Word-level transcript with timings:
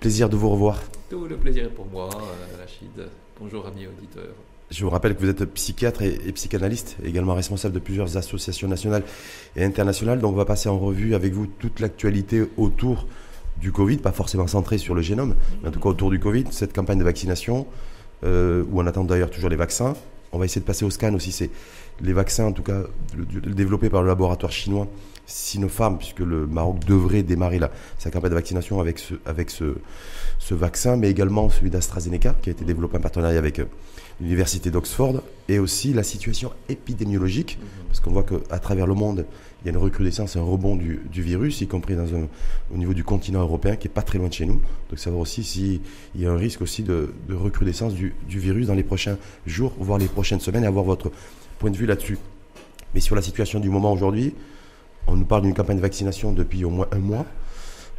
Plaisir 0.00 0.30
de 0.30 0.36
vous 0.36 0.48
revoir. 0.48 0.80
Tout 1.10 1.26
le 1.26 1.36
plaisir 1.36 1.64
est 1.64 1.68
pour 1.68 1.84
moi, 1.84 2.08
euh, 2.10 2.58
Rachid. 2.58 2.88
Bonjour 3.38 3.66
amis 3.66 3.86
auditeurs. 3.86 4.32
Je 4.70 4.82
vous 4.82 4.88
rappelle 4.88 5.14
que 5.14 5.20
vous 5.20 5.28
êtes 5.28 5.44
psychiatre 5.44 6.00
et, 6.00 6.32
psychanalyste, 6.32 6.96
également 7.04 7.34
responsable 7.34 7.74
de 7.74 7.80
plusieurs 7.80 8.16
associations 8.16 8.66
nationales 8.66 9.02
et 9.56 9.64
internationales. 9.64 10.20
Donc 10.20 10.32
on 10.32 10.36
va 10.36 10.46
passer 10.46 10.70
en 10.70 10.78
revue 10.78 11.14
avec 11.14 11.34
vous 11.34 11.46
toute 11.46 11.80
l'actualité 11.80 12.44
autour 12.56 13.06
du 13.60 13.72
Covid, 13.72 13.98
pas 13.98 14.12
forcément 14.12 14.46
centrée 14.46 14.78
sur 14.78 14.94
le 14.94 15.02
génome, 15.02 15.34
mais 15.62 15.68
en 15.68 15.72
tout 15.72 15.80
cas 15.80 15.90
autour 15.90 16.08
du 16.08 16.18
Covid, 16.18 16.44
cette 16.50 16.74
campagne 16.74 16.98
de 16.98 17.04
vaccination, 17.04 17.66
euh, 18.24 18.64
où 18.72 18.80
on 18.80 18.86
attend 18.86 19.04
d'ailleurs 19.04 19.30
toujours 19.30 19.50
les 19.50 19.56
vaccins. 19.56 19.92
On 20.32 20.38
va 20.38 20.46
essayer 20.46 20.62
de 20.62 20.66
passer 20.66 20.86
au 20.86 20.90
scan 20.90 21.12
aussi. 21.12 21.30
C'est 21.30 21.50
les 22.00 22.14
vaccins, 22.14 22.46
en 22.46 22.52
tout 22.52 22.62
cas, 22.62 22.84
développés 23.14 23.90
par 23.90 24.00
le 24.00 24.08
laboratoire 24.08 24.50
chinois 24.50 24.88
Sinopharm, 25.26 25.98
puisque 25.98 26.20
le 26.20 26.46
Maroc 26.46 26.84
devrait 26.86 27.22
démarrer 27.22 27.60
sa 27.98 28.10
campagne 28.10 28.30
de 28.30 28.34
vaccination 28.36 28.80
avec, 28.80 28.98
ce, 28.98 29.14
avec 29.24 29.50
ce, 29.50 29.76
ce 30.38 30.54
vaccin, 30.54 30.96
mais 30.96 31.10
également 31.10 31.48
celui 31.48 31.70
d'AstraZeneca, 31.70 32.34
qui 32.42 32.50
a 32.50 32.52
été 32.52 32.64
développé 32.64 32.98
en 32.98 33.00
partenariat 33.00 33.38
avec 33.38 33.58
euh, 33.58 33.64
l'université 34.20 34.70
d'Oxford, 34.70 35.22
et 35.48 35.58
aussi 35.58 35.92
la 35.92 36.02
situation 36.02 36.52
épidémiologique, 36.68 37.58
parce 37.86 38.00
qu'on 38.00 38.10
voit 38.10 38.22
qu'à 38.22 38.58
travers 38.58 38.86
le 38.86 38.94
monde, 38.94 39.26
il 39.62 39.66
y 39.66 39.70
a 39.70 39.72
une 39.72 39.82
recrudescence, 39.82 40.36
un 40.36 40.42
rebond 40.42 40.76
du, 40.76 41.00
virus, 41.10 41.62
y 41.62 41.66
compris 41.66 41.96
dans 41.96 42.14
un, 42.14 42.28
au 42.72 42.76
niveau 42.76 42.92
du 42.92 43.02
continent 43.02 43.40
européen, 43.40 43.76
qui 43.76 43.88
est 43.88 43.90
pas 43.90 44.02
très 44.02 44.18
loin 44.18 44.28
de 44.28 44.32
chez 44.34 44.44
nous. 44.44 44.60
Donc 44.90 44.98
savoir 44.98 45.22
aussi 45.22 45.42
s'il 45.42 45.80
y 46.16 46.26
a 46.26 46.30
un 46.30 46.36
risque 46.36 46.60
aussi 46.60 46.82
de, 46.82 47.14
recrudescence 47.30 47.94
du, 47.94 48.14
du, 48.28 48.38
virus 48.38 48.66
dans 48.66 48.74
les 48.74 48.82
prochains 48.82 49.16
jours, 49.46 49.72
voire 49.78 49.98
les 49.98 50.06
prochaines 50.08 50.40
semaines, 50.40 50.64
et 50.64 50.66
avoir 50.66 50.84
votre 50.84 51.10
point 51.58 51.70
de 51.70 51.76
vue 51.76 51.86
là-dessus. 51.86 52.18
Mais 52.94 53.00
sur 53.00 53.16
la 53.16 53.22
situation 53.22 53.58
du 53.58 53.70
moment 53.70 53.92
aujourd'hui, 53.92 54.34
on 55.06 55.16
nous 55.16 55.24
parle 55.24 55.42
d'une 55.42 55.54
campagne 55.54 55.76
de 55.76 55.82
vaccination 55.82 56.32
depuis 56.32 56.64
au 56.64 56.70
moins 56.70 56.88
un 56.92 56.98
mois. 56.98 57.26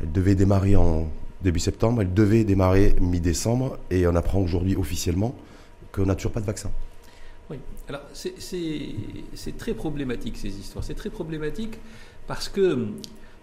Elle 0.01 0.11
devait 0.11 0.35
démarrer 0.35 0.75
en 0.75 1.07
début 1.41 1.59
septembre, 1.59 2.01
elle 2.01 2.13
devait 2.13 2.43
démarrer 2.43 2.95
mi-décembre, 2.99 3.77
et 3.91 4.07
on 4.07 4.15
apprend 4.15 4.39
aujourd'hui 4.39 4.75
officiellement 4.75 5.35
qu'on 5.91 6.05
n'a 6.05 6.15
toujours 6.15 6.31
pas 6.31 6.41
de 6.41 6.45
vaccin. 6.45 6.71
Oui, 7.49 7.57
alors 7.87 8.01
c'est 8.13 9.57
très 9.57 9.73
problématique 9.73 10.37
ces 10.37 10.49
histoires. 10.49 10.83
C'est 10.83 10.95
très 10.95 11.11
problématique 11.11 11.77
parce 12.27 12.49
que 12.49 12.87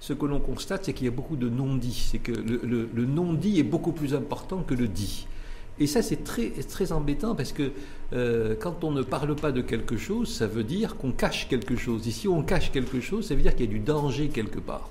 ce 0.01 0.13
que 0.13 0.27
l'on 0.27 0.41
constate, 0.41 0.85
c'est 0.85 0.93
qu'il 0.93 1.05
y 1.05 1.09
a 1.09 1.13
beaucoup 1.13 1.37
de 1.37 1.49
non-dits. 1.49 2.09
C'est 2.11 2.19
que 2.19 2.33
le, 2.33 3.07
non-dit 3.07 3.61
est 3.61 3.65
beaucoup 3.65 3.93
plus 3.93 4.15
important 4.15 4.63
que 4.63 4.75
le 4.75 4.89
dit. 4.89 5.29
Et 5.79 5.87
ça, 5.87 6.03
c'est 6.03 6.23
très, 6.25 6.93
embêtant 6.93 7.35
parce 7.35 7.53
que 7.53 7.73
euh, 8.13 8.55
quand 8.59 8.85
on 8.85 8.91
ne 8.91 9.03
parle 9.03 9.35
pas 9.35 9.53
de 9.53 9.63
quelque 9.63 9.97
chose, 9.97 10.33
ça 10.33 10.47
veut 10.47 10.65
dire 10.65 10.97
qu'on 10.97 11.13
cache 11.13 11.49
quelque 11.49 11.77
chose. 11.77 12.07
Et 12.07 12.11
si 12.11 12.29
on 12.29 12.43
cache 12.43 12.71
quelque 12.73 13.01
chose, 13.01 13.27
ça 13.27 13.35
veut 13.35 13.43
dire 13.43 13.57
qu'il 13.57 13.67
y 13.67 13.69
a 13.69 13.73
du 13.73 13.81
danger 13.81 14.29
quelque 14.29 14.59
part. 14.59 14.91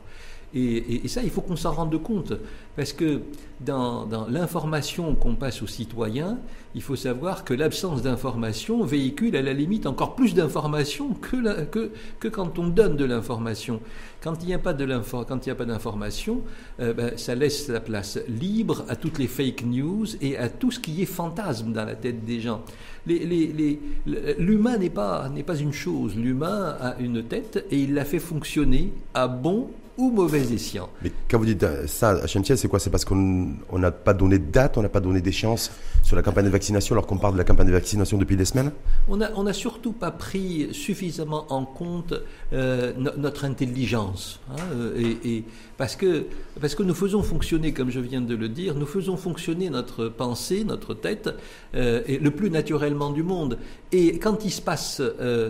Et, 0.54 1.08
ça, 1.08 1.24
il 1.24 1.30
faut 1.30 1.40
qu'on 1.40 1.56
s'en 1.56 1.72
rende 1.72 2.02
compte, 2.02 2.34
parce 2.76 2.92
que 2.92 3.22
dans, 3.62 4.06
l'information 4.30 5.16
qu'on 5.16 5.36
passe 5.36 5.62
aux 5.62 5.68
citoyens, 5.68 6.40
il 6.76 6.82
faut 6.82 6.98
savoir 6.98 7.46
que 7.46 7.54
l'absence 7.54 8.02
d'information 8.02 8.84
véhicule 8.84 9.38
à 9.38 9.42
la 9.42 9.54
limite 9.54 9.86
encore 9.86 10.16
plus 10.16 10.34
d'informations 10.34 11.14
que, 11.14 12.28
quand 12.28 12.60
on 12.60 12.68
donne 12.68 12.98
de 12.98 13.06
l'information. 13.06 13.80
Quand 14.22 14.44
il 14.44 14.48
n'y 14.48 14.54
a 14.54 14.60
pas 14.60 14.74
d'information, 14.74 16.42
euh, 16.80 16.94
ben, 16.94 17.18
ça 17.18 17.34
laisse 17.34 17.68
la 17.70 17.80
place 17.80 18.20
libre 18.28 18.86
à 18.88 18.96
toutes 18.96 19.18
les 19.18 19.28
fake 19.28 19.64
news 19.66 20.06
et 20.22 20.38
à 20.38 20.48
tout 20.48 20.70
ce 20.70 20.80
qui 20.80 21.02
est 21.02 21.08
fantasme 21.08 21.74
dans 21.74 21.86
la 21.86 21.96
tête 21.96 22.24
des 22.24 22.40
gens. 22.40 22.62
L'humain 23.08 24.78
n'est 24.78 24.92
pas, 24.92 25.28
pas 25.46 25.56
une 25.58 25.74
chose, 25.74 26.16
l'humain 26.16 26.78
a 26.80 27.00
une 27.00 27.24
tête 27.24 27.66
et 27.72 27.80
il 27.80 27.96
la 27.96 28.06
fait 28.06 28.20
fonctionner 28.20 28.94
à 29.16 29.28
bon 29.28 29.72
ou 29.98 30.12
mauvais 30.12 30.42
escient. 30.54 30.90
Mais 31.04 31.12
quand 31.30 31.38
vous 31.38 31.46
dites 31.46 31.64
euh, 31.64 31.86
ça 31.88 32.12
à 32.12 32.28
c'est 32.28 32.68
quoi? 32.68 32.80
C'est 32.80 32.90
parce 32.90 33.06
qu'on 33.06 33.56
n'a 33.74 33.92
pas 33.92 34.14
donné 34.14 34.40
de 34.40 34.52
date, 34.52 34.78
on 34.78 34.82
n'a 34.82 34.90
pas 34.90 35.00
donné 35.00 35.22
d'échéance 35.22 35.72
sur 36.04 36.16
la 36.16 36.22
campagne 36.22 36.46
de 36.46 36.50
vaccination 36.50 36.96
alors 36.96 37.06
qu'on 37.06 37.18
parle 37.18 37.34
de 37.34 37.38
la 37.38 37.44
campagne 37.44 37.68
de 37.68 37.72
vaccination 37.72 38.18
depuis 38.18 38.36
des 38.36 38.46
semaines? 38.46 38.72
On 39.08 39.18
n'a 39.18 39.32
on 39.36 39.46
a 39.46 39.54
surtout 39.54 39.92
pas 39.92 40.12
pris 40.12 40.70
suffisamment 40.72 41.46
en 41.50 41.66
compte 41.66 42.14
euh, 42.54 42.94
notre 43.18 43.46
intelligence. 43.46 44.40
Hein, 44.52 44.62
euh, 44.74 45.14
et, 45.24 45.44
parce, 45.78 45.96
que, 45.96 46.26
parce 46.60 46.76
que 46.76 46.84
nous 46.84 46.94
faisons 46.94 47.24
fonctionner, 47.24 47.74
comme 47.74 47.90
je 47.90 48.00
viens 48.00 48.22
de 48.22 48.36
le 48.36 48.50
dire, 48.50 48.76
nous 48.76 48.86
faisons 48.86 49.18
fonctionner 49.18 49.70
notre 49.70 50.08
pensée, 50.08 50.64
notre 50.64 50.94
tête, 50.94 51.30
et 51.74 52.20
le 52.20 52.32
plus 52.32 52.52
naturellement 52.52 53.10
du 53.10 53.24
monde. 53.24 53.58
Et 53.92 54.20
quand 54.20 54.46
il 54.46 54.52
se 54.52 54.62
passe, 54.62 55.02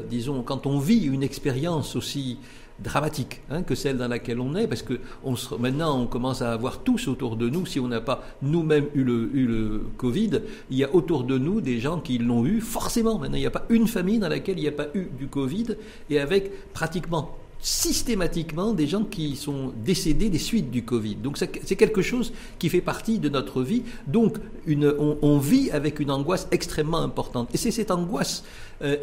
disons, 0.09 0.41
quand 0.43 0.65
on 0.67 0.79
vit 0.79 1.05
une 1.05 1.23
expérience 1.23 1.95
aussi 1.95 2.37
dramatique 2.83 3.41
hein, 3.49 3.63
que 3.63 3.75
celle 3.75 3.97
dans 3.97 4.07
laquelle 4.07 4.39
on 4.39 4.55
est, 4.55 4.67
parce 4.67 4.81
que 4.81 4.99
on 5.23 5.35
maintenant 5.59 5.99
on 5.99 6.07
commence 6.07 6.41
à 6.41 6.51
avoir 6.51 6.79
tous 6.79 7.07
autour 7.07 7.35
de 7.35 7.49
nous, 7.49 7.65
si 7.65 7.79
on 7.79 7.87
n'a 7.87 8.01
pas 8.01 8.23
nous-mêmes 8.41 8.87
eu 8.95 9.03
le, 9.03 9.29
eu 9.33 9.47
le 9.47 9.81
Covid, 9.97 10.41
il 10.69 10.77
y 10.77 10.83
a 10.83 10.93
autour 10.93 11.23
de 11.23 11.37
nous 11.37 11.61
des 11.61 11.79
gens 11.79 11.99
qui 11.99 12.17
l'ont 12.17 12.45
eu 12.45 12.61
forcément. 12.61 13.17
Maintenant, 13.17 13.37
il 13.37 13.41
n'y 13.41 13.45
a 13.45 13.51
pas 13.51 13.65
une 13.69 13.87
famille 13.87 14.19
dans 14.19 14.29
laquelle 14.29 14.57
il 14.57 14.61
n'y 14.61 14.67
a 14.67 14.71
pas 14.71 14.87
eu 14.93 15.07
du 15.17 15.27
Covid, 15.27 15.75
et 16.09 16.19
avec 16.19 16.71
pratiquement 16.73 17.37
systématiquement 17.61 18.73
des 18.73 18.87
gens 18.87 19.03
qui 19.03 19.35
sont 19.35 19.71
décédés 19.85 20.29
des 20.29 20.39
suites 20.39 20.71
du 20.71 20.83
Covid. 20.83 21.15
Donc 21.15 21.37
c'est 21.37 21.75
quelque 21.75 22.01
chose 22.01 22.33
qui 22.57 22.69
fait 22.69 22.81
partie 22.81 23.19
de 23.19 23.29
notre 23.29 23.61
vie. 23.61 23.83
Donc 24.07 24.37
on, 24.67 25.37
vit 25.37 25.69
avec 25.71 25.99
une 25.99 26.11
angoisse 26.11 26.47
extrêmement 26.51 26.99
importante. 26.99 27.49
Et 27.53 27.57
c'est 27.57 27.71
cette 27.71 27.91
angoisse 27.91 28.43
euh, 28.81 28.95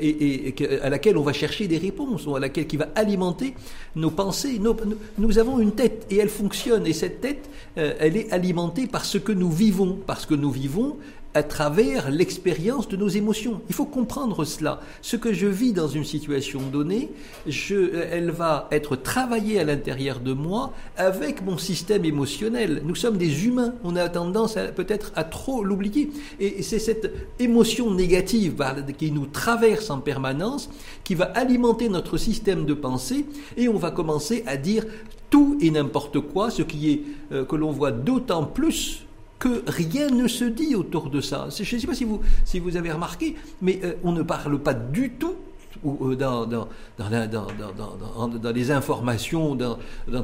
à 0.82 0.90
laquelle 0.90 1.16
on 1.16 1.22
va 1.22 1.32
chercher 1.32 1.68
des 1.68 1.78
réponses, 1.78 2.26
ou 2.26 2.34
à 2.34 2.40
laquelle 2.40 2.66
qui 2.66 2.76
va 2.76 2.88
alimenter 2.96 3.54
nos 3.94 4.10
pensées. 4.10 4.60
nous 5.18 5.38
avons 5.38 5.60
une 5.60 5.72
tête 5.72 6.06
et 6.10 6.16
elle 6.16 6.28
fonctionne. 6.28 6.86
Et 6.86 6.92
cette 6.92 7.20
tête, 7.20 7.48
euh, 7.78 7.94
elle 8.00 8.16
est 8.16 8.30
alimentée 8.32 8.88
par 8.88 9.04
ce 9.04 9.18
que 9.18 9.32
nous 9.32 9.50
vivons. 9.50 9.98
Parce 10.06 10.26
que 10.26 10.34
nous 10.34 10.50
vivons 10.50 10.96
à 11.34 11.42
travers 11.42 12.10
l'expérience 12.10 12.88
de 12.88 12.96
nos 12.96 13.08
émotions. 13.08 13.60
Il 13.68 13.74
faut 13.74 13.84
comprendre 13.84 14.44
cela. 14.44 14.80
Ce 15.02 15.16
que 15.16 15.32
je 15.32 15.46
vis 15.46 15.72
dans 15.72 15.88
une 15.88 16.04
situation 16.04 16.60
donnée, 16.72 17.10
je, 17.46 18.02
elle 18.10 18.30
va 18.30 18.68
être 18.72 18.96
travaillée 18.96 19.60
à 19.60 19.64
l'intérieur 19.64 20.20
de 20.20 20.32
moi 20.32 20.72
avec 20.96 21.44
mon 21.44 21.58
système 21.58 22.04
émotionnel. 22.04 22.82
Nous 22.84 22.94
sommes 22.94 23.18
des 23.18 23.46
humains. 23.46 23.74
On 23.84 23.94
a 23.96 24.08
tendance 24.08 24.56
peut-être 24.74 25.12
à 25.14 25.24
trop 25.24 25.62
l'oublier. 25.62 26.10
Et 26.40 26.62
c'est 26.62 26.78
cette 26.78 27.12
émotion 27.38 27.92
négative 27.92 28.56
qui 28.96 29.12
nous 29.12 29.26
traverse 29.26 29.90
en 29.90 30.00
permanence 30.00 30.70
qui 31.04 31.14
va 31.14 31.26
alimenter 31.26 31.88
notre 31.88 32.16
système 32.16 32.64
de 32.64 32.74
pensée 32.74 33.26
et 33.56 33.68
on 33.68 33.76
va 33.76 33.90
commencer 33.90 34.44
à 34.46 34.56
dire 34.56 34.84
tout 35.30 35.58
et 35.60 35.70
n'importe 35.70 36.20
quoi, 36.20 36.50
ce 36.50 36.62
qui 36.62 36.90
est 36.90 37.02
euh, 37.32 37.44
que 37.44 37.56
l'on 37.56 37.70
voit 37.70 37.90
d'autant 37.90 38.44
plus 38.44 39.04
que 39.38 39.62
rien 39.66 40.08
ne 40.08 40.28
se 40.28 40.44
dit 40.44 40.74
autour 40.74 41.10
de 41.10 41.20
ça. 41.20 41.48
Je 41.50 41.74
ne 41.74 41.80
sais 41.80 41.86
pas 41.86 41.94
si 41.94 42.04
vous, 42.04 42.20
si 42.44 42.58
vous 42.58 42.76
avez 42.76 42.92
remarqué, 42.92 43.36
mais 43.62 43.80
euh, 43.84 43.94
on 44.02 44.12
ne 44.12 44.22
parle 44.22 44.58
pas 44.58 44.74
du 44.74 45.10
tout 45.10 45.34
ou, 45.84 46.10
euh, 46.10 46.16
dans, 46.16 46.46
dans, 46.46 46.68
dans, 46.98 48.28
dans, 48.28 48.52
les 48.52 48.70
informations, 48.70 49.54
dans, 49.54 49.78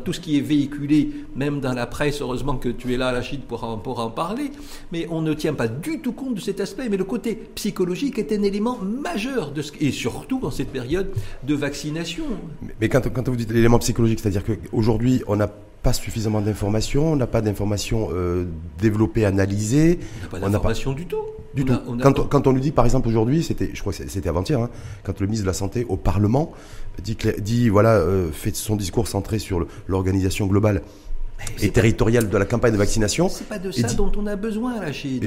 tout 0.05 0.13
ce 0.13 0.21
qui 0.21 0.39
est 0.39 0.41
véhiculé, 0.41 1.11
même 1.37 1.61
dans 1.61 1.73
la 1.73 1.87
presse, 1.87 2.21
heureusement 2.21 2.57
que 2.57 2.69
tu 2.69 2.93
es 2.93 2.97
là, 2.97 3.13
Rachid, 3.13 3.43
pour 3.43 3.65
en, 3.65 3.79
pour 3.79 4.01
en 4.01 4.11
parler, 4.11 4.51
mais 4.93 5.07
on 5.11 5.23
ne 5.23 5.35
tient 5.35 5.55
pas 5.55 5.69
du 5.69 6.01
tout 6.01 6.13
compte 6.13 6.35
de 6.35 6.41
cet 6.41 6.61
aspect. 6.61 6.89
Mais 6.89 6.97
le 6.97 7.05
côté 7.05 7.35
psychologique 7.55 8.19
est 8.19 8.33
un 8.33 8.43
élément 8.43 8.79
majeur, 8.79 9.53
de 9.53 9.63
ce, 9.63 9.73
et 9.81 9.93
surtout 9.93 10.41
dans 10.41 10.51
cette 10.51 10.71
période 10.71 11.11
de 11.43 11.55
vaccination. 11.55 12.25
Mais 12.81 12.89
quand, 12.89 13.09
quand 13.13 13.29
vous 13.29 13.37
dites 13.37 13.53
l'élément 13.53 13.79
psychologique, 13.79 14.21
c'est-à-dire 14.21 14.45
qu'aujourd'hui, 14.45 15.23
on 15.29 15.37
n'a 15.37 15.51
pas 15.84 15.93
suffisamment 15.93 16.41
d'informations, 16.41 17.12
on 17.12 17.17
n'a 17.17 17.27
pas 17.27 17.43
d'informations 17.43 18.09
euh, 18.12 18.47
développées, 18.81 19.27
analysées. 19.27 20.00
On 20.00 20.25
n'a 20.25 20.28
pas 20.31 20.41
d'informations 20.41 20.93
du 20.93 21.06
tout. 21.06 21.22
Du 21.55 21.65
tout. 21.65 21.75
quand, 22.03 22.19
on, 22.19 22.25
quand, 22.25 22.47
on 22.49 22.53
nous 22.53 22.59
dit, 22.59 22.72
par 22.72 22.84
exemple, 22.87 23.06
aujourd'hui, 23.06 23.45
c'était, 23.45 23.71
je 23.72 23.81
crois 23.81 23.93
que 23.93 24.09
c'était 24.09 24.28
avant-hier, 24.28 24.59
hein, 24.59 24.71
quand 25.05 25.21
le 25.21 25.27
ministre 25.27 25.45
de 25.45 25.50
la 25.50 25.55
Santé 25.55 25.87
au 25.89 25.97
Parlement 25.97 26.53
dit, 27.00 27.17
dit 27.39 27.69
voilà, 27.69 27.97
euh, 27.97 28.33
fait 28.33 28.56
son 28.56 28.77
discours 28.77 29.06
centré 29.06 29.39
sur 29.39 29.65
l'organisation 29.87 30.47
globale 30.47 30.83
et 31.61 31.71
territoriale 31.71 32.28
de 32.28 32.39
la 32.39 32.45
campagne 32.45 32.72
de 32.72 32.78
vaccination. 32.78 33.28
C'est 33.28 33.49
pas 33.49 33.59
de 33.59 33.71
ça 33.71 33.92
dont 33.95 34.10
on 34.16 34.27
a 34.27 34.36
besoin, 34.36 34.81
Rachid. 34.81 35.25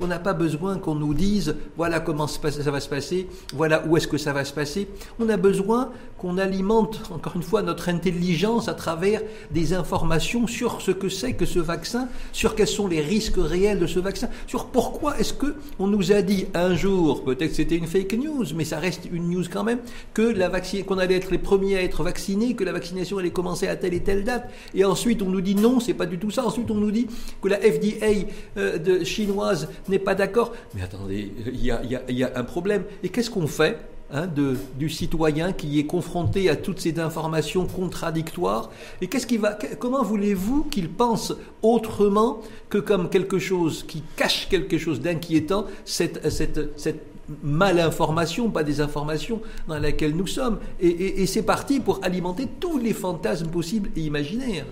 On 0.00 0.06
n'a 0.06 0.18
pas, 0.18 0.32
besoin 0.32 0.78
qu'on 0.78 0.94
nous 0.94 1.14
dise 1.14 1.56
voilà 1.76 2.00
comment 2.00 2.26
ça 2.26 2.70
va 2.70 2.80
se 2.80 2.88
passer, 2.88 3.28
voilà 3.54 3.84
où 3.86 3.96
est-ce 3.96 4.08
que 4.08 4.18
ça 4.18 4.32
va 4.32 4.44
se 4.44 4.52
passer. 4.52 4.88
On 5.18 5.28
a 5.28 5.36
besoin 5.36 5.90
qu'on 6.18 6.38
alimente, 6.38 7.00
encore 7.10 7.36
une 7.36 7.42
fois, 7.42 7.62
notre 7.62 7.88
intelligence 7.88 8.68
à 8.68 8.74
travers 8.74 9.22
des 9.50 9.72
informations 9.72 10.46
sur 10.46 10.80
ce 10.80 10.90
que 10.90 11.08
c'est 11.08 11.34
que 11.34 11.46
ce 11.46 11.58
vaccin, 11.58 12.08
sur 12.32 12.54
quels 12.54 12.66
sont 12.66 12.88
les 12.88 13.00
risques 13.00 13.38
réels 13.38 13.78
de 13.78 13.86
ce 13.86 14.00
vaccin, 14.00 14.28
sur 14.46 14.66
pourquoi 14.66 15.18
est-ce 15.18 15.32
que 15.32 15.54
on 15.78 15.86
nous 15.86 16.12
a 16.12 16.22
dit 16.22 16.46
un 16.54 16.74
jour, 16.74 17.24
peut-être 17.24 17.54
c'était 17.54 17.76
une 17.76 17.86
fake 17.86 18.14
news, 18.14 18.46
mais 18.54 18.64
ça 18.64 18.78
reste 18.78 19.08
une 19.12 19.30
news 19.30 19.44
quand 19.50 19.64
même, 19.64 19.78
que 20.14 20.22
la 20.22 20.48
qu'on 20.86 20.98
allait 20.98 21.14
être 21.14 21.30
les 21.30 21.38
premiers 21.38 21.76
à 21.76 21.82
être 21.82 22.02
vaccinés, 22.02 22.54
que 22.54 22.64
la 22.64 22.72
vaccination 22.72 23.18
allait 23.18 23.30
commencer 23.30 23.68
à 23.68 23.76
telle 23.76 23.94
et 23.94 24.02
telle 24.02 24.24
date, 24.24 24.50
et 24.74 24.84
ensuite 24.84 25.22
on 25.22 25.28
nous 25.28 25.40
dit 25.40 25.54
non, 25.54 25.80
c'est 25.80 25.94
pas 25.94 26.06
du 26.06 26.18
tout 26.18 26.30
ça. 26.30 26.44
Ensuite, 26.44 26.70
on 26.70 26.74
nous 26.74 26.90
dit 26.90 27.06
que 27.42 27.48
la 27.48 27.58
FDA 27.58 28.28
euh, 28.56 29.04
chinoise 29.04 29.68
n'est 29.88 29.98
pas 29.98 30.14
d'accord. 30.14 30.52
Mais 30.74 30.82
attendez, 30.82 31.32
il 31.46 31.64
y 31.64 31.70
a, 31.70 32.32
un 32.34 32.44
problème. 32.44 32.84
Et 33.02 33.08
qu'est-ce 33.08 33.30
qu'on 33.30 33.46
fait? 33.46 33.78
Hein, 34.12 34.26
de, 34.26 34.56
du 34.78 34.88
citoyen 34.88 35.52
qui 35.52 35.78
est 35.78 35.86
confronté 35.86 36.48
à 36.50 36.56
toutes 36.56 36.80
ces 36.80 36.98
informations 36.98 37.66
contradictoires. 37.66 38.70
Et 39.00 39.06
qu'est-ce 39.06 39.26
qui 39.26 39.36
va, 39.36 39.58
comment 39.78 40.02
voulez-vous 40.02 40.64
qu'il 40.64 40.88
pense 40.88 41.34
autrement 41.62 42.40
que 42.68 42.78
comme 42.78 43.08
quelque 43.08 43.38
chose 43.38 43.84
qui 43.86 44.02
cache 44.16 44.48
quelque 44.48 44.78
chose 44.78 45.00
d'inquiétant, 45.00 45.66
cette, 45.84 46.30
cette, 46.30 46.78
cette 46.78 47.02
malinformation, 47.42 48.50
pas 48.50 48.64
des 48.64 48.80
informations 48.80 49.42
dans 49.66 49.78
laquelle 49.78 50.16
nous 50.16 50.26
sommes? 50.26 50.58
Et, 50.80 51.22
et 51.22 51.26
c'est 51.26 51.42
parti 51.42 51.78
pour 51.80 52.00
alimenter 52.02 52.48
tous 52.58 52.78
les 52.78 52.94
fantasmes 52.94 53.48
possibles 53.48 53.90
et 53.96 54.00
imaginaires. 54.00 54.66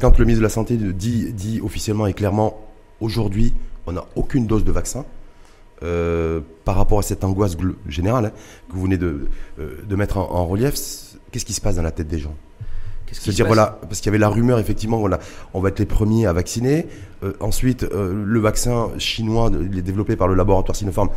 Quand 0.00 0.18
le 0.18 0.24
ministre 0.24 0.40
de 0.40 0.46
la 0.46 0.50
Santé 0.50 0.76
dit, 0.76 1.32
dit 1.32 1.60
officiellement 1.62 2.06
et 2.06 2.14
clairement, 2.14 2.58
aujourd'hui, 3.00 3.52
on 3.86 3.92
n'a 3.92 4.04
aucune 4.16 4.46
dose 4.46 4.64
de 4.64 4.72
vaccin, 4.72 5.04
euh, 5.82 6.40
par 6.64 6.76
rapport 6.76 6.98
à 6.98 7.02
cette 7.02 7.24
angoisse 7.24 7.56
générale 7.88 8.26
hein, 8.26 8.32
que 8.68 8.74
vous 8.74 8.82
venez 8.82 8.98
de, 8.98 9.28
euh, 9.58 9.82
de 9.88 9.96
mettre 9.96 10.18
en, 10.18 10.46
relief, 10.46 10.74
qu'est-ce 11.30 11.44
qui 11.44 11.52
se 11.52 11.60
passe 11.60 11.76
dans 11.76 11.82
la 11.82 11.90
tête 11.90 12.08
des 12.08 12.18
gens? 12.18 12.34
C'est-à-dire 13.10 13.46
voilà, 13.46 13.78
parce 13.82 13.98
qu'il 14.00 14.06
y 14.06 14.08
avait 14.08 14.18
la 14.18 14.30
rumeur 14.30 14.58
effectivement, 14.58 14.98
voilà, 14.98 15.18
on 15.52 15.60
va 15.60 15.68
être 15.68 15.78
les 15.78 15.86
premiers 15.86 16.26
à 16.26 16.32
vacciner. 16.32 16.86
Euh, 17.22 17.34
ensuite, 17.40 17.86
le 17.92 18.40
vaccin 18.40 18.88
chinois, 18.96 19.50
il 19.70 19.76
est 19.76 19.82
développé 19.82 20.16
par 20.16 20.28
le 20.28 20.34
laboratoire 20.34 20.74
Sinopharm, 20.74 21.10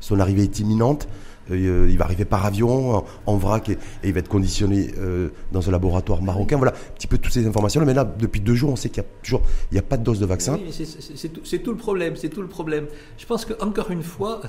son 0.00 0.20
arrivée 0.20 0.42
est 0.42 0.58
imminente. 0.58 1.08
Euh, 1.50 1.86
il 1.88 1.98
va 1.98 2.04
arriver 2.04 2.24
par 2.24 2.44
avion, 2.44 3.04
en, 3.26 3.36
vrac, 3.36 3.68
et, 3.68 3.78
il 4.04 4.12
va 4.12 4.20
être 4.20 4.28
conditionné 4.28 4.92
euh, 4.98 5.30
dans 5.52 5.68
un 5.68 5.72
laboratoire 5.72 6.22
marocain. 6.22 6.56
Voilà, 6.56 6.72
un 6.72 6.94
petit 6.94 7.06
peu 7.06 7.18
toutes 7.18 7.32
ces 7.32 7.46
informations. 7.46 7.84
Mais 7.84 7.94
là, 7.94 8.04
depuis 8.04 8.40
deux 8.40 8.54
jours, 8.54 8.70
on 8.70 8.76
sait 8.76 8.88
qu'il 8.88 9.02
n'y 9.02 9.08
a 9.08 9.10
toujours 9.22 9.42
il 9.70 9.76
y 9.76 9.78
a 9.78 9.82
pas 9.82 9.96
de 9.96 10.04
dose 10.04 10.20
de 10.20 10.26
vaccin. 10.26 10.58
Oui, 10.62 10.72
c'est 10.72 11.28
tout, 11.28 11.40
tout, 11.40 11.70
le 11.70 11.76
problème. 11.76 12.16
C'est 12.16 12.28
tout 12.28 12.42
le 12.42 12.48
problème. 12.48 12.86
Je 13.16 13.26
pense 13.26 13.44
qu'encore 13.44 13.90
une 13.90 14.02
fois, 14.02 14.40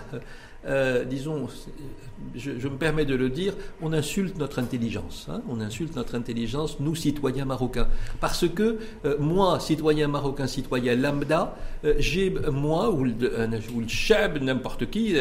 euh, 0.68 1.06
disons, 1.06 1.48
je, 2.36 2.68
me 2.68 2.76
permets 2.76 3.06
de 3.06 3.16
le 3.16 3.30
dire, 3.30 3.54
on 3.82 3.94
insulte 3.94 4.38
notre 4.38 4.60
intelligence. 4.60 5.28
Hein. 5.32 5.42
on 5.50 5.62
insulte 5.62 5.96
notre 5.96 6.16
intelligence, 6.16 6.78
nous, 6.82 6.96
citoyens 6.96 7.46
marocains. 7.46 7.88
Parce 8.20 8.48
que 8.48 8.78
euh, 9.06 9.16
moi, 9.20 9.60
citoyen 9.62 10.10
marocain, 10.10 10.48
citoyen 10.48 10.96
lambda, 10.96 11.56
euh, 11.86 11.94
j'ai, 12.00 12.30
moi, 12.52 12.92
ou 12.92 13.06
le, 13.06 13.14
cheb, 13.88 14.42
n'importe 14.42 14.90
qui, 14.90 15.16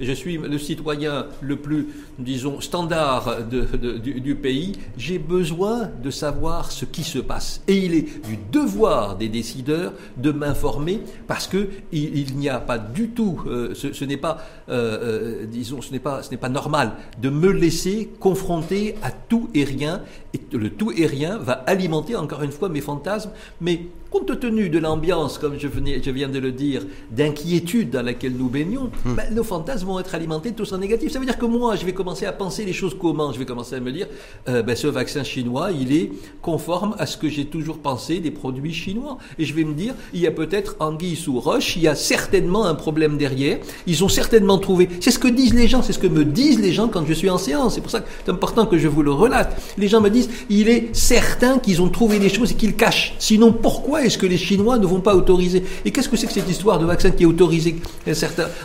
je 0.00 0.12
suis 0.12 0.38
le 0.38 0.58
citoyen 0.58 1.26
le 1.40 1.56
plus, 1.56 1.88
disons, 2.18 2.60
standard 2.60 3.42
du, 3.44 4.34
pays, 4.36 4.72
j'ai 4.96 5.18
besoin 5.18 5.90
de 6.02 6.10
savoir 6.10 6.70
ce 6.70 6.84
qui 6.84 7.02
se 7.02 7.18
passe. 7.18 7.60
Et 7.66 7.76
il 7.76 7.94
est 7.94 8.26
du 8.26 8.38
devoir 8.52 9.16
des 9.16 9.28
décideurs 9.28 9.92
de 10.16 10.30
m'informer 10.30 11.00
parce 11.26 11.48
que 11.48 11.68
il, 11.92 12.36
n'y 12.36 12.48
a 12.48 12.60
pas 12.60 12.78
du 12.78 13.08
tout, 13.08 13.40
ce 13.74 14.04
n'est 14.04 14.16
pas 14.16 14.38
euh, 14.76 15.42
euh, 15.42 15.46
disons, 15.46 15.80
ce 15.82 15.92
n'est 15.92 15.98
pas, 15.98 16.22
ce 16.22 16.30
n'est 16.30 16.36
pas 16.36 16.48
normal 16.48 16.92
de 17.20 17.30
me 17.30 17.50
laisser 17.50 18.10
confronter 18.20 18.94
à 19.02 19.10
tout 19.10 19.48
et 19.54 19.64
rien, 19.64 20.02
et 20.34 20.40
le 20.56 20.70
tout 20.70 20.92
et 20.92 21.06
rien 21.06 21.38
va 21.38 21.52
alimenter 21.66 22.16
encore 22.16 22.42
une 22.42 22.52
fois 22.52 22.68
mes 22.68 22.80
fantasmes, 22.80 23.30
mais 23.60 23.86
compte 24.16 24.40
tenu 24.40 24.68
de 24.68 24.78
l'ambiance, 24.78 25.38
comme 25.38 25.58
je, 25.58 25.68
venais, 25.68 26.00
je, 26.02 26.10
viens 26.10 26.28
de 26.28 26.38
le 26.38 26.52
dire, 26.52 26.82
d'inquiétude 27.10 27.90
dans 27.90 28.02
laquelle 28.02 28.32
nous 28.32 28.48
baignons, 28.48 28.90
hmm. 29.04 29.14
ben, 29.14 29.34
nos 29.34 29.44
fantasmes 29.44 29.86
vont 29.86 30.00
être 30.00 30.14
alimentés 30.14 30.52
tous 30.52 30.72
en 30.72 30.78
négatif. 30.78 31.12
Ça 31.12 31.18
veut 31.18 31.26
dire 31.26 31.38
que 31.38 31.46
moi, 31.46 31.76
je 31.76 31.84
vais 31.84 31.92
commencer 31.92 32.24
à 32.26 32.32
penser 32.32 32.64
les 32.64 32.72
choses 32.72 32.96
comment 32.98 33.32
Je 33.32 33.38
vais 33.38 33.44
commencer 33.44 33.74
à 33.76 33.80
me 33.80 33.92
dire, 33.92 34.06
euh, 34.48 34.62
ben, 34.62 34.74
ce 34.74 34.86
vaccin 34.86 35.22
chinois, 35.22 35.70
il 35.72 35.94
est 35.94 36.12
conforme 36.40 36.94
à 36.98 37.06
ce 37.06 37.16
que 37.16 37.28
j'ai 37.28 37.46
toujours 37.46 37.78
pensé 37.78 38.18
des 38.20 38.30
produits 38.30 38.72
chinois. 38.72 39.18
Et 39.38 39.44
je 39.44 39.54
vais 39.54 39.64
me 39.64 39.74
dire, 39.74 39.94
il 40.14 40.20
y 40.20 40.26
a 40.26 40.30
peut-être 40.30 40.76
anguille 40.80 41.16
sous 41.16 41.38
roche, 41.38 41.76
il 41.76 41.82
y 41.82 41.88
a 41.88 41.94
certainement 41.94 42.64
un 42.64 42.74
problème 42.74 43.18
derrière. 43.18 43.58
Ils 43.86 44.02
ont 44.02 44.08
certainement 44.08 44.58
trouvé. 44.58 44.88
C'est 45.00 45.10
ce 45.10 45.18
que 45.18 45.28
disent 45.28 45.54
les 45.54 45.68
gens, 45.68 45.82
c'est 45.82 45.92
ce 45.92 45.98
que 45.98 46.06
me 46.06 46.24
disent 46.24 46.60
les 46.60 46.72
gens 46.72 46.88
quand 46.88 47.04
je 47.06 47.12
suis 47.12 47.30
en 47.30 47.38
séance. 47.38 47.74
C'est 47.74 47.80
pour 47.82 47.90
ça 47.90 48.00
que 48.00 48.08
c'est 48.24 48.30
important 48.30 48.66
que 48.66 48.78
je 48.78 48.88
vous 48.88 49.02
le 49.02 49.12
relate. 49.12 49.60
Les 49.76 49.88
gens 49.88 50.00
me 50.00 50.08
disent, 50.08 50.30
il 50.48 50.68
est 50.68 50.94
certain 50.94 51.58
qu'ils 51.58 51.82
ont 51.82 51.88
trouvé 51.88 52.18
des 52.18 52.30
choses 52.30 52.52
et 52.52 52.54
qu'ils 52.54 52.76
cachent. 52.76 53.14
Sinon, 53.18 53.52
pourquoi 53.52 54.05
est-ce 54.06 54.18
que 54.18 54.26
les 54.26 54.36
Chinois 54.36 54.78
ne 54.78 54.86
vont 54.86 55.00
pas 55.00 55.14
autoriser 55.14 55.62
Et 55.84 55.90
qu'est-ce 55.90 56.08
que 56.08 56.16
c'est 56.16 56.26
que 56.26 56.32
cette 56.32 56.48
histoire 56.48 56.78
de 56.78 56.86
vaccin 56.86 57.10
qui 57.10 57.24
est 57.24 57.26
autorisé 57.26 57.76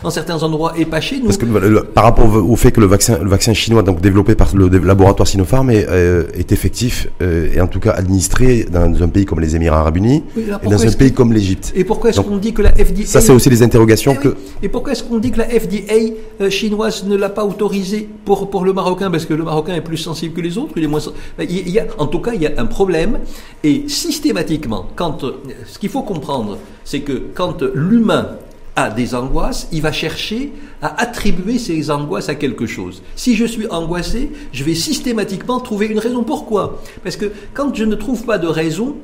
en 0.02 0.10
certains 0.10 0.42
endroits 0.42 0.74
et 0.76 0.84
pas 0.84 1.00
chez 1.00 1.18
nous 1.18 1.26
Parce 1.26 1.36
que 1.36 1.80
par 1.80 2.04
rapport 2.04 2.34
au 2.34 2.56
fait 2.56 2.72
que 2.72 2.80
le 2.80 2.86
vaccin, 2.86 3.18
le 3.22 3.28
vaccin 3.28 3.52
chinois, 3.52 3.82
donc 3.82 4.00
développé 4.00 4.34
par 4.34 4.54
le 4.54 4.68
laboratoire 4.68 5.26
Sinopharm, 5.26 5.70
est, 5.70 5.86
euh, 5.88 6.24
est 6.34 6.52
effectif 6.52 7.08
euh, 7.20 7.52
et 7.54 7.60
en 7.60 7.66
tout 7.66 7.80
cas 7.80 7.92
administré 7.92 8.66
dans 8.70 9.02
un 9.02 9.08
pays 9.08 9.24
comme 9.24 9.40
les 9.40 9.56
Émirats 9.56 9.80
Arabes 9.80 9.96
Unis 9.96 10.22
et 10.36 10.68
dans 10.68 10.86
un 10.86 10.92
pays 10.92 11.12
comme 11.12 11.32
l'Égypte. 11.32 11.72
Et 11.74 11.84
pourquoi 11.84 12.10
est-ce 12.10 12.20
qu'on 12.20 12.36
dit 12.36 12.52
que 12.52 12.62
la 12.62 12.70
FDA 12.70 13.04
Ça, 13.06 13.20
c'est 13.20 13.32
aussi 13.32 13.50
les 13.50 13.62
interrogations 13.62 14.14
eh 14.18 14.22
que. 14.22 14.36
Et 14.62 14.68
pourquoi 14.68 14.92
est-ce 14.92 15.02
qu'on 15.02 15.18
dit 15.18 15.30
que 15.30 15.38
la 15.38 15.48
FDA 15.48 16.14
euh, 16.40 16.50
chinoise 16.50 17.04
ne 17.04 17.16
l'a 17.16 17.28
pas 17.28 17.44
autorisé 17.44 18.08
pour 18.24 18.50
pour 18.50 18.64
le 18.64 18.72
Marocain? 18.72 19.10
Parce 19.10 19.26
que 19.26 19.34
le 19.34 19.44
Marocain 19.44 19.74
est 19.74 19.80
plus 19.80 19.96
sensible 19.96 20.34
que 20.34 20.40
les 20.40 20.58
autres. 20.58 20.72
Il 20.76 20.84
est 20.84 20.88
moins. 20.88 21.00
Il 21.40 21.68
y 21.68 21.78
a, 21.78 21.86
en 21.98 22.06
tout 22.06 22.20
cas, 22.20 22.32
il 22.34 22.42
y 22.42 22.46
a 22.46 22.52
un 22.58 22.66
problème. 22.66 23.18
Et 23.64 23.84
systématiquement, 23.88 24.86
quand 24.96 25.21
ce 25.66 25.78
qu'il 25.78 25.90
faut 25.90 26.02
comprendre, 26.02 26.58
c'est 26.84 27.00
que 27.00 27.22
quand 27.34 27.62
l'humain 27.62 28.36
a 28.74 28.90
des 28.90 29.14
angoisses, 29.14 29.68
il 29.70 29.82
va 29.82 29.92
chercher 29.92 30.52
à 30.80 31.00
attribuer 31.00 31.58
ces 31.58 31.90
angoisses 31.90 32.28
à 32.28 32.34
quelque 32.34 32.66
chose. 32.66 33.02
Si 33.16 33.36
je 33.36 33.44
suis 33.44 33.66
angoissé, 33.68 34.30
je 34.52 34.64
vais 34.64 34.74
systématiquement 34.74 35.60
trouver 35.60 35.86
une 35.86 35.98
raison. 35.98 36.24
Pourquoi? 36.24 36.82
Parce 37.04 37.16
que 37.16 37.26
quand 37.54 37.74
je 37.74 37.84
ne 37.84 37.94
trouve 37.94 38.24
pas 38.24 38.38
de 38.38 38.48
raison, 38.48 38.96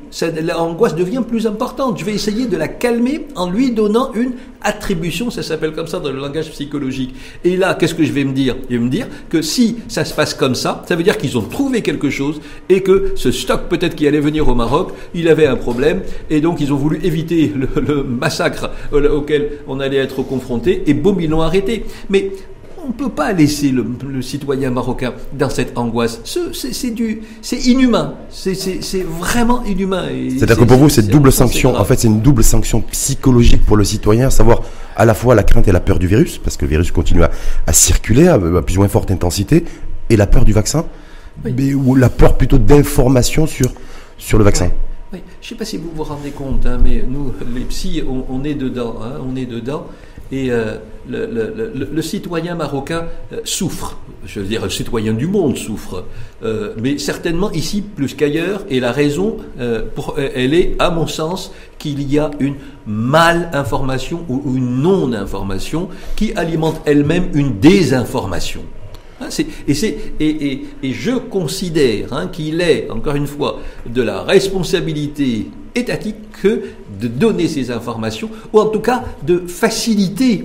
l'angoisse 0.43 0.97
devient 0.97 1.23
plus 1.27 1.47
importante. 1.47 1.99
Je 1.99 2.05
vais 2.05 2.15
essayer 2.15 2.47
de 2.47 2.57
la 2.57 2.67
calmer 2.67 3.27
en 3.37 3.51
lui 3.51 3.71
donnant 3.71 4.13
une 4.15 4.33
attribution, 4.63 5.31
ça 5.31 5.43
s'appelle 5.43 5.73
comme 5.73 5.87
ça 5.87 6.01
dans 6.01 6.11
le 6.11 6.19
langage 6.19 6.51
psychologique. 6.51 7.15
Et 7.45 7.57
là, 7.57 7.75
qu'est-ce 7.75 7.95
que 7.95 8.05
je 8.05 8.13
vais 8.13 8.25
me 8.25 8.33
dire? 8.33 8.57
Je 8.69 8.77
vais 8.77 8.83
me 8.83 8.91
dire 8.91 9.07
que 9.29 9.43
si 9.43 9.77
ça 9.89 10.05
se 10.05 10.15
passe 10.15 10.35
comme 10.35 10.55
ça, 10.55 10.85
ça 10.89 10.97
veut 10.97 11.03
dire 11.03 11.17
qu'ils 11.17 11.39
ont 11.39 11.43
trouvé 11.43 11.83
quelque 11.83 12.11
chose 12.11 12.41
et 12.69 12.83
que 12.83 13.13
ce 13.15 13.31
stock 13.31 13.69
peut-être 13.69 13.95
qui 13.95 14.07
allait 14.07 14.21
venir 14.21 14.49
au 14.49 14.55
Maroc, 14.55 14.93
il 15.15 15.29
avait 15.29 15.47
un 15.47 15.57
problème 15.57 16.03
et 16.31 16.41
donc 16.41 16.61
ils 16.61 16.73
ont 16.73 16.77
voulu 16.77 16.99
éviter 17.05 17.53
le, 17.55 18.03
massacre 18.03 18.71
auquel 18.93 19.58
on 19.67 19.81
allait 19.81 19.99
être 19.99 20.23
confronté 20.23 20.85
et 20.87 20.95
boum, 20.95 21.21
ils 21.21 21.31
l'ont 21.31 21.43
arrêté. 21.43 21.85
Mais 22.11 22.31
on 22.85 22.89
ne 22.89 22.93
peut 22.93 23.11
pas 23.11 23.33
laisser 23.33 23.71
le, 23.71 24.23
citoyen 24.23 24.71
marocain 24.71 25.13
dans 25.33 25.51
cette 25.51 25.77
angoisse. 25.77 26.21
C'est 26.25 26.91
du, 26.91 27.21
c'est 27.43 27.67
inhumain. 27.67 28.15
C'est 28.31 29.03
vraiment 29.03 29.63
inhumain. 29.65 30.05
C'est-à-dire 30.37 30.57
que 30.57 30.65
pour 30.65 30.79
vous, 30.79 30.89
c'est 30.89 31.07
double 31.09 31.33
sanction. 31.33 31.75
En 31.75 31.85
fait, 31.85 31.99
c'est 31.99 32.09
une 32.09 32.21
double 32.21 32.43
sanction 32.43 32.81
psychologique 32.81 33.65
pour 33.65 33.77
le 33.77 33.85
citoyen, 33.85 34.29
à 34.29 34.31
savoir 34.31 34.63
à 34.97 35.05
la 35.05 35.15
fois 35.15 35.35
la 35.35 35.43
crainte 35.43 35.69
et 35.69 35.73
la 35.73 35.81
peur 35.81 35.99
du 35.99 36.07
virus, 36.07 36.39
parce 36.39 36.57
que 36.57 36.65
le 36.65 36.71
virus 36.71 36.91
continue 36.91 37.23
à, 37.23 37.73
circuler 37.73 38.29
à, 38.29 38.39
plus 38.39 38.77
ou 38.77 38.81
moins 38.81 38.89
forte 38.89 39.11
intensité, 39.11 39.65
et 40.11 40.17
la 40.17 40.27
peur 40.27 40.45
du 40.45 40.53
vaccin, 40.53 40.87
mais, 41.45 41.75
ou 41.75 41.95
la 41.95 42.09
peur 42.09 42.37
plutôt 42.37 42.59
d'information 42.59 43.47
sur, 43.47 43.71
sur 44.17 44.39
le 44.39 44.45
vaccin. 44.45 44.71
Oui. 45.13 45.21
Je 45.41 45.47
ne 45.47 45.49
sais 45.49 45.55
pas 45.55 45.65
si 45.65 45.79
vous 45.79 45.91
vous 45.95 46.05
rendez 46.05 46.31
compte, 46.31 46.67
hein, 46.67 46.79
mais 46.83 47.03
nous, 47.07 47.33
les 47.55 47.65
psys, 47.65 48.03
on, 48.07 48.45
est 48.45 48.55
dedans. 48.55 48.97
Hein, 49.03 49.21
on 49.27 49.37
est 49.37 49.47
dedans. 49.47 49.87
Et 50.31 50.51
euh, 50.51 50.77
le, 51.09 52.03
citoyen 52.03 52.55
marocain 52.55 53.07
euh, 53.33 53.41
souffre, 53.45 53.97
je 54.27 54.41
veux 54.41 54.47
dire, 54.47 54.63
le 54.63 54.69
citoyen 54.69 55.15
du 55.15 55.27
monde 55.27 55.57
souffre, 55.57 56.05
euh, 56.45 56.75
mais 56.83 56.99
certainement 56.99 57.51
ici 57.53 57.81
plus 57.81 58.15
qu'ailleurs, 58.15 58.63
et 58.69 58.79
la 58.79 58.93
raison, 58.93 59.39
elle 59.59 60.53
est, 60.53 60.77
à 60.79 60.91
mon 60.91 61.07
sens, 61.07 61.53
qu'il 61.79 62.03
y 62.03 62.19
a 62.19 62.31
une 62.41 62.57
mal-information 62.87 64.27
ou 64.29 64.55
une 64.55 64.83
non-information 64.83 65.89
qui 66.15 66.35
alimente 66.35 66.83
elle-même 66.85 67.31
une 67.33 67.59
désinformation. 67.59 68.65
Hein, 69.21 69.29
et, 70.21 70.67
je 70.83 71.13
considère 71.13 72.13
hein, 72.13 72.29
qu'il 72.29 72.61
est, 72.61 72.89
encore 72.91 73.17
une 73.17 73.27
fois, 73.27 73.61
de 73.87 74.03
la 74.03 74.23
responsabilité 74.23 75.51
étatique 75.75 76.17
que 76.43 76.63
de 77.01 77.09
donner 77.09 77.49
ces 77.49 77.71
informations, 77.71 78.31
ou 78.53 78.61
en 78.61 78.67
tout 78.67 78.81
cas 78.81 79.05
de 79.23 79.39
faciliter 79.47 80.45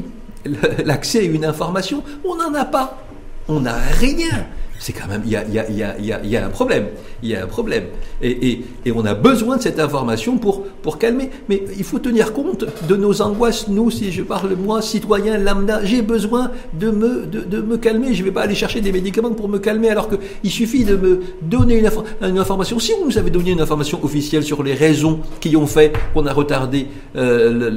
l'accès 0.85 1.19
à 1.19 1.23
une 1.23 1.45
information. 1.45 2.03
On 2.25 2.35
n'en 2.35 2.53
a 2.53 2.65
pas. 2.65 3.05
On 3.47 3.59
n'a 3.59 3.77
rien 3.77 4.47
c'est 4.83 4.91
quand 4.91 5.07
même, 5.07 5.21
il 5.23 5.31
y 5.31 5.37
a, 5.37 5.47
y, 5.47 5.59
a, 5.59 5.69
y, 5.69 6.11
a, 6.11 6.25
y 6.25 6.35
a, 6.35 6.45
un 6.45 6.49
problème. 6.49 6.87
Il 7.23 7.29
y 7.29 7.35
a 7.37 7.43
un 7.45 7.47
problème. 7.47 7.85
Et, 8.21 8.49
et, 8.49 8.65
et, 8.85 8.91
on 8.91 9.05
a 9.05 9.13
besoin 9.13 9.55
de 9.55 9.61
cette 9.61 9.79
information 9.79 10.37
pour, 10.37 10.63
pour 10.81 10.97
calmer. 10.97 11.29
Mais 11.47 11.63
il 11.77 11.85
faut 11.85 11.99
tenir 11.99 12.33
compte 12.33 12.65
de 12.89 12.95
nos 12.97 13.21
angoisses. 13.21 13.69
Nous, 13.69 13.89
si 13.91 14.11
je 14.11 14.23
parle, 14.23 14.57
moi, 14.57 14.81
citoyen 14.81 15.37
lambda, 15.37 15.85
j'ai 15.85 16.01
besoin 16.01 16.51
de 16.77 16.91
me, 16.91 17.25
de, 17.25 17.39
de 17.39 17.61
me 17.61 17.77
calmer. 17.77 18.13
Je 18.13 18.19
ne 18.19 18.25
vais 18.25 18.33
pas 18.33 18.41
aller 18.41 18.55
chercher 18.55 18.81
des 18.81 18.91
médicaments 18.91 19.31
pour 19.31 19.47
me 19.47 19.57
calmer, 19.57 19.89
alors 19.89 20.09
qu'il 20.09 20.51
suffit 20.51 20.83
de 20.83 20.97
me 20.97 21.21
donner 21.41 21.77
une, 21.77 21.89
une, 22.21 22.37
information. 22.37 22.77
Si 22.77 22.91
vous 22.91 23.05
nous 23.05 23.17
avez 23.17 23.29
donné 23.29 23.51
une 23.51 23.61
information 23.61 24.03
officielle 24.03 24.43
sur 24.43 24.63
les 24.63 24.73
raisons 24.73 25.21
qui 25.39 25.55
ont 25.55 25.67
fait 25.67 25.93
qu'on 26.13 26.25
a 26.25 26.33
retardé 26.33 26.87
euh, 27.15 27.71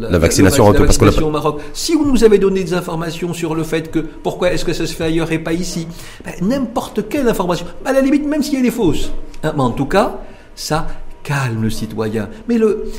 la, 0.00 0.18
vaccination, 0.18 0.66
au 0.66 1.30
Maroc, 1.30 1.60
si 1.74 1.94
vous 1.94 2.10
nous 2.10 2.24
avez 2.24 2.38
donné 2.38 2.64
des 2.64 2.72
informations 2.72 3.34
sur 3.34 3.54
le 3.54 3.64
fait 3.64 3.90
que 3.90 3.98
pourquoi 3.98 4.50
est-ce 4.54 4.64
que 4.64 4.72
ça 4.72 4.86
se 4.86 4.94
fait 4.94 5.04
ailleurs 5.04 5.30
et 5.30 5.38
pas 5.38 5.52
ici, 5.52 5.86
ben, 6.24 6.34
n'importe 6.42 7.08
quelle 7.08 7.28
information, 7.28 7.66
à 7.84 7.92
la 7.92 8.00
limite 8.00 8.26
même 8.26 8.42
si 8.42 8.56
elle 8.56 8.66
est 8.66 8.70
fausse. 8.70 9.12
Hein, 9.42 9.52
mais 9.56 9.62
en 9.62 9.70
tout 9.70 9.86
cas, 9.86 10.18
ça 10.54 10.86
calme 11.22 11.62
le 11.62 11.70
citoyen. 11.70 12.28
Mais 12.48 12.58
le, 12.58 12.90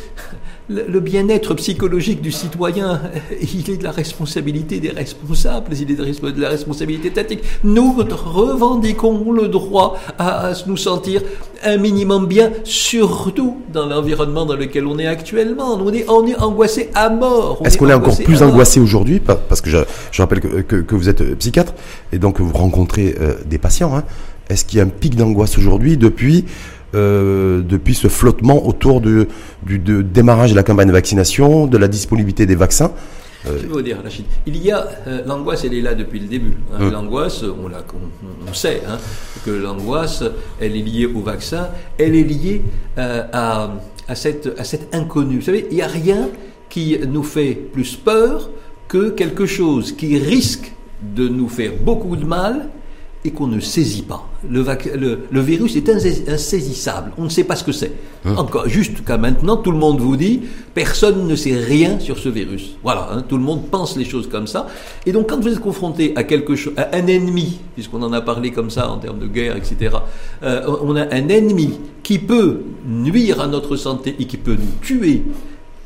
le, 0.71 0.99
bien-être 0.99 1.53
psychologique 1.55 2.21
du 2.21 2.31
citoyen, 2.31 3.01
il 3.53 3.69
est 3.69 3.77
de 3.77 3.83
la 3.83 3.91
responsabilité 3.91 4.79
des 4.79 4.89
responsables, 4.89 5.73
il 5.73 5.91
est 5.91 5.95
de 5.95 6.41
la 6.41 6.49
responsabilité 6.49 7.09
étatique. 7.09 7.41
Nous 7.63 7.93
revendiquons 7.93 9.31
le 9.31 9.47
droit 9.47 9.97
à, 10.17 10.51
nous 10.67 10.77
sentir 10.77 11.21
un 11.63 11.77
minimum 11.77 12.27
bien, 12.27 12.51
surtout 12.63 13.57
dans 13.71 13.85
l'environnement 13.85 14.45
dans 14.45 14.55
lequel 14.55 14.87
on 14.87 14.97
est 14.97 15.07
actuellement. 15.07 15.75
On 15.75 15.93
est, 15.93 16.09
on 16.09 16.25
est 16.25 16.37
angoissé 16.39 16.89
à 16.95 17.09
mort. 17.09 17.61
Est-ce 17.65 17.77
qu'on 17.77 17.89
est, 17.89 17.93
encore 17.93 18.17
plus 18.17 18.41
angoissé 18.41 18.79
aujourd'hui? 18.79 19.19
Parce 19.19 19.61
que 19.61 19.69
je, 19.69 20.21
rappelle 20.21 20.39
que, 20.41 20.95
vous 20.95 21.09
êtes 21.09 21.37
psychiatre 21.37 21.73
et 22.11 22.19
donc 22.19 22.39
vous 22.39 22.53
rencontrez 22.53 23.15
euh, 23.19 23.35
des 23.45 23.57
patients. 23.57 23.95
Hein. 23.95 24.03
Est-ce 24.49 24.65
qu'il 24.65 24.79
y 24.79 24.81
a 24.81 24.85
un 24.85 24.89
pic 24.89 25.15
d'angoisse 25.15 25.57
aujourd'hui 25.57 25.97
depuis 25.97 26.45
euh, 26.93 27.61
depuis 27.61 27.95
ce 27.95 28.07
flottement 28.07 28.67
autour 28.67 29.01
du, 29.01 29.27
du 29.63 29.79
démarrage 30.03 30.51
de 30.51 30.55
la 30.55 30.63
campagne 30.63 30.87
de 30.87 30.93
vaccination, 30.93 31.67
de 31.67 31.77
la 31.77 31.87
disponibilité 31.87 32.45
des 32.45 32.55
vaccins. 32.55 32.91
Euh, 33.47 33.57
Je 33.61 33.67
veux 33.67 33.81
dire, 33.81 33.97
Rachid, 34.03 34.25
il 34.45 34.57
y 34.57 34.71
a 34.71 34.87
euh, 35.07 35.23
l'angoisse, 35.25 35.63
elle 35.63 35.73
est 35.73 35.81
là 35.81 35.95
depuis 35.95 36.19
le 36.19 36.27
début. 36.27 36.57
Hein. 36.73 36.81
Hum. 36.81 36.91
L'angoisse, 36.91 37.43
on, 37.43 37.69
on, 38.47 38.53
sait 38.53 38.81
hein, 38.87 38.97
que 39.45 39.51
l'angoisse, 39.51 40.23
elle 40.59 40.75
est 40.75 40.81
liée 40.81 41.05
au 41.05 41.21
vaccin, 41.21 41.69
elle 41.97 42.15
est 42.15 42.23
liée 42.23 42.61
à, 42.97 43.71
à, 44.07 44.15
cette, 44.15 44.53
à 44.59 44.63
cette 44.63 44.93
inconnue. 44.93 45.37
Vous 45.37 45.45
savez, 45.45 45.67
il 45.71 45.75
n'y 45.75 45.81
a 45.81 45.87
rien 45.87 46.29
qui 46.69 46.99
nous 47.07 47.23
fait 47.23 47.53
plus 47.53 47.95
peur 47.95 48.49
que 48.87 49.09
quelque 49.09 49.45
chose 49.45 49.93
qui 49.93 50.17
risque 50.19 50.73
de 51.01 51.27
nous 51.27 51.49
faire 51.49 51.71
beaucoup 51.83 52.15
de 52.15 52.25
mal 52.25 52.67
et 53.23 53.31
qu'on 53.31 53.47
ne 53.47 53.59
saisit 53.59 54.01
pas. 54.01 54.27
Le, 54.49 54.65
le, 55.29 55.41
virus 55.41 55.75
est 55.75 55.87
insaisissable. 55.89 57.11
On 57.17 57.25
ne 57.25 57.29
sait 57.29 57.43
pas 57.43 57.55
ce 57.55 57.63
que 57.63 57.71
c'est. 57.71 57.91
Hein. 58.25 58.35
Encore, 58.37 58.67
juste 58.67 59.05
qu'à 59.05 59.17
maintenant, 59.17 59.57
tout 59.57 59.71
le 59.71 59.77
monde 59.77 59.99
vous 59.99 60.17
dit, 60.17 60.41
personne 60.73 61.27
ne 61.27 61.35
sait 61.35 61.55
rien 61.55 61.99
sur 61.99 62.17
ce 62.17 62.29
virus. 62.29 62.77
Voilà, 62.83 63.09
hein, 63.11 63.23
tout 63.27 63.37
le 63.37 63.43
monde 63.43 63.69
pense 63.69 63.95
les 63.95 64.05
choses 64.05 64.27
comme 64.27 64.47
ça. 64.47 64.67
Et 65.05 65.11
donc, 65.11 65.29
quand 65.29 65.39
vous 65.39 65.49
êtes 65.49 65.59
confronté 65.59 66.13
à 66.15 66.23
quelque 66.23 66.55
chose, 66.55 66.73
à 66.77 66.95
un 66.95 67.05
ennemi, 67.05 67.59
puisqu'on 67.75 68.01
en 68.01 68.11
a 68.13 68.21
parlé 68.21 68.51
comme 68.51 68.71
ça 68.71 68.89
en 68.89 68.97
termes 68.97 69.19
de 69.19 69.27
guerre, 69.27 69.55
etc., 69.55 69.95
euh, 70.43 70.65
on 70.81 70.95
a 70.95 71.03
un 71.13 71.27
ennemi 71.27 71.79
qui 72.01 72.17
peut 72.17 72.61
nuire 72.87 73.39
à 73.39 73.47
notre 73.47 73.75
santé 73.75 74.15
et 74.19 74.25
qui 74.25 74.37
peut 74.37 74.55
nous 74.55 74.79
tuer 74.81 75.21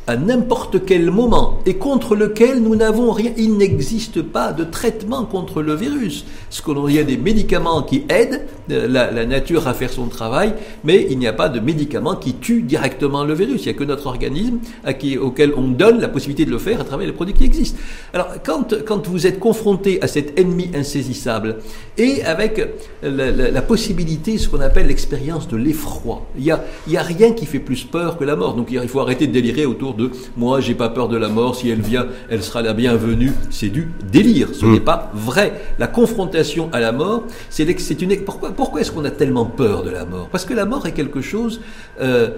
à 0.08 0.16
n'importe 0.16 0.86
quel 0.86 1.10
moment 1.10 1.60
et 1.66 1.76
contre 1.76 2.16
lequel 2.16 2.62
nous 2.62 2.76
n'avons 2.76 3.12
rien. 3.12 3.32
Il 3.38 3.58
n'existe 3.58 4.22
pas 4.22 4.54
de 4.54 4.64
traitement 4.64 5.26
contre 5.26 5.62
le 5.62 5.74
virus. 5.76 6.26
Ce 6.50 6.62
qu'on 6.62 6.88
il 6.88 6.96
y 6.96 7.00
a 7.00 7.04
des 7.04 7.18
médicaments 7.18 7.82
qui 7.82 8.04
aident 8.10 8.46
euh, 8.72 8.88
la, 8.88 9.26
nature 9.26 9.68
à 9.68 9.74
faire 9.74 9.92
son 9.92 10.08
travail, 10.08 10.54
mais 10.84 11.08
il 11.10 11.18
n'y 11.18 11.28
a 11.28 11.34
pas 11.34 11.50
de 11.50 11.60
médicaments 11.60 12.16
qui 12.16 12.34
tuent 12.34 12.62
directement 12.62 13.24
le 13.24 13.34
virus. 13.34 13.62
Il 13.64 13.66
n'y 13.66 13.70
a 13.70 13.74
que 13.74 13.84
notre 13.84 14.08
organisme 14.08 14.60
à 14.84 14.94
qui, 14.94 15.18
auquel 15.18 15.54
on 15.56 15.70
donne 15.70 16.00
la 16.00 16.08
possibilité 16.08 16.46
de 16.46 16.52
le 16.52 16.60
faire 16.60 16.82
à 16.82 16.84
travers 16.84 17.08
les 17.08 17.14
produits 17.14 17.34
qui 17.34 17.46
existent. 17.46 17.80
Alors, 18.14 18.28
quand, 18.46 18.76
quand 18.86 19.08
vous 19.08 19.26
êtes 19.26 19.40
confronté 19.40 20.02
à 20.02 20.08
cet 20.08 20.40
ennemi 20.40 20.70
insaisissable 20.76 21.58
et 21.98 22.24
avec 22.24 22.62
la, 23.02 23.62
possibilité, 23.62 24.38
ce 24.38 24.48
qu'on 24.50 24.62
appelle 24.62 24.88
l'expérience 24.88 25.48
de 25.48 25.58
l'effroi, 25.58 26.26
il 26.38 26.44
n'y 26.44 26.52
a, 26.52 26.60
a 27.00 27.04
rien 27.04 27.32
qui 27.32 27.46
fait 27.46 27.60
plus 27.60 27.84
peur 27.84 28.18
que 28.18 28.24
la 28.24 28.36
mort. 28.36 28.54
Donc, 28.54 28.68
il 28.72 28.88
faut 28.88 29.00
arrêter 29.00 29.28
de 29.28 29.32
délirer 29.32 29.66
autour 29.66 29.95
de 29.96 30.12
moi, 30.38 30.60
j'ai 30.60 30.76
pas 30.76 30.90
peur 30.90 31.08
de 31.08 31.18
la 31.18 31.30
mort, 31.30 31.56
si 31.56 31.70
elle 31.70 31.82
vient, 31.82 32.08
elle 32.30 32.44
sera 32.44 32.62
la 32.62 32.74
bienvenue. 32.74 33.32
C'est 33.50 33.70
du 33.70 33.92
délire, 34.12 34.50
ce 34.54 34.66
mm. 34.66 34.72
n'est 34.74 34.80
pas 34.80 35.12
vrai. 35.14 35.62
La 35.80 35.88
confrontation 35.88 36.70
à 36.72 36.80
la 36.80 36.92
mort, 36.92 37.24
c'est 37.50 38.02
une. 38.02 38.16
Pourquoi, 38.24 38.52
pourquoi 38.52 38.82
est-ce 38.82 38.92
qu'on 38.92 39.06
a 39.06 39.12
tellement 39.12 39.46
peur 39.46 39.84
de 39.84 39.90
la 39.90 40.06
mort? 40.06 40.28
Parce 40.32 40.46
que 40.46 40.54
la 40.54 40.66
mort 40.66 40.86
est 40.86 40.94
quelque 40.94 41.22
chose 41.22 41.62
euh, 42.02 42.30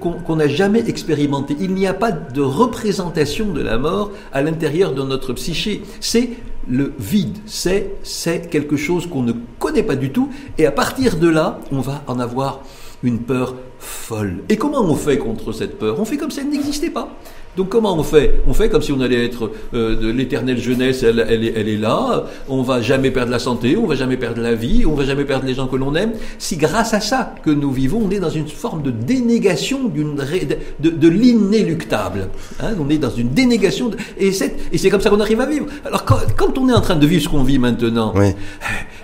qu'on 0.00 0.36
n'a 0.36 0.48
jamais 0.48 0.88
expérimenté. 0.88 1.56
Il 1.60 1.74
n'y 1.74 1.86
a 1.86 1.94
pas 1.94 2.12
de 2.12 2.40
représentation 2.40 3.52
de 3.52 3.62
la 3.62 3.78
mort 3.78 4.12
à 4.32 4.42
l'intérieur 4.42 4.92
de 4.92 5.02
notre 5.02 5.32
psyché. 5.32 5.82
C'est 6.00 6.30
le 6.68 6.92
vide, 6.98 7.38
c'est 7.46 7.94
c'est 8.02 8.50
quelque 8.50 8.76
chose 8.76 9.06
qu'on 9.06 9.22
ne 9.22 9.32
connaît 9.58 9.82
pas 9.82 9.96
du 9.96 10.10
tout, 10.10 10.28
et 10.58 10.66
à 10.66 10.70
partir 10.70 11.16
de 11.16 11.28
là, 11.28 11.60
on 11.72 11.80
va 11.80 12.02
en 12.06 12.20
avoir 12.20 12.60
une 13.02 13.20
peur 13.20 13.54
folle. 13.78 14.38
Et 14.48 14.56
comment 14.56 14.82
on 14.82 14.94
fait 14.94 15.18
contre 15.18 15.52
cette 15.52 15.78
peur? 15.78 16.00
On 16.00 16.04
fait 16.04 16.16
comme 16.16 16.30
si 16.30 16.40
elle 16.40 16.50
n'existait 16.50 16.90
pas. 16.90 17.08
Donc 17.56 17.70
comment 17.70 17.98
on 17.98 18.04
fait? 18.04 18.40
On 18.46 18.54
fait 18.54 18.68
comme 18.68 18.82
si 18.82 18.92
on 18.92 19.00
allait 19.00 19.24
être 19.24 19.50
euh, 19.74 19.96
de 19.96 20.08
l'éternelle 20.10 20.58
jeunesse, 20.58 21.02
elle, 21.02 21.26
elle, 21.28 21.44
est, 21.44 21.54
elle, 21.56 21.68
est, 21.68 21.76
là, 21.76 22.26
on 22.48 22.62
va 22.62 22.80
jamais 22.80 23.10
perdre 23.10 23.32
la 23.32 23.40
santé, 23.40 23.76
on 23.76 23.86
va 23.86 23.96
jamais 23.96 24.16
perdre 24.16 24.40
la 24.40 24.54
vie, 24.54 24.86
on 24.86 24.94
va 24.94 25.04
jamais 25.04 25.24
perdre 25.24 25.44
les 25.44 25.54
gens 25.54 25.66
que 25.66 25.74
l'on 25.74 25.92
aime. 25.96 26.12
Si 26.38 26.56
grâce 26.56 26.94
à 26.94 27.00
ça 27.00 27.34
que 27.44 27.50
nous 27.50 27.72
vivons, 27.72 28.02
on 28.06 28.10
est 28.10 28.20
dans 28.20 28.30
une 28.30 28.46
forme 28.46 28.82
de 28.82 28.92
dénégation 28.92 29.88
d'une, 29.88 30.14
de, 30.14 30.90
de 30.90 31.08
l'inéluctable. 31.08 32.28
Hein, 32.60 32.74
on 32.78 32.88
est 32.90 32.98
dans 32.98 33.10
une 33.10 33.30
dénégation, 33.30 33.90
et, 34.18 34.30
c'est, 34.30 34.54
et 34.70 34.78
c'est 34.78 34.90
comme 34.90 35.00
ça 35.00 35.10
qu'on 35.10 35.20
arrive 35.20 35.40
à 35.40 35.46
vivre. 35.46 35.66
Alors 35.84 36.04
quand, 36.04 36.18
quand, 36.36 36.56
on 36.58 36.68
est 36.68 36.74
en 36.74 36.80
train 36.80 36.96
de 36.96 37.06
vivre 37.08 37.24
ce 37.24 37.28
qu'on 37.28 37.42
vit 37.42 37.58
maintenant, 37.58 38.12
oui. 38.14 38.34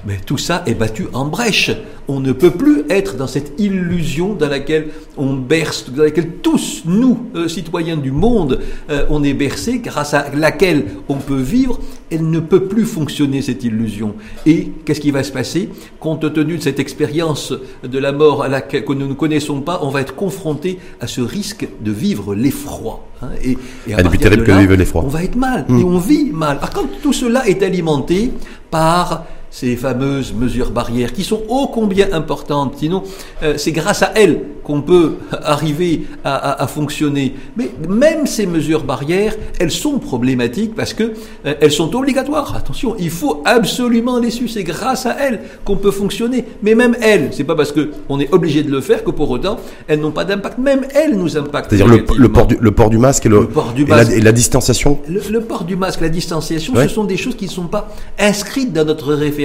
Mais 0.06 0.18
tout 0.24 0.38
ça 0.38 0.62
est 0.66 0.74
battu 0.74 1.06
en 1.12 1.26
brèche. 1.26 1.70
On 2.06 2.20
ne 2.20 2.32
peut 2.32 2.50
plus 2.50 2.82
être 2.90 3.16
dans 3.16 3.26
cette 3.26 3.58
illusion 3.58 4.34
dans 4.34 4.48
laquelle 4.48 4.88
on 5.16 5.34
berce, 5.34 5.90
dans 5.90 6.02
laquelle 6.02 6.32
tous, 6.42 6.82
nous, 6.84 7.30
euh, 7.34 7.48
citoyens 7.48 7.96
du 7.96 8.10
monde, 8.10 8.60
euh, 8.90 9.06
on 9.08 9.22
est 9.22 9.32
bercé, 9.32 9.78
grâce 9.78 10.12
à 10.12 10.26
laquelle 10.34 10.84
on 11.08 11.16
peut 11.16 11.40
vivre, 11.40 11.80
elle 12.10 12.28
ne 12.28 12.40
peut 12.40 12.64
plus 12.64 12.84
fonctionner 12.84 13.40
cette 13.40 13.64
illusion. 13.64 14.14
Et 14.44 14.70
qu'est-ce 14.84 15.00
qui 15.00 15.10
va 15.10 15.22
se 15.22 15.32
passer? 15.32 15.70
Compte 15.98 16.32
tenu 16.32 16.58
de 16.58 16.62
cette 16.62 16.78
expérience 16.78 17.54
de 17.82 17.98
la 17.98 18.12
mort 18.12 18.42
à 18.42 18.48
laquelle 18.48 18.84
que 18.84 18.92
nous 18.92 19.08
ne 19.08 19.14
connaissons 19.14 19.62
pas, 19.62 19.80
on 19.82 19.88
va 19.88 20.02
être 20.02 20.14
confronté 20.14 20.78
à 21.00 21.06
ce 21.06 21.22
risque 21.22 21.66
de 21.80 21.90
vivre 21.90 22.34
l'effroi. 22.34 23.06
Hein. 23.22 23.28
et, 23.42 23.56
et 23.88 23.94
à 23.94 23.98
ah, 23.98 24.16
terrible 24.16 24.44
que 24.44 24.52
vivre 24.52 24.74
l'effroi. 24.74 25.02
On 25.04 25.08
va 25.08 25.22
être 25.22 25.36
mal 25.36 25.64
et 25.68 25.72
hmm. 25.72 25.84
on 25.84 25.98
vit 25.98 26.30
mal. 26.32 26.58
Alors 26.58 26.70
quand 26.70 26.88
tout 27.02 27.12
cela 27.12 27.46
est 27.48 27.62
alimenté 27.62 28.32
par 28.70 29.24
ces 29.54 29.76
fameuses 29.76 30.34
mesures 30.34 30.72
barrières 30.72 31.12
qui 31.12 31.22
sont 31.22 31.42
ô 31.48 31.68
combien 31.68 32.12
importantes. 32.12 32.74
Sinon, 32.76 33.04
euh, 33.44 33.54
c'est 33.56 33.70
grâce 33.70 34.02
à 34.02 34.10
elles 34.16 34.40
qu'on 34.64 34.82
peut 34.82 35.18
arriver 35.44 36.06
à, 36.24 36.66
fonctionner. 36.66 37.34
Mais 37.56 37.70
même 37.88 38.26
ces 38.26 38.46
mesures 38.46 38.82
barrières, 38.82 39.36
elles 39.60 39.70
sont 39.70 40.00
problématiques 40.00 40.74
parce 40.74 40.92
que 40.92 41.12
euh, 41.46 41.54
elles 41.60 41.70
sont 41.70 41.94
obligatoires. 41.94 42.56
Attention, 42.56 42.96
il 42.98 43.10
faut 43.10 43.42
absolument 43.44 44.18
les 44.18 44.30
suivre. 44.32 44.50
C'est 44.50 44.64
grâce 44.64 45.06
à 45.06 45.16
elles 45.20 45.40
qu'on 45.64 45.76
peut 45.76 45.92
fonctionner. 45.92 46.44
Mais 46.64 46.74
même 46.74 46.96
elles, 47.00 47.28
c'est 47.30 47.44
pas 47.44 47.54
parce 47.54 47.70
que 47.70 47.90
on 48.08 48.18
est 48.18 48.32
obligé 48.34 48.64
de 48.64 48.72
le 48.72 48.80
faire 48.80 49.04
que 49.04 49.12
pour 49.12 49.30
autant 49.30 49.58
elles 49.86 50.00
n'ont 50.00 50.10
pas 50.10 50.24
d'impact. 50.24 50.58
Même 50.58 50.84
elles 50.96 51.16
nous 51.16 51.36
impactent. 51.36 51.70
C'est-à-dire 51.70 51.86
le, 52.18 52.28
port 52.28 52.48
du, 52.48 52.56
le 52.60 52.70
port 52.72 52.90
du 52.90 52.98
masque 52.98 53.26
et, 53.26 53.28
le, 53.28 53.46
port 53.46 53.72
du 53.72 53.84
masque, 53.86 54.10
et, 54.10 54.20
la, 54.20 54.32
distanciation. 54.32 54.98
Le, 55.08 55.40
port 55.40 55.62
du 55.62 55.76
masque, 55.76 56.00
la 56.00 56.08
distanciation, 56.08 56.74
ce 56.74 56.88
sont 56.88 57.04
des 57.04 57.16
choses 57.16 57.36
qui 57.36 57.44
ne 57.44 57.50
sont 57.50 57.68
pas 57.68 57.94
inscrites 58.18 58.72
dans 58.72 58.84
notre 58.84 59.14
référence 59.14 59.43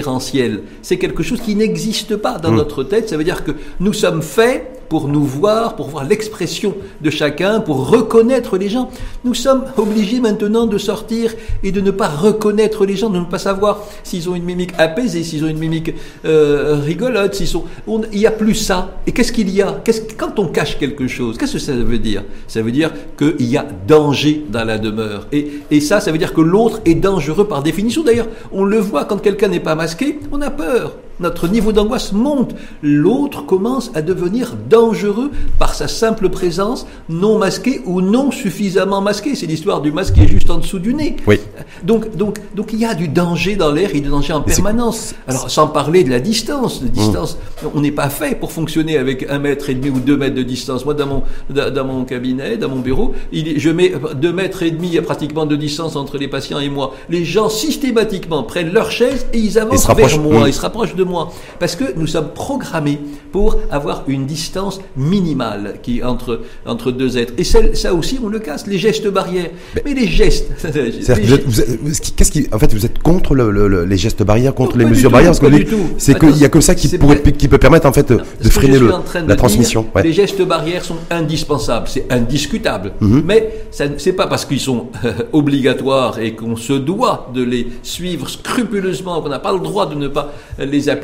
c'est 0.81 0.97
quelque 0.97 1.23
chose 1.23 1.41
qui 1.41 1.55
n'existe 1.55 2.15
pas 2.15 2.37
dans 2.37 2.51
hmm. 2.51 2.57
notre 2.57 2.83
tête. 2.83 3.09
Ça 3.09 3.17
veut 3.17 3.23
dire 3.23 3.43
que 3.43 3.51
nous 3.79 3.93
sommes 3.93 4.21
faits 4.21 4.78
pour 4.89 5.07
nous 5.07 5.23
voir, 5.23 5.75
pour 5.75 5.87
voir 5.87 6.03
l'expression 6.03 6.73
de 6.99 7.09
chacun, 7.09 7.61
pour 7.61 7.89
reconnaître 7.89 8.57
les 8.57 8.69
gens. 8.69 8.89
Nous 9.23 9.35
sommes 9.35 9.63
obligés 9.77 10.19
maintenant 10.19 10.65
de 10.65 10.77
sortir 10.77 11.33
et 11.63 11.71
de 11.71 11.79
ne 11.79 11.91
pas 11.91 12.07
reconnaître 12.07 12.85
les 12.85 12.95
gens, 12.95 13.09
de 13.09 13.19
ne 13.19 13.25
pas 13.25 13.39
savoir 13.39 13.83
s'ils 14.03 14.29
ont 14.29 14.35
une 14.35 14.43
mimique 14.43 14.71
apaisée, 14.77 15.23
s'ils 15.23 15.43
ont 15.45 15.47
une 15.47 15.59
mimique 15.59 15.93
euh, 16.25 16.79
rigolote, 16.83 17.35
s'ils 17.35 17.47
sont... 17.47 17.65
il 17.87 18.19
n'y 18.19 18.25
a 18.25 18.31
plus 18.31 18.55
ça. 18.55 18.97
Et 19.05 19.11
qu'est-ce 19.11 19.31
qu'il 19.31 19.49
y 19.49 19.61
a? 19.61 19.81
Quand 20.17 20.39
on 20.39 20.47
cache 20.47 20.77
quelque 20.77 21.07
chose, 21.07 21.37
qu'est-ce 21.37 21.53
que 21.53 21.59
ça 21.59 21.73
veut 21.73 21.99
dire? 21.99 22.23
Ça 22.47 22.61
veut 22.61 22.71
dire 22.71 22.91
qu'il 23.17 23.47
y 23.47 23.57
a 23.57 23.65
danger 23.87 24.45
dans 24.49 24.63
la 24.63 24.77
demeure. 24.77 25.27
Et, 25.31 25.61
et 25.69 25.79
ça, 25.81 25.99
ça 25.99 26.11
veut 26.11 26.17
dire 26.17 26.33
que 26.33 26.41
l'autre 26.41 26.81
est 26.85 26.95
dangereux 26.95 27.47
par 27.47 27.61
définition. 27.61 28.03
D'ailleurs, 28.03 28.27
on 28.51 28.63
le 28.63 28.79
voit 28.79 29.05
quand 29.05 29.17
quelqu'un 29.17 29.49
n'est 29.49 29.59
pas 29.59 29.75
masqué, 29.75 30.19
on 30.31 30.41
a 30.41 30.49
peur 30.49 30.95
notre 31.19 31.47
niveau 31.47 31.71
d'angoisse 31.71 32.11
monte. 32.11 32.55
L'autre 32.81 33.45
commence 33.45 33.91
à 33.93 34.01
devenir 34.01 34.55
dangereux 34.69 35.31
par 35.57 35.73
sa 35.73 35.87
simple 35.87 36.29
présence, 36.29 36.87
non 37.09 37.37
masquée 37.37 37.81
ou 37.85 38.01
non 38.01 38.31
suffisamment 38.31 39.01
masquée. 39.01 39.35
C'est 39.35 39.45
l'histoire 39.45 39.81
du 39.81 39.91
masque 39.91 40.15
qui 40.15 40.21
est 40.21 40.27
juste 40.27 40.49
en 40.49 40.57
dessous 40.57 40.79
du 40.79 40.93
nez. 40.93 41.15
Oui. 41.27 41.39
Donc, 41.83 42.15
donc, 42.15 42.39
donc 42.55 42.73
il 42.73 42.79
y 42.79 42.85
a 42.85 42.95
du 42.95 43.07
danger 43.07 43.55
dans 43.55 43.71
l'air, 43.71 43.89
il 43.91 43.97
y 43.97 43.99
a 43.99 44.03
du 44.03 44.09
danger 44.09 44.33
en 44.33 44.41
permanence. 44.41 45.13
Alors, 45.27 45.49
sans 45.49 45.67
parler 45.67 46.03
de 46.03 46.09
la 46.09 46.19
distance. 46.19 46.83
Distance, 46.83 47.37
mmh. 47.63 47.67
on 47.75 47.81
n'est 47.81 47.91
pas 47.91 48.09
fait 48.09 48.39
pour 48.39 48.51
fonctionner 48.51 48.97
avec 48.97 49.25
un 49.29 49.39
mètre 49.39 49.69
et 49.69 49.75
demi 49.75 49.89
ou 49.89 49.99
deux 49.99 50.17
mètres 50.17 50.35
de 50.35 50.43
distance. 50.43 50.85
Moi, 50.85 50.93
dans 50.93 51.07
mon, 51.07 51.23
dans 51.49 51.85
mon 51.85 52.05
cabinet, 52.05 52.57
dans 52.57 52.69
mon 52.69 52.79
bureau, 52.79 53.13
il, 53.31 53.59
je 53.59 53.69
mets 53.69 53.93
deux 54.15 54.33
mètres 54.33 54.63
et 54.63 54.71
demi 54.71 54.99
pratiquement 55.01 55.45
de 55.45 55.55
distance 55.55 55.95
entre 55.95 56.17
les 56.17 56.27
patients 56.27 56.59
et 56.59 56.69
moi. 56.69 56.93
Les 57.09 57.25
gens 57.25 57.49
systématiquement 57.49 58.43
prennent 58.43 58.71
leur 58.71 58.91
chaise 58.91 59.27
et 59.33 59.39
ils 59.39 59.59
avancent 59.59 59.87
vers 59.95 60.19
moi, 60.19 60.45
mmh. 60.45 60.47
ils 60.47 60.53
se 60.53 60.61
rapprochent 60.61 60.95
de 60.95 61.03
moi. 61.09 61.31
Parce 61.59 61.75
que 61.75 61.85
nous 61.95 62.07
sommes 62.07 62.29
programmés 62.33 62.99
pour 63.31 63.57
avoir 63.71 64.03
une 64.07 64.25
distance 64.25 64.79
minimale 64.95 65.75
qui 65.83 66.03
entre, 66.03 66.41
entre 66.65 66.91
deux 66.91 67.17
êtres. 67.17 67.33
Et 67.37 67.43
ça 67.43 67.93
aussi, 67.93 68.19
on 68.23 68.27
le 68.27 68.39
casse, 68.39 68.67
les 68.67 68.77
gestes 68.77 69.07
barrières. 69.07 69.49
Mais, 69.85 69.93
les 69.93 70.07
gestes. 70.07 70.47
Qu'est-ce 72.15 72.31
qui, 72.31 72.47
en 72.51 72.59
fait, 72.59 72.73
vous 72.73 72.85
êtes 72.85 72.99
contre 72.99 73.35
les 73.35 73.97
gestes 73.97 74.23
barrières, 74.23 74.53
contre 74.55 74.77
les 74.77 74.85
mesures 74.85 75.11
barrières 75.11 75.31
Parce 75.31 75.39
que 75.39 75.65
c'est 75.97 76.17
qu'il 76.17 76.35
n'y 76.35 76.45
a 76.45 76.49
que 76.49 76.61
ça 76.61 76.75
qui, 76.75 76.87
pourrait, 76.97 77.21
qui 77.21 77.47
peut 77.47 77.57
permettre 77.57 77.87
en 77.87 77.93
fait 77.93 78.11
de 78.11 78.49
freiner 78.49 78.79
le, 78.79 78.91
la 79.27 79.35
transmission. 79.35 79.85
Les 80.03 80.13
gestes 80.13 80.41
barrières 80.41 80.83
sont 80.83 80.97
indispensables, 81.09 81.87
c'est 81.87 82.05
indiscutable. 82.11 82.93
Mhm. 83.01 83.23
Mais 83.25 83.53
ce 83.71 83.83
n'est 83.83 84.15
pas 84.15 84.27
parce 84.27 84.45
qu'ils 84.45 84.59
sont 84.59 84.87
euh, 85.05 85.13
obligatoires 85.33 86.19
et 86.19 86.35
qu'on 86.35 86.55
se 86.55 86.73
doit 86.73 87.29
de 87.33 87.43
les 87.43 87.67
suivre 87.83 88.29
scrupuleusement, 88.29 89.21
qu'on 89.21 89.29
n'a 89.29 89.39
pas 89.39 89.53
le 89.53 89.59
droit 89.59 89.87
de 89.87 89.95
ne 89.95 90.07
pas 90.07 90.33
les 90.59 90.89
appliquer, 90.89 90.98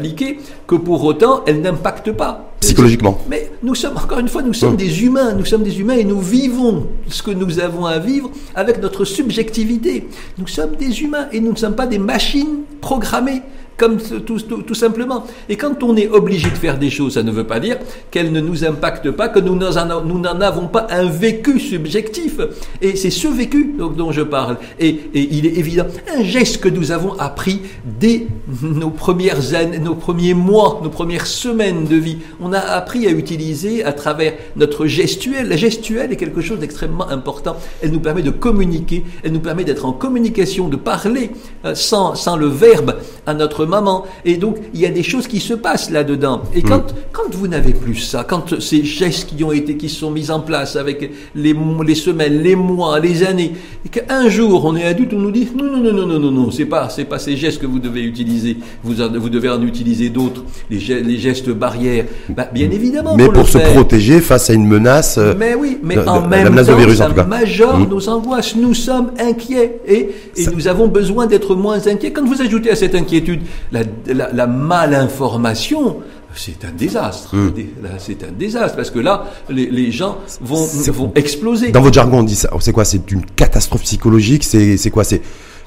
que 0.68 0.75
pour 0.75 1.04
autant 1.04 1.44
elles 1.46 1.62
n'impactent 1.62 2.12
pas. 2.12 2.52
Psychologiquement. 2.60 3.20
Mais 3.30 3.52
nous 3.62 3.75
sommes, 3.75 3.98
encore 3.98 4.20
une 4.20 4.28
fois, 4.28 4.42
nous 4.42 4.54
sommes 4.54 4.72
mhm. 4.72 4.78
des 4.78 5.04
humains, 5.04 5.34
nous 5.34 5.46
sommes 5.46 5.64
des 5.64 5.80
humains 5.80 5.96
et 5.96 6.04
nous 6.04 6.20
vivons 6.20 6.88
ce 7.08 7.22
que 7.22 7.32
nous 7.32 7.60
avons 7.60 7.86
à 7.86 8.00
vivre 8.00 8.32
avec 8.56 8.82
notre 8.82 9.06
subjectivité. 9.06 10.08
Nous 10.38 10.48
sommes 10.48 10.75
des 10.75 11.02
humains 11.02 11.28
et 11.32 11.40
nous 11.40 11.52
ne 11.52 11.58
sommes 11.58 11.75
pas 11.75 11.88
des 11.88 12.00
machines 12.00 12.64
programmées 12.82 13.42
comme 13.77 13.98
tout, 13.98 14.74
simplement. 14.74 15.25
Et 15.50 15.58
quand 15.58 15.84
on 15.84 15.96
est 15.98 16.08
obligé 16.08 16.50
de 16.50 16.55
faire 16.55 16.77
des 16.77 16.89
choses, 16.89 17.15
ça 17.15 17.24
ne 17.24 17.32
veut 17.32 17.44
pas 17.44 17.60
dire 17.60 17.77
qu'elles 18.10 18.32
ne 18.32 18.39
nous 18.39 18.63
impactent 18.63 19.12
pas, 19.12 19.27
que 19.27 19.39
nous 19.39 19.55
n'en 19.55 20.41
avons 20.41 20.67
pas 20.67 20.88
un 20.89 21.05
vécu 21.05 21.60
subjectif. 21.60 22.39
Et 22.82 22.96
c'est 22.96 23.10
ce 23.10 23.27
vécu 23.27 23.75
dont, 23.77 24.12
je 24.12 24.22
parle. 24.22 24.58
Et, 24.79 25.00
il 25.13 25.46
est 25.46 25.58
évident, 25.58 25.86
un 26.17 26.24
geste 26.24 26.62
que 26.62 26.70
nous 26.70 26.91
avons 26.91 27.13
appris 27.20 27.62
dès 28.00 28.27
nos 28.62 28.89
premières 28.89 29.53
années, 29.53 29.79
nos 29.79 29.96
premiers 29.96 30.34
mois, 30.34 30.79
nos 30.84 30.89
premières 30.89 31.27
semaines 31.27 31.86
de 31.86 31.96
vie. 31.96 32.17
On 32.41 32.53
a 32.53 32.60
appris 32.60 33.08
à 33.08 33.12
utiliser 33.12 33.84
à 33.84 33.91
travers 33.91 34.34
notre 34.55 34.86
gestuelle. 34.86 35.50
La 35.50 35.58
gestuelle 35.58 36.12
est 36.13 36.17
quelque 36.17 36.41
chose 36.41 36.60
d'extrêmement 36.60 37.10
important. 37.10 37.58
Elle 37.82 37.91
nous 37.91 38.00
permet 38.00 38.22
de 38.22 38.32
communiquer, 38.32 39.03
elle 39.24 39.34
nous 39.34 39.39
permet 39.39 39.63
d'être 39.65 39.86
en 39.86 39.91
communication, 39.91 40.70
de 40.70 40.77
parler 40.77 41.32
euh, 41.65 41.75
sans, 41.75 42.15
sans 42.15 42.38
le 42.38 42.48
verbe 42.48 42.96
à 43.25 43.34
notre 43.34 43.64
maman. 43.65 44.05
Et 44.24 44.38
donc, 44.38 44.57
il 44.74 44.79
y 44.79 44.86
a 44.86 44.89
des 44.89 45.03
choses 45.03 45.27
qui 45.27 45.39
se 45.39 45.53
passent 45.53 45.89
là-dedans. 45.89 46.43
Et 46.53 46.62
hmm. 46.62 46.69
quand, 46.69 46.84
quand 47.12 47.34
vous 47.34 47.48
n'avez 47.48 47.74
plus 47.74 47.95
ça, 47.95 48.25
quand 48.27 48.60
ces 48.60 48.84
gestes 48.84 49.36
qui 49.36 49.43
ont 49.43 49.51
été, 49.51 49.77
qui 49.77 49.89
sont 49.89 50.12
mis 50.12 50.31
en 50.31 50.39
place 50.39 50.75
avec 50.75 51.12
les, 51.36 51.55
les 51.86 51.95
semaines, 51.95 52.41
les 52.41 52.55
mois, 52.55 53.00
les 53.00 53.24
années, 53.24 53.53
et 53.86 53.89
qu'un 53.89 54.29
jour, 54.29 54.65
on 54.65 54.75
est 54.75 54.86
adulte, 54.86 55.13
on 55.13 55.19
nous 55.19 55.31
dit, 55.31 55.48
non, 55.55 55.65
non, 55.65 55.77
non, 55.77 55.93
non, 55.93 56.05
non, 56.07 56.19
non, 56.19 56.31
non, 56.31 56.51
c'est 56.51 56.65
pas, 56.65 56.89
c'est 56.89 57.05
pas 57.05 57.19
ces 57.19 57.36
gestes 57.36 57.60
que 57.60 57.65
vous 57.67 57.79
devez 57.79 58.03
utiliser. 58.03 58.57
Vous, 58.84 58.93
vous 58.95 59.29
devez 59.29 59.50
en 59.50 59.62
utiliser 59.62 60.10
d'autres, 60.10 60.43
les, 60.69 60.79
les, 60.79 61.17
gestes 61.17 61.50
barrières. 61.50 62.05
Bah, 62.29 62.50
bien 62.51 62.69
évidemment. 62.72 63.15
Mais 63.15 63.29
pour, 63.29 63.48
se 63.48 63.57
protéger 63.57 64.22
face 64.22 64.50
à 64.50 64.53
une 64.53 64.67
menace. 64.67 65.17
Euh, 65.17 65.34
mais 65.38 65.55
oui, 65.55 65.77
mais 65.84 65.98
en 66.07 66.27
même 66.27 66.55
temps, 66.55 66.93
ça 66.95 67.25
majore 67.25 67.79
hmm. 67.79 67.89
nos 67.89 68.10
angoisses. 68.10 68.55
Nous 68.55 68.74
sommes 68.74 69.12
inquiets 69.19 69.79
et, 69.88 70.10
et 70.36 70.48
nous 70.48 70.67
avons 70.67 70.88
besoin 70.88 71.27
d'être 71.27 71.55
moins 71.55 71.88
inquiets. 71.88 72.12
Quand 72.12 72.25
vous 72.25 72.41
ajoutez 72.41 72.72
à 72.72 72.75
cette 72.75 72.95
inquiétude 72.95 73.41
la, 73.71 73.83
la, 74.31 74.47
malinformation, 74.47 75.97
c'est 76.35 76.65
un 76.65 76.71
désastre. 76.71 77.35
Hmm. 77.35 77.51
C'est 77.97 78.24
un 78.24 78.31
désastre 78.31 78.75
parce 78.75 78.91
que 78.91 79.00
là, 79.00 79.25
les, 79.50 79.91
gens 79.91 80.17
vont, 80.41 80.65
vont 80.91 81.12
exploser. 81.15 81.71
Dans 81.71 81.81
votre 81.81 81.95
jargon, 81.95 82.19
on 82.19 82.24
dit 82.24 82.35
ça. 82.35 82.50
C'est 82.59 82.74
quoi? 82.74 82.85
C'est 82.85 83.12
une 83.12 83.25
catastrophe 83.25 83.83
psychologique? 83.83 84.43
C'est 84.43 84.89
quoi? 84.91 85.03
C'est 85.03 85.21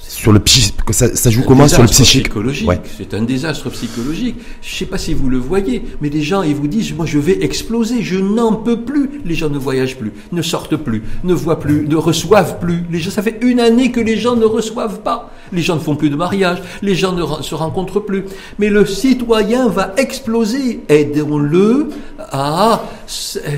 sur 0.09 0.33
le 0.33 0.41
ça, 0.91 1.15
ça 1.15 1.31
joue 1.31 1.43
comment 1.43 1.69
sur 1.69 1.83
le 1.83 1.89
psychique 1.89 2.31
C'est 2.97 3.13
un 3.15 3.23
désastre 3.23 3.69
psychologique. 3.71 4.37
Je 4.63 4.75
ne 4.75 4.79
sais 4.79 4.87
pas 4.87 4.97
si 4.97 5.13
vous 5.13 5.29
le 5.29 5.37
voyez, 5.37 5.83
mais 6.01 6.09
les 6.09 6.23
gens 6.23 6.43
ils 6.43 6.55
vous 6.55 6.67
disent 6.67 6.95
moi 6.95 7.05
je 7.05 7.19
vais 7.19 7.45
exploser, 7.45 8.03
je 8.03 8.17
n'en 8.17 8.55
peux 8.55 8.81
plus. 8.81 9.21
Les 9.25 9.35
gens 9.35 9.51
ne 9.51 9.59
voyagent 9.59 9.99
plus, 9.99 10.13
ne 10.33 10.41
sortent 10.41 10.77
plus, 10.77 11.03
ne 11.25 11.35
voient 11.35 11.61
plus, 11.61 11.87
ne 11.87 11.97
reçoivent 11.97 12.59
plus. 12.59 12.85
Les 12.91 13.01
gens, 13.01 13.11
ça 13.11 13.23
fait 13.23 13.39
une 13.43 13.61
année 13.61 13.93
que 13.93 14.01
les 14.01 14.17
gens 14.17 14.35
ne 14.35 14.47
reçoivent 14.47 15.01
pas. 15.01 15.31
Les 15.53 15.63
gens 15.63 15.75
ne 15.75 15.81
font 15.81 15.97
plus 15.97 16.11
de 16.11 16.17
mariage, 16.17 16.63
les 16.81 16.95
gens 16.95 17.13
ne 17.13 17.43
se 17.43 17.55
rencontrent 17.55 18.01
plus. 18.01 18.25
Mais 18.59 18.71
le 18.71 18.87
citoyen 18.87 19.69
va 19.69 19.93
exploser. 19.99 20.81
Aidons-le 20.89 21.91
à 22.31 22.83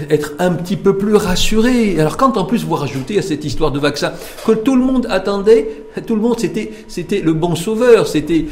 être 0.08 0.32
un 0.38 0.52
petit 0.52 0.76
peu 0.76 0.96
plus 0.96 1.14
rassuré. 1.14 1.98
Alors 1.98 2.16
quand 2.16 2.36
en 2.36 2.44
plus 2.44 2.64
vous 2.64 2.74
rajoutez 2.74 3.18
à 3.18 3.22
cette 3.22 3.44
histoire 3.44 3.70
de 3.70 3.78
vaccin 3.78 4.12
que 4.46 4.52
tout 4.52 4.76
le 4.76 4.84
monde 4.84 5.06
attendait, 5.10 5.84
tout 6.06 6.14
le 6.14 6.20
monde 6.20 6.39
c'était 6.40 6.70
c'était 6.88 7.20
le 7.20 7.32
bon 7.32 7.54
sauveur, 7.54 8.06
c'était 8.06 8.46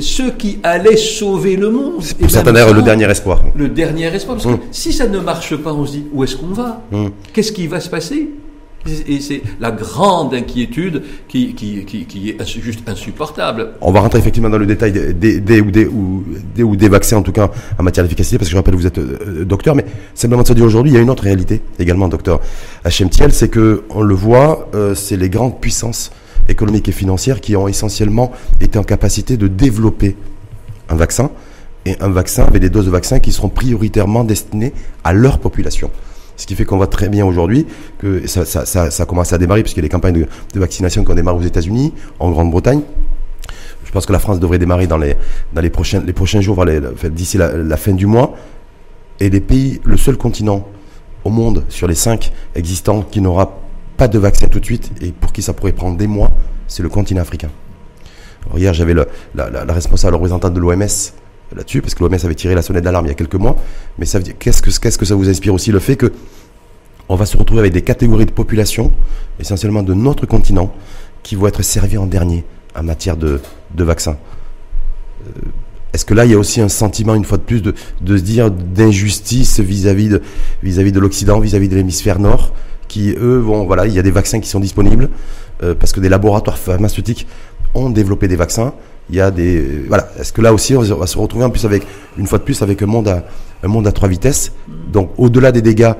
ceux 0.00 0.30
qui 0.32 0.58
allaient 0.62 0.96
sauver 0.96 1.56
le 1.56 1.70
monde. 1.70 2.02
Pour 2.18 2.30
certains 2.30 2.52
d'ailleurs 2.52 2.74
le 2.74 2.82
dernier 2.82 3.10
espoir. 3.10 3.42
Le 3.54 3.68
dernier 3.68 4.06
espoir, 4.06 4.36
parce 4.36 4.46
que 4.46 4.52
hum. 4.52 4.60
si 4.70 4.92
ça 4.92 5.06
ne 5.06 5.18
marche 5.18 5.56
pas, 5.56 5.72
on 5.72 5.86
se 5.86 5.92
dit 5.92 6.04
où 6.12 6.24
est-ce 6.24 6.36
qu'on 6.36 6.48
va? 6.48 6.82
Hum. 6.92 7.10
Qu'est-ce 7.32 7.52
qui 7.52 7.66
va 7.66 7.80
se 7.80 7.88
passer? 7.88 8.28
Et 9.08 9.20
c'est 9.20 9.42
la 9.60 9.72
grande 9.72 10.34
inquiétude 10.34 11.02
qui, 11.28 11.54
qui, 11.54 11.84
qui, 11.84 12.30
est 12.30 12.60
juste 12.60 12.88
insupportable. 12.88 13.72
On 13.80 13.90
va 13.90 14.00
rentrer 14.00 14.18
effectivement 14.18 14.48
dans 14.48 14.58
le 14.58 14.66
détail 14.66 14.92
des, 14.92 15.40
des, 15.40 15.60
ou, 15.60 15.70
des, 15.70 15.86
ou, 15.86 16.24
des, 16.54 16.62
ou 16.62 16.76
des 16.76 16.88
vaccins, 16.88 17.16
en 17.16 17.22
tout 17.22 17.32
cas 17.32 17.50
en 17.78 17.82
matière 17.82 18.04
d'efficacité, 18.04 18.38
parce 18.38 18.48
que 18.48 18.52
je 18.52 18.56
rappelle, 18.56 18.74
vous 18.74 18.86
êtes 18.86 18.98
euh, 18.98 19.44
docteur, 19.44 19.74
mais 19.74 19.84
simplement 20.14 20.42
de 20.42 20.48
se 20.48 20.52
dire 20.52 20.64
aujourd'hui, 20.64 20.92
il 20.92 20.94
y 20.94 20.98
a 20.98 21.00
une 21.00 21.10
autre 21.10 21.24
réalité 21.24 21.62
également, 21.78 22.08
docteur 22.08 22.40
HMTL, 22.84 23.32
c'est 23.32 23.48
que 23.48 23.82
on 23.90 24.02
le 24.02 24.14
voit, 24.14 24.68
euh, 24.74 24.94
c'est 24.94 25.16
les 25.16 25.30
grandes 25.30 25.60
puissances 25.60 26.10
économiques 26.48 26.88
et 26.88 26.92
financières 26.92 27.40
qui 27.40 27.56
ont 27.56 27.68
essentiellement 27.68 28.32
été 28.60 28.78
en 28.78 28.84
capacité 28.84 29.36
de 29.36 29.48
développer 29.48 30.16
un 30.88 30.94
vaccin, 30.94 31.30
et 31.86 31.96
un 32.00 32.08
vaccin 32.08 32.44
avec 32.44 32.60
des 32.60 32.70
doses 32.70 32.86
de 32.86 32.90
vaccins 32.90 33.20
qui 33.20 33.32
seront 33.32 33.48
prioritairement 33.48 34.24
destinées 34.24 34.72
à 35.04 35.12
leur 35.12 35.38
population. 35.38 35.90
Ce 36.36 36.46
qui 36.46 36.54
fait 36.54 36.64
qu'on 36.64 36.76
voit 36.76 36.88
très 36.88 37.08
bien 37.08 37.24
aujourd'hui 37.24 37.66
que 37.98 38.26
ça, 38.26 39.06
commencé 39.06 39.34
à 39.34 39.38
démarrer, 39.38 39.60
a 39.60 39.80
des 39.80 39.88
campagnes 39.88 40.26
de, 40.54 40.60
vaccination 40.60 41.04
qui 41.04 41.10
ont 41.10 41.14
démarré 41.14 41.38
aux 41.38 41.46
États-Unis, 41.46 41.94
en 42.18 42.30
Grande-Bretagne. 42.30 42.82
Je 43.84 43.92
pense 43.92 44.04
que 44.04 44.12
la 44.12 44.18
France 44.18 44.40
devrait 44.40 44.58
démarrer 44.58 44.86
dans 44.86 44.98
les, 44.98 45.16
dans 45.54 45.62
les, 45.62 45.70
prochains, 45.70 46.02
les 46.04 46.12
prochains 46.12 46.40
jours, 46.40 46.62
d'ici 47.10 47.38
la, 47.38 47.52
la, 47.52 47.76
fin 47.76 47.92
du 47.92 48.06
mois. 48.06 48.34
Et 49.20 49.30
les 49.30 49.40
pays, 49.40 49.80
le 49.84 49.96
seul 49.96 50.18
continent 50.18 50.66
au 51.24 51.30
monde 51.30 51.64
sur 51.68 51.86
les 51.86 51.94
cinq 51.94 52.32
existants 52.54 53.02
qui 53.02 53.20
n'aura 53.20 53.58
pas 53.96 54.08
de 54.08 54.18
vaccin 54.18 54.48
tout 54.48 54.60
de 54.60 54.64
suite 54.64 54.90
et 55.00 55.12
pour 55.12 55.32
qui 55.32 55.42
ça 55.42 55.52
pourrait 55.52 55.72
prendre 55.72 55.96
des 55.96 56.06
mois, 56.06 56.30
c'est 56.68 56.82
le 56.82 56.88
continent 56.88 57.22
africain. 57.22 57.50
Hier, 58.56 58.72
j'avais 58.72 58.94
la, 58.94 59.06
la, 59.34 59.64
la, 59.64 59.72
responsable 59.72 60.14
représentante 60.14 60.54
de 60.54 60.60
l'OMS 60.60 60.86
là-dessus, 61.54 61.82
parce 61.82 61.94
que 61.94 62.04
l'OMS 62.04 62.14
avait 62.22 62.34
tiré 62.34 62.54
la 62.54 62.62
sonnette 62.62 62.84
d'alarme 62.84 63.06
il 63.06 63.08
y 63.08 63.12
a 63.12 63.14
quelques 63.14 63.34
mois. 63.34 63.56
Mais 63.98 64.06
ça 64.06 64.20
qu'est-ce 64.20 64.62
que, 64.62 64.70
qu'est-ce 64.70 64.98
que 64.98 65.04
ça 65.04 65.14
vous 65.14 65.28
inspire 65.28 65.52
aussi 65.52 65.72
Le 65.72 65.80
fait 65.80 65.96
que 65.96 66.12
on 67.08 67.16
va 67.16 67.26
se 67.26 67.36
retrouver 67.36 67.60
avec 67.60 67.72
des 67.72 67.82
catégories 67.82 68.26
de 68.26 68.32
population, 68.32 68.92
essentiellement 69.38 69.82
de 69.82 69.94
notre 69.94 70.26
continent, 70.26 70.72
qui 71.22 71.36
vont 71.36 71.46
être 71.46 71.62
servies 71.62 71.98
en 71.98 72.06
dernier 72.06 72.44
en 72.76 72.82
matière 72.82 73.16
de, 73.16 73.40
de 73.74 73.84
vaccins. 73.84 74.16
Euh, 75.26 75.30
est-ce 75.92 76.04
que 76.04 76.14
là, 76.14 76.24
il 76.24 76.32
y 76.32 76.34
a 76.34 76.38
aussi 76.38 76.60
un 76.60 76.68
sentiment, 76.68 77.14
une 77.14 77.24
fois 77.24 77.38
de 77.38 77.42
plus, 77.42 77.62
de, 77.62 77.74
se 78.04 78.22
dire 78.22 78.50
d'injustice 78.50 79.60
vis-à-vis 79.60 80.10
de 80.10 81.00
l'Occident, 81.00 81.40
vis-à-vis 81.40 81.68
de 81.68 81.76
l'hémisphère 81.76 82.18
nord, 82.18 82.52
qui, 82.96 83.14
eux, 83.20 83.36
vont, 83.36 83.66
voilà, 83.66 83.86
il 83.86 83.92
y 83.92 83.98
a 83.98 84.02
des 84.02 84.10
vaccins 84.10 84.40
qui 84.40 84.48
sont 84.48 84.60
disponibles, 84.60 85.10
euh, 85.62 85.74
parce 85.74 85.92
que 85.92 86.00
des 86.00 86.08
laboratoires 86.08 86.56
pharmaceutiques 86.56 87.26
ont 87.74 87.90
développé 87.90 88.26
des 88.26 88.36
vaccins, 88.36 88.72
il 89.10 89.16
y 89.16 89.20
a 89.20 89.30
des 89.30 89.84
voilà. 89.86 90.08
Est-ce 90.18 90.32
que 90.32 90.40
là 90.40 90.54
aussi 90.54 90.74
on 90.74 90.80
va 90.80 91.06
se 91.06 91.18
retrouver 91.18 91.44
en 91.44 91.50
plus 91.50 91.66
avec 91.66 91.82
une 92.16 92.26
fois 92.26 92.38
de 92.38 92.44
plus 92.44 92.62
avec 92.62 92.80
un 92.80 92.86
monde 92.86 93.08
à 93.08 93.24
un 93.62 93.68
monde 93.68 93.86
à 93.86 93.92
trois 93.92 94.08
vitesses? 94.08 94.52
Donc 94.90 95.10
au-delà 95.18 95.52
des 95.52 95.60
dégâts 95.60 95.92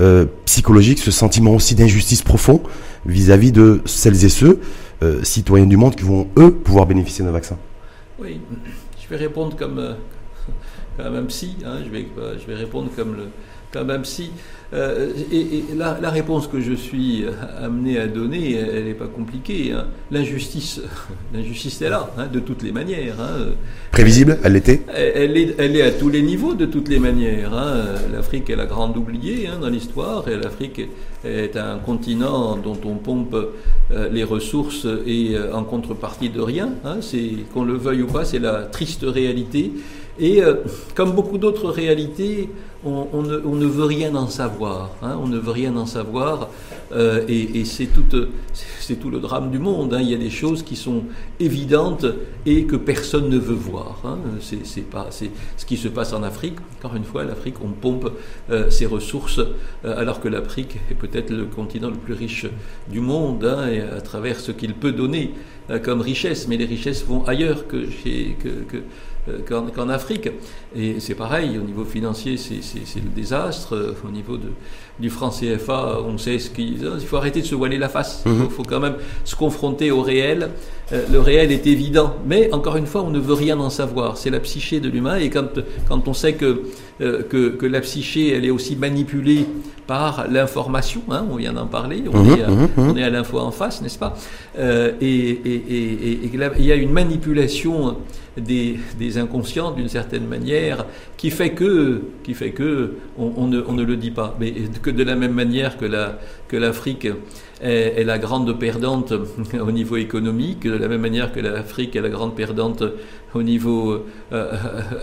euh, 0.00 0.26
psychologiques, 0.44 0.98
ce 0.98 1.12
sentiment 1.12 1.54
aussi 1.54 1.76
d'injustice 1.76 2.22
profond 2.22 2.60
vis-à-vis 3.06 3.52
de 3.52 3.80
celles 3.86 4.24
et 4.24 4.28
ceux 4.28 4.60
euh, 5.02 5.22
citoyens 5.22 5.66
du 5.66 5.76
monde 5.76 5.94
qui 5.94 6.02
vont 6.02 6.26
eux 6.36 6.52
pouvoir 6.52 6.86
bénéficier 6.86 7.24
d'un 7.24 7.30
vaccin. 7.30 7.56
Oui, 8.18 8.40
je 9.00 9.08
vais 9.08 9.16
répondre 9.16 9.56
comme 9.56 9.78
euh, 9.78 9.94
comme 10.96 11.14
un 11.14 11.24
psy. 11.26 11.56
Hein, 11.64 11.78
je 11.84 11.90
vais 11.90 12.06
je 12.40 12.46
vais 12.46 12.56
répondre 12.56 12.90
comme 12.96 13.14
le 13.14 13.28
comme 13.72 13.90
un 13.90 14.00
psy. 14.00 14.32
Euh, 14.72 15.08
et, 15.32 15.64
la, 15.76 16.10
réponse 16.10 16.46
que 16.46 16.60
je 16.60 16.74
suis 16.74 17.24
amené 17.60 17.98
à 17.98 18.06
donner, 18.06 18.54
elle 18.54 18.84
n'est 18.84 18.94
pas 18.94 19.06
compliquée. 19.06 19.72
Hein. 19.72 19.86
L'injustice, 20.10 20.80
l'injustice 21.34 21.82
est 21.82 21.90
là, 21.90 22.10
hein, 22.16 22.26
de 22.32 22.40
toutes 22.40 22.62
les 22.62 22.72
manières. 22.72 23.14
Hein. 23.20 23.52
Prévisible, 23.90 24.38
elle 24.44 24.52
l'était 24.52 24.82
elle, 24.94 25.36
est, 25.36 25.54
elle 25.58 25.76
est 25.76 25.82
à 25.82 25.90
tous 25.90 26.08
les 26.08 26.22
niveaux, 26.22 26.54
de 26.54 26.66
toutes 26.66 26.88
les 26.88 26.98
manières. 26.98 27.52
L'Afrique 28.12 28.48
est 28.50 28.56
la 28.56 28.66
grande 28.66 28.96
oubliée 28.96 29.48
dans 29.60 29.68
l'histoire, 29.68 30.28
et 30.28 30.36
l'Afrique 30.36 30.80
est 31.24 31.56
un 31.56 31.78
continent 31.78 32.56
dont 32.56 32.78
on 32.84 32.94
pompe 32.94 33.36
euh, 33.92 34.08
les 34.10 34.24
ressources 34.24 34.86
et 35.06 35.34
euh, 35.34 35.52
en 35.52 35.64
contrepartie 35.64 36.30
de 36.30 36.40
rien. 36.40 36.70
C'est 37.00 37.30
qu'on 37.52 37.64
le 37.64 37.74
veuille 37.74 38.02
ou 38.02 38.06
pas, 38.06 38.24
c'est 38.24 38.38
la 38.38 38.62
triste 38.62 39.04
réalité. 39.04 39.72
Et 40.18 40.42
euh, 40.42 40.54
comme 40.94 41.12
beaucoup 41.12 41.38
d'autres 41.38 41.70
réalités, 41.70 42.50
on, 42.84 43.06
on, 43.12 43.22
ne, 43.22 43.40
on, 43.44 43.56
ne, 43.56 43.66
veut 43.66 43.84
rien 43.84 44.14
en 44.14 44.26
savoir. 44.26 44.59
Hein, 44.66 45.18
on 45.22 45.26
ne 45.26 45.38
veut 45.38 45.50
rien 45.50 45.76
en 45.76 45.86
savoir. 45.86 46.48
Euh, 46.92 47.24
et, 47.28 47.60
et 47.60 47.64
c'est 47.64 47.86
tout, 47.86 49.10
le 49.10 49.20
drame 49.20 49.50
du 49.50 49.58
monde. 49.58 49.94
Hein. 49.94 50.00
Il 50.00 50.10
y 50.10 50.14
a 50.14 50.18
des 50.18 50.30
choses 50.30 50.62
qui 50.62 50.76
sont 50.76 51.04
évidentes 51.38 52.06
et 52.46 52.64
que 52.64 52.76
personne 52.76 53.28
ne 53.28 53.38
veut 53.38 53.54
voir. 53.54 54.00
Hein. 54.04 54.18
C'est, 54.40 54.88
pas, 54.88 55.08
ce 55.10 55.64
qui 55.64 55.76
se 55.76 55.88
passe 55.88 56.12
en 56.12 56.22
Afrique. 56.22 56.56
Encore 56.78 56.96
une 56.96 57.04
fois, 57.04 57.24
l'Afrique, 57.24 57.56
on 57.64 57.68
pompe 57.68 58.10
euh, 58.50 58.70
ses 58.70 58.86
ressources, 58.86 59.38
euh, 59.38 59.98
alors 59.98 60.20
que 60.20 60.28
l'Afrique 60.28 60.76
est 60.90 60.94
peut-être 60.94 61.30
le 61.30 61.44
continent 61.44 61.88
le 61.88 61.96
plus 61.96 62.14
riche 62.14 62.46
du 62.88 63.00
monde, 63.00 63.44
et 63.70 63.80
à 63.80 64.00
travers 64.00 64.40
ce 64.40 64.52
qu'il 64.52 64.74
peut 64.74 64.92
donner 64.92 65.34
euh, 65.70 65.78
comme 65.78 66.00
richesse. 66.00 66.48
Mais 66.48 66.56
les 66.56 66.66
richesses 66.66 67.04
vont 67.04 67.24
ailleurs 67.24 67.66
que 67.66 67.88
chez, 67.90 68.36
que 68.42 68.82
qu'en 69.48 69.88
Afrique. 69.88 70.28
Et 70.74 71.00
c'est 71.00 71.14
pareil, 71.14 71.58
au 71.58 71.62
niveau 71.62 71.84
financier, 71.84 72.36
c'est 72.36 73.00
le 73.00 73.10
désastre. 73.14 73.94
Au 74.06 74.10
niveau 74.10 74.36
de, 74.36 74.48
du 74.98 75.10
franc 75.10 75.30
CFA, 75.30 75.98
on 76.06 76.18
sait 76.18 76.38
ce 76.38 76.50
qu'il 76.50 76.78
il 76.82 77.06
faut 77.06 77.16
arrêter 77.16 77.40
de 77.40 77.46
se 77.46 77.54
voiler 77.54 77.78
la 77.78 77.88
face. 77.88 78.22
Il 78.26 78.32
faut, 78.32 78.48
faut 78.50 78.62
quand 78.62 78.80
même 78.80 78.96
se 79.24 79.34
confronter 79.36 79.90
au 79.90 80.02
réel. 80.02 80.50
le 80.92 81.20
réel 81.20 81.52
est 81.52 81.66
évident, 81.66 82.14
mais 82.26 82.52
encore 82.52 82.76
une 82.76 82.86
fois, 82.86 83.02
on 83.02 83.10
ne 83.10 83.18
veut 83.20 83.34
rien 83.34 83.58
en 83.60 83.70
savoir. 83.70 84.16
C'est 84.16 84.30
la 84.30 84.40
psyché 84.40 84.80
de 84.80 84.88
l'humain, 84.88 85.16
et 85.16 85.30
quand, 85.30 85.60
quand 85.88 86.08
on 86.08 86.14
sait 86.14 86.34
que, 86.34 86.62
que, 86.98 87.48
que, 87.50 87.66
la 87.66 87.80
psyché, 87.80 88.34
elle 88.34 88.44
est 88.44 88.50
aussi 88.50 88.76
manipulée 88.76 89.46
par 89.86 90.26
l'information, 90.30 91.02
hein, 91.10 91.26
on 91.30 91.36
vient 91.36 91.52
d'en 91.52 91.66
parler, 91.66 92.04
on, 92.12 92.24
est 92.24 92.42
à, 92.42 92.48
on 92.76 92.96
est 92.96 93.02
à 93.02 93.10
l'info 93.10 93.38
en 93.38 93.50
face, 93.50 93.82
n'est-ce 93.82 93.98
pas? 93.98 94.14
Euh, 94.58 94.92
Et, 95.00 95.06
et, 95.06 95.54
et, 95.54 96.24
et 96.24 96.30
il 96.58 96.64
y 96.64 96.72
a 96.72 96.76
une 96.76 96.92
manipulation 96.92 97.96
des, 98.40 98.78
des 98.98 99.18
inconscients 99.18 99.70
d'une 99.70 99.88
certaine 99.88 100.26
manière 100.26 100.86
qui 101.16 101.30
fait 101.30 101.50
que, 101.50 102.02
qui 102.22 102.34
fait 102.34 102.50
que 102.52 102.94
on, 103.18 103.32
on, 103.36 103.46
ne, 103.46 103.62
on, 103.66 103.72
ne, 103.72 103.82
le 103.82 103.96
dit 103.96 104.10
pas, 104.10 104.36
mais 104.40 104.52
que 104.82 104.90
de 104.90 105.02
la 105.02 105.16
même 105.16 105.32
manière 105.32 105.76
que 105.76 105.84
la 105.84 106.18
que 106.48 106.56
l'Afrique 106.56 107.04
est, 107.62 108.00
est, 108.00 108.04
la 108.04 108.18
grande 108.18 108.58
perdante 108.58 109.12
au 109.60 109.70
niveau 109.70 109.96
économique, 109.96 110.64
de 110.64 110.72
la 110.72 110.88
même 110.88 111.00
manière 111.00 111.32
que 111.32 111.40
l'Afrique 111.40 111.94
est 111.94 112.00
la 112.00 112.08
grande 112.08 112.34
perdante 112.34 112.82
au 113.34 113.42
niveau 113.42 114.04
euh, 114.32 114.52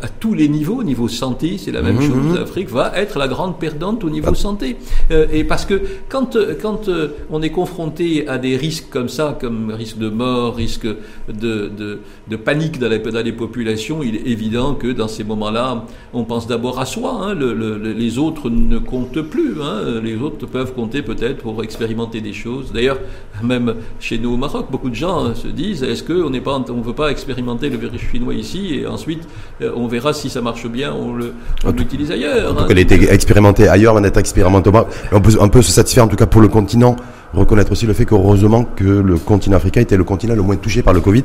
à 0.01 0.07
tous 0.09 0.33
les 0.33 0.49
niveaux, 0.49 0.75
au 0.75 0.83
niveau 0.83 1.07
santé, 1.07 1.57
c'est 1.57 1.71
la 1.71 1.81
même 1.81 1.97
mmh, 1.97 2.01
chose. 2.01 2.25
Mmh. 2.25 2.35
L'Afrique 2.35 2.69
va 2.69 2.91
être 2.95 3.17
la 3.17 3.27
grande 3.27 3.59
perdante 3.59 4.03
au 4.03 4.09
niveau 4.09 4.33
santé, 4.33 4.75
euh, 5.11 5.27
et 5.31 5.43
parce 5.43 5.65
que 5.65 5.81
quand 6.09 6.37
quand 6.61 6.89
euh, 6.89 7.09
on 7.29 7.41
est 7.41 7.51
confronté 7.51 8.27
à 8.27 8.37
des 8.37 8.57
risques 8.57 8.89
comme 8.89 9.07
ça, 9.07 9.37
comme 9.39 9.71
risque 9.71 9.97
de 9.97 10.09
mort, 10.09 10.55
risque 10.55 10.87
de 10.87 11.69
de, 11.69 11.99
de 12.27 12.35
panique 12.35 12.79
dans 12.79 12.89
les, 12.89 12.99
dans 12.99 13.23
les 13.23 13.26
populations, 13.31 14.03
il 14.03 14.15
est 14.15 14.27
évident 14.27 14.75
que 14.75 14.87
dans 14.87 15.07
ces 15.07 15.23
moments-là, 15.23 15.85
on 16.13 16.23
pense 16.23 16.47
d'abord 16.47 16.79
à 16.79 16.85
soi. 16.85 17.19
Hein, 17.21 17.33
le, 17.33 17.53
le, 17.53 17.77
les 17.77 18.17
autres 18.17 18.49
ne 18.49 18.77
comptent 18.77 19.21
plus. 19.21 19.61
Hein, 19.61 20.01
les 20.03 20.15
autres 20.15 20.45
peuvent 20.45 20.73
compter 20.73 21.01
peut-être 21.01 21.37
pour 21.37 21.63
expérimenter 21.63 22.21
des 22.21 22.33
choses. 22.33 22.71
D'ailleurs, 22.73 22.99
même 23.43 23.75
chez 23.99 24.17
nous 24.17 24.33
au 24.33 24.37
Maroc, 24.37 24.67
beaucoup 24.71 24.89
de 24.89 24.95
gens 24.95 25.33
se 25.35 25.47
disent 25.47 25.83
est-ce 25.83 26.03
qu'on 26.03 26.29
n'est 26.29 26.41
pas, 26.41 26.63
on 26.69 26.81
veut 26.81 26.93
pas 26.93 27.11
expérimenter 27.11 27.69
le 27.69 27.77
virus 27.77 28.01
chinois 28.11 28.33
ici 28.33 28.75
et 28.75 28.87
ensuite 28.87 29.27
on 29.61 29.87
verra 29.87 30.13
si 30.13 30.29
ça 30.29 30.41
marche 30.41 30.67
bien, 30.67 30.93
on 30.93 31.71
l'utilise 31.71 32.11
ailleurs. 32.11 32.53
En 32.53 32.59
hein. 32.59 32.67
elle 32.69 32.77
a 32.77 32.81
été 32.81 33.11
expérimentée 33.11 33.67
ailleurs, 33.67 33.95
on 33.95 34.03
est 34.03 34.17
expérimenté. 34.17 34.69
On 35.11 35.21
peut, 35.21 35.37
on 35.39 35.49
peut 35.49 35.61
se 35.61 35.71
satisfaire 35.71 36.05
en 36.05 36.07
tout 36.07 36.15
cas 36.15 36.25
pour 36.25 36.41
le 36.41 36.47
continent. 36.47 36.95
Reconnaître 37.33 37.71
aussi 37.71 37.85
le 37.85 37.93
fait 37.93 38.05
qu'heureusement 38.05 38.63
que 38.63 38.85
le 38.85 39.17
continent 39.17 39.57
africain 39.57 39.81
était 39.81 39.97
le 39.97 40.03
continent 40.03 40.33
le 40.33 40.41
moins 40.41 40.55
touché 40.55 40.81
par 40.81 40.93
le 40.93 41.01
Covid. 41.01 41.23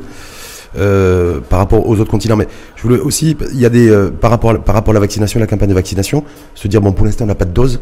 Euh, 0.75 1.39
par 1.39 1.59
rapport 1.59 1.87
aux 1.87 1.99
autres 1.99 2.09
continents. 2.09 2.35
Mais 2.35 2.47
je 2.75 2.81
voulais 2.81 2.99
aussi, 2.99 3.37
il 3.51 3.59
y 3.59 3.65
a 3.65 3.69
des 3.69 3.89
euh, 3.89 4.09
par 4.09 4.31
rapport 4.31 4.59
par 4.63 4.73
rapport 4.73 4.91
à 4.91 4.95
la 4.95 4.99
vaccination, 4.99 5.39
la 5.39 5.45
campagne 5.45 5.69
de 5.69 5.73
vaccination, 5.75 6.23
se 6.55 6.67
dire 6.67 6.81
bon 6.81 6.93
pour 6.93 7.05
l'instant 7.05 7.25
on 7.25 7.27
n'a 7.27 7.35
pas 7.35 7.45
de 7.45 7.51
dose 7.51 7.79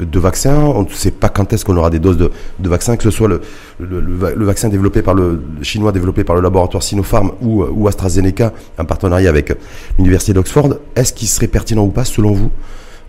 de 0.00 0.18
vaccin, 0.18 0.54
on 0.56 0.84
ne 0.84 0.88
sait 0.88 1.10
pas 1.10 1.28
quand 1.28 1.52
est-ce 1.52 1.64
qu'on 1.64 1.76
aura 1.76 1.90
des 1.90 1.98
doses 1.98 2.16
de, 2.16 2.30
de 2.58 2.68
vaccin, 2.68 2.96
que 2.96 3.02
ce 3.02 3.10
soit 3.10 3.28
le, 3.28 3.40
le, 3.78 4.44
vaccin 4.44 4.68
développé 4.68 5.02
par 5.02 5.14
le, 5.14 5.42
chinois 5.62 5.92
développé 5.92 6.24
par 6.24 6.36
le 6.36 6.42
laboratoire 6.42 6.82
Sinopharm 6.82 7.32
ou, 7.40 7.64
ou 7.64 7.88
AstraZeneca 7.88 8.52
en 8.78 8.84
partenariat 8.84 9.28
avec 9.30 9.52
l'université 9.98 10.32
d'Oxford. 10.32 10.76
Est-ce 10.94 11.12
qu'il 11.12 11.28
serait 11.28 11.48
pertinent 11.48 11.82
ou 11.82 11.90
pas, 11.90 12.04
selon 12.04 12.32
vous, 12.32 12.50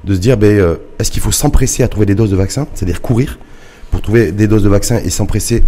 de 0.05 0.13
se 0.15 0.19
dire 0.19 0.37
ben, 0.37 0.57
euh, 0.57 0.75
est-ce 0.99 1.11
qu'il 1.11 1.21
faut 1.21 1.31
s'empresser 1.31 1.83
à 1.83 1.87
trouver 1.87 2.05
des 2.05 2.15
doses 2.15 2.31
de 2.31 2.37
vaccin, 2.37 2.67
c'est-à-dire 2.73 3.01
courir 3.01 3.37
pour 3.91 4.01
trouver 4.01 4.31
des 4.31 4.47
doses 4.47 4.63
de 4.63 4.69
vaccin 4.69 4.99
et 5.03 5.09
s'empresser 5.09 5.63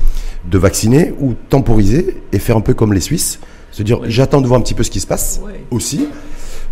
de 0.50 0.58
vacciner 0.58 1.14
ou 1.20 1.34
temporiser 1.50 2.18
et 2.32 2.40
faire 2.40 2.58
un 2.58 2.62
peu 2.62 2.74
comme 2.74 2.94
les 2.94 3.02
Suisses, 3.02 3.40
se 3.72 3.84
dire 3.84 4.00
j'attends 4.06 4.42
de 4.42 4.48
voir 4.48 4.60
un 4.60 4.64
petit 4.64 4.74
peu 4.74 4.84
ce 4.84 4.92
qui 4.92 5.00
se 5.00 5.08
passe 5.08 5.42
aussi. 5.72 6.08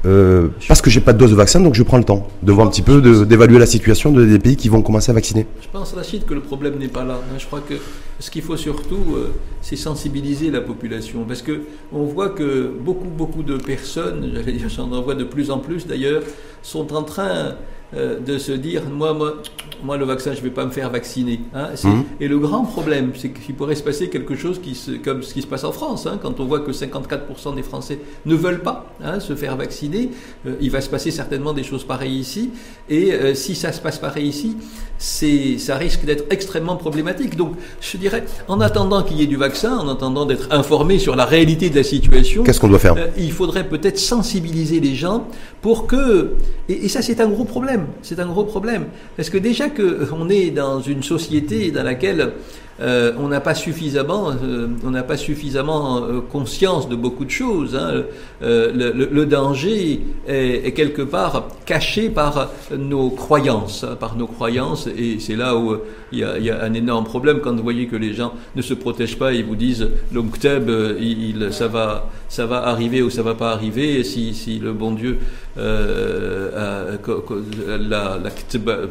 Euh, 0.05 0.49
parce 0.67 0.81
que 0.81 0.89
j'ai 0.89 1.01
pas 1.01 1.11
de 1.11 1.17
dose 1.17 1.31
de 1.31 1.35
vaccin, 1.35 1.59
donc 1.59 1.73
je 1.73 1.81
prends 1.81 1.97
le 1.97 2.03
temps 2.03 2.27
de 2.43 2.51
voir 2.51 2.67
un 2.67 2.69
petit 2.69 2.83
peu, 2.83 3.01
d'évaluer 3.25 3.57
la 3.57 3.65
situation 3.65 4.11
de, 4.11 4.25
des 4.25 4.37
pays 4.37 4.55
qui 4.55 4.69
vont 4.69 4.81
commencer 4.81 5.09
à 5.09 5.13
vacciner. 5.13 5.47
Je 5.61 5.67
pense, 5.71 5.93
Rachid, 5.93 6.23
que 6.25 6.33
le 6.33 6.41
problème 6.41 6.77
n'est 6.77 6.87
pas 6.87 7.03
là. 7.03 7.19
Je 7.37 7.45
crois 7.45 7.61
que 7.61 7.73
ce 8.19 8.29
qu'il 8.29 8.43
faut 8.43 8.57
surtout, 8.57 9.15
euh, 9.15 9.33
c'est 9.61 9.75
sensibiliser 9.75 10.51
la 10.51 10.61
population, 10.61 11.25
parce 11.27 11.41
que 11.41 11.61
on 11.91 12.03
voit 12.03 12.29
que 12.29 12.71
beaucoup, 12.79 13.09
beaucoup 13.09 13.43
de 13.43 13.57
personnes, 13.57 14.31
j'allais 14.35 14.53
dire, 14.53 14.69
j'en 14.69 14.87
vois 15.01 15.15
de 15.15 15.23
plus 15.23 15.49
en 15.49 15.57
plus 15.57 15.87
d'ailleurs, 15.87 16.21
sont 16.61 16.93
en 16.93 17.03
train 17.03 17.55
euh, 17.95 18.19
de 18.19 18.37
se 18.37 18.51
dire 18.51 18.83
moi, 18.89 19.13
moi, 19.13 19.35
moi, 19.83 19.97
le 19.97 20.05
vaccin, 20.05 20.33
je 20.33 20.39
ne 20.39 20.43
vais 20.43 20.49
pas 20.51 20.65
me 20.65 20.71
faire 20.71 20.89
vacciner. 20.89 21.39
Hein. 21.53 21.69
Mmh. 21.83 22.01
Et 22.19 22.27
le 22.27 22.39
grand 22.39 22.63
problème, 22.63 23.11
c'est 23.15 23.29
qu'il 23.29 23.55
pourrait 23.55 23.75
se 23.75 23.83
passer 23.83 24.09
quelque 24.09 24.35
chose 24.35 24.59
qui 24.59 24.75
se, 24.75 24.91
comme 24.91 25.23
ce 25.23 25.33
qui 25.33 25.41
se 25.41 25.47
passe 25.47 25.63
en 25.63 25.71
France. 25.71 26.05
Hein, 26.05 26.19
quand 26.21 26.39
on 26.39 26.45
voit 26.45 26.61
que 26.61 26.71
54% 26.71 27.55
des 27.55 27.63
Français 27.63 27.99
ne 28.25 28.35
veulent 28.35 28.61
pas 28.61 28.87
hein, 29.03 29.19
se 29.19 29.35
faire 29.35 29.55
vacciner, 29.55 30.09
euh, 30.45 30.55
il 30.59 30.71
va 30.71 30.81
se 30.81 30.89
passer 30.89 31.11
certainement 31.11 31.53
des 31.53 31.63
choses 31.63 31.83
pareilles 31.83 32.17
ici. 32.17 32.51
Et 32.89 33.13
euh, 33.13 33.33
si 33.35 33.55
ça 33.55 33.71
se 33.71 33.79
passe 33.79 33.99
pareil 33.99 34.27
ici, 34.27 34.57
ça 34.97 35.75
risque 35.77 36.05
d'être 36.05 36.25
extrêmement 36.29 36.75
problématique. 36.75 37.35
Donc, 37.35 37.53
je 37.81 37.97
dirais, 37.97 38.23
en 38.47 38.61
attendant 38.61 39.03
qu'il 39.03 39.17
y 39.17 39.23
ait 39.23 39.27
du 39.27 39.37
vaccin, 39.37 39.77
en 39.77 39.89
attendant 39.89 40.25
d'être 40.25 40.47
informé 40.51 40.99
sur 40.99 41.15
la 41.15 41.25
réalité 41.25 41.69
de 41.69 41.75
la 41.75 41.83
situation, 41.83 42.43
qu'est-ce 42.43 42.59
qu'on 42.59 42.69
doit 42.69 42.79
faire? 42.79 42.95
Il 43.17 43.31
faudrait 43.31 43.67
peut-être 43.67 43.99
sensibiliser 43.99 44.79
les 44.79 44.95
gens 44.95 45.27
pour 45.61 45.87
que, 45.87 46.33
et, 46.69 46.85
et 46.85 46.89
ça, 46.89 47.01
c'est 47.01 47.21
un 47.21 47.27
gros 47.27 47.45
problème. 47.45 47.87
C'est 48.01 48.19
un 48.19 48.27
gros 48.27 48.43
problème 48.43 48.87
parce 49.15 49.29
que 49.29 49.37
déjà 49.37 49.69
qu'on 49.69 50.29
est 50.29 50.51
dans 50.51 50.81
une 50.81 51.03
société 51.03 51.71
dans 51.71 51.83
laquelle 51.83 52.33
euh, 52.79 53.13
on 53.17 53.27
n'a 53.27 53.41
pas 53.41 53.55
suffisamment, 53.55 54.31
euh, 54.31 54.67
on 54.83 54.91
n'a 54.91 55.03
pas 55.03 55.17
suffisamment 55.17 56.03
euh, 56.03 56.21
conscience 56.21 56.87
de 56.87 56.95
beaucoup 56.95 57.25
de 57.25 57.31
choses. 57.31 57.75
Hein. 57.75 58.03
Le, 58.41 58.71
le, 58.71 58.91
le, 58.91 59.25
danger 59.25 60.01
est, 60.27 60.67
est, 60.67 60.71
quelque 60.73 61.01
part 61.01 61.47
caché 61.65 62.09
par 62.09 62.51
nos 62.77 63.09
croyances, 63.09 63.83
hein, 63.83 63.97
par 63.99 64.15
nos 64.15 64.27
croyances, 64.27 64.87
et 64.87 65.17
c'est 65.19 65.35
là 65.35 65.55
où 65.55 65.77
il 66.11 66.19
y, 66.19 66.23
a, 66.23 66.37
il 66.37 66.45
y, 66.45 66.49
a, 66.49 66.63
un 66.63 66.73
énorme 66.73 67.05
problème 67.05 67.39
quand 67.41 67.55
vous 67.55 67.63
voyez 67.63 67.87
que 67.87 67.95
les 67.95 68.13
gens 68.13 68.33
ne 68.55 68.61
se 68.61 68.73
protègent 68.73 69.17
pas 69.17 69.33
et 69.33 69.43
vous 69.43 69.55
disent 69.55 69.89
l'Omkteb, 70.13 70.69
il, 70.99 71.49
ça 71.51 71.67
va, 71.67 72.09
ça 72.29 72.45
va 72.45 72.67
arriver 72.67 73.01
ou 73.01 73.09
ça 73.09 73.23
va 73.23 73.35
pas 73.35 73.51
arriver. 73.51 74.03
Si, 74.03 74.33
si 74.33 74.59
le 74.59 74.73
bon 74.73 74.91
Dieu 74.91 75.17
euh, 75.57 76.95
a, 76.97 77.77
la, 77.77 78.19
la 78.23 78.29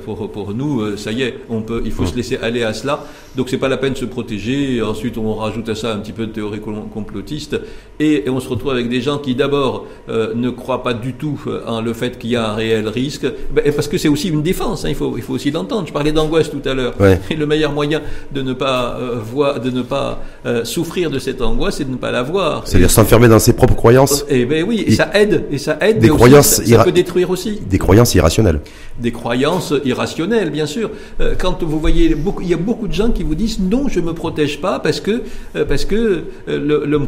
pour, 0.04 0.30
pour 0.30 0.54
nous, 0.54 0.96
ça 0.96 1.12
y 1.12 1.22
est, 1.22 1.38
on 1.48 1.62
peut, 1.62 1.82
il 1.84 1.92
faut 1.92 2.06
se 2.06 2.16
laisser 2.16 2.38
aller 2.38 2.62
à 2.62 2.72
cela. 2.72 3.04
Donc 3.36 3.50
c'est 3.50 3.58
pas 3.58 3.68
la 3.68 3.76
peine 3.76 3.92
de 3.92 3.98
se 3.98 4.04
protéger. 4.04 4.82
Ensuite, 4.82 5.18
on 5.18 5.34
rajoute 5.34 5.68
à 5.68 5.74
ça 5.74 5.92
un 5.92 5.98
petit 5.98 6.12
peu 6.12 6.26
de 6.26 6.32
théorie 6.32 6.60
complotiste, 6.60 7.60
et, 8.00 8.26
et 8.26 8.30
on 8.30 8.40
se 8.40 8.48
retrouve 8.48 8.72
avec 8.72 8.88
des 8.88 9.00
gens 9.00 9.18
qui 9.18 9.34
d'abord 9.34 9.86
euh, 10.08 10.34
ne 10.34 10.50
croient 10.50 10.82
pas 10.82 10.94
du 10.94 11.12
tout 11.14 11.40
en 11.66 11.80
le 11.80 11.92
fait 11.92 12.18
qu'il 12.18 12.30
y 12.30 12.36
a 12.36 12.50
un 12.50 12.54
réel 12.54 12.88
risque, 12.88 13.26
ben, 13.52 13.72
parce 13.74 13.88
que 13.88 13.98
c'est 13.98 14.08
aussi 14.08 14.28
une 14.28 14.42
défense. 14.42 14.84
Hein, 14.84 14.88
il 14.88 14.94
faut, 14.94 15.16
il 15.16 15.22
faut 15.22 15.34
aussi 15.34 15.50
l'entendre. 15.50 15.86
Je 15.86 15.92
parlais 15.92 16.12
d'angoisse 16.12 16.50
tout 16.50 16.62
à 16.64 16.74
l'heure. 16.74 16.94
Ouais. 17.00 17.05
Et 17.30 17.36
le 17.36 17.46
meilleur 17.46 17.72
moyen 17.72 18.02
de 18.32 18.42
ne 18.42 18.52
pas 18.52 18.96
euh, 18.98 19.16
voir, 19.20 19.60
de 19.60 19.70
ne 19.70 19.82
pas 19.82 20.22
euh, 20.44 20.64
souffrir 20.64 21.10
de 21.10 21.18
cette 21.18 21.42
angoisse, 21.42 21.76
c'est 21.76 21.84
de 21.84 21.90
ne 21.90 21.96
pas 21.96 22.10
la 22.10 22.22
voir. 22.22 22.62
C'est-à-dire 22.64 22.90
s'enfermer 22.90 23.28
dans 23.28 23.38
ses 23.38 23.52
propres 23.52 23.74
croyances. 23.74 24.24
Et 24.28 24.44
ben 24.44 24.64
oui, 24.66 24.84
et, 24.86 24.92
et 24.92 24.94
ça 24.94 25.10
aide, 25.14 25.46
et 25.50 25.58
ça 25.58 25.78
aide. 25.80 25.98
Des 25.98 26.08
croyances, 26.08 26.58
aussi, 26.58 26.70
ça, 26.70 26.78
ça 26.78 26.84
peut 26.84 26.92
détruire 26.92 27.30
aussi. 27.30 27.60
Des 27.68 27.78
croyances 27.78 28.14
irrationnelles. 28.14 28.60
Des 28.98 29.12
croyances 29.12 29.72
irrationnelles, 29.84 30.50
bien 30.50 30.66
sûr. 30.66 30.90
Euh, 31.20 31.34
quand 31.38 31.62
vous 31.62 31.80
voyez, 31.80 32.14
beaucoup, 32.14 32.42
il 32.42 32.48
y 32.48 32.54
a 32.54 32.58
beaucoup 32.58 32.88
de 32.88 32.92
gens 32.92 33.10
qui 33.10 33.22
vous 33.22 33.34
disent 33.34 33.58
non, 33.60 33.88
je 33.88 34.00
me 34.00 34.12
protège 34.12 34.60
pas 34.60 34.78
parce 34.78 35.00
que 35.00 35.22
parce 35.68 35.84
que 35.84 36.24
l'homme 36.46 37.06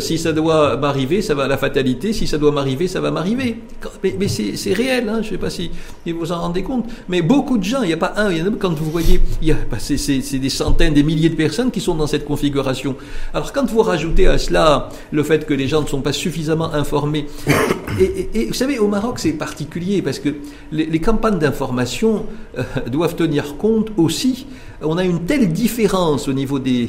si 0.00 0.18
ça 0.18 0.32
doit 0.32 0.76
m'arriver, 0.76 1.22
ça 1.22 1.34
va 1.34 1.46
la 1.48 1.56
fatalité. 1.56 2.12
Si 2.12 2.26
ça 2.26 2.38
doit 2.38 2.52
m'arriver, 2.52 2.88
ça 2.88 3.00
va 3.00 3.10
m'arriver. 3.10 3.62
Mais, 4.02 4.16
mais 4.18 4.28
c'est 4.28 4.72
réel. 4.72 5.08
Hein, 5.08 5.20
je 5.22 5.30
sais 5.30 5.38
pas 5.38 5.50
si 5.50 5.70
vous 6.06 6.18
vous 6.18 6.32
en 6.32 6.40
rendez 6.40 6.62
compte. 6.62 6.86
Mais 7.08 7.22
beaucoup 7.22 7.58
de 7.58 7.64
gens, 7.64 7.82
il 7.82 7.88
n'y 7.88 7.94
a 7.94 7.98
pas 7.98 8.14
un, 8.16 8.30
il 8.30 8.38
y 8.38 8.42
en 8.42 8.46
a 8.46 8.50
quand 8.58 8.74
vous 8.74 8.90
voyez, 8.90 9.20
il 9.42 9.48
y 9.48 9.52
a 9.52 9.56
bah, 9.70 9.78
c'est 9.78 10.38
des 10.38 10.48
centaines, 10.48 10.94
des 10.94 11.02
milliers 11.02 11.28
de 11.28 11.34
personnes 11.34 11.70
qui 11.70 11.80
sont 11.80 11.94
dans 11.94 12.06
cette 12.06 12.24
configuration. 12.24 12.96
Alors 13.34 13.52
quand 13.52 13.66
vous 13.66 13.82
rajoutez 13.82 14.26
à 14.26 14.38
cela 14.38 14.88
le 15.10 15.22
fait 15.22 15.46
que 15.46 15.54
les 15.54 15.68
gens 15.68 15.82
ne 15.82 15.86
sont 15.86 16.02
pas 16.02 16.12
suffisamment 16.12 16.72
informés, 16.72 17.26
et, 18.00 18.04
et, 18.04 18.40
et 18.40 18.46
vous 18.46 18.54
savez, 18.54 18.78
au 18.78 18.88
Maroc 18.88 19.18
c'est 19.18 19.32
particulier 19.32 20.02
parce 20.02 20.18
que 20.18 20.30
les, 20.72 20.86
les 20.86 21.00
campagnes 21.00 21.38
d'information 21.38 22.26
euh, 22.58 22.62
doivent 22.88 23.16
tenir 23.16 23.56
compte 23.56 23.90
aussi 23.96 24.46
on 24.82 24.98
a 24.98 25.04
une 25.04 25.20
telle 25.20 25.52
différence 25.52 26.28
au 26.28 26.32
niveau 26.32 26.58
des, 26.58 26.88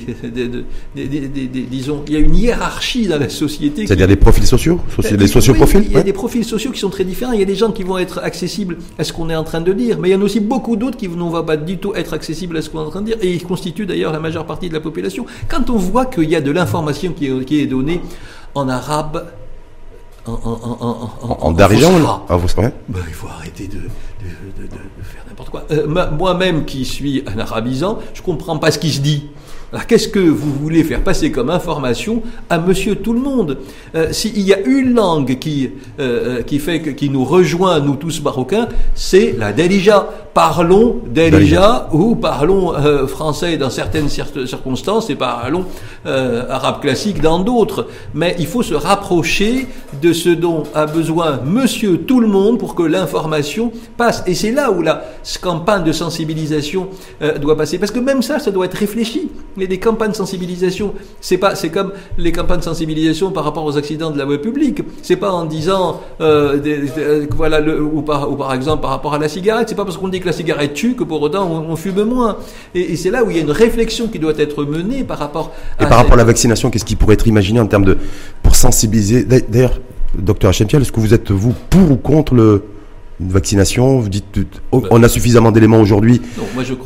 disons, 0.95 2.04
il 2.08 2.13
y 2.13 2.15
a 2.15 2.19
une 2.19 2.36
hiérarchie 2.36 3.08
dans 3.08 3.19
la 3.19 3.30
société. 3.30 3.88
C'est-à-dire 3.88 4.08
des 4.08 4.15
profils 4.15 4.45
sociaux, 4.45 4.80
des 5.12 5.28
socioprofils. 5.28 5.84
il 5.86 5.93
y 5.93 5.97
a 5.97 6.04
des 6.04 6.13
profils 6.13 6.43
sociaux 6.43 6.71
qui 6.71 6.80
sont 6.80 6.89
très 6.89 7.06
différents. 7.06 7.32
Il 7.32 7.39
y 7.39 7.43
a 7.43 7.45
des 7.45 7.56
gens 7.56 7.71
qui 7.71 7.84
vont 7.84 7.97
être 7.97 8.19
accessibles 8.19 8.78
à 8.97 9.04
ce 9.04 9.13
qu'on 9.13 9.30
est 9.30 9.36
en 9.36 9.43
train 9.43 9.62
de 9.62 9.71
dire, 9.73 10.00
mais 10.00 10.10
il 10.10 10.12
y 10.12 10.15
en 10.15 10.21
a 10.21 10.26
aussi 10.26 10.39
beaucoup 10.39 10.76
d'autres 10.76 10.97
qui 10.97 11.08
ne 11.08 11.15
vont 11.15 11.43
pas 11.43 11.58
du 11.58 11.78
tout 11.78 11.93
être 11.95 12.13
accessibles 12.13 12.58
à 12.58 12.62
ce 12.62 12.69
qu'on 12.69 12.80
est 12.80 12.86
en 12.86 12.89
train 12.89 13.02
de 13.02 13.08
dire, 13.08 13.17
et 13.21 13.32
ils 13.32 13.43
constituent 13.43 13.86
d'ailleurs 13.86 14.12
la 14.12 14.19
majeure 14.19 14.45
partie 14.45 14.69
de 14.69 14.73
la 14.73 14.82
population. 14.82 15.26
Quand 15.47 15.69
on 15.69 15.78
voit 15.78 16.06
qu'il 16.06 16.30
y 16.30 16.36
a 16.36 16.41
de 16.41 16.52
l'information 16.52 17.13
qui, 17.13 17.30
qui, 17.45 17.62
est 17.62 17.67
donnée 17.67 18.02
en 18.54 18.67
arabe, 18.67 19.28
en, 20.26 20.32
en, 20.34 21.12
en, 21.21 21.38
en 21.41 21.52
darigeant 21.52 22.26
ben, 22.89 23.00
Il 23.08 23.13
faut 23.13 23.28
arrêter 23.28 23.67
de, 23.67 23.80
faire 24.21 25.23
n'importe 25.27 25.49
quoi. 25.49 25.65
Euh, 25.71 25.88
moi-même 26.12 26.65
qui 26.65 26.86
suis 26.86 27.23
un 27.27 27.39
arabisant, 27.39 27.99
je 28.13 28.21
comprends 28.21 28.58
pas 28.58 28.71
ce 28.71 28.80
qui 28.80 28.91
se 28.91 29.01
dit. 29.01 29.30
Alors 29.73 29.86
qu'est-ce 29.86 30.08
que 30.08 30.19
vous 30.19 30.53
voulez 30.53 30.86
faire 30.86 31.01
passer 31.01 31.30
comme 31.30 31.49
information 31.49 32.23
à 32.49 32.58
monsieur 32.58 32.95
tout 32.95 33.12
le 33.12 33.19
monde 33.19 33.58
euh, 33.95 34.13
S'il 34.13 34.39
y 34.39 34.53
a 34.53 34.60
une 34.62 34.93
langue 34.93 35.38
qui, 35.39 35.71
euh, 35.99 36.41
qui 36.41 36.60
fait 36.60 36.80
que, 36.82 36.89
qui 36.91 37.10
nous 37.10 37.25
rejoint, 37.25 37.82
nous 37.82 37.95
tous 37.97 38.21
marocains, 38.23 38.69
c'est 38.95 39.36
la 39.38 39.51
Dalija. 39.51 40.08
Parlons 40.34 41.01
Dalija 41.08 41.89
ou 41.91 42.15
parlons 42.15 42.73
euh, 42.75 43.08
français 43.08 43.58
dans 43.58 43.71
certaines 43.71 44.08
circonstances 44.08 45.10
et 45.10 45.15
parlons 45.15 45.65
arabe 46.06 46.80
classique 46.80 47.21
dans 47.21 47.39
d'autres. 47.39 47.88
Mais 48.13 48.36
il 48.39 48.47
faut 48.47 48.63
se 48.63 48.75
rapprocher 48.75 49.67
de 50.01 50.13
ce 50.13 50.30
dont 50.30 50.63
a 50.75 50.86
besoin 50.86 51.39
monsieur 51.43 51.97
tout 51.97 52.19
le 52.21 52.27
monde 52.27 52.60
pour 52.60 52.75
que 52.75 52.84
l'information 52.84 53.71
passe. 53.97 54.23
Et 54.27 54.36
c'est 54.36 54.51
là 54.51 54.71
où 54.71 54.82
la 54.82 55.03
campagne 55.41 55.84
de 55.84 55.91
sensibilisation 55.91 56.88
doit 57.41 57.58
passer. 57.58 57.80
Parce 57.80 57.91
que 57.91 57.99
même 57.99 58.21
ça, 58.21 58.38
ça 58.38 58.51
doit 58.51 58.65
être 58.65 58.77
réfléchi 58.77 59.32
mais 59.57 59.67
des 59.67 59.79
campagnes 59.79 60.11
de 60.11 60.15
sensibilisation. 60.15 60.93
C'est 61.19 61.37
pas, 61.37 61.55
c'est 61.55 61.69
comme 61.69 61.91
les 62.17 62.31
campagnes 62.31 62.59
de 62.59 62.63
sensibilisation 62.63 63.31
par 63.31 63.43
rapport 63.43 63.65
aux 63.65 63.77
accidents 63.77 64.11
de 64.11 64.17
la 64.17 64.25
voie 64.25 64.37
publique. 64.37 64.81
C'est 65.01 65.15
pas 65.15 65.31
en 65.31 65.45
disant, 65.45 66.01
euh, 66.21 66.85
voilà, 67.35 67.59
le, 67.59 67.81
ou, 67.81 68.01
par, 68.03 68.31
ou 68.31 68.35
par 68.35 68.53
exemple 68.53 68.81
par 68.81 68.91
rapport 68.91 69.15
à 69.15 69.17
la 69.19 69.27
cigarette. 69.27 69.67
C'est 69.69 69.75
pas 69.75 69.85
parce 69.85 69.97
qu'on 69.97 70.07
dit 70.07 70.19
que 70.19 70.27
la 70.27 70.31
cigarette 70.31 70.73
tue 70.73 70.95
que 70.95 71.03
pour 71.03 71.21
autant 71.21 71.49
on, 71.49 71.75
fume 71.75 72.03
moins. 72.03 72.37
Et, 72.75 72.95
c'est 72.95 73.09
là 73.11 73.23
où 73.23 73.31
il 73.31 73.37
y 73.37 73.39
a 73.39 73.43
une 73.43 73.51
réflexion 73.51 74.07
qui 74.07 74.19
doit 74.19 74.37
être 74.37 74.63
menée 74.63 75.03
par 75.03 75.17
rapport. 75.17 75.53
À 75.79 75.83
et 75.83 75.87
par 75.87 75.97
rapport 75.97 76.13
à 76.13 76.17
la 76.17 76.23
vaccination, 76.23 76.69
qu'est-ce 76.69 76.85
qui 76.85 76.95
pourrait 76.95 77.15
être 77.15 77.27
imaginé 77.27 77.59
en 77.59 77.67
termes 77.67 77.85
de 77.85 77.97
pour 78.43 78.55
sensibiliser 78.55 79.23
D'ailleurs, 79.23 79.79
docteur 80.17 80.49
Hachemtiel, 80.49 80.83
est-ce 80.83 80.91
que 80.91 80.99
vous 80.99 81.13
êtes 81.13 81.31
vous 81.31 81.53
pour 81.69 81.91
ou 81.91 81.95
contre 81.95 82.35
le 82.35 82.63
une 83.19 83.30
vaccination 83.30 83.99
Vous 83.99 84.10
dites, 84.10 84.25
oh, 84.71 84.84
on 84.91 85.01
a 85.03 85.10
suffisamment 85.10 85.51
d'éléments 85.51 85.82
aujourd'hui 85.82 86.21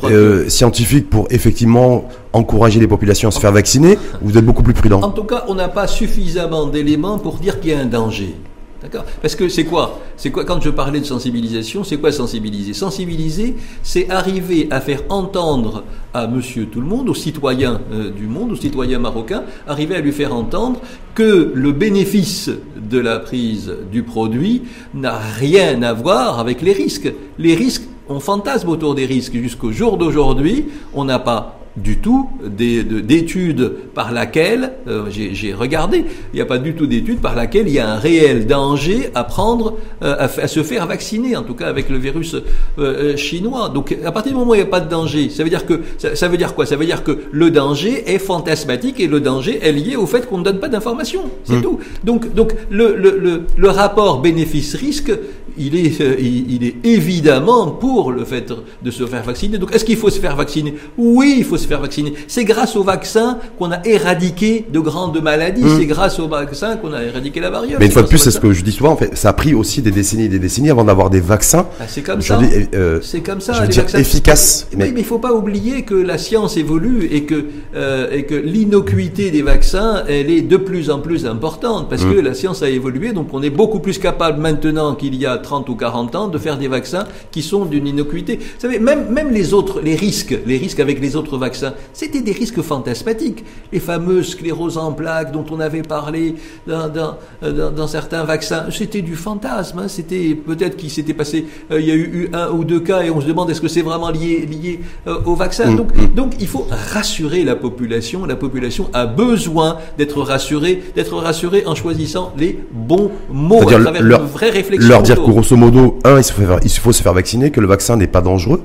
euh, 0.04 0.48
scientifiques 0.48 1.10
pour 1.10 1.26
effectivement 1.30 2.08
encourager 2.32 2.80
les 2.80 2.88
populations 2.88 3.28
à 3.28 3.32
se 3.32 3.40
faire 3.40 3.52
vacciner. 3.52 3.98
Vous 4.22 4.38
êtes 4.38 4.44
beaucoup 4.44 4.62
plus 4.62 4.74
prudent. 4.74 5.02
En 5.02 5.10
tout 5.10 5.24
cas, 5.24 5.44
on 5.48 5.54
n'a 5.54 5.68
pas 5.68 5.86
suffisamment 5.86 6.66
d'éléments 6.66 7.18
pour 7.18 7.36
dire 7.36 7.60
qu'il 7.60 7.70
y 7.70 7.74
a 7.74 7.78
un 7.78 7.86
danger. 7.86 8.34
D'accord 8.82 9.04
Parce 9.20 9.36
que 9.36 9.48
c'est 9.48 9.64
quoi? 9.64 10.00
C'est 10.16 10.32
quoi 10.32 10.44
quand 10.44 10.60
je 10.60 10.70
parlais 10.70 10.98
de 10.98 11.04
sensibilisation 11.04 11.84
C'est 11.84 11.98
quoi 11.98 12.10
sensibiliser? 12.10 12.72
Sensibiliser, 12.74 13.54
c'est 13.82 14.10
arriver 14.10 14.66
à 14.70 14.80
faire 14.80 15.02
entendre 15.08 15.84
à 16.12 16.26
monsieur 16.26 16.66
tout 16.66 16.80
le 16.80 16.86
monde, 16.86 17.08
aux 17.08 17.14
citoyens 17.14 17.80
euh, 17.92 18.10
du 18.10 18.26
monde, 18.26 18.52
aux 18.52 18.56
citoyens 18.56 18.98
marocains, 18.98 19.44
arriver 19.68 19.94
à 19.94 20.00
lui 20.00 20.10
faire 20.10 20.34
entendre 20.34 20.80
que 21.14 21.52
le 21.54 21.72
bénéfice 21.72 22.50
de 22.76 22.98
la 22.98 23.20
prise 23.20 23.72
du 23.90 24.02
produit 24.02 24.62
n'a 24.94 25.16
rien 25.18 25.80
à 25.82 25.92
voir 25.92 26.40
avec 26.40 26.60
les 26.60 26.72
risques. 26.72 27.12
Les 27.38 27.54
risques, 27.54 27.84
on 28.08 28.18
fantasme 28.18 28.68
autour 28.68 28.96
des 28.96 29.06
risques. 29.06 29.36
Jusqu'au 29.36 29.70
jour 29.70 29.96
d'aujourd'hui, 29.96 30.66
on 30.92 31.04
n'a 31.04 31.20
pas 31.20 31.61
du 31.76 31.98
tout 31.98 32.28
d'études 32.44 33.72
par 33.94 34.12
laquelle, 34.12 34.72
euh, 34.88 35.06
j'ai 35.08 35.54
regardé, 35.54 36.04
il 36.32 36.36
n'y 36.36 36.42
a 36.42 36.46
pas 36.46 36.58
du 36.58 36.74
tout 36.74 36.86
d'études 36.86 37.20
par 37.20 37.34
laquelle 37.34 37.66
il 37.66 37.74
y 37.74 37.78
a 37.78 37.88
un 37.88 37.96
réel 37.96 38.46
danger 38.46 39.10
à 39.14 39.24
prendre, 39.24 39.78
euh, 40.02 40.16
à, 40.18 40.48
se 40.48 40.62
faire 40.62 40.86
vacciner, 40.86 41.36
en 41.36 41.42
tout 41.42 41.54
cas 41.54 41.68
avec 41.68 41.88
le 41.88 41.96
virus 41.96 42.36
euh, 42.78 43.16
chinois. 43.16 43.70
Donc 43.70 43.96
à 44.04 44.12
partir 44.12 44.32
du 44.32 44.38
moment 44.38 44.52
où 44.52 44.54
il 44.54 44.58
n'y 44.58 44.64
a 44.64 44.66
pas 44.66 44.80
de 44.80 44.90
danger, 44.90 45.30
ça 45.30 45.44
veut 45.44 45.50
dire 45.50 45.64
que 45.64 45.80
ça, 45.98 46.28
veut 46.28 46.36
dire 46.36 46.54
quoi? 46.54 46.66
Ça 46.66 46.76
veut 46.76 46.86
dire 46.86 47.04
que 47.04 47.18
le 47.30 47.50
danger 47.50 48.12
est 48.12 48.18
fantasmatique 48.18 49.00
et 49.00 49.06
le 49.06 49.20
danger 49.20 49.58
est 49.62 49.72
lié 49.72 49.96
au 49.96 50.06
fait 50.06 50.28
qu'on 50.28 50.38
ne 50.38 50.44
donne 50.44 50.60
pas 50.60 50.68
d'informations. 50.68 51.24
C'est 51.44 51.56
mmh. 51.56 51.62
tout. 51.62 51.78
Donc 52.04 52.34
donc 52.34 52.54
le, 52.70 52.96
le, 52.96 53.18
le, 53.18 53.42
le 53.56 53.68
rapport 53.68 54.20
bénéfice-risque, 54.20 55.12
il 55.58 55.76
est, 55.76 56.00
il, 56.18 56.64
est 56.64 56.76
évidemment 56.84 57.70
pour 57.70 58.10
le 58.10 58.24
fait 58.24 58.52
de 58.82 58.90
se 58.90 59.06
faire 59.06 59.22
vacciner. 59.22 59.58
Donc 59.58 59.74
est-ce 59.74 59.84
qu'il 59.84 59.96
faut 59.96 60.10
se 60.10 60.20
faire 60.20 60.36
vacciner? 60.36 60.74
Oui, 60.96 61.36
il 61.38 61.44
faut 61.44 61.58
se 61.58 61.61
faire 61.66 61.80
vacciner. 61.80 62.12
C'est 62.28 62.44
grâce 62.44 62.76
au 62.76 62.82
vaccin 62.82 63.38
qu'on 63.58 63.70
a 63.72 63.84
éradiqué 63.84 64.66
de 64.70 64.80
grandes 64.80 65.20
maladies. 65.22 65.64
Mmh. 65.64 65.78
C'est 65.78 65.86
grâce 65.86 66.18
au 66.18 66.28
vaccin 66.28 66.76
qu'on 66.76 66.92
a 66.92 67.02
éradiqué 67.02 67.40
la 67.40 67.50
variole. 67.50 67.78
Mais 67.78 67.86
une 67.86 67.92
fois 67.92 68.02
de 68.02 68.08
plus, 68.08 68.18
c'est 68.18 68.30
ce 68.30 68.40
que 68.40 68.52
je 68.52 68.62
dis 68.62 68.72
souvent. 68.72 68.92
En 68.92 68.96
fait, 68.96 69.16
ça 69.16 69.30
a 69.30 69.32
pris 69.32 69.54
aussi 69.54 69.82
des 69.82 69.90
décennies 69.90 70.24
et 70.24 70.28
des 70.28 70.38
décennies 70.38 70.70
avant 70.70 70.84
d'avoir 70.84 71.10
des 71.10 71.20
vaccins. 71.20 71.66
Ah, 71.80 71.84
c'est 71.86 72.02
comme 72.02 72.22
ça. 72.22 72.38
Euh, 72.74 73.00
c'est 73.02 73.20
comme 73.20 73.40
ça. 73.40 73.52
Je 73.54 73.62
veux 73.62 73.68
dire 73.68 73.86
efficaces. 73.94 74.68
Mais... 74.76 74.84
Oui, 74.84 74.92
mais 74.94 75.00
il 75.00 75.06
faut 75.06 75.18
pas 75.18 75.32
oublier 75.32 75.82
que 75.82 75.94
la 75.94 76.18
science 76.18 76.56
évolue 76.56 77.08
et 77.10 77.24
que 77.24 77.44
euh, 77.74 78.10
et 78.10 78.24
que 78.24 78.34
l'innocuité 78.34 79.30
des 79.30 79.42
vaccins, 79.42 80.04
elle 80.08 80.30
est 80.30 80.42
de 80.42 80.56
plus 80.56 80.90
en 80.90 81.00
plus 81.00 81.26
importante 81.26 81.88
parce 81.88 82.04
mmh. 82.04 82.14
que 82.14 82.20
la 82.20 82.34
science 82.34 82.62
a 82.62 82.68
évolué. 82.68 83.12
Donc, 83.12 83.28
on 83.32 83.42
est 83.42 83.50
beaucoup 83.50 83.80
plus 83.80 83.98
capable 83.98 84.40
maintenant 84.40 84.94
qu'il 84.94 85.14
y 85.14 85.26
a 85.26 85.38
30 85.38 85.68
ou 85.68 85.76
40 85.76 86.14
ans 86.16 86.28
de 86.28 86.38
faire 86.38 86.58
des 86.58 86.68
vaccins 86.68 87.04
qui 87.30 87.42
sont 87.42 87.64
d'une 87.64 87.86
innocuité. 87.86 88.36
Vous 88.36 88.60
savez, 88.60 88.78
même 88.78 89.10
même 89.10 89.30
les 89.30 89.54
autres, 89.54 89.80
les 89.80 89.94
risques, 89.94 90.36
les 90.46 90.56
risques 90.56 90.80
avec 90.80 91.00
les 91.00 91.16
autres 91.16 91.36
vaccins 91.36 91.51
c'était 91.92 92.20
des 92.20 92.32
risques 92.32 92.62
fantasmatiques. 92.62 93.44
Les 93.72 93.80
fameuses 93.80 94.30
scléroses 94.30 94.78
en 94.78 94.92
plaques 94.92 95.32
dont 95.32 95.44
on 95.50 95.60
avait 95.60 95.82
parlé 95.82 96.34
dans, 96.66 96.90
dans, 96.90 97.86
certains 97.86 98.24
vaccins, 98.24 98.66
c'était 98.70 99.02
du 99.02 99.16
fantasme. 99.16 99.80
Hein. 99.80 99.88
C'était 99.88 100.34
peut-être 100.34 100.76
qu'il 100.76 100.90
s'était 100.90 101.14
passé, 101.14 101.46
euh, 101.70 101.80
il 101.80 101.86
y 101.86 101.90
a 101.90 101.94
eu, 101.94 102.30
un 102.32 102.50
ou 102.50 102.64
deux 102.64 102.80
cas 102.80 103.02
et 103.02 103.10
on 103.10 103.20
se 103.20 103.26
demande 103.26 103.50
est-ce 103.50 103.60
que 103.60 103.68
c'est 103.68 103.82
vraiment 103.82 104.10
lié, 104.10 104.46
lié 104.46 104.80
euh, 105.06 105.18
au 105.24 105.34
vaccin. 105.34 105.70
Mm, 105.70 105.76
donc, 105.76 105.96
mm. 105.96 106.14
donc 106.14 106.32
il 106.40 106.46
faut 106.46 106.66
rassurer 106.92 107.44
la 107.44 107.56
population. 107.56 108.26
La 108.26 108.36
population 108.36 108.88
a 108.92 109.06
besoin 109.06 109.78
d'être 109.98 110.20
rassurée, 110.22 110.82
d'être 110.94 111.16
rassurée 111.16 111.64
en 111.66 111.74
choisissant 111.74 112.32
les 112.36 112.58
bons 112.72 113.10
mots 113.30 113.68
à 113.68 113.80
travers 113.80 114.02
leur, 114.02 114.20
une 114.20 114.26
vraie 114.26 114.50
réflexion. 114.50 114.88
Leur 114.88 115.02
dire 115.02 115.16
que 115.16 115.30
grosso 115.30 115.56
modo, 115.56 115.98
un, 116.04 116.18
il 116.18 116.24
faut, 116.24 116.42
il 116.62 116.70
faut 116.70 116.92
se 116.92 117.02
faire 117.02 117.14
vacciner, 117.14 117.50
que 117.50 117.60
le 117.60 117.66
vaccin 117.66 117.96
n'est 117.96 118.06
pas 118.06 118.20
dangereux. 118.20 118.62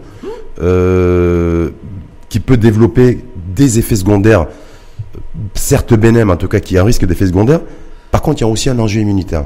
Euh, 0.61 1.69
peut 2.39 2.57
développer 2.57 3.23
des 3.55 3.79
effets 3.79 3.95
secondaires, 3.95 4.47
certes 5.53 5.93
bénins, 5.93 6.29
en 6.29 6.37
tout 6.37 6.47
cas 6.47 6.59
qui 6.59 6.77
a 6.77 6.81
un 6.81 6.85
risque 6.85 7.05
d'effets 7.05 7.27
secondaires. 7.27 7.61
Par 8.11 8.21
contre, 8.21 8.41
il 8.41 8.45
y 8.45 8.47
a 8.47 8.47
aussi 8.47 8.69
un 8.69 8.79
enjeu 8.79 9.01
immunitaire 9.01 9.45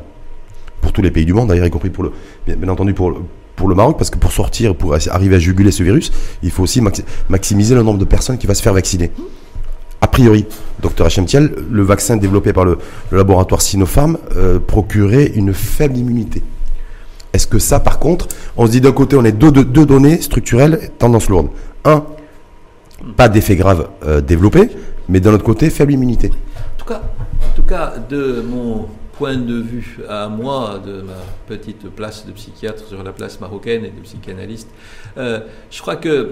pour 0.81 0.91
tous 0.91 1.01
les 1.01 1.11
pays 1.11 1.25
du 1.25 1.33
monde, 1.33 1.49
d'ailleurs, 1.49 1.65
y 1.65 1.69
compris 1.69 1.89
pour 1.89 2.03
le, 2.03 2.11
bien, 2.47 2.67
entendu 2.67 2.93
pour 2.93 3.11
le, 3.11 3.17
pour 3.55 3.67
le 3.67 3.75
Maroc, 3.75 3.97
parce 3.97 4.09
que 4.09 4.17
pour 4.17 4.31
sortir, 4.31 4.75
pour 4.75 4.95
arriver 4.95 5.35
à 5.35 5.39
juguler 5.39 5.71
ce 5.71 5.83
virus, 5.83 6.11
il 6.41 6.51
faut 6.51 6.63
aussi 6.63 6.81
maximiser 7.29 7.75
le 7.75 7.83
nombre 7.83 7.99
de 7.99 8.05
personnes 8.05 8.37
qui 8.37 8.47
va 8.47 8.55
se 8.55 8.63
faire 8.63 8.73
vacciner. 8.73 9.11
A 10.01 10.07
priori, 10.07 10.47
docteur 10.81 11.05
Hachemtiel, 11.05 11.53
le 11.69 11.83
vaccin 11.83 12.17
développé 12.17 12.53
par 12.53 12.65
le, 12.65 12.79
laboratoire 13.11 13.61
Sinopharm 13.61 14.17
euh, 14.35 14.59
procurait 14.59 15.31
une 15.35 15.53
faible 15.53 15.97
immunité. 15.97 16.41
Est-ce 17.33 17.47
que 17.47 17.59
ça, 17.59 17.79
par 17.79 17.99
contre, 17.99 18.27
on 18.57 18.65
se 18.65 18.71
dit 18.71 18.81
d'un 18.81 18.91
côté, 18.91 19.15
on 19.15 19.23
est 19.23 19.31
deux, 19.31 19.51
deux 19.51 19.85
données 19.85 20.19
structurelles, 20.21 20.89
tendance 20.97 21.29
lourde. 21.29 21.49
Un, 21.85 22.03
pas 23.15 23.29
d'effet 23.29 23.55
grave 23.55 23.89
euh, 24.03 24.21
développé, 24.21 24.69
mais 25.09 25.19
d'un 25.19 25.33
autre 25.33 25.43
côté, 25.43 25.69
faible 25.69 25.93
immunité. 25.93 26.31
En 26.79 27.53
tout, 27.55 27.63
cas, 27.63 27.93
de 28.09 28.43
mon 28.47 28.87
point 29.17 29.35
de 29.35 29.55
vue 29.55 29.99
à 30.09 30.27
moi, 30.27 30.81
de 30.83 31.01
ma 31.01 31.13
petite 31.47 31.89
place 31.89 32.25
de 32.25 32.31
psychiatre 32.31 32.85
sur 32.87 33.03
la 33.03 33.11
place 33.11 33.39
marocaine 33.39 33.85
et 33.85 33.91
de 33.91 34.01
psychanalyste, 34.01 34.69
euh, 35.17 35.41
je 35.69 35.81
crois 35.81 35.97
qu'il 35.97 36.29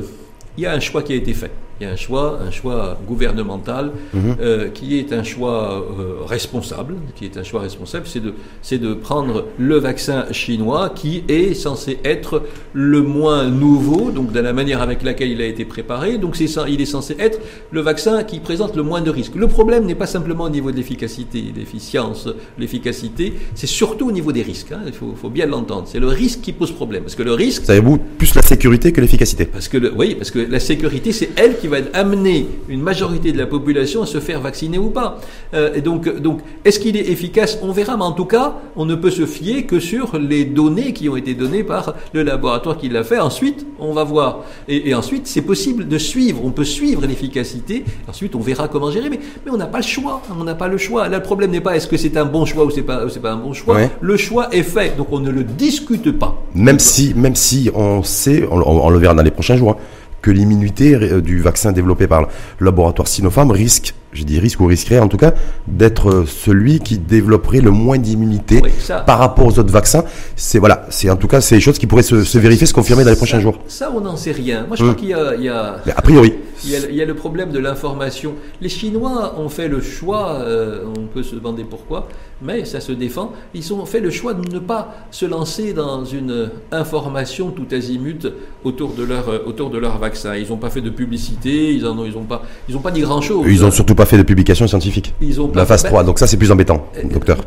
y 0.58 0.66
a 0.66 0.74
un 0.74 0.80
choix 0.80 1.04
qui 1.04 1.14
a 1.14 1.16
été 1.16 1.34
fait 1.34 1.52
il 1.80 1.88
y 1.88 1.90
a 1.90 1.94
un 1.94 1.96
choix, 1.96 2.40
un 2.46 2.52
choix 2.52 2.98
gouvernemental 3.08 3.92
mhm. 4.14 4.36
euh, 4.42 4.70
qui 4.70 5.00
est 5.00 5.14
un 5.14 5.24
choix 5.24 5.86
euh, 6.00 6.26
responsable, 6.26 6.96
qui 7.16 7.26
est 7.26 7.38
un 7.38 7.44
choix 7.44 7.62
responsable, 7.62 8.06
c'est 8.08 8.20
de, 8.20 8.34
c'est 8.62 8.80
de 8.80 8.94
prendre 8.94 9.46
le 9.58 9.78
vaccin 9.78 10.26
chinois 10.32 10.92
qui 10.94 11.24
est 11.30 11.54
censé 11.54 12.00
être 12.04 12.44
le 12.74 13.02
moins 13.02 13.48
nouveau, 13.48 14.12
donc 14.12 14.32
de 14.32 14.40
la 14.40 14.52
manière 14.52 14.82
avec 14.82 15.04
laquelle 15.04 15.30
il 15.30 15.42
a 15.42 15.46
été 15.46 15.64
préparé, 15.64 16.18
donc 16.18 16.36
c'est, 16.36 16.48
il 16.68 16.82
est 16.82 16.86
censé 16.86 17.16
être 17.18 17.40
le 17.72 17.82
vaccin 17.82 18.24
qui 18.24 18.40
présente 18.40 18.76
le 18.76 18.84
moins 18.84 19.02
de 19.02 19.10
risques. 19.10 19.36
Le 19.36 19.48
problème 19.48 19.86
n'est 19.86 19.96
pas 19.96 20.08
simplement 20.08 20.46
au 20.46 20.50
niveau 20.50 20.72
de 20.72 20.78
l'efficacité, 20.78 21.44
l'efficience, 21.56 22.28
l'efficacité, 22.58 23.34
c'est 23.56 23.68
surtout 23.68 24.10
au 24.10 24.12
niveau 24.12 24.32
des 24.32 24.42
risques. 24.42 24.72
Hein, 24.74 24.82
il 24.86 24.94
faut, 24.94 25.14
faut, 25.16 25.30
bien 25.30 25.46
l'entendre. 25.46 25.88
C'est 25.88 26.00
le 26.00 26.08
risque 26.08 26.42
qui 26.42 26.52
pose 26.52 26.72
problème, 26.72 27.04
parce 27.04 27.16
que 27.16 27.24
le 27.24 27.34
risque. 27.34 27.64
Savez-vous 27.66 27.98
plus 27.98 28.36
la 28.36 28.42
sécurité 28.42 28.92
que 28.92 29.00
l'efficacité 29.00 29.46
Parce 29.46 29.68
que 29.70 29.78
le, 29.78 29.94
oui, 29.96 30.16
parce 30.16 30.32
que 30.32 30.40
la 30.40 30.60
sécurité, 30.60 31.12
c'est 31.12 31.30
elle 31.38 31.58
qui 31.58 31.69
va 31.70 31.78
amener 31.94 32.48
une 32.68 32.82
majorité 32.82 33.32
de 33.32 33.38
la 33.38 33.48
population 33.48 34.04
à 34.04 34.06
se 34.06 34.20
faire 34.20 34.42
vacciner 34.42 34.78
ou 34.78 34.90
pas. 34.90 35.20
Euh, 35.54 35.74
et 35.76 35.82
donc, 35.82 36.10
donc 36.22 36.42
est-ce 36.66 36.80
qu'il 36.80 36.98
est 36.98 37.10
efficace? 37.10 37.60
On 37.62 37.72
verra, 37.72 37.98
mais 37.98 38.04
en 38.04 38.12
tout 38.12 38.26
cas, 38.26 38.56
on 38.76 38.86
ne 38.86 38.96
peut 38.96 39.12
se 39.12 39.26
fier 39.26 39.66
que 39.66 39.80
sur 39.80 40.18
les 40.18 40.46
données 40.46 40.94
qui 40.94 41.10
ont 41.10 41.16
été 41.16 41.34
données 41.34 41.64
par 41.64 41.96
le 42.14 42.24
laboratoire 42.24 42.78
qui 42.78 42.90
l'a 42.90 43.04
fait. 43.04 43.20
Ensuite, 43.20 43.66
on 43.80 43.94
va 43.94 44.04
voir. 44.04 44.40
Et, 44.68 44.94
ensuite, 44.94 45.28
c'est 45.28 45.42
possible 45.42 45.88
de 45.88 45.98
suivre. 45.98 46.42
On 46.44 46.52
peut 46.52 46.64
suivre 46.64 47.06
l'efficacité. 47.06 47.84
Ensuite, 48.08 48.36
on 48.36 48.40
verra 48.40 48.68
comment 48.68 48.92
gérer. 48.92 49.10
Mais, 49.10 49.20
mais 49.46 49.52
on 49.52 49.58
n'a 49.58 49.68
pas 49.68 49.80
le 49.80 49.84
choix. 49.84 50.22
On 50.38 50.44
n'a 50.44 50.56
pas 50.56 50.68
le 50.68 50.78
choix. 50.78 51.08
Là, 51.08 51.18
le 51.18 51.24
problème 51.24 51.52
n'est 51.52 51.62
pas 51.62 51.76
est-ce 51.76 51.88
que 51.88 51.98
c'est 51.98 52.18
un 52.18 52.26
bon 52.26 52.46
choix 52.46 52.66
ou 52.66 52.72
c'est 52.72 52.82
pas, 52.82 53.04
c'est 53.10 53.22
pas 53.22 53.32
un 53.32 53.38
bon 53.38 53.54
choix. 53.54 53.78
Le 54.02 54.18
choix 54.18 54.50
est 54.54 54.64
fait. 54.64 54.98
Donc, 54.98 55.08
on 55.12 55.20
ne 55.20 55.30
le 55.30 55.44
discute 55.44 56.18
pas. 56.18 56.42
Même 56.56 56.80
si, 56.80 57.14
même 57.14 57.36
si 57.36 57.70
on 57.74 58.04
sait, 58.04 58.48
on, 58.50 58.90
le 58.90 58.98
verra 58.98 59.14
dans 59.14 59.24
les 59.24 59.32
prochains 59.32 59.56
jours, 59.56 59.72
hein, 59.72 59.78
que 60.22 60.32
l'immunité 60.32 60.96
euh, 60.96 61.22
du 61.22 61.40
vaccin 61.42 61.72
développé 61.72 62.08
par 62.08 62.22
le 62.22 62.28
laboratoire 62.66 63.08
Sinopharm 63.08 63.52
risque 63.52 63.94
je 64.12 64.24
dis 64.24 64.40
risque 64.40 64.60
ou 64.60 64.66
risquerait 64.66 65.00
en 65.00 65.08
tout 65.08 65.18
cas, 65.18 65.34
d'être 65.68 66.10
euh, 66.10 66.26
celui 66.26 66.80
qui 66.80 66.98
développerait 66.98 67.62
le 67.62 67.72
moins 67.72 67.98
d'immunité 67.98 68.62
par 69.06 69.20
rapport 69.20 69.46
aux 69.46 69.60
autres 69.60 69.72
vaccins. 69.72 70.04
C'est 70.36 70.60
voilà, 70.60 70.86
c'est 70.90 71.10
en 71.10 71.16
tout 71.16 71.28
cas 71.28 71.42
c'est 71.42 71.56
des 71.56 71.62
choses 71.62 71.78
qui 71.78 71.88
pourraient 71.88 72.04
se, 72.04 72.38
vérifier, 72.38 72.66
se 72.66 72.74
confirmer 72.74 73.04
dans 73.04 73.12
les 73.12 73.16
prochains 73.16 73.40
jours. 73.40 73.60
Ça, 73.68 73.92
on 73.96 74.02
n'en 74.02 74.16
sait 74.16 74.32
rien. 74.32 74.66
Moi, 74.68 74.76
je 74.76 74.84
crois 74.84 74.94
hum. 74.94 74.96
qu'il 74.96 75.10
y 75.10 75.14
a, 75.14 75.36
il 75.36 75.44
y 75.44 75.50
a 75.50 75.80
a 75.96 76.02
priori, 76.02 76.34
il 76.64 76.96
y, 76.96 77.02
a, 77.02 77.06
le 77.06 77.16
problème 77.16 77.52
de 77.52 77.60
l'information. 77.60 78.36
Les 78.62 78.70
Chinois 78.70 79.36
ont 79.38 79.50
fait 79.50 79.68
le 79.68 79.82
choix, 79.82 80.40
euh, 80.42 80.84
on 80.98 81.08
peut 81.08 81.24
se 81.24 81.36
demander 81.36 81.64
pourquoi, 81.64 82.08
mais 82.42 82.66
ça 82.66 82.80
se 82.80 82.92
défend. 82.92 83.34
Ils 83.54 83.74
ont 83.74 83.86
fait 83.86 84.00
le 84.00 84.10
choix 84.10 84.34
de 84.34 84.48
ne 84.54 84.60
pas 84.60 84.96
se 85.12 85.26
lancer 85.26 85.74
dans 85.74 86.06
une 86.06 86.50
information 86.72 87.52
tout 87.52 87.68
azimut 87.72 88.28
autour 88.64 88.94
de 88.94 89.04
leur 89.04 89.30
euh, 89.30 89.40
autour 89.46 89.70
de 89.70 89.78
leur 89.78 89.98
vaccin. 89.98 90.36
Ils 90.36 90.50
n'ont 90.50 90.58
pas 90.58 90.70
fait 90.70 90.82
de 90.82 90.90
publicité, 90.90 91.74
ils 91.74 91.86
ont, 91.86 92.06
ils 92.06 92.18
ont 92.18 92.24
pas, 92.24 92.44
ils 92.68 92.76
ont 92.76 92.82
pas 92.82 92.92
dit 92.92 93.02
grand 93.02 93.22
chose. 93.22 93.46
Ils 93.48 93.64
ont 93.64 93.72
surtout 93.72 93.96
pas 93.96 94.06
fait 94.06 94.18
de 94.18 94.24
publication 94.24 94.68
scientifique. 94.68 95.14
Ils 95.22 95.42
ont 95.42 95.52
la 95.54 95.66
phase 95.66 95.84
3, 95.84 96.04
donc 96.04 96.20
ça 96.20 96.28
c'est 96.28 96.38
plus 96.38 96.52
embêtant, 96.52 96.86
euh, 96.98 97.08
docteur. 97.12 97.38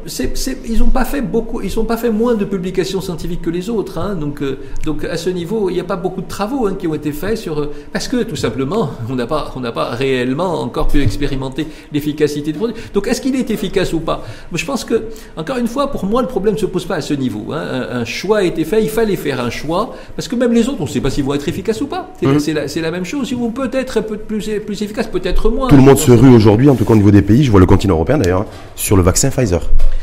ils 0.69 0.79
n'ont 0.79 0.91
pas 0.91 1.05
fait 1.05 1.23
beaucoup, 1.23 1.61
ils 1.63 1.73
n'ont 1.77 1.85
pas 1.85 1.97
fait 1.97 2.11
moins 2.11 2.35
de 2.35 2.45
publications 2.45 3.01
scientifiques 3.01 3.43
que 3.43 3.51
les 3.51 3.71
autres. 3.71 3.99
Hein. 3.99 4.15
donc, 4.15 4.43
euh, 4.43 4.59
donc 4.85 5.05
à 5.05 5.17
ce 5.17 5.31
niveau, 5.31 5.71
il 5.71 5.75
n'y 5.75 5.81
a 5.81 5.85
pas 5.85 5.97
beaucoup 5.97 6.21
de 6.21 6.29
travaux 6.29 6.67
hein, 6.67 6.75
qui 6.79 6.87
ont 6.87 6.95
été 6.95 7.13
faits 7.13 7.39
sur 7.39 7.61
euh, 7.61 7.73
parce 7.93 8.09
que 8.09 8.23
tout 8.23 8.37
simplement, 8.37 8.91
on 9.11 9.15
n'a 9.15 9.27
pas, 9.27 9.53
on 9.57 9.61
n'a 9.61 9.73
pas 9.73 9.91
réellement 9.91 10.61
encore 10.61 10.89
pu 10.89 11.01
expérimenter 11.03 11.67
l'efficacité 11.93 12.53
du 12.53 12.59
produit. 12.59 12.77
Donc 12.95 13.07
est-ce 13.07 13.21
qu'il 13.21 13.37
est 13.37 13.51
efficace 13.51 13.93
ou 13.93 14.01
pas? 14.01 14.25
Je 14.53 14.65
pense 14.65 14.82
que 14.85 15.05
encore 15.37 15.57
une 15.57 15.69
fois, 15.69 15.91
pour 15.91 16.05
moi, 16.05 16.23
le 16.23 16.29
problème 16.29 16.55
ne 16.55 16.59
se 16.59 16.67
pose 16.67 16.85
pas 16.85 16.97
à 16.97 17.01
ce 17.01 17.15
niveau. 17.15 17.53
Hein. 17.53 17.87
Un, 17.91 18.05
choix 18.05 18.39
a 18.39 18.43
été 18.43 18.65
fait, 18.65 18.83
il 18.83 18.89
fallait 18.89 19.17
faire 19.17 19.41
un 19.41 19.51
choix 19.51 19.95
parce 20.17 20.29
que 20.29 20.37
même 20.37 20.53
les 20.53 20.69
autres, 20.69 20.81
on 20.81 20.85
ne 20.85 20.89
sait 20.89 21.01
pas 21.01 21.11
s'ils 21.11 21.25
vont 21.25 21.35
être 21.35 21.49
efficaces 21.49 21.81
ou 21.81 21.87
pas. 21.87 22.13
C'est 22.21 22.53
mmh. 22.53 22.81
la, 22.83 22.91
même 22.91 23.05
chose. 23.05 23.31
Ils 23.31 23.37
vont 23.37 23.51
peut-être 23.51 23.97
être 23.97 24.17
plus, 24.17 24.51
plus 24.65 24.83
efficaces, 24.83 25.07
peut-être 25.07 25.51
moins. 25.51 25.69
Tout 25.69 25.77
le 25.77 25.83
monde 25.83 25.99
se 25.99 26.13
rue 26.13 26.35
aujourd'hui 26.35 26.69
en 26.69 26.75
tout 26.75 26.85
cas 26.85 26.93
au 26.93 26.97
niveau 26.97 27.11
des 27.11 27.23
pays, 27.23 27.45
je 27.45 27.51
vois 27.51 27.61
le 27.61 27.67
continent 27.67 27.95
européen 27.95 28.19
d'ailleurs, 28.19 28.47
sur 28.77 28.97
le 28.97 29.03
vaccin 29.03 29.31
Pfizer, 29.31 29.61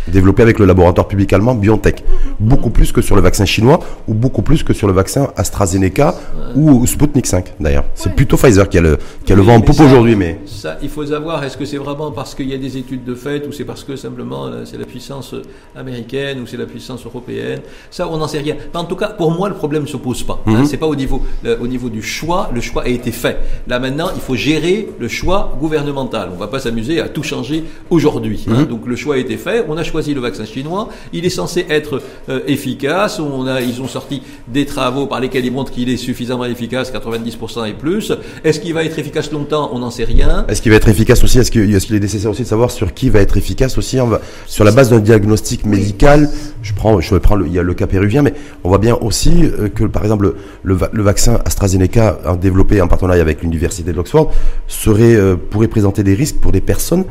développé 0.08 0.42
avec 0.42 0.60
le 0.60 0.66
laboratoire 0.66 1.08
public 1.08 1.32
allemand 1.34 1.56
BioNTech. 1.56 2.04
Beaucoup 2.40 2.70
plus 2.70 2.92
que 2.92 3.02
sur 3.02 3.16
le 3.16 3.22
vaccin 3.22 3.46
chinois 3.46 3.80
ou 4.08 4.14
beaucoup 4.14 4.42
plus 4.42 4.64
que 4.64 4.74
sur 4.74 4.88
le 4.88 4.94
vaccin 4.94 5.30
AstraZeneca 5.36 6.16
ou 6.56 6.86
Sputnik 6.86 7.26
5 7.26 7.54
d'ailleurs. 7.60 7.86
C'est 7.96 8.16
plutôt 8.16 8.38
Pfizer 8.38 8.68
qui 8.70 8.78
a 8.78 8.82
le, 8.82 8.98
qui 9.26 9.34
a 9.34 9.36
le 9.36 9.42
vent 9.42 9.56
en 9.56 9.62
poupe 9.62 9.80
aujourd'hui. 9.80 10.16
Mais... 10.16 10.40
Ça, 10.46 10.78
il 10.82 10.90
faut 10.90 11.06
savoir, 11.06 11.44
est-ce 11.44 11.58
que 11.58 11.66
c'est 11.66 11.78
vraiment 11.78 12.12
parce 12.12 12.36
qu'il 12.36 12.50
y 12.50 12.54
a 12.54 12.58
des 12.58 12.78
études 12.78 13.04
de 13.04 13.16
fait 13.16 13.46
ou 13.48 13.52
c'est 13.52 13.66
parce 13.66 13.84
que 13.84 13.96
simplement 13.96 14.48
euh, 14.48 14.66
c'est 14.70 14.78
la 14.78 14.86
puissance 14.86 15.34
américaine 15.76 16.40
ou 16.42 16.48
c'est 16.48 16.58
la 16.58 16.66
puissance 16.66 17.06
européenne 17.06 17.62
Ça, 17.92 18.08
on 18.10 18.18
n'en 18.18 18.28
sait 18.28 18.40
rien. 18.40 18.56
Mais 18.74 18.80
en 18.80 18.86
tout 18.86 18.96
cas, 18.96 19.08
pour 19.08 19.32
moi, 19.32 19.50
le 19.50 19.56
problème 19.56 19.84
ne 19.84 19.88
se 19.88 19.98
pose 19.98 20.24
pas. 20.24 20.42
Hein. 20.46 20.60
Mhm. 20.60 20.66
c'est 20.66 20.78
pas 20.78 20.88
au 20.88 20.96
niveau, 20.96 21.22
euh, 21.46 21.58
au 21.60 21.68
niveau 21.68 21.90
du 21.90 22.02
choix. 22.02 22.50
Le 22.54 22.62
choix 22.62 22.84
a 22.84 22.88
été 22.88 23.12
fait. 23.12 23.38
Là 23.68 23.80
maintenant, 23.80 24.10
il 24.16 24.22
faut 24.22 24.36
gérer 24.36 24.90
le 25.00 25.08
choix 25.08 25.56
gouvernemental. 25.60 26.30
On 26.32 26.36
ne 26.36 26.40
va 26.40 26.48
pas 26.48 26.60
s'amuser 26.60 27.00
à 27.00 27.10
tout 27.10 27.24
changer 27.24 27.64
aujourd'hui. 27.90 28.46
Hein. 28.48 28.62
Mhm. 28.62 28.66
Donc 28.66 28.86
le 28.86 28.96
choix 28.96 29.16
a 29.16 29.18
été 29.18 29.38
fait. 29.38 29.66
On 29.68 29.78
a 29.78 29.84
choisi 29.84 30.14
le 30.14 30.22
vaccin 30.22 30.46
chinois. 30.46 30.90
Il 31.14 31.26
est 31.26 31.30
censé 31.30 31.66
être 31.70 32.02
euh, 32.30 32.42
efficace. 32.48 33.20
On 33.20 33.48
a, 33.48 33.62
ils 33.62 33.82
ont 33.82 33.88
sorti 33.88 34.22
des 34.48 34.66
travaux 34.66 35.08
par 35.08 35.20
lesquels 35.20 35.46
ils 35.46 35.52
montrent 35.52 35.72
qu'il 35.72 35.90
est 35.90 35.98
suffisamment 35.98 36.46
efficace, 36.46 36.92
90% 36.92 37.70
et 37.70 37.74
plus. 37.74 38.14
Est-ce 38.44 38.60
qu'il 38.60 38.74
va 38.74 38.84
être 38.84 38.98
efficace 39.00 39.32
longtemps? 39.32 39.70
On 39.74 39.80
n'en 39.80 39.92
sait 39.92 40.04
rien. 40.04 40.46
Est-ce 40.48 40.62
qu'il 40.62 40.72
va 40.72 40.78
être 40.78 40.90
efficace 40.90 41.24
aussi? 41.24 41.40
Est-ce 41.40 41.52
qu'il 41.52 41.96
est, 41.96 42.00
nécessaire 42.00 42.32
aussi 42.32 42.44
de 42.44 42.48
savoir 42.48 42.72
sur 42.72 42.94
qui 42.94 43.10
va 43.10 43.20
être 43.20 43.38
efficace 43.38 43.78
aussi? 43.78 43.98
Va, 43.98 44.22
Sur 44.48 44.59
la 44.64 44.72
base 44.72 44.90
d'un 44.90 45.00
diagnostic 45.00 45.66
médical, 45.66 46.30
je 46.62 46.74
prends, 46.74 47.00
je 47.00 47.16
prends 47.16 47.36
le, 47.36 47.48
il 47.48 47.54
y 47.54 47.60
a 47.60 47.64
le 47.64 47.74
cas 47.74 47.88
péruvien, 47.88 48.22
mais 48.22 48.34
on 48.64 48.70
voit 48.70 48.78
bien 48.78 48.96
aussi 48.96 49.44
euh, 49.44 49.70
que 49.70 49.86
par 49.86 50.04
exemple 50.04 50.34
le, 50.64 50.78
le, 50.92 51.04
vaccin 51.04 51.40
AstraZeneca 51.46 52.20
développé 52.42 52.82
en 52.82 52.88
partenariat 52.88 53.22
avec 53.22 53.42
l'université 53.42 53.92
de 53.92 53.98
l'Oxford 53.98 54.32
serait 54.68 55.16
euh, 55.16 55.36
pourrait 55.36 55.68
présenter 55.68 56.04
des 56.04 56.14
risques 56.14 56.38
pour 56.38 56.52
des 56.52 56.62
personnes 56.62 57.06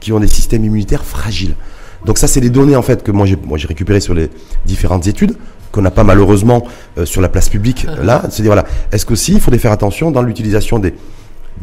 qui 0.00 0.12
ont 0.12 0.20
des 0.20 0.28
systèmes 0.28 0.64
immunitaires 0.64 1.04
fragiles. 1.04 1.54
Donc 2.04 2.18
ça, 2.18 2.26
c'est 2.26 2.40
des 2.40 2.50
données 2.50 2.76
en 2.76 2.82
fait 2.82 3.02
que 3.02 3.10
moi 3.10 3.26
j'ai 3.26 3.36
moi 3.36 3.58
j'ai 3.58 3.68
récupéré 3.68 4.00
sur 4.00 4.14
les 4.14 4.28
différentes 4.66 5.06
études 5.06 5.36
qu'on 5.72 5.82
n'a 5.82 5.90
pas 5.90 6.04
malheureusement 6.04 6.64
euh, 6.98 7.04
sur 7.04 7.20
la 7.20 7.28
place 7.28 7.48
publique 7.48 7.86
uh-huh. 7.86 8.04
là. 8.04 8.22
C'est 8.30 8.42
dire 8.42 8.52
voilà, 8.52 8.64
est-ce 8.92 9.04
qu'aussi 9.06 9.32
il 9.32 9.40
faudrait 9.40 9.58
faire 9.58 9.72
attention 9.72 10.10
dans 10.10 10.22
l'utilisation 10.22 10.78
des 10.78 10.94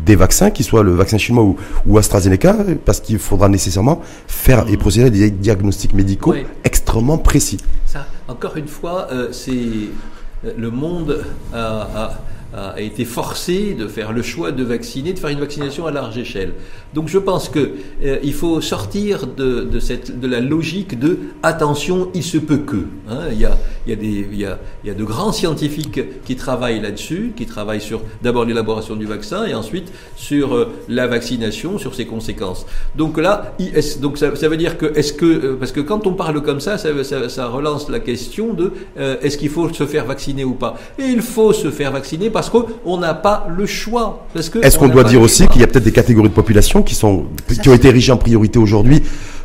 des 0.05 0.15
vaccins, 0.15 0.51
qu'ils 0.51 0.65
soient 0.65 0.83
le 0.83 0.93
vaccin 0.93 1.17
chinois 1.17 1.55
ou, 1.85 1.97
AstraZeneca, 1.97 2.57
parce 2.85 2.99
qu'il 2.99 3.19
faudra 3.19 3.49
nécessairement 3.49 4.01
faire 4.27 4.67
et 4.67 4.77
procéder 4.77 5.07
à 5.07 5.09
des 5.09 5.31
diagnostics 5.31 5.93
médicaux 5.93 6.33
extrêmement 6.63 7.17
précis. 7.17 7.57
Ça, 7.85 8.05
encore 8.27 8.57
une 8.57 8.67
fois, 8.67 9.07
euh, 9.11 9.29
c'est 9.31 9.51
euh, 9.51 10.53
le 10.57 10.71
monde 10.71 11.23
a 11.53 12.19
a 12.53 12.79
été 12.81 13.05
forcé 13.05 13.73
de 13.73 13.87
faire 13.87 14.11
le 14.11 14.21
choix 14.21 14.51
de 14.51 14.63
vacciner, 14.63 15.13
de 15.13 15.19
faire 15.19 15.29
une 15.29 15.39
vaccination 15.39 15.87
à 15.87 15.91
large 15.91 16.17
échelle. 16.17 16.53
Donc 16.93 17.07
je 17.07 17.17
pense 17.17 17.47
que 17.47 17.71
euh, 18.03 18.17
il 18.21 18.33
faut 18.33 18.59
sortir 18.59 19.27
de, 19.27 19.61
de, 19.61 19.79
cette, 19.79 20.19
de 20.19 20.27
la 20.27 20.41
logique 20.41 20.99
de 20.99 21.19
attention, 21.41 22.09
il 22.13 22.23
se 22.23 22.37
peut 22.37 22.57
que. 22.57 22.85
Hein. 23.09 23.29
Il, 23.31 23.39
y 23.39 23.45
a, 23.45 23.57
il, 23.85 23.91
y 23.91 23.93
a 23.93 23.95
des, 23.95 24.27
il, 24.31 24.39
y 24.39 24.45
a, 24.45 24.59
il 24.83 24.87
y 24.87 24.91
a 24.91 24.93
de 24.93 25.03
grands 25.03 25.31
scientifiques 25.31 26.01
qui 26.25 26.35
travaillent 26.35 26.81
là-dessus, 26.81 27.31
qui 27.35 27.45
travaillent 27.45 27.81
sur 27.81 28.01
d'abord 28.21 28.43
l'élaboration 28.43 28.95
du 28.97 29.05
vaccin 29.05 29.45
et 29.45 29.53
ensuite 29.53 29.91
sur 30.17 30.53
euh, 30.53 30.73
la 30.89 31.07
vaccination, 31.07 31.77
sur 31.77 31.95
ses 31.95 32.05
conséquences. 32.05 32.65
Donc 32.97 33.17
là, 33.17 33.55
donc 34.01 34.17
ça, 34.17 34.35
ça 34.35 34.49
veut 34.49 34.57
dire 34.57 34.77
que 34.77 34.87
est-ce 34.97 35.13
que 35.13 35.25
euh, 35.25 35.57
parce 35.57 35.71
que 35.71 35.79
quand 35.79 36.07
on 36.07 36.13
parle 36.13 36.41
comme 36.41 36.59
ça, 36.59 36.77
ça, 36.77 36.89
ça, 37.03 37.29
ça 37.29 37.47
relance 37.47 37.89
la 37.89 37.99
question 37.99 38.53
de 38.53 38.73
est-ce 38.97 39.37
qu'il 39.37 39.49
faut 39.49 39.71
se 39.73 39.85
faire 39.85 40.05
vacciner 40.05 40.43
ou 40.43 40.53
pas? 40.53 40.77
Et 40.99 41.03
il 41.03 41.21
faut 41.21 41.53
se 41.53 41.71
faire 41.71 41.91
vacciner 41.91 42.29
parce 42.29 42.49
qu'on 42.49 42.97
n'a 42.97 43.13
pas 43.13 43.47
le 43.49 43.65
choix. 43.65 44.27
Est-ce 44.35 44.77
qu'on 44.77 44.89
doit 44.89 45.03
dire 45.03 45.21
aussi 45.21 45.47
qu'il 45.47 45.61
y 45.61 45.63
a 45.63 45.67
peut-être 45.67 45.83
des 45.83 45.91
catégories 45.91 46.29
de 46.29 46.33
population 46.33 46.80
qui, 46.83 47.03
ont 47.05 47.25
été 47.73 47.87
érigées 47.87 48.11
en 48.11 48.17
priorité 48.17 48.59
aujourd'hui 48.59 49.01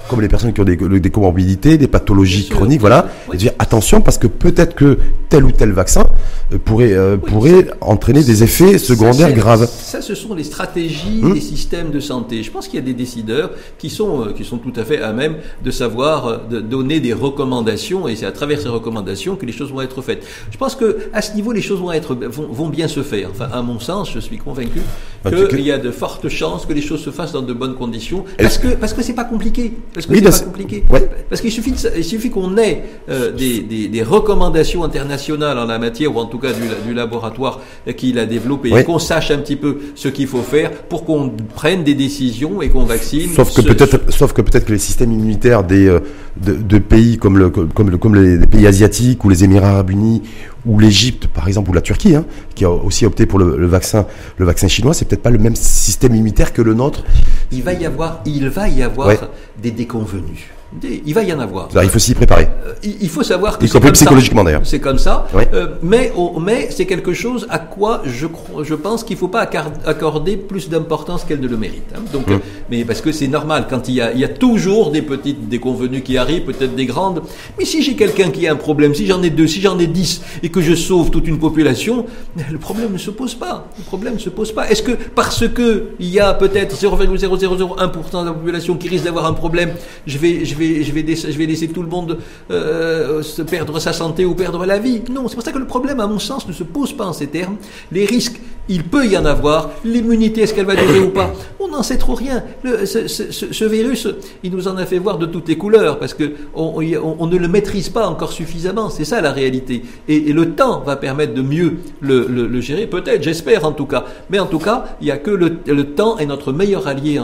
comme 0.09 0.21
les 0.21 0.29
personnes 0.29 0.53
qui 0.53 0.61
ont 0.61 0.65
des, 0.65 0.77
des 0.77 1.11
comorbidités, 1.11 1.79
des 1.79 1.89
pathologies 1.89 2.49
chroniques, 2.49 2.81
voilà. 2.81 3.09
Et 3.33 3.37
dire 3.37 3.53
attention 3.59 4.01
parce 4.01 4.19
que 4.19 4.27
peut-être 4.27 4.75
que 4.75 4.99
tel 5.29 5.45
ou 5.45 5.53
tel 5.53 5.73
vaccin 5.73 6.07
euh, 6.53 6.59
pourrait, 6.59 6.93
euh, 6.93 7.17
pourrait 7.17 7.69
entraîner 7.81 8.23
des 8.23 8.43
effets 8.43 8.79
secondaires 8.79 9.33
graves. 9.33 9.67
Ça, 9.67 10.01
ce 10.01 10.15
sont 10.15 10.35
les 10.35 10.45
stratégies 10.45 11.21
hum. 11.23 11.35
des 11.35 11.41
systèmes 11.41 11.91
de 11.91 12.01
santé. 12.01 12.43
Je 12.43 12.51
pense 12.51 12.69
qu'il 12.69 12.79
y 12.79 12.83
a 12.83 12.85
des 12.85 12.95
décideurs 12.95 13.51
qui 13.79 13.91
sont, 13.91 14.27
euh, 14.27 14.33
qui 14.33 14.45
sont 14.45 14.59
tout 14.59 14.73
à 14.77 14.85
fait 14.85 15.01
à 15.01 15.13
même 15.13 15.37
de 15.65 15.71
savoir 15.71 16.47
de 16.49 16.61
donner 16.61 17.01
des 17.01 17.13
recommandations 17.13 18.09
et 18.09 18.17
c'est 18.17 18.27
à 18.27 18.33
travers 18.33 18.61
ces 18.61 18.69
recommandations 18.69 19.37
que 19.37 19.47
les 19.47 19.53
choses 19.53 19.73
vont 19.73 19.83
être 19.83 20.03
faites. 20.03 20.25
Je 20.51 20.57
pense 20.57 20.77
que 20.77 21.09
à 21.13 21.23
ce 21.23 21.35
niveau, 21.35 21.53
les 21.53 21.63
choses 21.63 21.81
vont 21.81 21.93
être 21.93 22.15
vont, 22.15 22.49
vont 22.51 22.69
bien 22.69 22.89
se 22.89 23.03
faire. 23.03 23.29
Enfin, 23.31 23.49
à 23.53 23.63
mon 23.63 23.81
sens, 23.81 24.11
je 24.13 24.21
suis 24.21 24.39
convaincu 24.39 24.81
qu'il 25.25 25.61
y 25.61 25.73
a 25.73 25.79
de 25.79 25.91
fortes 25.91 26.29
chances 26.29 26.67
que 26.67 26.73
les 26.73 26.83
choses 26.83 27.03
se 27.03 27.11
fassent 27.11 27.33
dans 27.33 27.43
de 27.43 27.53
bonnes 27.53 27.75
conditions 27.75 28.25
parce 28.39 28.59
que 28.59 28.69
parce 28.69 28.93
que 28.93 29.03
c'est 29.03 29.15
pas 29.15 29.25
compliqué. 29.25 29.73
Parce 29.97 30.07
que 30.07 30.15
c'est 30.15 30.23
pas 30.45 30.51
compliqué. 30.51 30.85
Parce 31.31 31.41
qu'il 31.41 31.51
suffit, 31.51 31.73
il 31.97 32.05
suffit 32.05 32.29
qu'on 32.29 32.59
ait 32.59 32.83
euh, 33.09 33.33
des, 33.33 33.61
des, 33.61 33.89
des, 33.89 34.03
recommandations 34.03 34.85
internationales 34.85 35.59
en 35.59 35.65
la 35.65 35.79
matière, 35.79 36.15
ou 36.15 36.19
en 36.19 36.27
tout 36.27 36.39
cas 36.39 36.53
du, 36.53 36.61
du 36.87 36.93
laboratoire 36.93 37.61
qui 37.97 38.13
l'a 38.13 38.27
développé, 38.27 38.71
et 38.77 38.85
qu'on 38.85 38.99
sache 38.99 39.31
un 39.31 39.39
petit 39.39 39.57
peu 39.57 39.79
ce 39.95 40.09
qu'il 40.09 40.27
faut 40.27 40.43
faire 40.43 40.71
pour 40.71 41.07
qu'on 41.07 41.31
prenne 41.55 41.83
des 41.83 41.95
décisions 41.95 42.61
et 42.61 42.69
qu'on 42.69 42.85
vaccine. 42.85 43.31
Sauf 43.35 43.55
que 43.55 43.63
peut-être, 43.63 44.13
sauf 44.13 44.35
que 44.35 44.43
peut-être 44.43 44.67
que 44.67 44.73
les 44.73 44.79
systèmes 44.79 45.13
immunitaires 45.13 45.65
des 45.65 45.87
euh, 45.89 46.01
de, 46.37 46.53
de, 46.53 46.79
pays 46.79 47.17
comme 47.17 47.39
le 47.39 47.49
comme 47.49 47.89
le, 47.89 47.97
comme 47.97 48.15
les 48.15 48.47
pays 48.47 48.67
asiatiques 48.67 49.25
ou 49.25 49.31
les 49.31 49.45
Émirats 49.45 49.71
Arabes 49.71 49.91
Unis 49.91 50.23
ou 50.67 50.79
l'Égypte, 50.79 51.29
par 51.29 51.47
exemple, 51.47 51.71
ou 51.71 51.73
la 51.73 51.81
Turquie, 51.81 52.15
hein, 52.15 52.25
qui 52.55 52.65
a 52.65 52.71
aussi 52.71 53.07
opté 53.07 53.27
pour 53.27 53.39
le, 53.39 53.67
vaccin, 53.67 54.07
le 54.37 54.45
vaccin 54.45 54.69
chinois, 54.69 54.95
c'est 54.95 55.07
peut-être 55.07 55.23
pas 55.23 55.31
le 55.31 55.39
même 55.39 55.57
système 55.57 56.15
immunitaire 56.15 56.53
que 56.53 56.63
le 56.63 56.75
nôtre. 56.75 57.05
Il 57.53 57.63
va 57.63 57.73
y 57.73 57.87
avoir, 57.87 58.21
il 58.27 58.49
va 58.49 58.69
y 58.69 58.83
avoir 58.83 59.15
des 59.63 59.71
déconvenus. 59.71 60.56
Il 60.83 61.15
va 61.15 61.23
y 61.23 61.33
en 61.33 61.41
avoir. 61.41 61.69
il 61.83 61.89
faut 61.89 61.99
s'y 61.99 62.15
préparer. 62.15 62.49
Euh, 62.67 62.75
il 62.83 63.09
faut 63.09 63.23
savoir 63.23 63.59
que 63.59 63.67
c'est 63.67 63.81
comme 63.81 63.93
psychologiquement 63.93 64.45
d'ailleurs. 64.45 64.63
C'est 64.65 64.81
comme 64.81 64.99
ça. 64.99 65.27
Euh, 65.53 65.69
mais 65.83 66.13
mais 66.41 66.69
c'est 66.71 66.87
quelque 66.87 67.13
chose 67.13 67.47
à 67.51 67.59
quoi 67.59 68.03
je 68.05 68.27
je 68.63 68.75
pense 68.75 69.05
qu'il 69.05 69.17
ne 69.17 69.21
faut 69.21 69.29
pas 69.29 69.49
accorder 69.87 70.37
plus 70.37 70.69
d'importance 70.69 71.25
qu'elle 71.25 71.41
ne 71.41 71.49
le 71.49 71.57
mérite. 71.57 71.91
Hein. 71.95 72.01
Donc, 72.13 72.29
hum. 72.29 72.41
mais 72.71 72.85
parce 72.85 73.01
que 73.01 73.13
c'est 73.13 73.29
normal 73.29 73.67
quand 73.71 73.89
il 73.89 73.95
y 73.95 74.01
a 74.01 74.13
il 74.13 74.21
y 74.21 74.25
a 74.25 74.29
toujours 74.29 74.91
des 74.91 75.03
petites 75.03 75.49
déconvenues 75.49 76.03
qui 76.03 76.19
arrivent, 76.19 76.45
peut-être 76.45 76.75
des 76.75 76.87
grandes. 76.87 77.23
Mais 77.59 77.65
si 77.65 77.83
j'ai 77.83 77.95
quelqu'un 77.97 78.31
qui 78.31 78.47
a 78.47 78.53
un 78.53 78.57
problème, 78.57 78.95
si 78.95 79.07
j'en 79.07 79.23
ai 79.23 79.31
deux, 79.31 79.47
si 79.47 79.61
j'en 79.61 79.79
ai 79.79 79.87
dix 79.87 80.21
et 80.43 80.51
que 80.51 80.61
je 80.61 80.75
sauve 80.75 81.11
toute 81.11 81.27
une 81.27 81.39
population, 81.39 82.07
le 82.51 82.59
problème 82.59 82.93
ne 82.93 82.99
se 82.99 83.11
pose 83.11 83.35
pas. 83.35 83.67
Le 83.79 83.85
problème 83.85 84.15
ne 84.15 84.19
se 84.19 84.31
pose 84.31 84.53
pas. 84.53 84.69
Est-ce 84.69 84.83
que 84.83 84.93
parce 84.93 85.49
que 85.49 85.87
il 85.99 86.11
y 86.11 86.21
a 86.21 86.35
peut-être 86.35 86.77
0,0001% 86.77 88.21
de 88.21 88.27
la 88.27 88.33
population 88.33 88.77
qui 88.77 88.89
risque 88.89 89.05
d'avoir 89.05 89.27
un 89.27 89.33
problème, 89.33 89.71
je 90.07 90.19
vais 90.19 90.45
je 90.45 90.55
vais, 90.55 90.66
je 90.83 90.93
vais, 90.93 91.47
laisser, 91.47 91.69
tout 91.69 91.83
le 91.83 91.89
monde 91.89 92.19
euh, 92.51 93.23
se 93.23 93.43
perdre 93.43 93.79
sa 93.79 93.93
santé 93.93 94.25
ou 94.25 94.35
perdre 94.35 94.65
la 94.67 94.79
vie. 94.79 95.03
Non, 95.11 95.29
c'est 95.29 95.35
pour 95.35 95.45
ça 95.45 95.53
que 95.53 95.59
le 95.59 95.67
problème, 95.67 96.01
à 96.01 96.07
mon 96.07 96.19
sens, 96.19 96.47
ne 96.47 96.53
se 96.53 96.65
pose 96.65 96.93
pas 96.93 97.07
en 97.07 97.13
ces 97.13 97.27
termes. 97.27 97.57
Les 97.93 98.05
risques, 98.05 98.41
il 98.69 98.85
peut 98.85 99.07
y 99.07 99.17
en 99.17 99.25
avoir. 99.25 99.71
L'immunité, 99.85 100.43
est-ce 100.43 100.55
qu'elle 100.55 100.67
va 100.67 100.75
durer 100.75 101.01
ou 101.01 101.11
pas? 101.11 101.33
On 101.61 101.69
n'en 101.69 101.83
sait 101.83 101.99
trop 101.99 102.15
rien. 102.15 102.43
ce, 102.65 103.65
virus, 103.65 104.09
il 104.43 104.51
nous 104.51 104.69
en 104.69 104.77
a 104.77 104.87
fait 104.87 104.99
voir 104.99 105.19
de 105.19 105.27
toutes 105.27 105.49
les 105.49 105.57
couleurs 105.57 105.99
parce 105.99 106.15
que 106.15 106.33
on, 106.55 106.81
ne 106.81 107.37
le 107.37 107.49
maîtrise 107.49 107.89
pas 107.89 108.09
encore 108.09 108.33
suffisamment. 108.33 108.91
C'est 108.91 109.05
ça 109.05 109.21
la 109.21 109.33
réalité. 109.33 109.83
Et, 110.09 110.33
le 110.33 110.51
temps 110.51 110.81
va 110.81 110.97
permettre 110.97 111.33
de 111.33 111.43
mieux 111.43 111.79
le, 112.01 112.61
gérer, 112.61 112.87
peut-être, 112.87 113.23
j'espère 113.23 113.65
en 113.65 113.73
tout 113.73 113.87
cas. 113.87 114.05
Mais 114.31 114.39
en 114.39 114.47
tout 114.47 114.59
cas, 114.59 114.97
il 115.01 115.05
n'y 115.05 115.11
a 115.11 115.17
que 115.17 115.31
le, 115.31 115.85
temps 115.85 116.19
est 116.19 116.27
notre 116.27 116.53
meilleur 116.53 116.89
allié 116.89 117.21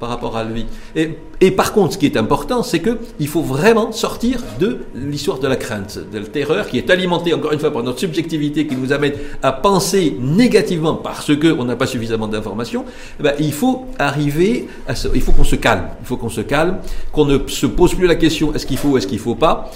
par 0.00 0.08
rapport 0.08 0.36
à 0.36 0.44
lui. 0.44 0.66
Et, 0.94 1.18
et 1.40 1.50
par 1.50 1.72
contre, 1.72 1.94
ce 1.94 1.98
qui 1.98 2.06
est 2.06 2.16
important, 2.16 2.35
c'est 2.62 2.80
qu'il 2.80 3.28
faut 3.28 3.42
vraiment 3.42 3.92
sortir 3.92 4.42
de 4.58 4.78
l'histoire 4.94 5.38
de 5.38 5.48
la 5.48 5.56
crainte, 5.56 5.98
de 6.12 6.18
la 6.18 6.26
terreur 6.26 6.68
qui 6.68 6.78
est 6.78 6.90
alimentée, 6.90 7.34
encore 7.34 7.52
une 7.52 7.58
fois, 7.58 7.72
par 7.72 7.82
notre 7.82 8.00
subjectivité 8.00 8.66
qui 8.66 8.76
nous 8.76 8.92
amène 8.92 9.12
à 9.42 9.52
penser 9.52 10.16
négativement 10.20 10.94
parce 10.94 11.32
qu'on 11.36 11.64
n'a 11.64 11.76
pas 11.76 11.86
suffisamment 11.86 12.28
d'informations. 12.28 12.84
Eh 13.20 13.22
ben, 13.22 13.34
il 13.38 13.52
faut 13.52 13.86
arriver 13.98 14.68
à 14.88 14.94
il 15.14 15.20
faut 15.20 15.32
qu'on 15.32 15.44
se 15.44 15.56
calme. 15.56 15.88
Il 16.00 16.06
faut 16.06 16.16
qu'on 16.16 16.28
se 16.28 16.40
calme, 16.40 16.78
qu'on 17.12 17.24
ne 17.24 17.38
se 17.46 17.66
pose 17.66 17.94
plus 17.94 18.06
la 18.06 18.14
question 18.14 18.54
est-ce 18.54 18.66
qu'il 18.66 18.78
faut 18.78 18.88
ou 18.90 18.98
est-ce 18.98 19.06
qu'il 19.06 19.18
ne 19.18 19.22
faut 19.22 19.34
pas, 19.34 19.70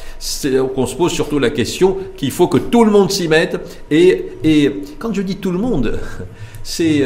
qu'on 0.74 0.86
se 0.86 0.96
pose 0.96 1.12
surtout 1.12 1.38
la 1.38 1.50
question 1.50 1.96
qu'il 2.16 2.30
faut 2.30 2.48
que 2.48 2.58
tout 2.58 2.84
le 2.84 2.90
monde 2.90 3.11
s'y 3.11 3.28
mette. 3.28 3.58
Et, 3.90 4.26
quand 4.98 5.12
je 5.12 5.22
dis 5.22 5.36
tout 5.36 5.50
le 5.50 5.58
monde, 5.58 5.98
c'est 6.62 7.02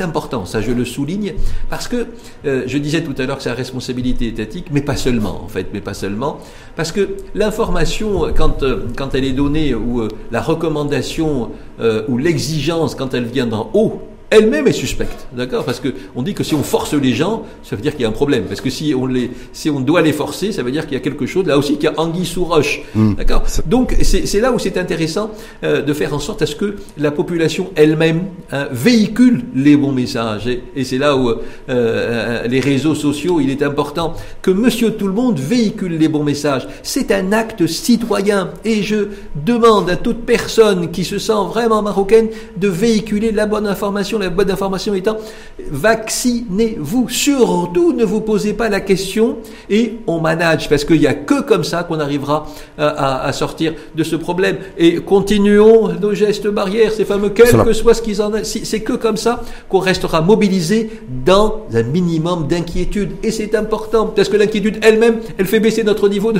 important, 0.00 0.44
ça 0.44 0.60
je 0.60 0.72
le 0.72 0.84
souligne, 0.84 1.34
parce 1.70 1.88
que 1.88 2.06
euh, 2.46 2.64
je 2.66 2.78
disais 2.78 3.02
tout 3.02 3.14
à 3.18 3.26
l'heure 3.26 3.36
que 3.36 3.42
c'est 3.42 3.48
la 3.48 3.54
responsabilité 3.54 4.26
étatique, 4.26 4.66
mais 4.70 4.82
pas 4.82 4.96
seulement 4.96 5.42
en 5.42 5.48
fait, 5.48 5.68
mais 5.72 5.80
pas 5.80 5.94
seulement, 5.94 6.38
parce 6.76 6.92
que 6.92 7.16
l'information, 7.34 8.32
quand, 8.36 8.62
euh, 8.62 8.86
quand 8.96 9.14
elle 9.14 9.24
est 9.24 9.32
donnée, 9.32 9.74
ou 9.74 10.08
la 10.30 10.40
recommandation, 10.40 11.50
ou 12.08 12.18
l'exigence, 12.18 12.94
quand 12.94 13.14
elle 13.14 13.24
vient 13.24 13.46
d'en 13.46 13.70
haut, 13.74 14.00
elle-même 14.34 14.66
est 14.66 14.72
suspecte, 14.72 15.26
d'accord? 15.32 15.64
Parce 15.64 15.80
que 15.80 15.88
on 16.16 16.22
dit 16.22 16.34
que 16.34 16.44
si 16.44 16.54
on 16.54 16.62
force 16.62 16.94
les 16.94 17.14
gens, 17.14 17.44
ça 17.62 17.76
veut 17.76 17.82
dire 17.82 17.92
qu'il 17.92 18.02
y 18.02 18.04
a 18.04 18.08
un 18.08 18.12
problème. 18.12 18.44
Parce 18.44 18.60
que 18.60 18.70
si 18.70 18.94
on 18.94 19.06
les, 19.06 19.30
si 19.52 19.70
on 19.70 19.80
doit 19.80 20.02
les 20.02 20.12
forcer, 20.12 20.52
ça 20.52 20.62
veut 20.62 20.72
dire 20.72 20.84
qu'il 20.86 20.94
y 20.94 20.96
a 20.96 21.00
quelque 21.00 21.26
chose 21.26 21.46
là 21.46 21.56
aussi 21.58 21.74
qu'il 21.74 21.84
y 21.84 21.86
a 21.86 22.00
anguille 22.00 22.26
sous 22.26 22.44
roche, 22.44 22.82
hmm. 22.94 23.14
d'accord? 23.14 23.44
Donc 23.66 23.96
c'est 24.02 24.40
là 24.40 24.52
où 24.52 24.58
c'est 24.58 24.76
intéressant 24.76 25.30
euh, 25.62 25.82
de 25.82 25.92
faire 25.92 26.14
en 26.14 26.18
sorte 26.18 26.42
à 26.42 26.46
ce 26.46 26.56
que 26.56 26.76
la 26.98 27.10
population 27.10 27.70
elle-même 27.76 28.24
hein, 28.52 28.66
véhicule 28.72 29.44
les 29.54 29.76
bons 29.76 29.92
messages. 29.92 30.48
Et, 30.48 30.84
c'est 30.84 30.98
là 30.98 31.16
où 31.16 31.30
euh, 31.30 31.36
euh, 31.68 32.46
les 32.46 32.60
réseaux 32.60 32.94
sociaux, 32.94 33.40
il 33.40 33.50
est 33.50 33.62
important 33.62 34.14
que 34.42 34.50
Monsieur 34.50 34.92
Tout 34.92 35.06
le 35.06 35.14
Monde 35.14 35.38
véhicule 35.38 35.96
les 35.96 36.08
bons 36.08 36.24
messages. 36.24 36.66
C'est 36.82 37.10
un 37.10 37.32
acte 37.32 37.66
citoyen. 37.66 38.50
Et 38.64 38.82
je 38.82 39.08
demande 39.34 39.88
à 39.90 39.96
toute 39.96 40.24
personne 40.24 40.90
qui 40.90 41.04
se 41.04 41.18
sent 41.18 41.32
vraiment 41.48 41.82
marocaine 41.82 42.28
de 42.56 42.68
véhiculer 42.68 43.32
la 43.32 43.46
bonne 43.46 43.66
information 43.66 44.18
la 44.24 44.30
bonne 44.30 44.50
information 44.50 44.94
étant 44.94 45.16
vaccinez-vous. 45.70 47.08
Surtout 47.08 47.92
ne 47.92 48.04
vous 48.04 48.20
posez 48.20 48.54
pas 48.54 48.68
la 48.68 48.80
question 48.80 49.38
et 49.70 49.94
on 50.06 50.20
manage 50.20 50.68
parce 50.68 50.84
qu'il 50.84 51.00
n'y 51.00 51.06
a 51.06 51.14
que 51.14 51.42
comme 51.42 51.64
ça 51.64 51.84
qu'on 51.84 52.00
arrivera 52.00 52.46
à, 52.78 53.32
sortir 53.32 53.74
de 53.94 54.04
ce 54.04 54.16
problème. 54.16 54.56
Et 54.78 54.96
continuons 54.96 55.90
nos 56.00 56.14
gestes 56.14 56.48
barrières, 56.48 56.92
ces 56.92 57.04
fameux 57.04 57.30
quel 57.30 57.50
que 57.64 57.72
soit 57.72 57.94
ce 57.94 58.02
qu'ils 58.02 58.20
en 58.22 58.32
a. 58.34 58.44
C'est 58.44 58.80
que 58.80 58.94
comme 58.94 59.16
ça 59.16 59.42
qu'on 59.68 59.78
restera 59.78 60.20
mobilisé 60.20 60.90
dans 61.24 61.66
un 61.72 61.82
minimum 61.82 62.46
d'inquiétude. 62.48 63.12
Et 63.22 63.30
c'est 63.30 63.54
important 63.54 64.06
parce 64.06 64.28
que 64.28 64.36
l'inquiétude 64.36 64.78
elle-même, 64.82 65.16
elle 65.38 65.46
fait 65.46 65.60
baisser 65.60 65.84
notre 65.84 66.08
niveau 66.08 66.32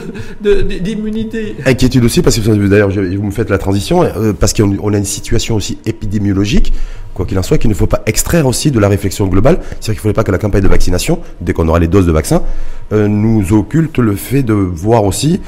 d'immunité. 0.42 1.56
De, 1.64 1.70
Inquiétude 1.70 2.04
aussi 2.04 2.22
parce 2.22 2.38
que 2.38 2.66
d'ailleurs 2.66 2.90
vous 2.90 3.22
me 3.22 3.30
faites 3.30 3.50
la 3.50 3.58
transition 3.58 4.02
euh, 4.02 4.32
parce 4.32 4.52
qu'on 4.52 4.92
a 4.92 4.98
une 4.98 5.04
situation 5.04 5.56
aussi 5.56 5.78
épidémiologique 5.86 6.72
quoi 7.14 7.24
qu'il 7.24 7.38
en 7.38 7.42
soit, 7.42 7.58
qu'il 7.58 7.70
ne 7.70 7.74
faut 7.74 7.86
pas 7.86 8.02
extraire 8.06 8.46
aussi 8.46 8.70
de 8.70 8.78
la 8.78 8.88
réflexion 8.88 9.26
globale. 9.26 9.60
C'est-à-dire 9.62 9.84
qu'il 9.84 9.94
ne 9.94 10.00
faudrait 10.00 10.14
pas 10.14 10.24
que 10.24 10.32
la 10.32 10.38
campagne 10.38 10.62
de 10.62 10.68
vaccination, 10.68 11.20
dès 11.40 11.52
qu'on 11.52 11.68
aura 11.68 11.78
les 11.78 11.88
doses 11.88 12.06
de 12.06 12.12
vaccin, 12.12 12.42
euh, 12.92 13.08
nous 13.08 13.52
occulte 13.52 13.98
le 13.98 14.16
fait 14.16 14.42
de 14.42 14.52
voir 14.52 15.04
aussi 15.04 15.40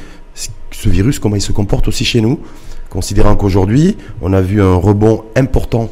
ce 0.71 0.89
virus, 0.89 1.19
comment 1.19 1.37
il 1.37 1.43
se 1.43 1.53
comporte 1.53 1.89
aussi 1.89 2.05
chez 2.05 2.21
nous, 2.21 2.39
considérant 2.91 3.37
qu'aujourd'hui, 3.37 3.97
on 4.23 4.33
a 4.33 4.41
vu 4.41 4.63
un 4.63 4.75
rebond 4.75 5.25
important 5.35 5.91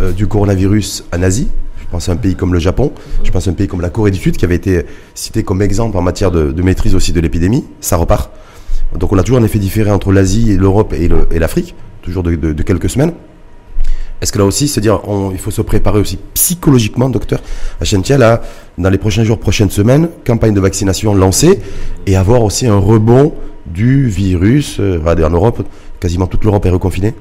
euh, 0.00 0.12
du 0.12 0.26
coronavirus 0.26 1.04
en 1.14 1.22
Asie. 1.22 1.48
Je 1.80 1.86
pense 1.90 2.08
à 2.08 2.12
un 2.12 2.16
pays 2.16 2.34
comme 2.34 2.54
le 2.54 2.58
Japon, 2.58 2.92
je 3.22 3.30
pense 3.30 3.46
à 3.46 3.50
un 3.50 3.54
pays 3.54 3.68
comme 3.68 3.82
la 3.82 3.90
Corée 3.90 4.10
du 4.10 4.18
Sud, 4.18 4.36
qui 4.36 4.44
avait 4.46 4.56
été 4.56 4.86
cité 5.14 5.42
comme 5.42 5.60
exemple 5.60 5.96
en 5.98 6.02
matière 6.02 6.30
de, 6.30 6.62
maîtrise 6.62 6.94
aussi 6.94 7.12
de 7.12 7.20
l'épidémie. 7.20 7.64
Ça 7.80 7.96
repart. 7.96 8.30
Donc 8.98 9.12
on 9.12 9.18
a 9.18 9.22
toujours 9.22 9.38
un 9.38 9.44
effet 9.44 9.58
différé 9.58 9.90
entre 9.90 10.10
l'Asie 10.10 10.56
l'Europe 10.56 10.94
et 10.94 11.38
l'Afrique, 11.38 11.74
toujours 12.02 12.22
de 12.22 12.62
quelques 12.62 12.88
semaines. 12.88 13.12
Est-ce 14.22 14.30
que 14.30 14.38
là 14.38 14.44
aussi, 14.44 14.68
c'est 14.68 14.80
dire, 14.80 15.00
il 15.32 15.38
faut 15.38 15.50
se 15.50 15.62
préparer 15.62 15.98
aussi 15.98 16.16
psychologiquement, 16.34 17.10
docteur 17.10 17.40
Achentia, 17.80 18.16
là, 18.16 18.40
dans 18.78 18.88
les 18.88 18.96
prochains 18.96 19.24
jours, 19.24 19.38
prochaines 19.38 19.68
semaines, 19.68 20.08
campagne 20.24 20.54
de 20.54 20.60
vaccination 20.60 21.12
lancée 21.12 21.58
et 22.06 22.14
avoir 22.14 22.44
aussi 22.44 22.68
un 22.68 22.78
rebond 22.78 23.34
du 23.66 24.06
virus. 24.08 24.78
Euh, 24.78 25.00
en 25.04 25.30
Europe, 25.30 25.66
quasiment 25.98 26.28
toute 26.28 26.44
l'Europe 26.44 26.64
est 26.66 26.70
reconfinée. 26.70 27.14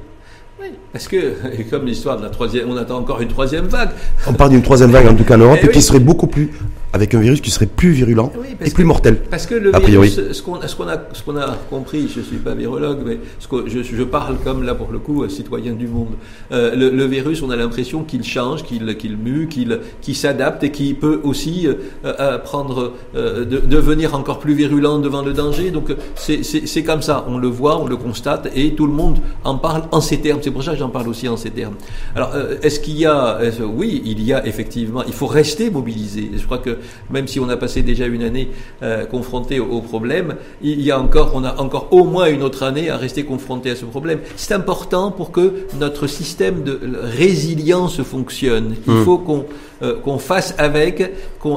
Oui, 0.61 0.67
parce 0.93 1.07
que, 1.07 1.33
comme 1.71 1.87
l'histoire 1.87 2.17
de 2.17 2.21
la 2.23 2.29
troisième, 2.29 2.69
on 2.69 2.77
attend 2.77 2.99
encore 2.99 3.19
une 3.19 3.29
troisième 3.29 3.65
vague. 3.65 3.89
On 4.27 4.33
parle 4.33 4.51
d'une 4.51 4.61
troisième 4.61 4.91
vague, 4.91 5.07
en 5.07 5.15
tout 5.15 5.23
cas 5.23 5.37
en 5.37 5.39
Europe, 5.45 5.59
eh 5.63 5.65
et, 5.65 5.69
qui 5.69 5.81
serait 5.81 5.99
beaucoup 5.99 6.27
plus 6.27 6.51
avec 6.93 7.13
un 7.13 7.19
virus 7.19 7.41
qui 7.41 7.51
serait 7.51 7.67
plus 7.67 7.91
virulent 7.91 8.31
et 8.63 8.69
plus 8.69 8.83
mortel. 8.83 9.17
Parce 9.29 9.45
que 9.45 9.55
le 9.55 9.71
virus, 9.85 10.19
ce 10.31 10.41
qu'on 10.41 10.55
a, 10.55 10.67
ce 10.67 11.31
a, 11.37 11.57
compris, 11.69 12.09
je 12.13 12.19
ne 12.19 12.25
suis 12.25 12.37
pas 12.37 12.53
virologue, 12.53 12.99
mais 13.05 13.19
ce 13.39 13.47
que 13.47 13.69
je, 13.69 14.03
parle 14.03 14.37
comme 14.43 14.63
là 14.63 14.75
pour 14.75 14.91
le 14.91 14.99
coup 14.99 15.27
citoyen 15.29 15.73
du 15.73 15.87
monde. 15.87 16.13
Euh, 16.51 16.75
le, 16.75 17.05
virus, 17.05 17.41
on 17.41 17.49
a 17.49 17.55
l'impression 17.55 18.03
qu'il 18.03 18.23
change, 18.23 18.63
qu'il 18.63 18.97
qu'il 18.97 19.15
mue, 19.15 19.47
qu'il 19.47 20.15
s'adapte 20.15 20.63
et 20.63 20.71
qu'il 20.71 20.95
peut 20.95 21.21
aussi 21.23 21.67
euh, 21.67 21.75
euh, 22.03 22.37
prendre, 22.39 22.93
devenir 23.13 24.15
encore 24.15 24.39
plus 24.39 24.53
virulent 24.53 24.99
devant 24.99 25.21
le 25.21 25.33
danger. 25.33 25.71
Donc 25.71 25.95
c'est 26.15 26.83
comme 26.83 27.01
ça, 27.01 27.25
on 27.27 27.37
le 27.37 27.47
voit, 27.47 27.79
on 27.79 27.87
le 27.87 27.95
constate 27.95 28.49
et 28.55 28.73
tout 28.73 28.87
le 28.87 28.93
monde 28.93 29.19
en 29.43 29.55
parle 29.55 29.83
en 29.91 30.01
ces 30.01 30.19
termes. 30.19 30.39
C'est 30.41 30.51
pour 30.51 30.63
ça 30.63 30.73
que 30.73 30.77
j'en 30.77 30.89
parle 30.89 31.07
aussi 31.07 31.27
en 31.29 31.37
ces 31.37 31.51
termes. 31.51 31.75
Alors 32.15 32.33
est-ce 32.61 32.79
qu'il 32.79 32.97
y 32.97 33.05
a, 33.05 33.39
oui, 33.63 34.01
il 34.05 34.21
y 34.23 34.33
a 34.33 34.45
effectivement, 34.45 35.03
il 35.05 35.13
faut 35.13 35.27
rester 35.27 35.69
mobilisé. 35.69 36.31
Je 36.35 36.43
crois 36.43 36.57
que 36.57 36.77
même 37.09 37.27
si 37.27 37.39
on 37.39 37.49
a 37.49 37.57
passé 37.57 37.81
déjà 37.81 38.05
une 38.05 38.23
année 38.23 38.49
euh, 38.83 39.05
confronté 39.05 39.59
au, 39.59 39.81
problème, 39.81 40.35
il 40.61 40.81
y 40.81 40.91
a 40.91 40.99
encore, 40.99 41.31
on 41.33 41.43
a 41.43 41.59
encore 41.59 41.87
au 41.91 42.03
moins 42.03 42.27
une 42.27 42.43
autre 42.43 42.63
année 42.63 42.89
à 42.89 42.97
rester 42.97 43.23
confronté 43.23 43.71
à 43.71 43.75
ce 43.75 43.85
problème. 43.85 44.19
C'est 44.35 44.53
important 44.53 45.11
pour 45.11 45.31
que 45.31 45.65
notre 45.79 46.07
système 46.07 46.63
de 46.63 46.79
résilience 47.17 48.01
fonctionne. 48.01 48.75
Il 48.87 48.93
hmm. 48.93 49.03
faut 49.03 49.17
qu'on 49.17 49.45
euh, 49.83 49.95
qu'on 49.95 50.19
fasse 50.19 50.53
avec 50.59 51.11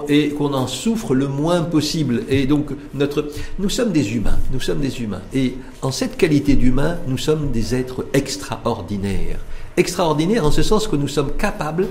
et 0.09 0.31
qu'on 0.31 0.55
en 0.55 0.67
souffre 0.67 1.15
le 1.15 1.29
moins 1.29 1.61
possible. 1.61 2.23
Et 2.31 2.47
donc 2.47 2.71
notre, 2.95 3.29
nous 3.59 3.69
sommes 3.69 3.93
des 3.93 4.15
humains, 4.17 4.39
nous 4.51 4.61
sommes 4.61 4.81
des 4.81 5.03
humains. 5.03 5.21
Et 5.35 5.57
en 5.83 5.91
cette 5.91 6.17
qualité 6.17 6.55
d'humain, 6.55 6.97
nous 7.07 7.19
sommes 7.19 7.51
des 7.51 7.75
êtres 7.75 8.07
extraordinaires. 8.15 9.41
Extraordinaires 9.77 10.47
en 10.47 10.51
ce 10.51 10.63
sens 10.63 10.89
que 10.89 10.97
nous 10.97 11.09
sommes 11.09 11.33
capables 11.33 11.87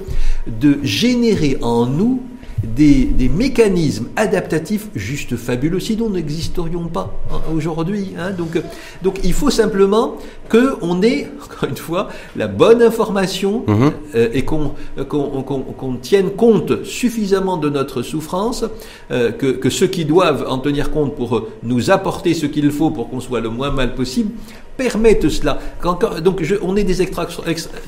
de 0.48 0.80
générer 0.82 1.60
en 1.62 1.86
nous 1.86 2.24
des, 2.64 3.30
mécanismes 3.30 4.08
adaptatifs 4.16 4.88
juste 4.96 5.36
fabuleux, 5.36 5.80
sinon 5.80 6.10
n'existerions 6.10 6.88
pas 6.88 7.14
hein, 7.32 7.40
aujourd'hui. 7.54 8.14
Hein. 8.18 8.32
Donc, 8.32 8.62
donc 9.02 9.20
il 9.24 9.34
faut 9.34 9.50
simplement 9.50 10.16
qu'on 10.50 11.02
ait, 11.02 11.30
encore 11.44 11.70
une 11.70 11.78
fois, 11.78 12.10
la 12.36 12.48
bonne 12.48 12.82
information 12.82 13.64
mhm. 13.68 13.92
euh, 14.16 14.30
et 14.34 14.44
qu'on 14.44 14.72
qu'on 15.08 15.96
tienne 16.02 16.32
compte 16.32 16.84
suffisamment 16.84 17.58
de 17.58 17.70
notre 17.70 18.02
souffrance, 18.02 18.66
euh, 19.12 19.32
que, 19.32 19.48
que 19.48 19.70
ceux 19.70 19.88
qui 19.88 20.06
doivent 20.06 20.46
en 20.48 20.60
tenir 20.60 20.92
compte 20.92 21.16
pour 21.16 21.48
nous 21.64 21.92
apporter 21.92 22.34
ce 22.34 22.46
qu'il 22.46 22.72
faut 22.72 22.92
pour 22.92 23.10
qu'on 23.10 23.20
soit 23.20 23.42
le 23.42 23.50
moins 23.50 23.72
mal 23.72 23.96
possible, 23.96 24.32
permettent 24.78 25.30
cela. 25.30 25.60
donc 25.82 26.44
on 26.62 26.76
est 26.76 26.84
des, 26.84 27.08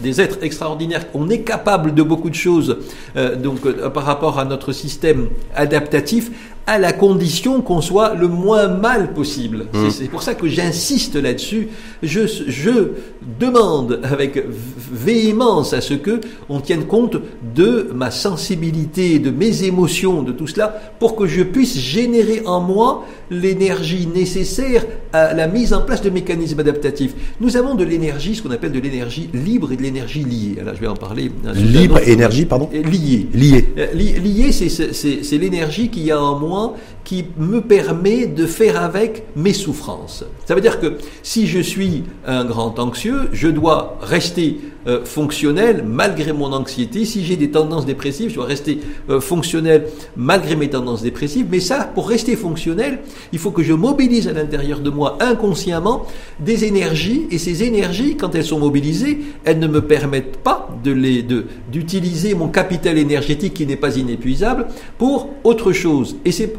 des, 0.02 0.22
êtres 0.22 0.38
extraordinaires, 0.44 1.06
on 1.14 1.30
est 1.30 1.42
capable 1.42 1.94
de 1.94 2.04
beaucoup 2.04 2.30
de 2.30 2.36
choses 2.36 2.78
euh, 3.16 3.36
donc, 3.36 3.66
euh, 3.66 3.90
par 3.90 4.04
rapport 4.04 4.40
à 4.40 4.46
notre 4.46 4.72
système 4.72 5.30
adaptatif 5.56 6.32
à 6.68 6.80
la 6.80 6.94
condition 6.94 7.62
qu'on 7.62 7.82
soit 7.82 8.16
le 8.16 8.28
moins 8.28 8.68
mal 8.68 9.14
possible. 9.14 9.68
Mmh. 9.72 9.90
C'est 9.92 10.10
pour 10.10 10.24
ça 10.24 10.34
que 10.34 10.48
j'insiste 10.48 11.16
là-dessus. 11.16 11.70
Je, 12.02 12.22
je 12.48 12.92
demande 13.40 14.00
avec 14.04 14.44
véhémence 14.92 15.74
à 15.74 15.82
ce 15.82 15.94
que 15.94 16.22
on 16.50 16.60
tienne 16.60 16.86
compte 16.86 17.18
de 17.56 17.90
ma 17.94 18.12
sensibilité, 18.12 19.20
de 19.20 19.32
mes 19.32 19.64
émotions, 19.64 20.24
de 20.24 20.32
tout 20.32 20.48
cela, 20.48 20.94
pour 21.00 21.16
que 21.16 21.28
je 21.28 21.44
puisse 21.44 21.78
générer 21.78 22.42
en 22.46 22.62
moi 22.62 23.06
l'énergie 23.30 24.08
nécessaire 24.08 24.86
à 25.14 25.34
la 25.34 25.48
mise 25.48 25.74
en 25.74 25.82
place 25.82 26.02
de 26.02 26.10
mécanismes 26.10 26.60
adaptatifs. 26.60 27.14
Nous 27.40 27.58
avons 27.58 27.76
de 27.76 27.84
l'énergie, 27.84 28.36
ce 28.36 28.42
qu'on 28.42 28.52
appelle 28.52 28.72
de 28.72 28.80
l'énergie 28.80 29.30
libre 29.34 29.72
et 29.72 29.78
de 29.78 29.82
l'énergie 29.82 30.24
liée. 30.24 30.58
Alors 30.62 30.76
je 30.76 30.82
vais 30.82 30.88
en 30.88 30.96
parler. 30.96 31.32
Libre 31.56 32.00
énergie, 32.08 32.46
pardon 32.46 32.70
Liée. 32.72 33.28
Liée. 33.34 33.66
Liée, 33.94 34.52
c'est 34.52 35.38
l'énergie 35.38 35.90
qu'il 35.90 36.04
y 36.04 36.12
a 36.12 36.22
en 36.22 36.40
moi 36.40 36.55
loin 36.56 36.74
qui 37.06 37.26
me 37.38 37.62
permet 37.62 38.26
de 38.26 38.46
faire 38.46 38.82
avec 38.82 39.24
mes 39.36 39.54
souffrances. 39.54 40.26
Ça 40.46 40.56
veut 40.56 40.62
dire 40.62 40.82
que 40.82 40.98
si 41.24 41.48
je 41.48 41.60
suis 41.60 42.04
un 42.26 42.44
grand 42.44 42.78
anxieux, 42.80 43.30
je 43.32 43.48
dois 43.48 43.98
rester 44.02 44.60
euh, 44.88 45.04
fonctionnel 45.04 45.84
malgré 45.88 46.32
mon 46.32 46.54
anxiété. 46.54 47.06
Si 47.06 47.26
j'ai 47.26 47.38
des 47.38 47.50
tendances 47.50 47.88
dépressives, 47.88 48.30
je 48.30 48.36
dois 48.36 48.46
rester 48.46 48.80
euh, 49.10 49.20
fonctionnel 49.20 49.88
malgré 50.16 50.56
mes 50.56 50.70
tendances 50.70 51.02
dépressives. 51.02 51.48
Mais 51.50 51.60
ça, 51.60 51.90
pour 51.96 52.08
rester 52.08 52.36
fonctionnel, 52.36 53.00
il 53.34 53.40
faut 53.40 53.50
que 53.50 53.64
je 53.64 53.74
mobilise 53.74 54.28
à 54.28 54.34
l'intérieur 54.34 54.82
de 54.82 54.92
moi 54.92 55.18
inconsciemment 55.22 56.06
des 56.40 56.66
énergies. 56.66 57.26
Et 57.32 57.40
ces 57.40 57.64
énergies, 57.64 58.16
quand 58.16 58.36
elles 58.36 58.46
sont 58.46 58.60
mobilisées, 58.60 59.22
elles 59.44 59.58
ne 59.58 59.68
me 59.68 59.82
permettent 59.82 60.38
pas 60.38 60.70
de 60.84 60.92
les, 60.92 61.26
d'utiliser 61.72 62.36
mon 62.36 62.50
capital 62.50 63.00
énergétique 63.00 63.56
qui 63.56 63.66
n'est 63.66 63.76
pas 63.76 63.98
inépuisable 63.98 64.68
pour 65.00 65.30
autre 65.44 65.72
chose. 65.72 66.18
Et 66.26 66.32
c'est, 66.32 66.54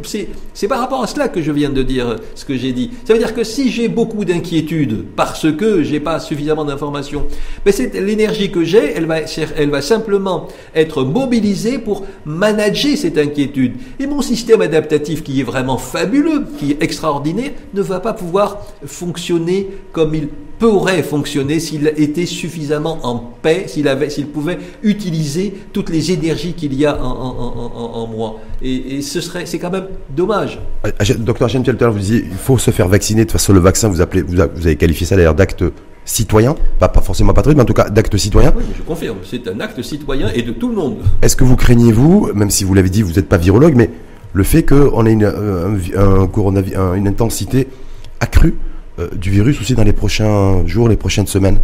c'est 0.55 0.69
par 0.69 0.81
rapport 0.81 1.03
à 1.03 1.07
cela 1.07 1.29
que 1.29 1.43
je 1.43 1.53
viens 1.53 1.71
de 1.71 1.83
dire 1.83 2.17
ce 2.35 2.45
que 2.45 2.57
j'ai 2.57 2.73
dit. 2.73 2.91
Ça 3.05 3.13
veut 3.13 3.19
dire 3.19 3.35
que 3.35 3.45
si 3.45 3.71
j'ai 3.71 3.89
beaucoup 3.89 4.25
d'inquiétudes 4.25 5.05
parce 5.15 5.51
que 5.53 5.83
j'ai 5.83 6.01
pas 6.01 6.19
suffisamment 6.21 6.65
d'informations, 6.65 7.27
ben 7.65 7.73
c'est 7.73 7.95
l'énergie 7.95 8.51
que 8.51 8.65
j'ai, 8.65 8.93
elle 8.93 9.07
va, 9.07 9.21
elle 9.57 9.71
va 9.71 9.83
simplement 9.83 10.49
être 10.75 11.05
mobilisée 11.05 11.79
pour 11.79 12.07
manager 12.25 12.97
cette 12.97 13.19
inquiétude. 13.19 13.75
Et 13.99 14.07
mon 14.07 14.23
système 14.23 14.61
adaptatif 14.61 15.23
qui 15.23 15.41
est 15.41 15.45
vraiment 15.45 15.79
fabuleux, 15.79 16.47
qui 16.59 16.73
est 16.73 16.83
extraordinaire, 16.83 17.51
ne 17.75 17.83
va 17.83 18.01
pas 18.01 18.13
pouvoir 18.13 18.63
fonctionner 18.85 19.69
comme 19.93 20.15
il 20.15 20.29
pourrait 20.59 21.03
fonctionner 21.03 21.61
s'il 21.61 21.87
était 21.97 22.27
suffisamment 22.27 22.99
en 23.03 23.17
paix, 23.17 23.65
s'il 23.67 23.89
avait, 23.89 24.11
s'il 24.11 24.27
pouvait 24.27 24.59
utiliser 24.83 25.55
toutes 25.73 25.91
les 25.91 26.13
énergies 26.13 26.55
qu'il 26.55 26.75
y 26.75 26.87
a 26.87 27.01
en, 27.03 27.11
en, 27.11 27.71
en, 27.75 28.03
en 28.03 28.07
moi. 28.07 28.41
Et, 28.63 28.97
et, 28.97 29.03
ce 29.03 29.21
serait, 29.21 29.47
c'est 29.47 29.59
quand 29.59 29.71
même 29.71 29.89
dommage. 30.15 30.59
Docteur 31.19 31.49
Jean 31.49 31.63
vous 31.63 31.99
disiez, 31.99 32.25
il 32.25 32.37
faut 32.37 32.59
se 32.59 32.71
faire 32.71 32.89
vacciner. 32.89 33.23
De 33.23 33.25
toute 33.25 33.33
façon, 33.33 33.53
le 33.53 33.61
vaccin, 33.61 33.89
vous 33.89 34.01
appelez, 34.01 34.23
vous, 34.23 34.41
avez 34.41 34.77
qualifié 34.77 35.07
ça 35.07 35.17
d'ailleurs 35.17 35.35
d'acte 35.35 35.65
citoyen, 36.05 36.55
pas, 36.79 36.89
pas 36.89 37.01
forcément 37.01 37.35
patriote, 37.35 37.57
mais 37.57 37.63
en 37.63 37.67
tout 37.67 37.73
cas 37.75 37.91
d'acte 37.91 38.17
citoyen. 38.17 38.53
Oui, 38.57 38.63
je 38.77 38.83
confirme, 38.83 39.19
c'est 39.29 39.49
un 39.49 39.59
acte 39.61 39.83
citoyen 39.83 40.29
et 40.35 40.43
de 40.43 40.53
tout 40.53 40.69
le 40.69 40.77
monde. 40.77 40.99
Est-ce 41.21 41.37
que 41.37 41.45
vous 41.45 41.57
craignez, 41.57 41.93
vous, 41.93 42.31
même 42.33 42.51
si 42.51 42.63
vous 42.65 42.75
l'avez 42.75 42.91
dit, 42.91 43.03
vous 43.03 43.15
n'êtes 43.15 43.29
pas 43.29 43.39
virologue, 43.39 43.75
mais 43.75 43.91
le 44.33 44.45
fait 44.45 44.63
qu'on 44.63 45.05
ait 45.05 45.13
une, 45.13 45.25
un, 45.25 46.23
un 46.23 46.27
coronavirus, 46.29 46.79
une 46.97 47.09
intensité 47.09 47.67
accrue 48.21 48.55
euh, 48.99 49.09
du 49.15 49.31
virus 49.31 49.61
aussi 49.61 49.75
dans 49.75 49.85
les 49.85 49.93
prochains 49.93 50.67
jours, 50.67 50.89
les 50.89 50.97
prochaines 50.97 51.27
semaines 51.27 51.59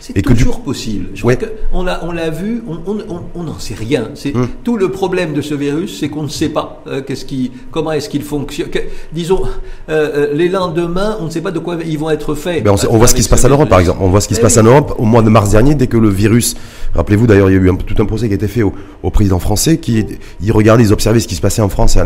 c'est 0.00 0.22
toujours 0.22 0.56
du... 0.56 0.62
possible. 0.62 1.06
Je 1.14 1.24
ouais. 1.24 1.36
crois 1.36 1.48
on 1.72 1.84
l'a, 1.84 2.00
on 2.04 2.12
l'a 2.12 2.30
vu, 2.30 2.62
on 2.66 3.42
n'en 3.42 3.58
sait 3.58 3.74
rien. 3.74 4.10
C'est 4.14 4.34
hum. 4.34 4.48
tout 4.64 4.76
le 4.76 4.90
problème 4.90 5.34
de 5.34 5.42
ce 5.42 5.54
virus, 5.54 5.98
c'est 6.00 6.08
qu'on 6.08 6.22
ne 6.22 6.28
sait 6.28 6.48
pas 6.48 6.82
euh, 6.86 7.02
qu'est-ce 7.02 7.24
qui, 7.24 7.52
comment 7.70 7.92
est-ce 7.92 8.08
qu'il 8.08 8.22
fonctionne. 8.22 8.70
Que, 8.70 8.78
disons, 9.12 9.42
euh, 9.88 10.32
les 10.34 10.48
lendemains, 10.48 11.18
on 11.20 11.26
ne 11.26 11.30
sait 11.30 11.40
pas 11.42 11.50
de 11.50 11.58
quoi 11.58 11.76
ils 11.84 11.98
vont 11.98 12.10
être 12.10 12.34
faits. 12.34 12.64
Ben 12.64 12.72
on, 12.72 12.76
sait, 12.76 12.88
on 12.90 12.96
voit 12.96 13.06
ce 13.06 13.14
qui 13.14 13.22
se 13.22 13.28
passe 13.28 13.44
en 13.44 13.50
Europe, 13.50 13.68
par 13.68 13.80
exemple. 13.80 13.98
On 14.02 14.08
voit 14.08 14.20
ce 14.20 14.28
qui 14.28 14.34
se 14.34 14.40
passe 14.40 14.56
en 14.56 14.62
Europe 14.62 14.94
au 14.98 15.04
mois 15.04 15.22
de 15.22 15.28
mars 15.28 15.50
dernier, 15.50 15.74
dès 15.74 15.86
que 15.86 15.96
le 15.96 16.08
virus. 16.08 16.56
Rappelez-vous, 16.94 17.26
d'ailleurs, 17.26 17.50
il 17.50 17.54
y 17.54 17.58
a 17.58 17.60
eu 17.60 17.70
un, 17.70 17.76
tout 17.76 18.02
un 18.02 18.06
procès 18.06 18.26
qui 18.26 18.32
a 18.32 18.36
été 18.36 18.48
fait 18.48 18.62
au, 18.62 18.72
au 19.02 19.10
président 19.10 19.38
français, 19.38 19.78
qui 19.78 20.04
il 20.42 20.52
regardait, 20.52 20.82
ils 20.82 20.92
observaient 20.92 21.20
ce 21.20 21.28
qui 21.28 21.36
se 21.36 21.40
passait 21.40 21.62
en 21.62 21.68
France, 21.68 21.96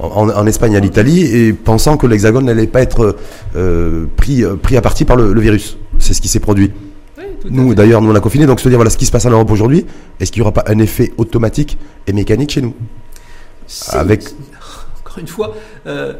en, 0.00 0.06
en, 0.06 0.30
en 0.30 0.46
Espagne, 0.46 0.72
et 0.72 0.78
en 0.78 0.82
Italie, 0.82 1.22
et 1.24 1.52
pensant 1.52 1.96
que 1.96 2.06
l'Hexagone 2.06 2.46
n'allait 2.46 2.66
pas 2.66 2.80
être 2.80 3.16
euh, 3.54 4.06
pris, 4.16 4.42
pris 4.62 4.76
à 4.76 4.82
partie 4.82 5.04
par 5.04 5.16
le, 5.16 5.32
le 5.32 5.40
virus. 5.40 5.76
C'est 5.98 6.14
ce 6.14 6.20
qui 6.20 6.28
s'est 6.28 6.40
produit. 6.40 6.70
Nous, 7.50 7.74
d'ailleurs, 7.74 8.00
nous 8.00 8.10
on 8.10 8.14
a 8.14 8.20
confiné, 8.20 8.46
donc 8.46 8.60
se 8.60 8.68
dire 8.68 8.78
voilà 8.78 8.90
ce 8.90 8.96
qui 8.96 9.06
se 9.06 9.12
passe 9.12 9.26
en 9.26 9.30
Europe 9.30 9.50
aujourd'hui, 9.50 9.84
est-ce 10.18 10.32
qu'il 10.32 10.40
n'y 10.40 10.48
aura 10.48 10.52
pas 10.52 10.64
un 10.66 10.78
effet 10.78 11.12
automatique 11.18 11.76
et 12.06 12.12
mécanique 12.12 12.52
chez 12.52 12.62
nous? 12.62 12.74
Avec 13.90 14.24
encore 15.04 15.18
une 15.18 15.26
fois, 15.28 15.54
euh, 15.86 16.14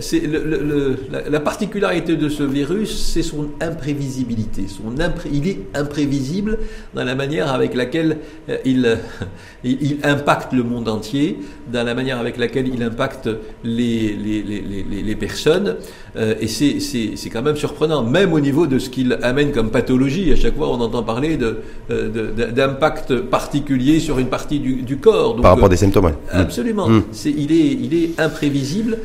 c'est 0.00 0.20
le, 0.20 0.44
le, 0.44 0.96
la, 1.10 1.28
la, 1.28 1.40
particularité 1.40 2.16
de 2.16 2.28
ce 2.28 2.42
virus, 2.42 3.12
c'est 3.12 3.22
son 3.22 3.48
imprévisibilité. 3.60 4.64
Son 4.66 4.98
impré 5.00 5.28
il 5.32 5.46
est 5.46 5.60
imprévisible 5.74 6.58
dans 6.94 7.04
la 7.04 7.14
manière 7.14 7.52
avec 7.52 7.74
laquelle 7.74 8.18
euh, 8.48 8.56
il, 8.64 8.98
il, 9.64 9.78
il, 9.82 9.98
impacte 10.04 10.52
le 10.54 10.62
monde 10.62 10.88
entier, 10.88 11.38
dans 11.70 11.84
la 11.84 11.94
manière 11.94 12.18
avec 12.18 12.38
laquelle 12.38 12.68
il 12.68 12.82
impacte 12.82 13.28
les, 13.62 14.12
les, 14.14 14.42
les, 14.42 15.02
les 15.02 15.16
personnes. 15.16 15.76
Euh, 16.16 16.34
et 16.40 16.48
c'est 16.48 17.30
quand 17.30 17.42
même 17.42 17.56
surprenant, 17.56 18.02
même 18.02 18.32
au 18.32 18.40
niveau 18.40 18.66
de 18.66 18.78
ce 18.78 18.88
qu'il 18.90 19.18
amène 19.22 19.52
comme 19.52 19.70
pathologie. 19.70 20.32
À 20.32 20.36
chaque 20.36 20.56
fois, 20.56 20.68
on 20.68 20.80
entend 20.80 21.02
parler 21.02 21.36
d'impact 21.36 23.10
de, 23.10 23.16
de, 23.16 23.20
particulier 23.20 24.00
sur 24.00 24.18
une 24.18 24.28
partie 24.28 24.58
du, 24.58 24.82
du 24.82 24.96
corps. 24.96 25.34
Donc, 25.34 25.42
Par 25.42 25.52
rapport 25.52 25.66
à 25.66 25.68
des 25.68 25.76
symptômes. 25.76 26.06
Ouais. 26.06 26.14
Absolument. 26.32 26.88
Mmh. 26.88 27.02
Il, 27.26 27.52
est, 27.52 27.72
il 27.80 27.94
est 27.94 28.20
imprévisible. 28.20 28.98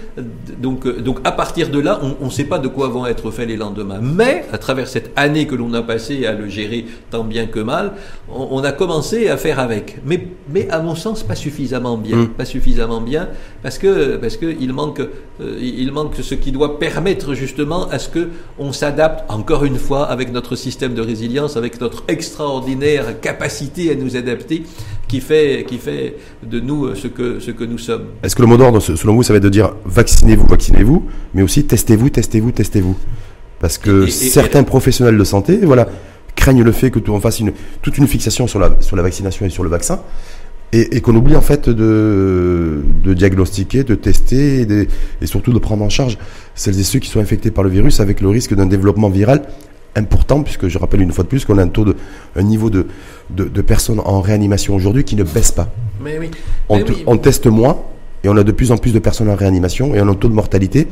Donc, 0.59 0.87
donc 1.01 1.19
à 1.23 1.31
partir 1.31 1.69
de 1.69 1.79
là, 1.79 1.99
on 2.21 2.25
ne 2.25 2.29
sait 2.29 2.45
pas 2.45 2.59
de 2.59 2.67
quoi 2.67 2.87
vont 2.87 3.05
être 3.05 3.31
faits 3.31 3.47
les 3.47 3.57
lendemains. 3.57 3.99
Mais 4.01 4.45
à 4.51 4.57
travers 4.57 4.87
cette 4.87 5.11
année 5.15 5.47
que 5.47 5.55
l'on 5.55 5.73
a 5.73 5.81
passée 5.81 6.25
à 6.25 6.33
le 6.33 6.47
gérer 6.47 6.85
tant 7.11 7.23
bien 7.23 7.47
que 7.47 7.59
mal, 7.59 7.93
on, 8.29 8.47
on, 8.51 8.63
a 8.63 8.71
commencé 8.71 9.27
à 9.29 9.37
faire 9.37 9.59
avec. 9.59 9.99
Mais, 10.05 10.27
mais 10.49 10.69
à 10.69 10.79
mon 10.81 10.95
sens, 10.95 11.23
pas 11.23 11.35
suffisamment 11.35 11.97
bien. 11.97 12.17
Mmh. 12.17 12.27
Pas 12.29 12.45
suffisamment 12.45 13.01
bien 13.01 13.29
parce 13.61 13.77
que 13.77 14.17
parce 14.17 14.37
que 14.37 14.45
il 14.59 14.73
manque 14.73 14.99
euh, 14.99 15.57
il 15.59 15.91
manque 15.91 16.15
ce 16.21 16.35
qui 16.35 16.51
doit 16.51 16.79
permettre 16.79 17.33
justement 17.33 17.87
à 17.89 17.99
ce 17.99 18.09
que 18.09 18.29
on 18.59 18.71
s'adapte 18.71 19.29
encore 19.31 19.65
une 19.65 19.77
fois 19.77 20.05
avec 20.05 20.31
notre 20.31 20.55
système 20.55 20.93
de 20.93 21.01
résilience, 21.01 21.57
avec 21.57 21.81
notre 21.81 22.03
extraordinaire 22.07 23.19
capacité 23.21 23.91
à 23.91 23.95
nous 23.95 24.15
adapter, 24.15 24.63
qui 25.07 25.21
fait 25.21 25.65
qui 25.67 25.77
fait 25.77 26.15
de 26.43 26.59
nous 26.59 26.95
ce 26.95 27.07
que 27.07 27.39
ce 27.39 27.51
que 27.51 27.63
nous 27.63 27.77
sommes. 27.77 28.05
Est-ce 28.23 28.35
que 28.35 28.41
le 28.41 28.47
mot 28.47 28.57
d'ordre, 28.57 28.79
selon 28.79 29.15
vous, 29.15 29.23
ça 29.23 29.33
va 29.33 29.37
être 29.37 29.43
de 29.43 29.49
dire 29.49 29.73
vaccinez-vous, 29.85 30.47
vaccinez-vous, 30.47 31.05
mais 31.33 31.41
aussi 31.43 31.65
testez-vous, 31.65 32.09
testez-vous, 32.09 32.51
testez-vous, 32.51 32.97
parce 33.59 33.77
que 33.77 34.05
et, 34.05 34.07
et, 34.07 34.11
certains 34.11 34.61
et, 34.61 34.65
professionnels 34.65 35.17
de 35.17 35.23
santé, 35.23 35.57
voilà 35.63 35.87
craignent 36.35 36.63
le 36.63 36.71
fait 36.71 36.91
que 36.91 36.99
on 37.09 37.19
fasse 37.19 37.39
une, 37.39 37.53
toute 37.81 37.97
une 37.97 38.07
fixation 38.07 38.47
sur 38.47 38.59
la, 38.59 38.75
sur 38.81 38.95
la 38.95 39.01
vaccination 39.01 39.45
et 39.45 39.49
sur 39.49 39.63
le 39.63 39.69
vaccin, 39.69 40.01
et, 40.73 40.99
qu'on 40.99 41.15
oublie 41.15 41.35
en 41.35 41.41
fait 41.41 41.69
de, 41.69 42.83
de 43.03 43.13
diagnostiquer, 43.13 43.83
de 43.83 43.95
tester 43.95 44.65
de, 44.65 44.87
et, 45.21 45.25
surtout 45.25 45.53
de 45.53 45.59
prendre 45.59 45.83
en 45.83 45.89
charge 45.89 46.17
celles 46.53 46.77
et 46.79 46.83
ceux 46.83 46.99
qui 46.99 47.09
sont 47.09 47.21
infectés 47.21 47.49
par 47.49 47.63
le 47.63 47.69
virus 47.69 47.99
avec 48.01 48.19
le 48.19 48.27
risque 48.27 48.53
d'un 48.53 48.65
développement 48.65 49.09
viral 49.09 49.43
important, 49.95 50.43
puisque 50.43 50.67
je 50.67 50.77
rappelle 50.77 51.01
une 51.01 51.11
fois 51.11 51.23
de 51.23 51.29
plus 51.29 51.45
qu'on 51.45 51.57
a 51.57 51.63
un 51.63 51.67
taux 51.67 51.85
de 51.85 51.95
un 52.35 52.43
niveau 52.43 52.69
de, 52.69 52.87
de, 53.29 53.45
de 53.45 53.61
personnes 53.61 54.01
en 54.03 54.21
réanimation 54.21 54.75
aujourd'hui 54.75 55.03
qui 55.03 55.15
ne 55.15 55.23
baisse 55.23 55.51
pas. 55.51 55.69
Mais 56.01 56.17
oui. 56.19 56.31
On, 56.69 56.77
Mais 56.77 56.83
oui. 56.89 57.03
on 57.07 57.17
teste 57.17 57.47
moins 57.47 57.79
et 58.23 58.29
on 58.29 58.37
a 58.37 58.43
de 58.43 58.51
plus 58.51 58.71
en 58.71 58.77
plus 58.77 58.91
de 58.93 58.99
personnes 58.99 59.29
en 59.29 59.35
réanimation 59.35 59.95
et 59.95 60.01
on 60.01 60.07
a 60.07 60.11
un 60.11 60.15
taux 60.15 60.27
de 60.29 60.33
mortalité 60.33 60.87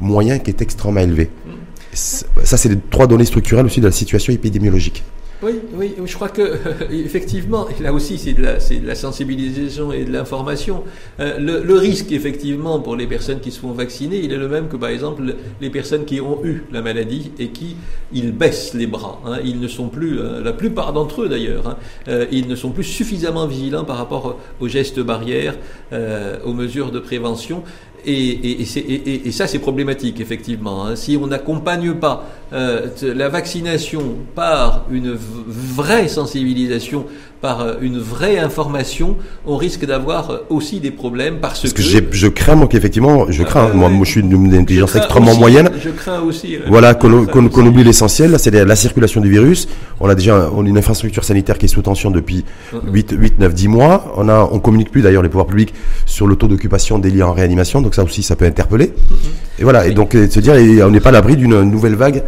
moyen 0.00 0.38
qui 0.38 0.50
est 0.50 0.62
extrêmement 0.62 1.00
élevé. 1.00 1.30
Mm. 1.46 1.50
Ça, 1.92 2.56
c'est 2.56 2.68
les 2.68 2.78
trois 2.90 3.06
données 3.06 3.24
structurelles 3.24 3.66
aussi 3.66 3.80
de 3.80 3.86
la 3.86 3.92
situation 3.92 4.32
épidémiologique. 4.32 5.04
Oui, 5.44 5.60
oui, 5.74 5.94
je 6.06 6.14
crois 6.14 6.30
que 6.30 6.56
effectivement, 6.90 7.66
là 7.78 7.92
aussi 7.92 8.16
c'est 8.16 8.32
de, 8.32 8.42
la, 8.42 8.94
sensibilisation 8.94 9.92
et 9.92 10.04
de 10.04 10.10
l'information. 10.10 10.84
Euh, 11.20 11.38
le, 11.38 11.74
risque 11.74 12.12
effectivement 12.12 12.80
pour 12.80 12.96
les 12.96 13.06
personnes 13.06 13.40
qui 13.40 13.50
se 13.50 13.60
font 13.60 13.72
vacciner, 13.72 14.20
il 14.20 14.32
est 14.32 14.38
le 14.38 14.48
même 14.48 14.68
que 14.68 14.76
par 14.76 14.88
exemple 14.88 15.34
les 15.60 15.68
personnes 15.68 16.06
qui 16.06 16.18
ont 16.22 16.42
eu 16.44 16.62
la 16.72 16.80
maladie 16.80 17.30
et 17.38 17.48
qui 17.48 17.76
ils 18.14 18.32
baissent 18.32 18.72
les 18.72 18.86
bras. 18.86 19.20
Hein, 19.26 19.40
ils 19.44 19.60
ne 19.60 19.68
sont 19.68 19.88
plus, 19.88 20.18
euh, 20.18 20.42
la 20.42 20.54
plupart 20.54 20.94
d'entre 20.94 21.22
eux 21.22 21.28
d'ailleurs, 21.28 21.68
hein, 21.68 21.76
euh, 22.08 22.24
ils 22.32 22.48
ne 22.48 22.54
sont 22.54 22.70
plus 22.70 22.84
suffisamment 22.84 23.46
vigilants 23.46 23.84
par 23.84 23.98
rapport 23.98 24.38
aux 24.60 24.68
gestes 24.68 25.00
barrières, 25.00 25.56
euh, 25.92 26.38
aux 26.44 26.54
mesures 26.54 26.90
de 26.90 27.00
prévention. 27.00 27.64
Et, 28.06 28.12
et, 28.12 28.62
et, 28.62 29.28
et, 29.28 29.32
ça, 29.32 29.46
c'est 29.46 29.58
problématique, 29.58 30.20
effectivement. 30.20 30.86
Hein. 30.86 30.96
Si 30.96 31.18
on 31.20 31.26
n'accompagne 31.26 31.94
pas 31.94 32.26
euh, 32.52 32.88
la 33.02 33.28
vaccination 33.28 34.16
par 34.34 34.84
une 34.90 35.12
vraie 35.14 36.08
sensibilisation 36.08 37.06
par 37.44 37.76
une 37.82 37.98
vraie 37.98 38.38
information, 38.38 39.18
on 39.46 39.58
risque 39.58 39.84
d'avoir 39.84 40.40
aussi 40.48 40.80
des 40.80 40.90
problèmes 40.90 41.40
parce, 41.42 41.60
parce 41.60 41.74
que, 41.74 41.82
je 41.82 42.28
crains 42.28 42.54
moi 42.54 42.68
qu'effectivement, 42.68 43.26
je 43.28 43.42
crains, 43.42 43.68
Ah, 43.70 43.76
moi, 43.76 43.88
ouais. 43.90 43.94
moi 43.94 44.06
je 44.06 44.10
suis 44.12 44.22
d'une 44.22 44.54
intelligence 44.54 44.92
crains 44.92 45.00
extrêmement 45.00 45.32
aussi- 45.32 45.40
moyenne. 45.40 45.68
Je 45.78 45.90
crains 45.90 46.20
aussi. 46.22 46.56
euh, 46.56 46.60
Voilà, 46.68 46.94
qu'on 46.94 47.26
crains 47.26 47.66
oublie 47.66 47.84
l'essentiel, 47.84 48.36
c'est 48.38 48.50
la, 48.50 48.64
la 48.64 48.76
circulation 48.76 49.20
du 49.20 49.28
virus. 49.28 49.68
On 50.00 50.08
a 50.08 50.14
déjà 50.14 50.50
on 50.56 50.64
a 50.64 50.68
une 50.70 50.78
infrastructure 50.78 51.22
sanitaire 51.22 51.58
qui 51.58 51.66
est 51.66 51.68
sous 51.68 51.82
tension 51.82 52.10
depuis 52.10 52.46
Mhm. 52.72 52.80
8, 52.94 53.14
8 53.18 53.38
9, 53.38 53.52
10 53.52 53.68
mois. 53.68 54.14
On 54.16 54.26
a, 54.30 54.48
on 54.50 54.58
communique 54.58 54.90
plus 54.90 55.02
d'ailleurs 55.02 55.22
les 55.22 55.28
pouvoirs 55.28 55.46
publics 55.46 55.74
sur 56.06 56.26
le 56.26 56.36
taux 56.36 56.48
d'occupation 56.48 56.98
des 56.98 57.10
lits 57.10 57.22
en 57.22 57.34
réanimation, 57.34 57.82
donc 57.82 57.94
ça 57.94 58.02
aussi 58.04 58.22
ça 58.22 58.36
peut 58.36 58.46
interpeller. 58.46 58.94
Et 59.58 59.64
voilà, 59.64 59.86
et 59.86 59.92
donc 59.92 60.14
euh, 60.14 60.30
se 60.30 60.40
dire, 60.40 60.54
on 60.86 60.90
n'est 60.90 61.00
pas 61.00 61.10
à 61.10 61.12
l'abri 61.12 61.36
d'une 61.36 61.60
nouvelle 61.74 61.94
vague 61.94 62.22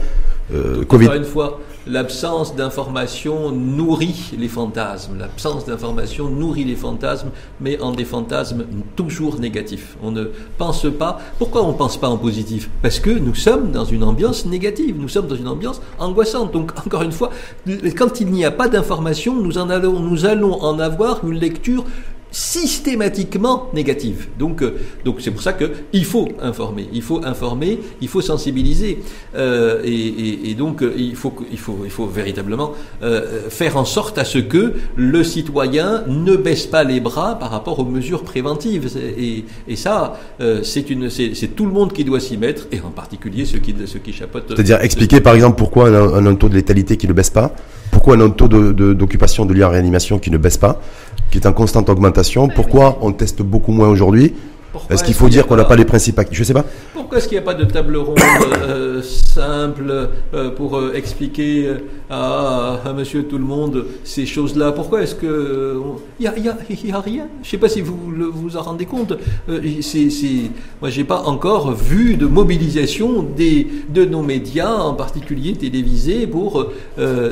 euh, 0.54 0.84
Covid. 0.84 1.06
Encore 1.06 1.16
une 1.16 1.24
fois, 1.24 1.60
l'absence 1.86 2.54
d'information 2.54 3.50
nourrit 3.52 4.32
les 4.38 4.48
fantasmes. 4.48 5.18
L'absence 5.18 5.64
d'information 5.64 6.28
nourrit 6.28 6.64
les 6.64 6.76
fantasmes, 6.76 7.30
mais 7.60 7.80
en 7.80 7.92
des 7.92 8.04
fantasmes 8.04 8.64
toujours 8.96 9.38
négatifs. 9.38 9.96
On 10.02 10.10
ne 10.10 10.24
pense 10.58 10.86
pas. 10.98 11.20
Pourquoi 11.38 11.64
on 11.64 11.72
ne 11.72 11.76
pense 11.76 11.96
pas 11.96 12.08
en 12.08 12.16
positif? 12.16 12.70
Parce 12.82 12.98
que 12.98 13.10
nous 13.10 13.34
sommes 13.34 13.70
dans 13.70 13.84
une 13.84 14.02
ambiance 14.04 14.46
négative. 14.46 14.96
Nous 14.98 15.08
sommes 15.08 15.28
dans 15.28 15.36
une 15.36 15.48
ambiance 15.48 15.80
angoissante. 15.98 16.52
Donc, 16.52 16.72
encore 16.86 17.02
une 17.02 17.12
fois, 17.12 17.30
quand 17.96 18.20
il 18.20 18.28
n'y 18.28 18.44
a 18.44 18.50
pas 18.50 18.68
d'information, 18.68 19.34
nous 19.34 19.52
nous 19.52 20.26
allons 20.26 20.62
en 20.62 20.78
avoir 20.78 21.24
une 21.24 21.38
lecture 21.38 21.84
systématiquement 22.36 23.56
négative. 23.72 24.26
Donc, 24.38 24.62
euh, 24.62 24.74
donc 25.04 25.16
c'est 25.20 25.30
pour 25.30 25.42
ça 25.42 25.52
que 25.54 25.64
il 25.92 26.04
faut 26.04 26.28
informer, 26.40 26.86
il 26.92 27.02
faut 27.08 27.20
informer, 27.24 27.72
il 28.00 28.08
faut 28.08 28.20
sensibiliser, 28.32 28.92
Euh, 29.36 29.82
et, 29.84 29.90
et- 30.24 30.38
et 30.50 30.54
donc 30.62 30.76
euh, 30.82 30.92
il 30.96 31.16
faut, 31.22 31.32
il 31.56 31.58
faut, 31.64 31.78
il 31.84 31.90
faut 31.98 32.06
véritablement 32.20 32.68
euh, 33.02 33.48
faire 33.60 33.74
en 33.76 33.84
sorte 33.84 34.16
à 34.18 34.24
ce 34.24 34.38
que 34.52 34.62
le 35.14 35.22
citoyen 35.24 35.88
ne 36.26 36.34
baisse 36.46 36.66
pas 36.74 36.84
les 36.84 37.00
bras 37.08 37.30
par 37.42 37.50
rapport 37.56 37.76
aux 37.82 37.84
mesures 37.96 38.22
préventives. 38.32 38.86
Et, 39.26 39.44
et 39.72 39.76
ça, 39.76 39.96
euh, 40.40 40.62
c'est 40.62 40.86
une, 40.94 41.10
c'est 41.10 41.50
tout 41.58 41.66
le 41.70 41.72
monde 41.78 41.92
qui 41.96 42.04
doit 42.04 42.20
s'y 42.28 42.36
mettre, 42.46 42.62
et 42.72 42.78
en 42.80 42.90
particulier 43.02 43.44
ceux 43.44 43.58
qui, 43.64 43.72
ceux 43.92 43.98
qui 44.06 44.12
chapeautent. 44.20 44.48
C'est-à-dire 44.54 44.80
expliquer 44.88 45.20
par 45.28 45.34
exemple 45.38 45.56
pourquoi 45.62 45.84
on 46.18 46.24
un 46.32 46.34
taux 46.40 46.48
de 46.48 46.54
létalité 46.60 46.92
qui 47.00 47.06
ne 47.08 47.14
baisse 47.18 47.30
pas, 47.40 47.48
pourquoi 47.94 48.12
un 48.26 48.30
taux 48.30 48.48
de- 48.56 48.72
de- 48.80 48.94
d'occupation 49.00 49.42
de, 49.46 49.52
lits 49.54 49.64
en 49.68 49.70
réanimation 49.70 50.14
qui 50.22 50.30
ne 50.30 50.38
baisse 50.44 50.58
pas, 50.66 50.74
qui 51.30 51.38
est 51.38 51.46
en 51.46 51.52
constante 51.52 51.88
augmentation, 51.88 52.48
pourquoi 52.48 52.98
on 53.00 53.12
teste 53.12 53.42
beaucoup 53.42 53.72
moins 53.72 53.88
aujourd'hui. 53.88 54.34
Pourquoi 54.78 54.94
Est-ce 54.94 55.04
qu'il 55.04 55.14
faut 55.14 55.28
dire 55.28 55.46
qu'on 55.46 55.56
n'a 55.56 55.64
pas- 55.64 55.76
les 55.76 55.84
principes 55.84 56.18
actifs? 56.18 56.38
Je 56.38 56.44
sais 56.44 56.54
pas. 56.54 56.64
Pourquoi 56.94 57.18
est-ce 57.18 57.28
qu'il 57.28 57.36
n'y 57.38 57.42
a 57.42 57.46
pas 57.46 57.54
de 57.54 57.64
table 57.64 57.96
ronde 57.96 58.18
euh, 58.62 59.02
simple 59.02 60.08
euh, 60.34 60.50
pour 60.50 60.76
euh, 60.76 60.92
expliquer 60.94 61.68
à, 62.10 62.80
à 62.84 62.92
monsieur 62.92 63.24
tout 63.24 63.38
le 63.38 63.44
monde 63.44 63.84
ces 64.04 64.26
choses-là? 64.26 64.72
Pourquoi 64.72 65.02
est-ce 65.02 65.14
que... 65.14 65.80
Il 66.18 66.22
n'y 66.22 66.26
a, 66.28 67.00
rien? 67.00 67.26
Je 67.42 67.46
ne 67.46 67.50
sais 67.50 67.58
pas 67.58 67.68
si 67.68 67.80
vous 67.80 68.10
le- 68.10 68.26
vous 68.26 68.56
en 68.56 68.62
rendez 68.62 68.86
compte. 68.86 69.12
C'est, 69.82 70.08
moi, 70.80 70.90
j'ai 70.90 71.04
pas 71.04 71.22
encore 71.22 71.72
vu 71.72 72.16
de 72.16 72.26
mobilisation 72.26 73.22
des, 73.22 73.66
de 73.88 74.04
nos 74.04 74.22
médias, 74.22 74.72
en 74.74 74.94
particulier 74.94 75.52
télévisés, 75.54 76.26
pour, 76.26 76.66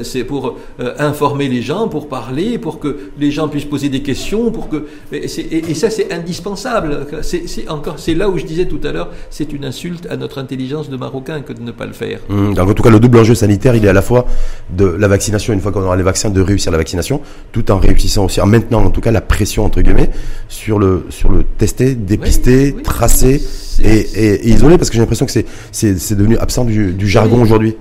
c'est 0.03 0.24
pour 0.24 0.57
informer 0.99 1.49
les 1.49 1.62
gens, 1.62 1.88
pour 1.88 2.09
parler, 2.09 2.59
pour 2.59 2.78
que 2.78 3.11
les 3.18 3.30
gens 3.30 3.49
puissent 3.49 3.64
poser 3.64 3.88
des 3.88 4.03
questions, 4.03 4.51
pour 4.51 4.68
que... 4.68 4.86
Et, 5.12 5.28
c'est- 5.28 5.42
et- 5.42 5.70
et 5.70 5.74
ça, 5.74 5.90
c'est 5.90 6.12
indispensable. 6.12 7.07
C'est, 7.22 7.34
c'est 7.47 7.68
encore, 7.68 7.99
c'est 7.99 8.14
là 8.14 8.28
où 8.28 8.39
je 8.39 8.45
disais 8.45 8.66
tout 8.66 8.80
à 8.85 8.93
l'heure, 8.93 9.11
c'est 9.30 9.53
une 9.53 9.64
insulte 9.64 10.07
à 10.11 10.16
notre 10.16 10.39
intelligence 10.39 10.89
de 10.89 10.97
Marocain 10.97 11.41
que 11.43 11.53
de 11.53 11.61
ne 11.62 11.70
pas 11.72 11.87
le 11.87 11.93
faire. 11.93 12.20
Hum, 12.30 12.55
donc, 12.55 12.70
en 12.70 12.74
tout 12.74 12.82
cas, 12.82 12.91
le 12.91 13.01
double 13.01 13.18
enjeu 13.18 13.35
sanitaire, 13.35 13.74
il 13.76 13.85
est 13.85 13.89
à 13.89 13.93
la 13.93 14.03
fois 14.03 14.26
de 14.70 14.85
la 14.87 15.09
vaccination, 15.09 15.53
une 15.53 15.61
fois 15.61 15.72
qu'on 15.72 15.82
aura 15.82 15.97
les 15.97 16.03
vaccins, 16.03 16.30
de 16.30 16.41
réussir 16.41 16.70
la 16.72 16.78
vaccination, 16.78 17.20
tout 17.53 17.70
en 17.70 17.78
réussissant 17.78 18.24
aussi, 18.26 18.41
en 18.41 18.47
maintenant 18.47 18.85
en 18.85 18.91
tout 18.91 19.01
cas 19.01 19.11
la 19.11 19.20
pression, 19.20 19.64
entre 19.64 19.80
guillemets, 19.80 20.11
sur 20.49 20.78
le, 20.78 21.07
sur 21.11 21.30
le 21.32 21.45
tester, 21.45 21.95
dépister, 21.95 22.66
Oui, 22.66 22.74
oui. 22.76 22.82
tracer 22.82 23.43
et, 23.82 23.87
et- 23.87 24.47
et 24.47 24.49
isoler, 24.51 24.78
parce 24.78 24.89
que 24.91 24.95
j'ai 24.95 25.01
l'impression 25.01 25.26
que 25.26 25.32
c'est, 25.32 25.47
c'est, 25.72 26.14
devenu 26.14 26.37
absent 26.39 26.64
du, 26.64 26.93
du 26.93 27.09
jargon 27.09 27.43
aujourd'hui. 27.43 27.76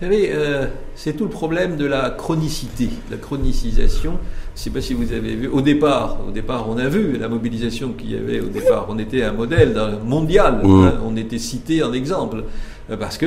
Vous 0.00 0.06
savez, 0.10 0.30
euh, 0.32 0.66
c'est 0.96 1.12
tout 1.16 1.24
le 1.24 1.30
problème 1.30 1.76
de 1.76 1.86
la 1.86 2.10
chronicité, 2.10 2.88
la 3.10 3.16
chronicisation. 3.16 4.18
Je 4.54 4.60
ne 4.60 4.64
sais 4.64 4.70
pas 4.70 4.80
si 4.80 4.94
vous 4.94 5.12
avez 5.12 5.34
vu. 5.34 5.48
Au 5.48 5.60
départ, 5.60 6.18
au 6.28 6.30
départ, 6.30 6.68
on 6.68 6.78
a 6.78 6.86
vu 6.86 7.18
la 7.18 7.28
mobilisation 7.28 7.92
qu'il 7.92 8.12
y 8.12 8.16
avait 8.16 8.40
au 8.40 8.46
départ. 8.46 8.86
On 8.88 8.98
était 9.00 9.24
un 9.24 9.32
modèle 9.32 9.76
mondial. 10.04 10.60
Hein, 10.64 10.92
on 11.04 11.16
était 11.16 11.38
cité 11.38 11.82
en 11.82 11.92
exemple. 11.92 12.44
Euh, 12.90 12.96
Parce 12.96 13.18
que 13.18 13.26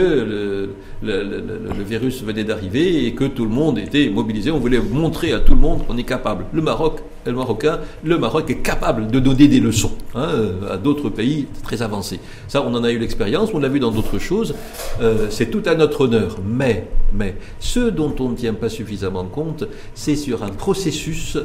le, 1.02 1.84
virus 1.84 2.24
venait 2.24 2.44
d'arriver 2.44 3.06
et 3.06 3.14
que 3.14 3.26
tout 3.26 3.44
le 3.44 3.52
monde 3.52 3.78
était 3.78 4.10
mobilisé. 4.10 4.52
On 4.52 4.60
voulait 4.60 4.80
montrer 4.80 5.32
à 5.34 5.40
tout 5.40 5.56
le 5.56 5.62
monde 5.62 5.86
qu'on 5.86 5.98
est 5.98 6.04
capable. 6.04 6.46
Le 6.54 6.62
Maroc, 6.62 7.00
le 7.26 7.34
Marocain, 7.34 7.80
le 8.04 8.18
Maroc 8.18 8.50
est 8.50 8.62
capable 8.62 9.08
de 9.08 9.20
donner 9.20 9.48
des 9.48 9.60
leçons 9.60 9.94
hein, 10.16 10.30
à 10.70 10.78
d'autres 10.78 11.10
pays 11.10 11.48
très 11.64 11.82
avancés. 11.82 12.20
Ça, 12.48 12.62
on 12.62 12.74
en 12.74 12.84
a 12.84 12.92
eu 12.92 13.00
l'expérience, 13.00 13.50
on 13.54 13.60
l'a 13.60 13.70
vu 13.70 13.80
dans 13.80 13.92
d'autres 13.92 14.20
choses. 14.20 14.56
Euh, 15.02 15.28
c'est 15.30 15.50
tout 15.50 15.64
à 15.66 15.76
notre 15.76 16.02
honneur. 16.02 16.38
Mais, 16.46 16.88
mais, 17.14 17.36
ce 17.60 17.80
dont 17.80 18.14
on 18.20 18.30
ne 18.30 18.36
tient 18.36 18.54
pas 18.54 18.70
suffisamment 18.70 19.26
compte, 19.26 19.66
c'est 19.96 20.16
sur 20.16 20.44
un 20.44 20.50
processus 20.50 21.38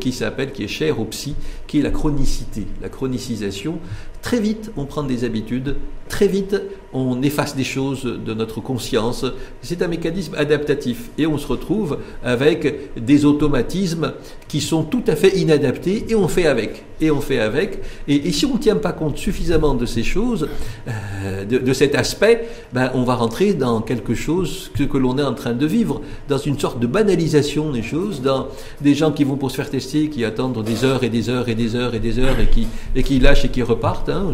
qui 0.00 0.12
s'appelle, 0.12 0.52
qui 0.52 0.64
est 0.64 0.68
cher 0.68 1.00
au 1.00 1.04
psy, 1.04 1.34
qui 1.66 1.80
est 1.80 1.82
la 1.82 1.90
chronicité, 1.90 2.66
la 2.80 2.88
chronicisation. 2.88 3.78
Très 4.22 4.40
vite, 4.40 4.70
on 4.78 4.86
prend 4.86 5.02
des 5.02 5.24
habitudes. 5.24 5.76
Très 6.08 6.28
vite, 6.28 6.56
on 6.94 7.22
efface 7.22 7.56
des 7.56 7.64
choses 7.64 8.04
de 8.04 8.34
notre 8.34 8.60
conscience. 8.60 9.26
C'est 9.62 9.82
un 9.82 9.88
mécanisme 9.88 10.34
adaptatif. 10.36 11.10
Et 11.18 11.26
on 11.26 11.38
se 11.38 11.46
retrouve 11.46 11.98
avec 12.22 12.92
des 12.96 13.24
automatismes 13.24 14.12
qui 14.46 14.60
sont 14.60 14.84
tout 14.84 15.02
à 15.08 15.16
fait 15.16 15.36
inadaptés 15.36 16.06
et 16.08 16.14
on 16.14 16.28
fait 16.28 16.46
avec. 16.46 16.84
Et 17.00 17.10
on 17.10 17.20
fait 17.20 17.40
avec. 17.40 17.80
Et, 18.06 18.30
si 18.30 18.46
on 18.46 18.54
ne 18.54 18.58
tient 18.58 18.76
pas 18.76 18.92
compte 18.92 19.18
suffisamment 19.18 19.74
de 19.74 19.84
ces 19.84 20.04
choses, 20.04 20.48
euh, 20.86 21.44
de, 21.44 21.72
cet 21.72 21.96
aspect, 21.96 22.46
ben, 22.72 22.92
on 22.94 23.02
va 23.02 23.16
rentrer 23.16 23.54
dans 23.54 23.80
quelque 23.80 24.14
chose 24.14 24.70
que, 24.78 24.96
l'on 24.96 25.18
est 25.18 25.22
en 25.22 25.34
train 25.34 25.54
de 25.54 25.66
vivre, 25.66 26.00
dans 26.28 26.38
une 26.38 26.56
sorte 26.58 26.78
de 26.78 26.86
banalisation 26.86 27.72
des 27.72 27.82
choses, 27.82 28.22
dans 28.22 28.46
des 28.80 28.94
gens 28.94 29.10
qui 29.10 29.24
vont 29.24 29.36
pour 29.36 29.50
se 29.50 29.56
faire 29.56 29.70
tester, 29.70 30.08
qui 30.08 30.24
attendent 30.24 30.62
des 30.62 30.84
heures 30.84 31.02
et 31.02 31.08
des 31.08 31.28
heures 31.28 31.48
et 31.48 31.56
des 31.56 31.74
heures 31.74 31.94
et 31.96 32.00
des 32.00 32.20
heures 32.20 32.38
et 32.38 32.46
qui, 32.46 32.68
et 32.94 33.02
qui 33.02 33.18
lâchent 33.18 33.44
et 33.44 33.48
qui 33.48 33.62
repartent. 33.62 34.08
hein. 34.10 34.32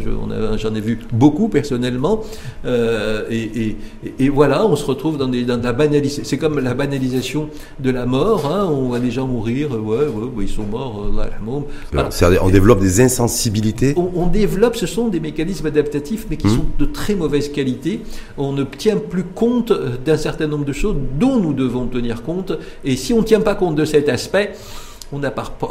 J'en 0.58 0.74
ai 0.74 0.80
vu 0.80 0.98
beaucoup 1.12 1.48
personnellement. 1.60 2.22
Euh, 2.64 3.24
et, 3.30 3.44
et- 3.62 3.76
et 4.18 4.28
voilà, 4.28 4.66
on 4.66 4.76
se 4.76 4.84
retrouve 4.84 5.16
dans, 5.18 5.28
des, 5.28 5.44
dans 5.44 5.60
la 5.62 5.72
banalisation. 5.72 6.22
C'est 6.24 6.38
comme 6.38 6.58
la 6.58 6.74
banalisation 6.74 7.48
de 7.78 7.90
la 7.90 8.06
mort. 8.06 8.46
hein. 8.46 8.66
On 8.70 8.88
voit 8.88 8.98
des 9.00 9.10
gens 9.10 9.26
mourir, 9.26 9.70
ouais, 9.72 10.06
ouais, 10.06 10.24
ouais, 10.36 10.44
ils 10.44 10.48
sont 10.48 10.64
morts. 10.64 11.06
Voilà. 11.92 12.10
C'est-à-dire, 12.10 12.42
on 12.44 12.50
développe 12.50 12.80
des 12.80 13.00
insensibilités. 13.00 13.94
On, 13.96 14.10
on 14.14 14.26
développe, 14.26 14.76
ce 14.76 14.86
sont 14.86 15.08
des 15.08 15.20
mécanismes 15.20 15.66
adaptatifs, 15.66 16.26
mais 16.30 16.36
qui 16.36 16.46
Mhm. 16.46 16.56
sont 16.56 16.64
de 16.78 16.84
très 16.86 17.14
mauvaise 17.14 17.50
qualité. 17.52 18.00
On 18.38 18.52
ne 18.52 18.64
tient 18.64 18.96
plus 18.96 19.24
compte 19.24 19.70
euh, 19.70 19.90
d'un 20.04 20.16
certain 20.16 20.46
nombre 20.46 20.64
de 20.64 20.72
choses 20.72 20.96
dont 21.18 21.36
nous 21.38 21.52
devons 21.52 21.86
tenir 21.86 22.22
compte. 22.22 22.52
Et 22.84 22.96
si 22.96 23.12
on 23.12 23.18
ne 23.18 23.24
tient 23.24 23.40
pas 23.40 23.54
compte 23.54 23.74
de 23.76 23.84
cet 23.84 24.08
aspect, 24.08 24.52
on 25.12 25.18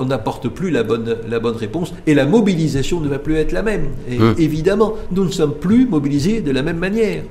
n'apporte 0.06 0.50
plus 0.50 0.70
la 0.72 0.84
bonne, 0.84 1.16
la 1.30 1.40
bonne 1.40 1.56
réponse 1.56 1.94
et 2.08 2.14
la 2.14 2.26
mobilisation 2.26 3.00
ne 3.00 3.08
va 3.08 3.20
plus 3.20 3.36
être 3.36 3.52
la 3.52 3.62
même. 3.64 3.88
Et 4.10 4.18
Mhm. 4.18 4.36
évidemment, 4.38 4.94
nous 5.12 5.24
ne 5.26 5.32
sommes 5.32 5.54
plus 5.56 5.86
mobilisés 5.88 6.42
de 6.42 6.52
la 6.52 6.62
même 6.62 6.78
manière. 6.78 7.24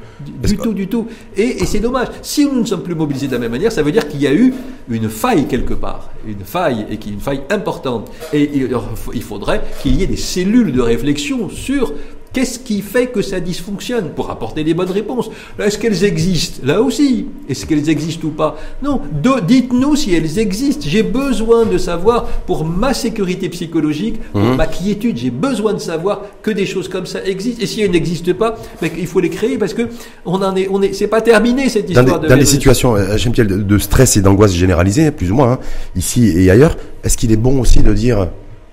Du, 0.43 0.57
tout, 0.57 0.73
du 0.73 0.89
tout. 0.89 1.07
Et, 1.37 1.63
et 1.63 1.67
c'est 1.67 1.81
dommage. 1.81 2.09
Si 2.23 2.47
nous 2.47 2.61
ne 2.61 2.67
sommes 2.67 2.83
plus 2.83 2.95
mobilisés 2.95 3.27
de 3.29 3.33
la 3.33 3.39
même 3.39 3.53
manière, 3.53 3.73
ça 3.73 3.83
veut 3.83 3.93
dire 3.93 4.09
qu'il 4.09 4.21
y 4.23 4.27
a 4.27 4.33
eu 4.35 4.55
une 4.89 5.09
faille 5.09 5.47
quelque 5.47 5.75
part. 5.75 6.11
Une 6.27 6.45
faille, 6.45 6.87
et 6.91 6.97
qui 6.97 7.11
est 7.11 7.13
une 7.13 7.21
faille 7.21 7.43
importante. 7.51 8.11
Et 8.33 8.51
il 8.55 8.69
il 9.15 9.23
faudrait 9.23 9.63
qu'il 9.83 9.97
y 9.97 10.03
ait 10.03 10.07
des 10.07 10.17
cellules 10.17 10.73
de 10.73 10.81
réflexion 10.81 11.49
sur 11.51 11.93
Qu'est-ce 12.33 12.59
qui 12.59 12.83
fait 12.83 13.07
que 13.07 13.23
ça 13.23 13.41
dysfonctionne 13.41 14.11
pour 14.15 14.31
apporter 14.31 14.63
les 14.63 14.75
bonnes 14.75 14.91
réponses 14.91 15.31
Est-ce 15.59 15.79
qu'elles 15.79 16.05
existent 16.05 16.61
Là 16.65 16.83
aussi. 16.83 17.27
Est-ce 17.49 17.65
qu'elles 17.67 17.89
existent 17.89 18.29
ou 18.29 18.31
pas 18.31 18.57
Non. 18.83 19.01
Dites-nous 19.47 19.97
si 19.97 20.15
elles 20.15 20.39
existent. 20.39 20.85
J'ai 20.87 21.03
besoin 21.03 21.65
de 21.67 21.79
savoir, 21.79 22.25
pour 22.47 22.65
ma 22.65 22.93
sécurité 22.95 23.49
psychologique, 23.49 24.21
pour 24.33 24.41
Mhm. 24.43 24.57
ma 24.57 24.67
quiétude, 24.67 25.17
j'ai 25.17 25.31
besoin 25.31 25.73
de 25.73 25.79
savoir 25.79 26.23
que 26.43 26.51
des 26.51 26.67
choses 26.67 26.89
comme 26.89 27.07
ça 27.07 27.25
existent. 27.25 27.63
Et 27.63 27.67
si 27.67 27.81
elles 27.81 27.91
n'existent 27.91 28.35
pas, 28.35 28.57
ben, 28.81 28.91
il 28.99 29.07
faut 29.07 29.21
les 29.21 29.31
créer 29.31 29.57
parce 29.59 29.75
que 29.75 29.89
on 30.27 30.35
en 30.43 30.55
est, 30.55 30.69
on 30.71 30.83
est, 30.83 30.93
c'est 30.93 31.07
pas 31.07 31.23
terminé 31.23 31.69
cette 31.69 31.91
Dans 31.91 32.03
histoire 32.03 32.21
des, 32.21 32.27
de 32.27 32.31
dans 32.31 32.37
virus. 32.37 32.51
situations, 32.51 32.97
euh, 32.97 33.17
de, 33.17 33.79
stress 33.79 34.17
et 34.17 34.21
d'angoisse 34.21 34.53
généralisée, 34.53 35.11
plus 35.11 35.31
ou 35.33 35.35
moins, 35.37 35.53
hein, 35.53 35.59
ici 35.97 36.29
et 36.37 36.51
ailleurs, 36.51 36.77
est-ce 37.05 37.17
qu'il 37.17 37.33
est 37.33 37.37
bon 37.37 37.61
aussi 37.61 37.81
de 37.81 37.93
dire 37.95 38.29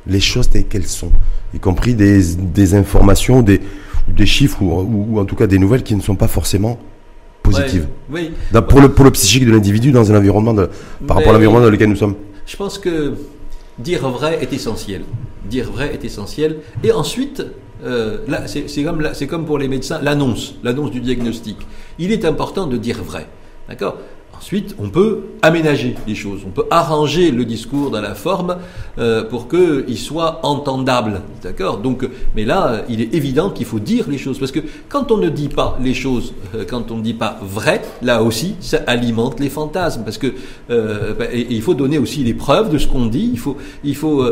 les 0.07 0.19
choses 0.19 0.49
telles 0.49 0.65
qu'elles 0.65 0.87
sont, 0.87 1.11
y 1.53 1.59
compris 1.59 1.93
des, 1.95 2.21
des 2.35 2.73
informations, 2.75 3.41
des, 3.41 3.59
des 4.07 4.25
chiffres 4.25 4.61
ou, 4.61 4.71
ou- 4.71 5.07
ou 5.15 5.19
en 5.19 5.25
tout 5.25 5.35
cas 5.35 5.47
des 5.47 5.57
nouvelles 5.59 5.83
qui 5.83 5.95
ne 5.95 6.01
sont 6.01 6.15
pas 6.15 6.27
forcément 6.27 6.77
positives 7.43 7.87
Ouais, 8.09 8.21
oui. 8.21 8.31
Dans- 8.51 8.61
pour, 8.63 8.81
le, 8.81 8.89
pour 8.89 9.05
le 9.05 9.11
psychique 9.11 9.45
de 9.45 9.51
l'individu 9.51 9.91
dans 9.91 10.11
un 10.11 10.17
environnement 10.17 10.53
de, 10.53 10.69
par 11.07 11.17
rapport 11.17 11.31
à 11.31 11.33
l'environnement 11.33 11.61
dans 11.61 11.69
lequel 11.69 11.89
nous 11.89 11.95
sommes. 11.95 12.15
Je 12.45 12.55
pense 12.55 12.77
que 12.77 13.13
dire 13.79 14.07
vrai 14.09 14.39
est 14.41 14.53
essentiel. 14.53 15.03
Dire 15.49 15.71
vrai 15.71 15.93
est 15.93 16.03
essentiel. 16.05 16.57
Et 16.83 16.91
ensuite, 16.91 17.43
euh, 17.83 18.17
là, 18.27 18.43
c'est 18.47 18.83
comme, 18.83 19.03
comme 19.29 19.45
pour 19.45 19.57
les 19.59 19.67
médecins, 19.67 19.99
l'annonce, 20.01 20.55
l'annonce 20.63 20.91
du 20.91 21.01
diagnostic. 21.01 21.57
Il 21.99 22.11
est 22.11 22.25
important 22.25 22.65
de 22.67 22.77
dire 22.77 23.03
vrai. 23.03 23.27
D'accord? 23.69 23.97
Ensuite, 24.45 24.75
on 24.77 24.89
peut 24.89 25.21
aménager 25.41 25.95
les 26.07 26.13
choses, 26.13 26.41
on 26.45 26.51
peut 26.51 26.65
arranger 26.69 27.31
le 27.31 27.45
discours 27.45 27.89
dans 27.89 27.99
la 27.99 28.13
forme 28.13 28.57
euh, 28.99 29.23
pour 29.23 29.47
qu'il 29.47 29.97
soit 29.97 30.39
entendable, 30.43 31.21
d'accord? 31.41 31.79
Donc, 31.79 32.07
mais 32.35 32.45
là, 32.45 32.83
il 32.87 33.01
est 33.01 33.15
évident 33.15 33.49
qu'il 33.49 33.65
faut 33.65 33.79
dire 33.79 34.05
les 34.07 34.19
choses, 34.19 34.37
parce 34.37 34.51
que 34.51 34.59
quand 34.87 35.11
on 35.11 35.17
ne 35.17 35.29
dit 35.29 35.49
pas 35.49 35.79
les 35.81 35.95
choses, 35.95 36.35
euh, 36.53 36.63
quand 36.63 36.91
on 36.91 36.97
ne 36.97 37.01
dit 37.01 37.15
pas 37.15 37.39
vrai, 37.41 37.81
là 38.03 38.21
aussi, 38.21 38.53
ça 38.59 38.81
alimente 38.85 39.39
les 39.39 39.49
fantasmes, 39.49 40.03
parce 40.03 40.19
que 40.19 40.27
euh, 40.69 41.15
bah, 41.17 41.25
et, 41.33 41.47
il 41.49 41.63
faut 41.63 41.73
donner 41.73 41.97
aussi 41.97 42.23
les 42.23 42.35
preuves 42.35 42.71
de 42.71 42.77
ce 42.77 42.87
qu'on 42.87 43.07
dit. 43.07 43.31
Il 43.33 43.39
faut, 43.39 43.57
il 43.83 43.95
faut 43.95 44.23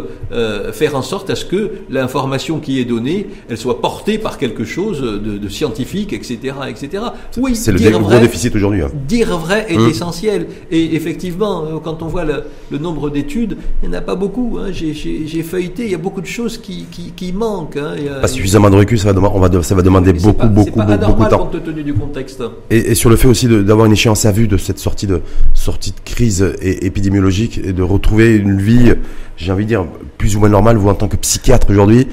faire 0.74 0.96
en 0.96 1.02
sorte 1.02 1.32
à 1.32 1.36
ce 1.36 1.46
que 1.46 1.72
l'information 1.90 2.60
qui 2.60 2.80
est 2.80 2.86
donnée, 2.86 3.30
elle 3.50 3.58
soit 3.58 3.82
portée 3.82 4.20
par 4.20 4.38
quelque 4.38 4.64
chose 4.64 5.02
de, 5.02 5.18
de 5.18 5.50
scientifique, 5.50 6.14
etc., 6.14 6.54
etc. 6.70 7.04
Oui, 7.38 7.56
c'est 7.56 7.72
le 7.72 7.98
gros 7.98 8.20
déficit 8.20 8.56
aujourd'hui. 8.56 8.84
Hein. 8.84 8.92
Dire 9.08 9.36
vrai 9.40 9.66
est 9.70 9.78
hum 9.78 10.03
essentiel. 10.04 10.48
Et 10.72 10.96
effectivement, 10.96 11.64
euh, 11.66 11.80
quand 11.84 12.02
on 12.04 12.08
voit 12.08 12.26
le, 12.26 12.44
nombre 12.78 13.10
d'études, 13.10 13.58
il 13.82 13.90
n'y 13.90 13.96
en 13.96 14.00
a 14.00 14.02
pas 14.02 14.16
beaucoup. 14.16 14.58
Hein. 14.60 14.72
J'ai 14.72 15.44
feuilleté, 15.44 15.86
il 15.86 15.92
y 15.92 15.96
a 15.96 16.00
beaucoup 16.00 16.22
de 16.22 16.28
choses 16.28 16.58
qui, 16.58 16.86
qui, 17.16 17.34
manquent. 17.34 17.78
Hein. 17.78 17.96
pas 18.22 18.28
suffisamment 18.28 18.70
de 18.70 18.76
recul, 18.76 19.00
ça 19.00 19.08
va, 19.08 19.14
demander, 19.14 19.36
on 19.36 19.40
va, 19.40 19.64
ça 19.64 19.76
va 19.76 19.82
demander 19.82 20.14
beaucoup, 20.14 20.48
beaucoup, 20.48 20.72
beaucoup, 20.80 21.06
beaucoup 21.06 21.24
de 21.24 21.30
temps. 21.30 21.48
compte 21.48 21.64
tenu 21.64 21.84
du 21.84 21.94
contexte. 21.94 22.44
Et, 22.70 22.96
sur 22.96 23.10
le 23.10 23.16
fait 23.16 23.28
aussi 23.28 23.48
d'avoir 23.48 23.86
une 23.86 23.94
échéance 23.94 24.26
à 24.26 24.32
vue 24.32 24.48
de 24.48 24.58
cette 24.58 24.80
sortie 24.80 25.08
de, 25.08 25.22
sortie 25.54 25.92
de 25.92 26.00
crise 26.04 26.54
épidémiologique 26.62 27.60
et 27.64 27.74
de 27.74 27.84
retrouver 27.84 28.36
une 28.36 28.60
vie, 28.60 28.94
j'ai 29.38 29.52
envie 29.52 29.64
de 29.64 29.70
dire, 29.70 29.86
plus 30.18 30.36
ou 30.36 30.40
moins 30.40 30.50
normale, 30.50 30.78
vous 30.78 30.90
en 30.90 30.96
tant 30.96 31.08
que 31.08 31.18
psychiatre 31.18 31.70
aujourd'hui. 31.70 32.08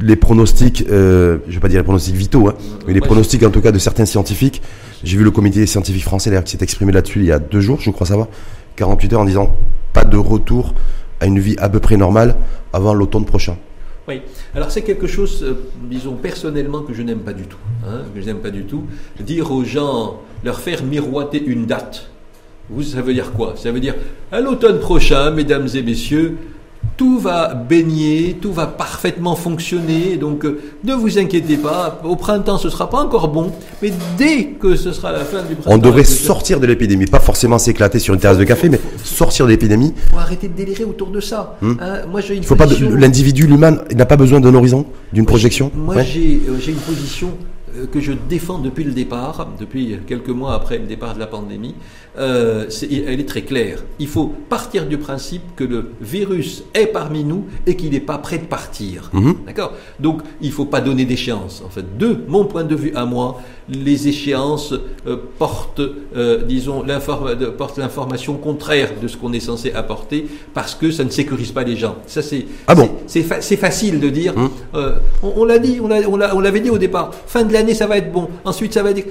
les 0.00 0.16
pronostics, 0.16 0.84
euh, 0.90 1.38
je 1.46 1.50
ne 1.50 1.54
vais 1.54 1.60
pas 1.60 1.68
dire 1.68 1.78
les 1.78 1.84
pronostics 1.84 2.16
vitaux, 2.16 2.48
hein, 2.48 2.54
mais 2.86 2.92
les 2.92 3.00
pronostics 3.00 3.42
en 3.44 3.50
tout 3.50 3.60
cas 3.60 3.72
de 3.72 3.78
certains 3.78 4.06
scientifiques 4.06 4.60
j'ai 5.04 5.16
vu 5.16 5.24
le 5.24 5.30
comité 5.30 5.66
scientifique 5.66 6.04
français 6.04 6.30
qui 6.44 6.52
s'est 6.52 6.62
exprimé 6.62 6.92
là-dessus 6.92 7.20
il 7.20 7.26
y 7.26 7.32
a 7.32 7.38
deux 7.38 7.60
jours, 7.60 7.80
je 7.80 7.90
crois 7.90 8.06
savoir, 8.06 8.28
48 8.76 9.12
heures 9.12 9.20
en 9.20 9.24
disant 9.24 9.56
pas 9.92 10.04
de 10.04 10.16
retour 10.16 10.74
à 11.20 11.26
une 11.26 11.38
vie 11.38 11.56
à 11.58 11.68
peu 11.68 11.80
près 11.80 11.96
normale 11.96 12.36
avant 12.72 12.94
l'automne 12.94 13.24
prochain. 13.24 13.56
Oui, 14.08 14.20
alors 14.54 14.72
c'est 14.72 14.82
quelque 14.82 15.06
chose, 15.06 15.44
euh, 15.44 15.54
disons 15.88 16.16
personnellement, 16.16 16.80
que 16.80 16.92
je 16.92 17.02
n'aime 17.02 17.20
pas 17.20 17.32
du 17.32 17.44
tout. 17.44 17.58
Hein, 17.86 18.02
que 18.12 18.20
je 18.20 18.26
n'aime 18.26 18.40
pas 18.40 18.50
du 18.50 18.64
tout. 18.64 18.84
Dire 19.20 19.52
aux 19.52 19.62
gens, 19.62 20.20
leur 20.42 20.58
faire 20.58 20.82
miroiter 20.82 21.42
une 21.44 21.66
date, 21.66 22.10
vous, 22.68 22.82
ça 22.82 23.00
veut 23.00 23.14
dire 23.14 23.32
quoi? 23.32 23.54
Ça 23.56 23.70
veut 23.70 23.78
dire 23.78 23.94
à 24.32 24.40
l'automne 24.40 24.80
prochain, 24.80 25.30
mesdames 25.30 25.68
et 25.74 25.82
messieurs, 25.82 26.36
tout 26.96 27.18
va 27.18 27.54
baigner, 27.54 28.36
tout 28.40 28.52
va 28.52 28.66
parfaitement 28.66 29.34
fonctionner. 29.34 30.16
Donc 30.16 30.44
euh, 30.44 30.60
ne 30.84 30.94
vous 30.94 31.18
inquiétez 31.18 31.56
pas, 31.56 32.00
au 32.04 32.16
printemps 32.16 32.58
ce 32.58 32.70
sera 32.70 32.88
pas 32.90 32.98
encore 32.98 33.28
bon, 33.28 33.52
mais 33.82 33.92
dès 34.16 34.44
que 34.44 34.76
ce 34.76 34.92
sera 34.92 35.12
la 35.12 35.24
fin 35.24 35.42
du 35.42 35.54
printemps. 35.54 35.74
On 35.74 35.78
devrait 35.78 36.04
sortir 36.04 36.60
de 36.60 36.66
l'épidémie, 36.66 37.06
pas 37.06 37.20
forcément 37.20 37.58
s'éclater 37.58 37.98
sur 37.98 38.14
une 38.14 38.20
terrasse 38.20 38.38
de 38.38 38.44
café, 38.44 38.68
mais 38.68 38.80
sortir 39.02 39.46
de 39.46 39.50
l'épidémie. 39.50 39.94
Faut 40.12 40.18
arrêter 40.18 40.48
de 40.48 40.54
délirer 40.54 40.84
autour 40.84 41.08
de 41.08 41.20
ça. 41.20 41.56
Hmm. 41.60 41.74
Hein, 41.80 42.06
moi 42.10 42.20
j'ai 42.20 42.36
une 42.36 42.42
Faut 42.44 42.56
position... 42.56 42.90
pas 42.90 42.96
l'individu, 42.96 43.46
l'humain, 43.46 43.78
n'a 43.94 44.06
pas 44.06 44.16
besoin 44.16 44.40
d'un 44.40 44.54
horizon, 44.54 44.86
d'une 45.12 45.26
projection. 45.26 45.70
Moi 45.74 45.96
euh, 45.96 46.02
j'ai 46.04 46.72
une 46.72 46.78
position 46.78 47.30
euh, 47.76 47.86
que 47.86 48.00
je 48.00 48.12
défends 48.28 48.58
depuis 48.58 48.84
le 48.84 48.92
départ, 48.92 49.48
depuis 49.58 49.98
quelques 50.06 50.28
mois 50.28 50.54
après 50.54 50.78
le 50.78 50.86
départ 50.86 51.14
de 51.14 51.20
la 51.20 51.26
pandémie, 51.26 51.74
euh, 52.18 52.66
elle 52.82 53.20
est 53.20 53.28
très 53.28 53.42
claire. 53.42 53.82
Il 53.98 54.08
faut 54.08 54.32
partir 54.48 54.86
du 54.86 54.98
principe 54.98 55.42
que 55.56 55.64
le 55.64 55.90
virus 56.00 56.64
est 56.74 56.86
parmi 56.86 57.24
nous 57.24 57.46
et 57.66 57.76
qu'il 57.76 57.90
n'est 57.92 58.00
pas 58.00 58.18
prêt 58.18 58.38
de 58.38 58.44
partir. 58.44 59.10
Mhm. 59.12 59.36
D'accord? 59.46 59.72
Donc, 59.98 60.22
il 60.40 60.48
ne 60.48 60.52
faut 60.52 60.66
pas 60.66 60.80
donner 60.80 61.04
d'échéance. 61.04 61.62
En 61.64 61.70
fait, 61.70 61.96
de 61.96 62.18
mon 62.28 62.44
point 62.44 62.64
de 62.64 62.74
vue 62.74 62.92
à 62.94 63.06
moi, 63.06 63.40
les 63.68 64.08
échéances 64.08 64.74
euh, 65.06 65.16
portent, 65.38 65.80
euh, 66.16 66.42
disons, 66.42 66.82
l'information 66.82 68.34
contraire 68.34 68.90
de 69.00 69.08
ce 69.08 69.16
qu'on 69.16 69.32
est 69.32 69.40
censé 69.40 69.72
apporter 69.72 70.26
parce 70.52 70.74
que 70.74 70.90
ça 70.90 71.04
ne 71.04 71.10
sécurise 71.10 71.52
pas 71.52 71.62
les 71.62 71.76
gens. 71.76 71.96
Ça, 72.06 72.22
c'est 72.22 72.46
ah 72.66 72.74
bon? 72.74 72.90
c'est 73.06 73.22
facile 73.56 74.00
de 74.00 74.08
dire. 74.08 74.36
Hum. 74.36 74.50
Euh, 74.74 74.96
on, 75.22 75.44
l'a 75.44 75.58
dit, 75.58 75.78
on 75.80 76.40
l'avait 76.40 76.60
dit 76.60 76.70
au 76.70 76.78
départ. 76.78 77.12
Fin 77.26 77.44
de 77.44 77.52
l'année, 77.52 77.74
ça 77.74 77.86
va 77.86 77.98
être 77.98 78.12
bon. 78.12 78.28
Ensuite, 78.44 78.74
ça 78.74 78.82
va 78.82 78.90
être 78.90 79.06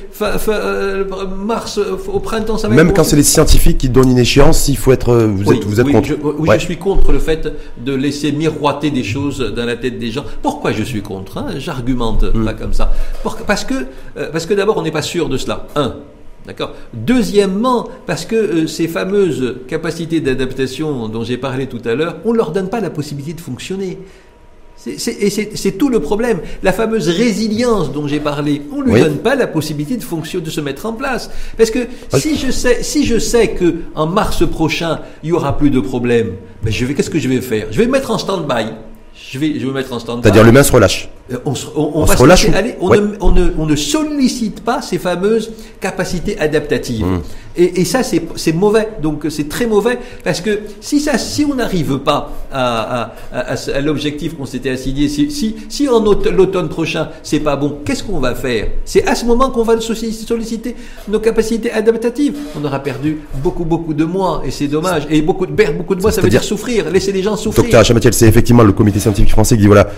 mars, 1.37 1.79
au 2.11 2.19
printemps, 2.19 2.57
ça 2.57 2.67
va 2.67 2.75
Même 2.75 2.89
être 2.89 2.90
quand 2.91 3.03
c'est 3.03 3.15
les 3.15 3.23
scientifiques 3.23 3.77
qui 3.77 3.89
donnent 3.89 4.11
une 4.11 4.17
échéance, 4.17 4.67
il 4.67 4.77
faut 4.77 4.91
être. 4.91 5.15
Vous 5.15 5.51
êtes, 5.51 5.63
vous 5.63 5.79
êtes 5.79 5.91
contre. 5.91 6.07
Je, 6.07 6.13
oui, 6.13 6.49
je 6.53 6.59
suis 6.59 6.77
contre 6.77 7.11
le 7.11 7.19
fait 7.19 7.51
de 7.83 7.93
laisser 7.93 8.31
miroiter 8.31 8.91
des 8.91 9.03
choses 9.03 9.39
dans 9.39 9.65
la 9.65 9.75
tête 9.75 9.99
des 9.99 10.11
gens. 10.11 10.25
Pourquoi 10.41 10.71
je 10.71 10.83
suis 10.83 11.01
contre 11.01 11.37
hein? 11.37 11.47
J'argumente 11.57 12.23
hum. 12.23 12.45
pas 12.45 12.53
comme 12.53 12.73
ça. 12.73 12.93
parce 13.47 13.65
que 13.65 13.73
parce 14.31 14.45
que 14.45 14.53
d'abord, 14.53 14.77
on 14.77 14.83
n'est 14.83 14.91
pas 14.91 15.01
sûr 15.01 15.29
de 15.29 15.37
cela. 15.37 15.67
Un. 15.75 15.95
D'accord? 16.45 16.71
Deuxièmement, 16.93 17.87
parce 18.07 18.25
que 18.25 18.35
euh, 18.35 18.67
ces 18.67 18.87
fameuses 18.87 19.57
capacités 19.67 20.21
d'adaptation 20.21 21.07
dont 21.07 21.23
j'ai 21.23 21.37
parlé 21.37 21.67
tout 21.67 21.81
à 21.85 21.93
l'heure, 21.93 22.17
on 22.25 22.31
ne 22.31 22.37
leur 22.37 22.51
donne 22.51 22.69
pas 22.69 22.79
la 22.79 22.89
possibilité 22.89 23.33
de 23.33 23.41
fonctionner. 23.41 23.99
Et 24.87 25.29
c'est 25.29 25.71
tout 25.77 25.89
le 25.89 25.99
problème. 25.99 26.39
La 26.63 26.73
fameuse 26.73 27.07
résilience 27.09 27.91
dont 27.91 28.07
j'ai 28.07 28.19
parlé, 28.19 28.63
on 28.71 28.81
ne 28.81 28.91
lui 28.91 29.01
donne 29.01 29.17
pas 29.17 29.35
la 29.35 29.47
possibilité 29.47 29.97
de 29.97 30.03
fonctionner, 30.03 30.45
de 30.45 30.49
se 30.49 30.61
mettre 30.61 30.85
en 30.85 30.93
place. 30.93 31.29
Parce 31.57 31.69
que 31.69 31.79
si 32.17 32.37
je 32.37 32.51
sais, 32.51 32.81
si 32.81 33.05
je 33.05 33.19
sais 33.19 33.49
que 33.49 33.75
en 33.95 34.07
mars 34.07 34.47
prochain 34.47 34.99
il 35.23 35.29
y 35.29 35.31
aura 35.33 35.57
plus 35.57 35.69
de 35.69 35.79
problèmes, 35.79 36.31
ben 36.63 36.71
je 36.71 36.85
vais, 36.85 36.93
qu'est-ce 36.93 37.09
que 37.09 37.19
je 37.19 37.29
vais 37.29 37.41
faire? 37.41 37.67
Je 37.71 37.77
vais 37.77 37.85
me 37.85 37.91
mettre 37.91 38.11
en 38.11 38.17
stand-by. 38.17 38.65
Je 39.13 39.39
vais, 39.39 39.53
je 39.53 39.59
vais 39.59 39.67
me 39.67 39.73
mettre 39.73 39.93
en 39.93 39.99
stand-by. 39.99 40.23
C'est-à-dire 40.23 40.43
l'humain 40.43 40.63
se 40.63 40.71
relâche. 40.71 41.09
On, 41.45 41.55
se 41.55 41.67
relâche. 42.17 42.47
on, 42.79 43.65
ne, 43.65 43.75
sollicite 43.75 44.61
pas 44.61 44.81
ces 44.81 44.97
fameuses 44.97 45.51
capacités 45.79 46.37
adaptatives. 46.39 47.05
Mmh. 47.05 47.21
Et, 47.57 47.83
ça, 47.83 48.01
c'est 48.03 48.53
mauvais. 48.53 48.87
Donc, 49.01 49.25
c'est 49.29 49.49
très 49.49 49.67
mauvais 49.67 49.99
parce 50.23 50.39
que 50.39 50.59
si 50.79 50.99
ça, 51.01 51.17
si 51.17 51.43
on 51.43 51.55
n'arrive 51.55 51.99
pas 51.99 52.31
à, 52.51 53.13
l'objectif 53.81 54.37
qu'on 54.37 54.45
s'était 54.45 54.69
assigné, 54.69 55.09
si, 55.09 55.55
si, 55.69 55.89
en 55.89 56.01
l'automne 56.01 56.69
prochain 56.69 57.09
c'est 57.23 57.39
pas 57.39 57.55
bon, 57.55 57.79
qu'est-ce 57.83 58.03
qu'on 58.03 58.19
va 58.19 58.35
faire? 58.35 58.67
C'est 58.85 59.05
à 59.05 59.15
ce 59.15 59.25
moment 59.25 59.49
qu'on 59.49 59.63
va 59.63 59.79
solliciter 59.81 60.75
nos 61.09 61.19
capacités 61.19 61.71
adaptatives. 61.71 62.35
On 62.59 62.63
aura 62.63 62.79
perdu 62.79 63.19
beaucoup, 63.43 63.65
beaucoup 63.65 63.93
de 63.93 64.05
mois 64.05 64.43
et 64.45 64.51
c'est 64.51 64.67
dommage. 64.67 65.03
Et 65.09 65.21
beaucoup 65.21 65.45
de 65.45 65.51
perdre 65.51 65.77
beaucoup 65.77 65.95
de 65.95 66.01
mois, 66.01 66.11
ça 66.11 66.21
veut 66.21 66.29
dire 66.29 66.43
souffrir, 66.43 66.89
laisser 66.89 67.11
les 67.11 67.23
gens 67.23 67.35
souffrir. 67.35 67.63
Docteur 67.63 67.83
Chamatiel, 67.83 68.13
c'est 68.13 68.27
effectivement 68.27 68.63
le 68.63 68.71
comité 68.71 68.99
scientifique 68.99 69.31
français 69.31 69.55
qui 69.55 69.61
dit 69.61 69.67
voilà, 69.67 69.89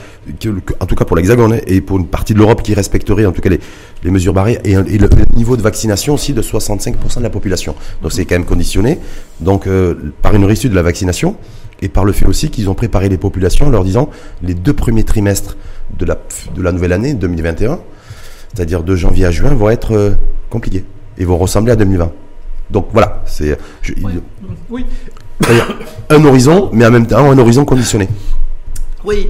en 0.80 0.86
tout 0.86 0.96
cas 0.96 1.06
pour 1.06 1.16
la 1.16 1.22
l'Hexagone 1.24 1.60
et 1.68 1.82
pour 1.82 1.98
une 1.98 2.08
partie 2.08 2.34
de 2.34 2.40
l'Europe 2.40 2.62
qui 2.62 2.74
respecterait 2.74 3.26
en 3.26 3.32
tout 3.32 3.42
cas 3.42 3.50
les, 3.50 3.60
les 4.04 4.12
mesures 4.12 4.34
barrières 4.34 4.60
et, 4.64 4.76
le, 4.76 5.10
niveau 5.36 5.58
de 5.58 5.62
vaccination 5.62 6.14
aussi 6.14 6.34
de 6.34 6.42
65% 6.42 7.18
de 7.18 7.24
la 7.24 7.30
population. 7.30 7.76
Donc 8.02 8.12
c'est 8.12 8.26
quand 8.26 8.36
même 8.36 8.46
conditionné 8.46 9.00
donc 9.40 9.68
euh, 9.68 10.14
par 10.22 10.36
une 10.36 10.46
réussite 10.46 10.72
de 10.72 10.76
la 10.76 10.82
vaccination 10.82 11.36
et 11.82 11.90
par 11.90 12.06
le 12.06 12.12
fait 12.14 12.26
aussi 12.26 12.50
qu'ils 12.50 12.70
ont 12.70 12.76
préparé 12.76 13.10
les 13.10 13.18
populations 13.18 13.68
en 13.68 13.70
leur 13.70 13.84
disant 13.84 14.10
les 14.42 14.54
deux 14.54 14.74
premiers 14.74 15.04
trimestres 15.04 15.58
de 15.98 16.06
la, 16.06 16.18
de 16.56 16.62
la 16.62 16.72
nouvelle 16.72 16.94
année 16.94 17.14
2021, 17.14 17.80
c'est-à-dire 18.54 18.84
de 18.84 18.96
janvier 18.96 19.26
à 19.26 19.32
juin, 19.32 19.54
vont 19.54 19.70
être 19.70 19.94
euh, 19.94 20.12
compliqués 20.50 20.86
et 21.18 21.26
vont 21.26 21.38
ressembler 21.38 21.74
à 21.74 21.76
2020. 21.76 22.12
Donc 22.72 22.88
voilà, 22.94 23.22
c'est 23.26 23.58
oui. 24.70 24.86
un 26.10 26.26
horizon, 26.26 26.70
mais 26.74 26.86
en 26.86 26.92
même 26.92 27.06
temps 27.06 27.30
un 27.30 27.38
horizon 27.38 27.66
conditionné. 27.66 28.08
Oui, 29.04 29.30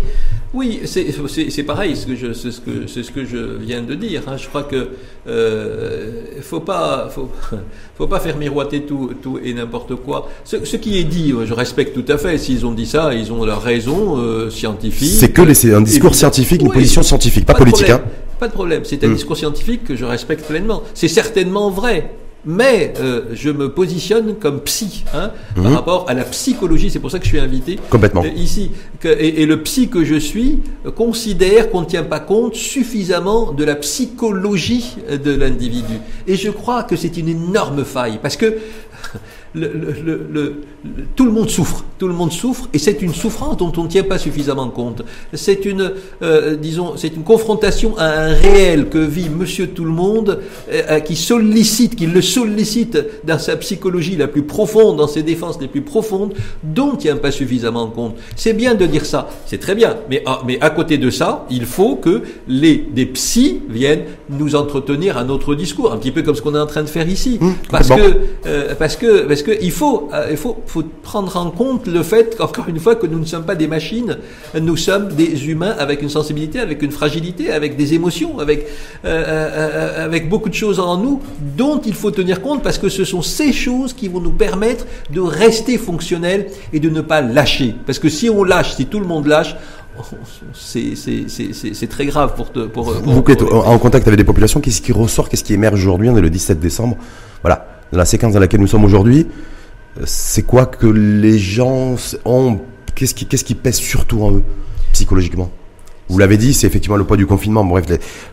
oui, 0.53 0.81
c'est 0.85 1.63
pareil, 1.63 1.95
c'est 1.95 2.15
ce, 2.33 2.51
ce, 2.51 2.61
que, 2.61 2.85
ce 2.85 3.11
que 3.11 3.25
je 3.25 3.57
viens 3.59 3.81
de 3.81 3.95
dire. 3.95 4.21
Hein. 4.27 4.37
Je 4.37 4.47
crois 4.47 4.61
que 4.61 4.89
euh, 5.27 6.11
faut 6.41 6.59
pas, 6.59 7.09
faut, 7.09 7.29
faut, 7.97 8.05
pas 8.05 8.19
faire 8.19 8.37
miroiter 8.37 8.83
tout, 8.83 9.11
tout 9.19 9.39
et 9.43 9.51
n'importe 9.55 9.95
quoi. 9.95 10.29
Ce, 10.43 10.75
qui 10.77 10.99
est 10.99 11.05
dit, 11.05 11.33
je 11.45 11.53
respecte 11.53 11.95
tout 11.95 12.11
à 12.11 12.19
fait. 12.19 12.37
S'ils 12.37 12.67
ont 12.67 12.71
dit 12.71 12.85
ça, 12.85 13.15
ils 13.15 13.33
ont 13.33 13.43
leur 13.45 13.63
raison 13.63 14.17
euh, 14.19 14.51
scientifique. 14.51 15.13
C'est 15.19 15.31
que 15.31 15.73
un 15.73 15.81
discours 15.81 16.13
scientifique, 16.13 16.61
une 16.61 16.71
position 16.71 17.01
scientifique, 17.01 17.45
pas, 17.45 17.55
politique. 17.55 17.89
Hein. 17.89 18.03
Pas 18.39 18.47
de 18.47 18.53
problème. 18.53 18.83
C'est 18.83 19.03
un 19.03 19.07
hmm. 19.07 19.15
discours 19.15 19.37
scientifique 19.37 19.83
que 19.83 19.95
je 19.95 20.05
respecte 20.05 20.45
pleinement. 20.45 20.83
C'est 20.93 21.07
certainement 21.07 21.71
vrai 21.71 22.11
mais 22.45 22.93
euh, 22.99 23.25
je 23.33 23.49
me 23.49 23.69
positionne 23.69 24.35
comme 24.35 24.59
psy 24.61 25.05
hein, 25.13 25.31
par 25.55 25.63
mhm. 25.63 25.73
rapport 25.73 26.05
à 26.09 26.13
la 26.13 26.23
psychologie. 26.23 26.89
C'est 26.89 26.99
pour 26.99 27.11
ça 27.11 27.19
que 27.19 27.25
je 27.25 27.29
suis 27.29 27.39
invité 27.39 27.79
Complètement. 27.89 28.23
Euh, 28.23 28.29
ici. 28.35 28.71
et, 29.03 29.45
le 29.45 29.61
psy 29.63 29.89
que 29.89 30.03
je 30.03 30.15
suis 30.15 30.59
euh, 30.85 30.91
considère 30.91 31.69
qu'on 31.69 31.81
ne 31.81 31.85
tient 31.85 32.03
pas 32.03 32.19
compte 32.19 32.55
suffisamment 32.55 33.51
de 33.53 33.63
la 33.63 33.75
psychologie 33.75 34.97
de 35.09 35.31
l'individu. 35.31 35.99
Et 36.27 36.35
je 36.35 36.49
crois 36.49 36.83
que 36.83 36.95
c'est 36.95 37.17
une 37.17 37.29
énorme 37.29 37.85
faille 37.85 38.19
parce 38.21 38.37
que 38.37 38.57
le, 39.55 40.63
tout 41.15 41.25
le 41.25 41.31
monde 41.31 41.49
souffre, 41.49 41.83
tout 41.99 42.07
le 42.07 42.13
monde 42.13 42.31
souffre, 42.31 42.67
et 42.73 42.79
c'est 42.79 43.01
une 43.01 43.13
souffrance 43.13 43.57
dont 43.57 43.71
on 43.77 43.83
ne 43.83 43.87
tient 43.87 44.03
pas 44.03 44.17
suffisamment 44.17 44.69
compte. 44.69 45.03
C'est 45.33 45.65
une, 45.65 45.91
euh, 46.21 46.55
disons, 46.55 46.93
c'est 46.97 47.15
une 47.15 47.23
confrontation 47.23 47.95
à 47.97 48.05
un 48.05 48.33
réel 48.33 48.89
que 48.89 48.97
vit 48.97 49.29
Monsieur 49.29 49.67
Tout 49.67 49.85
le 49.85 49.91
Monde, 49.91 50.39
euh, 50.71 50.99
qui 50.99 51.15
sollicite, 51.15 51.95
qui 51.95 52.05
le 52.07 52.21
sollicite 52.21 52.97
dans 53.23 53.39
sa 53.39 53.55
psychologie 53.57 54.15
la 54.15 54.27
plus 54.27 54.43
profonde, 54.43 54.97
dans 54.97 55.07
ses 55.07 55.23
défenses 55.23 55.59
les 55.61 55.67
plus 55.67 55.81
profondes, 55.81 56.33
dont 56.63 56.83
on 56.83 56.93
ne 56.93 56.97
tient 56.97 57.15
pas 57.15 57.31
suffisamment 57.31 57.87
compte. 57.87 58.15
C'est 58.35 58.53
bien 58.53 58.75
de 58.75 58.85
dire 58.85 59.05
ça, 59.05 59.29
c'est 59.45 59.59
très 59.59 59.73
bien, 59.75 59.95
mais, 60.09 60.21
ah, 60.25 60.41
mais 60.45 60.59
à 60.61 60.69
côté 60.69 60.97
de 60.97 61.09
ça, 61.09 61.45
il 61.49 61.65
faut 61.65 61.95
que 61.95 62.23
les 62.47 62.75
des 62.93 63.05
psys 63.05 63.61
viennent 63.69 64.03
nous 64.29 64.55
entretenir 64.55 65.17
un 65.17 65.29
autre 65.29 65.55
discours, 65.55 65.93
un 65.93 65.97
petit 65.97 66.11
peu 66.11 66.21
comme 66.21 66.35
ce 66.35 66.41
qu'on 66.41 66.55
est 66.55 66.59
en 66.59 66.65
train 66.65 66.83
de 66.83 66.89
faire 66.89 67.07
ici, 67.07 67.37
mmh, 67.39 67.51
parce, 67.69 67.89
que, 67.89 68.17
euh, 68.45 68.75
parce 68.77 68.95
que 68.97 69.25
parce 69.27 69.41
que 69.42 69.42
il 69.61 69.71
faut 69.71 70.09
il 70.29 70.37
faut 70.37 70.57
faut 70.65 70.83
prendre 71.03 71.35
en 71.37 71.51
compte 71.51 71.87
le 71.87 72.03
fait 72.03 72.35
qu'encore 72.37 72.67
une 72.67 72.79
fois 72.79 72.95
que 72.95 73.07
nous 73.07 73.19
ne 73.19 73.25
sommes 73.25 73.45
pas 73.45 73.55
des 73.55 73.67
machines, 73.67 74.17
nous 74.59 74.77
sommes 74.77 75.09
des 75.09 75.47
humains 75.49 75.75
avec 75.77 76.01
une 76.01 76.09
sensibilité, 76.09 76.59
avec 76.59 76.81
une 76.81 76.91
fragilité, 76.91 77.51
avec 77.51 77.75
des 77.75 77.93
émotions, 77.93 78.39
avec, 78.39 78.67
euh, 79.05 79.07
euh, 79.07 79.49
euh, 79.53 80.05
avec 80.05 80.29
beaucoup 80.29 80.49
de 80.49 80.53
choses 80.53 80.79
en 80.79 80.97
nous 80.97 81.21
dont 81.57 81.81
il 81.85 81.93
faut 81.93 82.11
tenir 82.11 82.41
compte 82.41 82.63
parce 82.63 82.77
que 82.77 82.89
ce 82.89 83.05
sont 83.05 83.21
ces 83.21 83.53
choses 83.53 83.93
qui 83.93 84.07
vont 84.07 84.19
nous 84.19 84.31
permettre 84.31 84.85
de 85.11 85.19
rester 85.19 85.77
fonctionnels 85.77 86.47
et 86.71 86.79
de 86.79 86.89
ne 86.89 87.01
pas 87.01 87.21
lâcher. 87.21 87.75
Parce 87.85 87.99
que 87.99 88.09
si 88.09 88.29
on 88.29 88.43
lâche, 88.43 88.75
si 88.75 88.85
tout 88.85 88.99
le 88.99 89.05
monde 89.05 89.27
lâche, 89.27 89.55
c'est 90.53 91.87
très 91.89 92.05
grave 92.05 92.33
pour, 92.35 92.51
te, 92.51 92.61
pour, 92.61 92.91
Vous 92.91 93.23
êtes 93.31 93.41
en 93.43 93.77
contact 93.77 94.07
avec 94.07 94.17
des 94.17 94.23
populations, 94.23 94.59
qu'est-ce 94.59 94.81
qui 94.81 94.91
ressort, 94.91 95.29
qu'est-ce 95.29 95.43
qui 95.43 95.53
émerge 95.53 95.79
aujourd'hui, 95.79 96.09
on 96.09 96.17
est 96.17 96.21
le 96.21 96.31
17 96.31 96.59
décembre, 96.59 96.97
voilà, 97.43 97.67
la 97.97 98.05
séquence 98.05 98.33
dans 98.33 98.39
laquelle 98.39 98.61
nous 98.61 98.67
sommes 98.67 98.85
aujourd'hui, 98.85 99.27
c'est 100.05 100.43
quoi 100.43 100.65
que 100.65 100.87
les 100.87 101.37
gens 101.37 101.95
ont 102.25 102.59
Qu'est-ce 102.95 103.15
qui, 103.15 103.25
qu'est-ce 103.25 103.43
qui 103.43 103.55
pèse 103.55 103.77
surtout 103.77 104.21
en 104.21 104.35
eux, 104.35 104.43
psychologiquement? 104.91 105.49
Vous 106.09 106.19
l'avez 106.19 106.37
dit, 106.37 106.53
c'est 106.53 106.67
effectivement 106.67 106.97
le 106.97 107.05
poids 107.05 107.17
du 107.17 107.25
confinement. 107.25 107.63
Bref, 107.63 107.85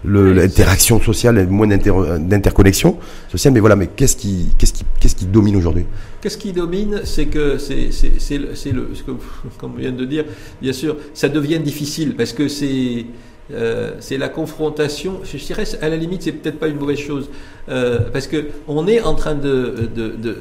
l'interaction 0.05 1.01
sociale, 1.01 1.47
moins 1.49 1.67
d'interconnexion 1.67 2.99
sociale. 3.31 3.55
Mais 3.55 3.61
voilà, 3.61 3.77
mais 3.77 3.87
qu'est-ce 3.87 4.17
qui, 4.17 4.49
qu'est-ce 4.59 4.73
qui, 4.73 4.85
qu'est-ce 5.01 5.15
qui 5.15 5.25
domine 5.25 5.57
aujourd'hui? 5.57 5.87
Qu'est-ce 6.21 6.37
qui 6.37 6.53
domine 6.53 7.03
C'est 7.05 7.27
que 7.27 7.59
c'est, 7.59 7.91
c'est, 7.91 8.39
le, 8.39 8.53
comme 9.59 9.75
on 9.75 9.79
vient 9.79 9.93
de 9.93 10.05
dire, 10.05 10.25
bien 10.61 10.73
sûr, 10.73 10.97
ça 11.15 11.29
devient 11.29 11.61
difficile 11.61 12.17
parce 12.17 12.33
que 12.33 12.49
c'est 12.49 13.07
euh, 13.53 13.93
c'est 14.01 14.19
la 14.19 14.29
confrontation. 14.29 15.21
Je 15.25 15.37
dirais, 15.45 15.65
à 15.81 15.89
la 15.89 15.97
limite, 15.97 16.23
c'est 16.23 16.33
peut-être 16.33 16.59
pas 16.59 16.69
une 16.69 16.79
mauvaise 16.79 16.99
chose, 16.99 17.29
euh, 17.69 18.01
parce 18.13 18.27
que 18.27 18.47
on 18.69 18.87
est 18.87 19.01
en 19.01 19.15
train 19.15 19.35
de, 19.35 19.89
de, 19.95 20.09
de, 20.09 20.39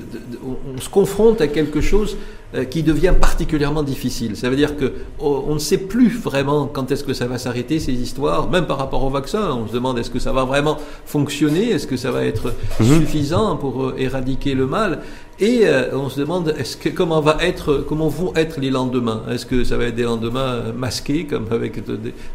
on 0.75 0.79
se 0.79 0.89
confronte 0.89 1.41
à 1.41 1.47
quelque 1.47 1.81
chose 1.81 2.17
euh, 2.55 2.65
qui 2.65 2.83
devient 2.83 3.13
particulièrement 3.19 3.83
difficile. 3.83 4.35
Ça 4.35 4.49
veut 4.49 4.55
dire 4.55 4.75
que 4.75 4.93
oh, 5.19 5.45
on 5.47 5.53
ne 5.53 5.59
sait 5.59 5.77
plus 5.77 6.09
vraiment 6.09 6.65
quand 6.65 6.91
est-ce 6.91 7.03
que 7.03 7.13
ça 7.13 7.27
va 7.27 7.37
s'arrêter 7.37 7.79
ces 7.79 7.93
histoires, 7.93 8.49
même 8.49 8.65
par 8.65 8.77
rapport 8.77 9.03
au 9.03 9.09
vaccin. 9.09 9.51
On 9.51 9.67
se 9.67 9.73
demande 9.73 9.99
est-ce 9.99 10.09
que 10.09 10.19
ça 10.19 10.31
va 10.31 10.45
vraiment 10.45 10.77
fonctionner, 11.05 11.69
est-ce 11.69 11.87
que 11.87 11.97
ça 11.97 12.11
va 12.11 12.25
être 12.25 12.53
mhm. 12.79 13.01
suffisant 13.01 13.55
pour 13.55 13.93
éradiquer 13.97 14.53
le 14.55 14.65
mal? 14.65 14.99
Et 15.41 15.61
euh, 15.63 15.85
on 15.93 16.09
se 16.09 16.19
demande 16.19 16.53
est-ce 16.57 16.75
que 16.75 16.89
comment 16.89 17.21
va 17.21 17.37
être 17.39 17.85
comment 17.87 18.09
vont 18.09 18.33
être 18.35 18.59
les 18.59 18.69
lendemains? 18.69 19.23
Est-ce 19.31 19.45
que 19.45 19.63
ça 19.63 19.77
va 19.77 19.85
être 19.85 19.95
des 19.95 20.03
lendemains 20.03 20.73
masqués 20.75 21.25
comme 21.25 21.45
avec 21.51 21.81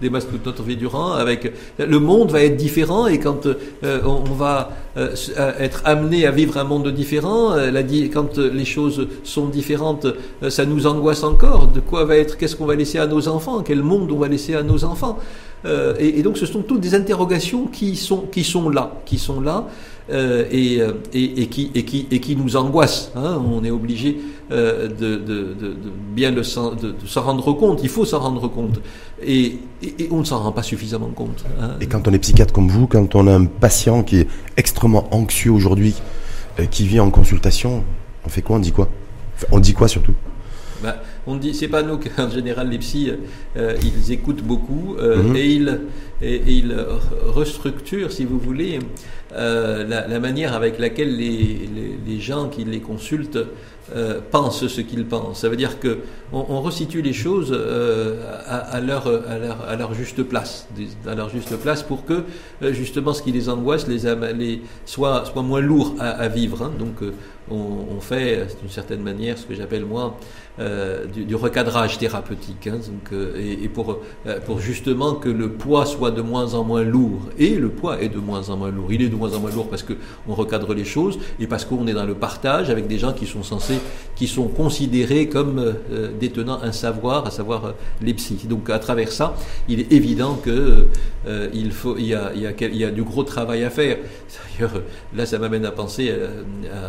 des, 0.00 0.08
masques 0.08 0.30
toute 0.30 0.46
notre 0.46 0.62
vie 0.62 0.76
durant 0.76 1.12
Avec 1.12 1.52
le 1.78 1.98
monde 1.98 2.30
va 2.30 2.42
être 2.42 2.56
différent 2.56 3.06
et 3.06 3.18
quand 3.18 3.44
euh, 3.44 4.00
on, 4.04 4.32
va 4.32 4.70
euh, 4.96 5.14
être 5.58 5.82
amené 5.84 6.24
à 6.24 6.30
vivre 6.30 6.56
un 6.56 6.64
monde 6.64 6.88
différent, 6.94 7.54
la, 7.54 7.82
quand 7.82 8.38
les 8.38 8.64
choses 8.64 9.06
sont 9.22 9.48
différentes, 9.48 10.06
ça 10.48 10.64
nous 10.64 10.86
angoisse 10.86 11.24
encore. 11.24 11.66
De 11.66 11.80
quoi 11.80 12.06
va 12.06 12.16
être 12.16 12.38
Qu'est-ce 12.38 12.56
qu'on 12.56 12.64
va 12.64 12.74
laisser 12.74 12.98
à 12.98 13.06
nos 13.06 13.28
enfants? 13.28 13.62
Quel 13.62 13.82
monde 13.82 14.10
on 14.12 14.18
va 14.18 14.28
laisser 14.28 14.54
à 14.54 14.62
nos 14.62 14.82
enfants? 14.82 15.18
Et, 15.98 16.18
et, 16.18 16.22
donc 16.22 16.36
ce 16.36 16.44
sont 16.44 16.62
toutes 16.62 16.80
des 16.80 16.94
interrogations 16.94 17.66
qui 17.66 17.96
sont 17.96 18.26
qui 18.30 18.44
sont 18.44 18.68
là, 18.68 18.92
qui 19.06 19.18
sont 19.18 19.40
là. 19.40 19.66
Euh, 20.10 20.44
euh, 20.52 20.92
et, 21.14 21.42
et, 21.42 21.46
qui, 21.46 21.70
et, 21.74 21.84
qui, 21.84 22.06
et 22.10 22.20
qui 22.20 22.36
nous 22.36 22.56
angoisse. 22.56 23.10
Hein. 23.16 23.42
On 23.50 23.64
est 23.64 23.70
obligé 23.70 24.18
euh, 24.50 24.88
de, 24.88 25.16
de, 25.16 25.54
de, 25.54 25.76
bien 26.14 26.30
de, 26.30 26.42
s'en 26.42 26.74
rendre 27.16 27.52
compte. 27.54 27.80
Il 27.82 27.88
faut 27.88 28.04
s'en 28.04 28.18
rendre 28.18 28.48
compte. 28.48 28.80
Et, 29.24 29.58
on 30.10 30.18
ne 30.18 30.24
s'en 30.24 30.42
rend 30.42 30.52
pas 30.52 30.62
suffisamment 30.62 31.08
compte. 31.08 31.44
Hein. 31.60 31.76
Et 31.80 31.86
quand 31.86 32.06
on 32.06 32.12
est 32.12 32.18
psychiatre 32.18 32.52
comme 32.52 32.68
vous, 32.68 32.86
quand 32.86 33.14
on 33.14 33.26
a 33.26 33.34
un 33.34 33.46
patient 33.46 34.02
qui 34.02 34.18
est 34.18 34.28
extrêmement 34.58 35.08
anxieux 35.10 35.52
aujourd'hui, 35.52 35.94
qui 36.70 36.86
vient 36.86 37.02
en 37.02 37.10
consultation, 37.10 37.82
on 38.26 38.28
fait 38.28 38.42
quoi? 38.42 38.56
On 38.56 38.60
dit 38.60 38.72
quoi? 38.72 38.88
On 39.50 39.58
dit 39.58 39.72
quoi 39.72 39.88
surtout? 39.88 40.14
Bah, 40.82 40.96
on 41.26 41.36
dit, 41.36 41.54
c'est 41.54 41.68
pas 41.68 41.82
nous 41.82 41.98
qu'en 41.98 42.30
général 42.30 42.68
les 42.68 42.78
psys, 42.78 43.12
ils 43.56 44.12
écoutent 44.12 44.42
beaucoup 44.42 44.96
mhm. 44.98 45.36
et 45.36 45.46
ils 45.46 45.80
et, 46.22 46.42
ils 46.46 46.74
restructurent, 47.26 48.12
si 48.12 48.24
vous 48.24 48.38
voulez, 48.38 48.78
euh, 49.32 49.84
la, 49.86 50.20
manière 50.20 50.54
avec 50.54 50.78
laquelle 50.78 51.16
les, 51.16 51.68
les, 52.06 52.20
gens 52.20 52.48
qui 52.48 52.64
les 52.64 52.80
consultent 52.80 53.38
euh, 53.94 54.20
pensent 54.30 54.66
ce 54.66 54.80
qu'ils 54.80 55.06
pensent. 55.06 55.40
Ça 55.40 55.48
veut 55.48 55.56
dire 55.56 55.80
que 55.80 55.98
on, 56.32 56.60
resitue 56.62 57.02
les 57.02 57.12
choses 57.12 57.52
euh, 57.52 58.22
à, 58.46 58.80
leur, 58.80 59.06
à, 59.06 59.38
leur, 59.38 59.68
à, 59.68 59.76
leur, 59.76 59.94
juste 59.94 60.22
place, 60.22 60.68
à 61.06 61.14
leur 61.14 61.30
juste 61.30 61.56
place 61.56 61.82
pour 61.82 62.04
que 62.04 62.22
justement 62.72 63.12
ce 63.12 63.22
qui 63.22 63.32
les 63.32 63.48
angoisse 63.48 63.88
les, 63.88 64.02
les 64.34 64.62
soit, 64.86 65.24
soit 65.26 65.42
moins 65.42 65.60
lourd 65.60 65.94
à, 65.98 66.28
vivre. 66.28 66.62
Hein. 66.62 66.72
Donc 66.78 66.96
on, 67.50 68.00
fait 68.00 68.46
d'une 68.60 68.70
certaine 68.70 69.02
manière 69.02 69.38
ce 69.38 69.46
que 69.46 69.54
j'appelle 69.54 69.84
moi 69.84 70.16
du, 70.58 71.34
recadrage 71.34 71.98
thérapeutique, 71.98 72.68
hein. 72.68 72.76
donc, 72.76 73.18
et, 73.36 73.64
et, 73.64 73.68
pour, 73.68 73.98
justement 74.58 75.14
que 75.14 75.28
le 75.28 75.50
poids 75.50 75.86
soit 75.86 76.10
de 76.10 76.22
moins 76.22 76.54
en 76.54 76.64
moins 76.64 76.82
lourd. 76.82 77.22
Et 77.38 77.54
le 77.56 77.68
poids 77.68 78.00
est 78.00 78.08
de 78.08 78.18
moins 78.18 78.48
en 78.50 78.56
moins 78.56 78.70
lourd. 78.70 78.92
Il 78.92 79.02
est 79.02 79.08
de 79.08 79.16
moins 79.16 79.34
en 79.34 79.40
moins 79.40 79.50
lourd 79.50 79.68
parce 79.68 79.82
qu'on 79.82 80.34
recadre 80.34 80.74
les 80.74 80.84
choses 80.84 81.18
et 81.40 81.46
parce 81.46 81.64
qu'on 81.64 81.86
est 81.86 81.92
dans 81.92 82.04
le 82.04 82.14
partage 82.14 82.70
avec 82.70 82.86
des 82.86 82.98
gens 82.98 83.12
qui 83.12 83.26
sont 83.26 83.42
censés, 83.42 83.78
qui 84.16 84.26
sont 84.26 84.48
considérés 84.48 85.28
comme 85.28 85.58
euh, 85.58 86.10
détenant 86.18 86.60
un 86.62 86.72
savoir, 86.72 87.26
à 87.26 87.30
savoir 87.30 87.64
euh, 87.64 87.72
les 88.00 88.14
psys. 88.14 88.46
Donc 88.48 88.70
à 88.70 88.78
travers 88.78 89.10
ça, 89.12 89.34
il 89.68 89.80
est 89.80 89.92
évident 89.92 90.34
que 90.34 90.88
euh, 91.26 91.48
il 91.52 91.72
faut, 91.72 91.96
il 91.96 92.06
y, 92.06 92.14
a, 92.14 92.32
il, 92.34 92.76
y 92.76 92.84
a, 92.84 92.90
du 92.90 93.02
gros 93.02 93.24
travail 93.24 93.64
à 93.64 93.70
faire. 93.70 93.98
D'ailleurs, 94.58 94.82
là, 95.14 95.26
ça 95.26 95.38
m'amène 95.38 95.64
à 95.64 95.72
penser, 95.72 96.12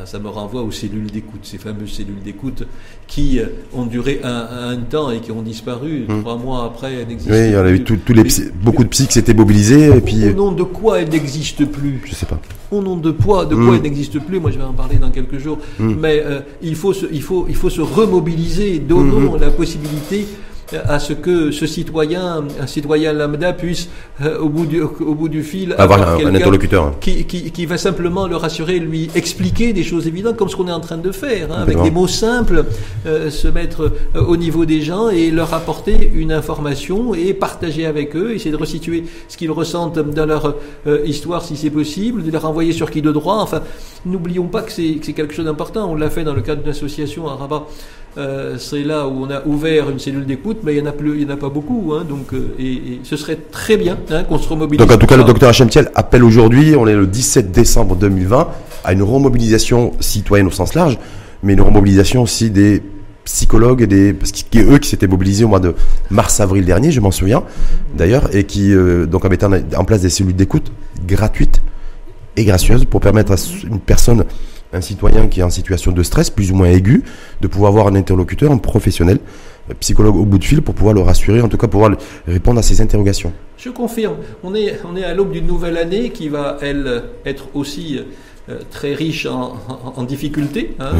ça 0.05 0.19
me 0.19 0.29
renvoie 0.45 0.63
aux 0.63 0.71
cellules 0.71 1.09
d'écoute, 1.11 1.41
ces 1.43 1.57
fameuses 1.57 1.91
cellules 1.91 2.21
d'écoute 2.23 2.63
qui 3.07 3.39
ont 3.73 3.85
duré 3.85 4.21
un, 4.23 4.47
un, 4.69 4.77
temps 4.77 5.11
et 5.11 5.19
qui 5.19 5.31
ont 5.31 5.41
disparu 5.41 6.05
mmh. 6.07 6.21
trois 6.21 6.37
mois 6.37 6.65
après. 6.65 7.05
Oui, 7.07 7.17
il 7.29 7.51
y 7.51 7.57
en 7.57 7.65
a 7.65 7.71
eu 7.71 7.83
tous 7.83 8.13
les 8.13 8.23
beaucoup 8.61 8.83
de 8.83 8.89
psys 8.89 9.07
qui 9.07 9.13
s'étaient 9.13 9.33
mobilisés 9.33 9.87
et 9.87 10.01
puis. 10.01 10.29
Au 10.29 10.33
nom 10.33 10.51
de 10.51 10.63
quoi 10.63 10.99
elles 10.99 11.09
n'existent 11.09 11.65
plus? 11.65 12.01
Je 12.05 12.13
sais 12.13 12.25
pas. 12.25 12.39
Au 12.71 12.81
nom 12.81 12.97
de 12.97 13.11
poids, 13.11 13.45
de 13.45 13.55
quoi 13.55 13.63
mmh. 13.65 13.75
elles 13.75 13.81
n'existent 13.81 14.19
plus? 14.19 14.39
Moi, 14.39 14.51
je 14.51 14.57
vais 14.57 14.63
en 14.63 14.73
parler 14.73 14.97
dans 14.97 15.11
quelques 15.11 15.37
jours. 15.37 15.57
Mmh. 15.79 15.93
Mais 15.99 16.21
euh, 16.25 16.41
il 16.61 16.75
faut 16.75 16.93
se, 16.93 17.05
il 17.11 17.21
faut, 17.21 17.45
il 17.49 17.55
faut 17.55 17.69
se 17.69 17.81
remobiliser. 17.81 18.79
Donnons 18.79 19.35
la 19.35 19.49
possibilité 19.49 20.27
à 20.73 20.99
ce 20.99 21.13
que 21.13 21.51
ce 21.51 21.65
citoyen, 21.65 22.43
un 22.59 22.67
citoyen 22.67 23.13
lambda, 23.13 23.53
puisse, 23.53 23.89
euh, 24.21 24.39
au, 24.39 24.49
bout 24.49 24.65
du, 24.65 24.81
au 24.81 25.13
bout 25.13 25.29
du 25.29 25.43
fil, 25.43 25.75
avoir, 25.77 26.17
un, 26.19 26.33
interlocuteur 26.33 26.99
qui, 26.99 27.25
qui, 27.25 27.51
qui, 27.51 27.65
va 27.65 27.77
simplement 27.77 28.27
le 28.27 28.35
rassurer, 28.35 28.79
lui 28.79 29.09
expliquer 29.15 29.73
des 29.73 29.83
choses 29.83 30.07
évidentes, 30.07 30.37
comme 30.37 30.49
ce 30.49 30.55
qu'on 30.55 30.67
est 30.67 30.73
en 30.73 30.79
train 30.79 30.97
de 30.97 31.11
faire, 31.11 31.51
hein, 31.51 31.61
avec 31.61 31.81
des 31.81 31.91
mots 31.91 32.07
simples, 32.07 32.65
euh, 33.05 33.29
se 33.29 33.47
mettre 33.47 33.91
euh, 34.15 34.21
au 34.25 34.37
niveau 34.37 34.65
des 34.65 34.81
gens 34.81 35.09
et 35.09 35.29
leur 35.31 35.53
apporter 35.53 36.11
une 36.13 36.31
information 36.31 37.13
et 37.13 37.33
partager 37.33 37.85
avec 37.85 38.15
eux, 38.15 38.33
essayer 38.33 38.51
de 38.51 38.57
resituer 38.57 39.03
ce 39.27 39.37
qu'ils 39.37 39.51
ressentent 39.51 39.99
dans 39.99 40.25
leur 40.25 40.55
histoire 41.05 41.43
si 41.43 41.55
c'est 41.55 41.69
possible, 41.69 42.23
de 42.23 42.31
les 42.31 42.37
renvoyer 42.37 42.71
sur 42.71 42.89
qui 42.89 43.01
de 43.01 43.11
droit. 43.11 43.37
Enfin, 43.37 43.61
n'oublions 44.05 44.47
pas 44.47 44.61
que 44.61 44.71
c'est 44.71 44.99
quelque 45.13 45.33
chose 45.33 45.45
d'important. 45.45 45.89
On 45.91 45.95
l'a 45.95 46.09
fait 46.09 46.23
dans 46.23 46.33
le 46.33 46.41
cadre 46.41 46.61
d'une 46.61 46.71
association 46.71 47.27
à 47.27 47.35
Rabat 47.35 47.67
euh, 48.17 48.57
c'est 48.57 48.83
là 48.83 49.07
où 49.07 49.25
on 49.25 49.29
a 49.29 49.45
ouvert 49.45 49.89
une 49.89 49.99
cellule 49.99 50.25
d'écoute, 50.25 50.59
mais 50.63 50.73
il 50.75 50.81
n'y 50.81 50.87
en, 50.87 50.91
a 50.91 50.93
en 50.93 51.33
a 51.33 51.37
pas 51.37 51.49
beaucoup. 51.49 51.93
Hein, 51.93 52.05
donc, 52.07 52.33
euh, 52.33 52.55
et, 52.57 52.99
ce 53.03 53.17
serait 53.17 53.35
très 53.35 53.75
bien 53.75 53.97
hein, 54.11 54.23
qu'on 54.23 54.37
se 54.37 54.47
remobilise. 54.47 54.79
Donc 54.79 54.95
en 54.95 54.97
tout 54.97 55.05
cas, 55.05 55.17
le 55.17 55.25
docteur 55.25 55.49
Hachemtiel 55.49 55.91
appelle 55.95 56.23
aujourd'hui, 56.23 56.75
on 56.77 56.87
est 56.87 56.95
le 56.95 57.07
17 57.07 57.51
décembre 57.51 57.95
2020, 57.95 58.47
à 58.85 58.93
une 58.93 59.03
remobilisation 59.03 59.93
citoyenne 59.99 60.47
au 60.47 60.51
sens 60.51 60.75
large, 60.75 60.97
mais 61.43 61.53
une 61.53 61.61
remobilisation 61.61 62.21
aussi 62.23 62.49
des 62.49 62.81
psychologues 63.25 63.81
et 63.81 63.87
des 63.87 64.13
parce 64.13 64.31
que 64.31 64.59
eux 64.59 64.77
qui 64.77 64.87
s'étaient 64.87 65.07
mobilisés 65.07 65.43
au 65.43 65.47
mois 65.47 65.59
de 65.59 65.73
mars 66.11 66.39
avril 66.39 66.63
dernier 66.63 66.91
je 66.91 67.01
m'en 67.01 67.09
souviens 67.09 67.41
d'ailleurs 67.97 68.35
et 68.35 68.43
qui 68.43 68.71
euh, 68.71 69.07
donc 69.07 69.25
avaient 69.25 69.43
en 69.43 69.83
place 69.83 70.01
des 70.01 70.11
cellules 70.11 70.35
d'écoute 70.35 70.71
gratuites 71.07 71.59
et 72.37 72.45
gracieuses 72.45 72.85
pour 72.85 73.01
permettre 73.01 73.31
à 73.31 73.35
une 73.63 73.79
personne 73.79 74.25
un 74.75 74.81
citoyen 74.81 75.27
qui 75.27 75.39
est 75.39 75.43
en 75.43 75.49
situation 75.49 75.91
de 75.91 76.03
stress 76.03 76.29
plus 76.29 76.51
ou 76.51 76.55
moins 76.55 76.69
aigu, 76.69 77.03
de 77.41 77.47
pouvoir 77.47 77.69
avoir 77.71 77.87
un 77.87 77.95
interlocuteur, 77.95 78.51
un 78.51 78.57
professionnel, 78.57 79.19
un 79.69 79.75
psychologue 79.75 80.15
au 80.15 80.25
bout 80.25 80.37
de 80.37 80.43
fil 80.43 80.61
pour 80.61 80.75
pouvoir 80.75 80.93
le 80.93 81.01
rassurer, 81.01 81.41
en 81.41 81.47
tout 81.47 81.57
cas 81.57 81.67
pouvoir 81.67 81.91
répondre 82.27 82.59
à 82.59 82.63
ses 82.63 82.81
interrogations. 82.81 83.33
Je 83.57 83.69
confirme, 83.69 84.17
on 84.43 84.53
est, 84.53 84.79
on 84.83 84.95
est 84.95 85.03
à 85.03 85.13
l'aube 85.13 85.31
d'une 85.31 85.47
nouvelle 85.47 85.77
année 85.77 86.11
qui 86.11 86.29
va, 86.29 86.57
elle, 86.61 87.03
être 87.25 87.47
aussi 87.53 87.99
très 88.69 88.93
riche 88.93 89.25
en, 89.25 89.55
en, 89.95 90.03
difficultés, 90.03 90.75
hein, 90.79 90.93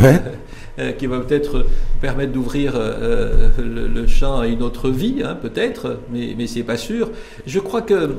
qui 0.98 1.06
va 1.06 1.20
peut-être 1.20 1.66
permettre 2.02 2.32
d'ouvrir 2.32 2.74
le, 2.74 3.88
le, 3.88 4.08
champ 4.08 4.40
à 4.40 4.48
une 4.48 4.64
autre 4.64 4.90
vie, 4.90 5.22
hein, 5.24 5.38
peut-être, 5.40 6.00
mais, 6.12 6.34
mais 6.36 6.48
c'est 6.48 6.64
pas 6.64 6.78
sûr. 6.78 7.12
Je 7.46 7.60
crois 7.60 7.84
que 7.84 8.16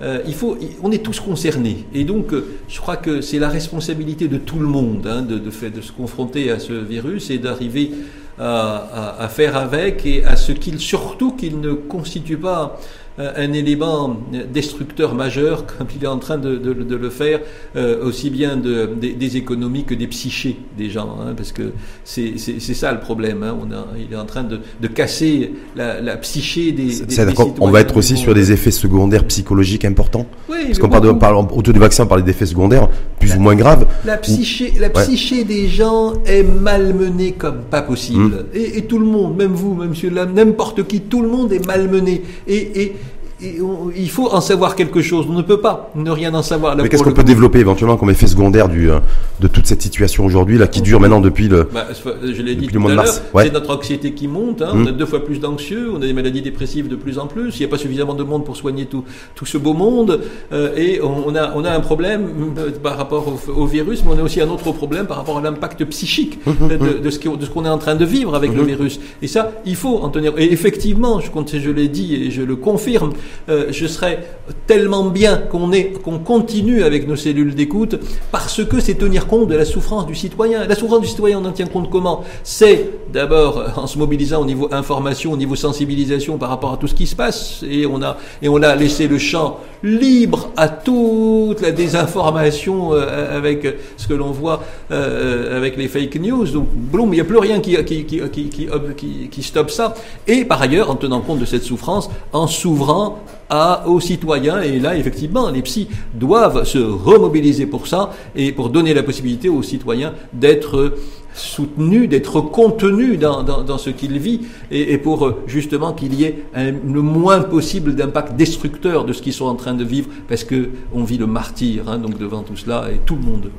euh, 0.00 0.22
il 0.26 0.34
faut, 0.34 0.56
on 0.82 0.92
est 0.92 1.02
tous 1.02 1.20
concernés. 1.20 1.84
Et 1.92 2.04
donc, 2.04 2.32
euh, 2.32 2.58
je 2.68 2.78
crois 2.80 2.96
que 2.96 3.20
c'est 3.20 3.38
la 3.38 3.48
responsabilité 3.48 4.28
de 4.28 4.38
tout 4.38 4.58
le 4.58 4.66
monde 4.66 5.06
hein, 5.06 5.22
de, 5.22 5.38
de, 5.38 5.68
de, 5.68 5.80
se 5.80 5.92
confronter 5.92 6.50
à 6.50 6.58
ce 6.58 6.72
virus 6.72 7.30
et 7.30 7.38
d'arriver 7.38 7.90
à, 8.38 9.16
à, 9.18 9.24
à, 9.24 9.28
faire 9.28 9.56
avec 9.56 10.06
et 10.06 10.24
à 10.24 10.36
ce 10.36 10.52
qu'il, 10.52 10.78
surtout 10.78 11.32
qu'il 11.32 11.60
ne 11.60 11.72
constitue 11.72 12.36
pas 12.36 12.78
un 13.18 13.52
élément 13.52 14.16
destructeur 14.52 15.14
majeur, 15.14 15.66
comme 15.78 15.88
il 15.94 16.04
est 16.04 16.08
en 16.08 16.18
train 16.18 16.38
de, 16.38 16.56
de, 16.56 16.72
de 16.72 16.96
le 16.96 17.10
faire, 17.10 17.40
euh, 17.76 18.04
aussi 18.04 18.30
bien 18.30 18.56
de, 18.56 18.90
des 19.00 19.36
économies 19.36 19.84
que 19.84 19.94
des 19.94 20.06
psychés 20.06 20.56
des 20.76 20.90
gens, 20.90 21.16
hein, 21.20 21.34
parce 21.36 21.52
que 21.52 21.72
c'est 22.04 22.38
ça 22.38 22.92
le 22.92 23.00
problème. 23.00 23.42
Hein, 23.42 23.56
on 23.60 23.72
a, 23.72 23.86
il 23.98 24.12
est 24.12 24.16
en 24.18 24.24
train 24.24 24.44
de, 24.44 24.60
casser 24.88 25.52
la, 25.76 26.00
la, 26.00 26.16
psyché 26.16 26.72
des, 26.72 27.00
des, 27.00 27.24
des 27.26 27.34
On 27.60 27.70
va 27.70 27.80
être 27.80 27.96
aussi 27.96 28.16
sur 28.16 28.34
des 28.34 28.52
effets 28.52 28.70
secondaires 28.70 29.24
psychologiques 29.26 29.84
importants. 29.84 30.26
Oui, 30.48 30.56
parce 30.66 30.78
qu'on 30.78 30.88
parle, 30.88 31.06
de, 31.06 31.12
parle 31.12 31.36
autour 31.36 31.72
du 31.72 31.80
vaccin, 31.80 32.04
on 32.04 32.06
parle 32.06 32.24
d'effets 32.24 32.46
secondaires 32.46 32.88
plus 33.18 33.34
ou 33.34 33.40
moins 33.40 33.54
graves. 33.54 33.86
La 34.04 34.16
psyché, 34.16 34.72
la 34.78 34.90
psyché 34.90 35.44
des 35.44 35.68
gens 35.68 36.14
est 36.24 36.42
malmenée 36.42 37.32
comme 37.32 37.62
pas 37.70 37.82
possible. 37.82 38.46
Et, 38.54 38.78
et, 38.78 38.82
tout 38.82 38.98
le 38.98 39.06
monde, 39.06 39.36
même 39.36 39.52
vous, 39.52 39.74
même 39.74 39.90
monsieur 39.90 40.10
n'importe 40.10 40.86
qui, 40.86 41.00
tout 41.00 41.22
le 41.22 41.28
monde 41.28 41.52
est 41.52 41.64
malmené. 41.66 42.22
Et, 42.46 42.82
et, 42.82 42.96
il 43.40 44.10
faut 44.10 44.28
en 44.32 44.40
savoir 44.40 44.74
quelque 44.74 45.00
chose. 45.00 45.26
On 45.28 45.34
ne 45.34 45.42
peut 45.42 45.60
pas 45.60 45.90
ne 45.94 46.10
rien 46.10 46.34
en 46.34 46.42
savoir. 46.42 46.76
Mais 46.76 46.88
qu'est-ce 46.88 47.02
qu'on 47.02 47.12
peut 47.12 47.22
développer 47.22 47.60
éventuellement 47.60 47.96
comme 47.96 48.10
effet 48.10 48.26
secondaire 48.26 48.68
du, 48.68 48.90
euh, 48.90 48.98
de 49.40 49.48
toute 49.48 49.66
cette 49.66 49.82
situation 49.82 50.24
aujourd'hui, 50.24 50.58
là, 50.58 50.66
qui 50.66 50.82
dure 50.82 51.00
maintenant 51.00 51.20
depuis 51.20 51.48
le, 51.48 51.68
bah, 51.72 51.86
je 51.94 52.42
l'ai 52.42 52.56
dit 52.56 52.66
tout 52.66 52.80
mois 52.80 52.90
de 52.90 52.96
mars 52.96 53.22
C'est 53.36 53.52
notre 53.52 53.74
anxiété 53.74 54.12
qui 54.12 54.28
monte. 54.28 54.62
Hein. 54.62 54.70
On 54.72 54.78
mmh. 54.78 54.88
a 54.88 54.92
deux 54.92 55.06
fois 55.06 55.24
plus 55.24 55.38
d'anxieux, 55.38 55.90
on 55.92 55.96
a 55.96 56.06
des 56.06 56.12
maladies 56.12 56.42
dépressives 56.42 56.88
de 56.88 56.96
plus 56.96 57.18
en 57.18 57.26
plus. 57.26 57.56
Il 57.56 57.60
n'y 57.60 57.66
a 57.66 57.68
pas 57.68 57.78
suffisamment 57.78 58.14
de 58.14 58.24
monde 58.24 58.44
pour 58.44 58.56
soigner 58.56 58.86
tout, 58.86 59.04
tout 59.34 59.46
ce 59.46 59.58
beau 59.58 59.72
monde. 59.72 60.20
Euh, 60.52 60.74
et 60.76 61.00
on 61.02 61.34
a, 61.34 61.52
on 61.54 61.64
a 61.64 61.70
un 61.70 61.80
problème 61.80 62.54
euh, 62.58 62.70
par 62.82 62.96
rapport 62.96 63.32
au, 63.54 63.66
virus, 63.66 64.02
mais 64.04 64.12
on 64.14 64.18
a 64.18 64.22
aussi 64.22 64.40
un 64.40 64.48
autre 64.48 64.72
problème 64.72 65.06
par 65.06 65.18
rapport 65.18 65.38
à 65.38 65.42
l'impact 65.42 65.84
psychique 65.86 66.40
mmh, 66.44 66.50
mmh, 66.50 66.68
de, 66.68 66.98
de, 66.98 67.10
ce 67.10 67.18
qu'on 67.50 67.64
est 67.64 67.68
en 67.68 67.78
train 67.78 67.94
de 67.94 68.04
vivre 68.04 68.34
avec 68.34 68.52
le 68.52 68.62
virus. 68.62 68.98
Et 69.22 69.28
ça, 69.28 69.52
il 69.64 69.76
faut 69.76 69.98
en 69.98 70.08
tenir. 70.08 70.32
Et 70.38 70.52
effectivement, 70.52 71.20
je, 71.20 71.58
je 71.58 71.70
l'ai 71.70 71.88
dit 71.88 72.14
et 72.14 72.30
je 72.30 72.42
le 72.42 72.56
confirme, 72.56 73.12
euh, 73.48 73.66
je 73.70 73.86
serais 73.86 74.24
tellement 74.66 75.04
bien 75.04 75.38
qu'on 75.38 76.18
continue 76.18 76.82
avec 76.82 77.06
nos 77.06 77.16
cellules 77.16 77.54
d'écoute 77.54 77.96
parce 78.32 78.64
que 78.64 78.80
c'est 78.80 78.94
tenir 78.94 79.26
compte 79.26 79.48
de 79.48 79.54
la 79.54 79.64
souffrance 79.64 80.06
du 80.06 80.14
citoyen. 80.14 80.66
La 80.66 80.74
souffrance 80.74 81.00
du 81.00 81.06
citoyen, 81.06 81.40
on 81.42 81.44
en 81.44 81.52
tient 81.52 81.66
compte 81.66 81.90
comment? 81.90 82.24
C'est 82.42 82.90
d'abord 83.12 83.62
en 83.76 83.86
se 83.86 83.98
mobilisant 83.98 84.42
au 84.42 84.44
niveau 84.44 84.68
information, 84.72 85.32
au 85.32 85.36
niveau 85.36 85.56
sensibilisation 85.56 86.38
par 86.38 86.50
rapport 86.50 86.72
à 86.72 86.76
tout 86.76 86.86
ce 86.86 86.94
qui 86.94 87.06
se 87.06 87.16
passe, 87.16 87.64
et 87.68 87.86
on 87.86 88.02
a 88.02 88.16
et 88.42 88.48
on 88.48 88.62
a 88.62 88.74
laissé 88.74 89.08
le 89.08 89.18
champ 89.18 89.60
libre 89.82 90.50
à 90.56 90.68
toute 90.68 91.60
la 91.60 91.70
désinformation 91.70 92.92
euh, 92.92 93.36
avec 93.36 93.66
ce 93.96 94.06
que 94.08 94.14
l'on 94.14 94.30
voit 94.30 94.62
euh, 94.90 95.56
avec 95.56 95.76
les 95.76 95.88
fake 95.88 96.16
news. 96.16 96.46
Donc, 96.46 96.68
boum, 96.72 97.12
il 97.12 97.16
n'y 97.16 97.20
a 97.20 97.24
plus 97.24 97.38
rien 97.38 97.60
qui 97.60 97.76
qui, 97.84 98.04
qui, 98.04 98.28
qui, 98.28 98.50
qui, 98.96 99.28
qui 99.28 99.42
stoppe 99.42 99.70
ça. 99.70 99.94
Et 100.26 100.44
par 100.44 100.60
ailleurs, 100.62 100.90
en 100.90 100.96
tenant 100.96 101.20
compte 101.20 101.38
de 101.38 101.44
cette 101.44 101.64
souffrance, 101.64 102.10
en 102.32 102.46
s'ouvrant 102.46 103.18
à, 103.50 103.84
aux 103.86 104.00
citoyens. 104.00 104.60
Et 104.60 104.78
là, 104.78 104.96
effectivement, 104.96 105.50
les 105.50 105.62
psys 105.62 105.88
doivent 106.14 106.64
se 106.64 106.78
remobiliser 106.78 107.66
pour 107.66 107.86
ça 107.86 108.10
et 108.36 108.52
pour 108.52 108.70
donner 108.70 108.94
la 108.94 109.02
possibilité 109.02 109.48
aux 109.48 109.62
citoyens 109.62 110.14
d'être 110.32 110.94
soutenus, 111.34 112.08
d'être 112.08 112.40
contenus 112.40 113.18
dans, 113.18 113.78
ce 113.78 113.90
qu'ils 113.90 114.18
vivent 114.18 114.48
et, 114.70 114.98
pour 114.98 115.34
justement 115.46 115.92
qu'il 115.92 116.14
y 116.14 116.24
ait 116.24 116.44
le 116.54 117.02
moins 117.02 117.40
possible 117.40 117.94
d'impact 117.94 118.34
destructeur 118.36 119.04
de 119.04 119.12
ce 119.12 119.22
qu'ils 119.22 119.32
sont 119.32 119.46
en 119.46 119.54
train 119.54 119.74
de 119.74 119.84
vivre 119.84 120.08
parce 120.28 120.44
que 120.44 120.70
on 120.92 121.04
vit 121.04 121.18
le 121.18 121.26
martyr 121.26 121.88
hein, 121.88 121.98
donc 121.98 122.18
devant 122.18 122.42
tout 122.42 122.56
cela 122.56 122.88
et 122.92 122.98
tout 123.04 123.16
le 123.16 123.22
monde. 123.22 123.50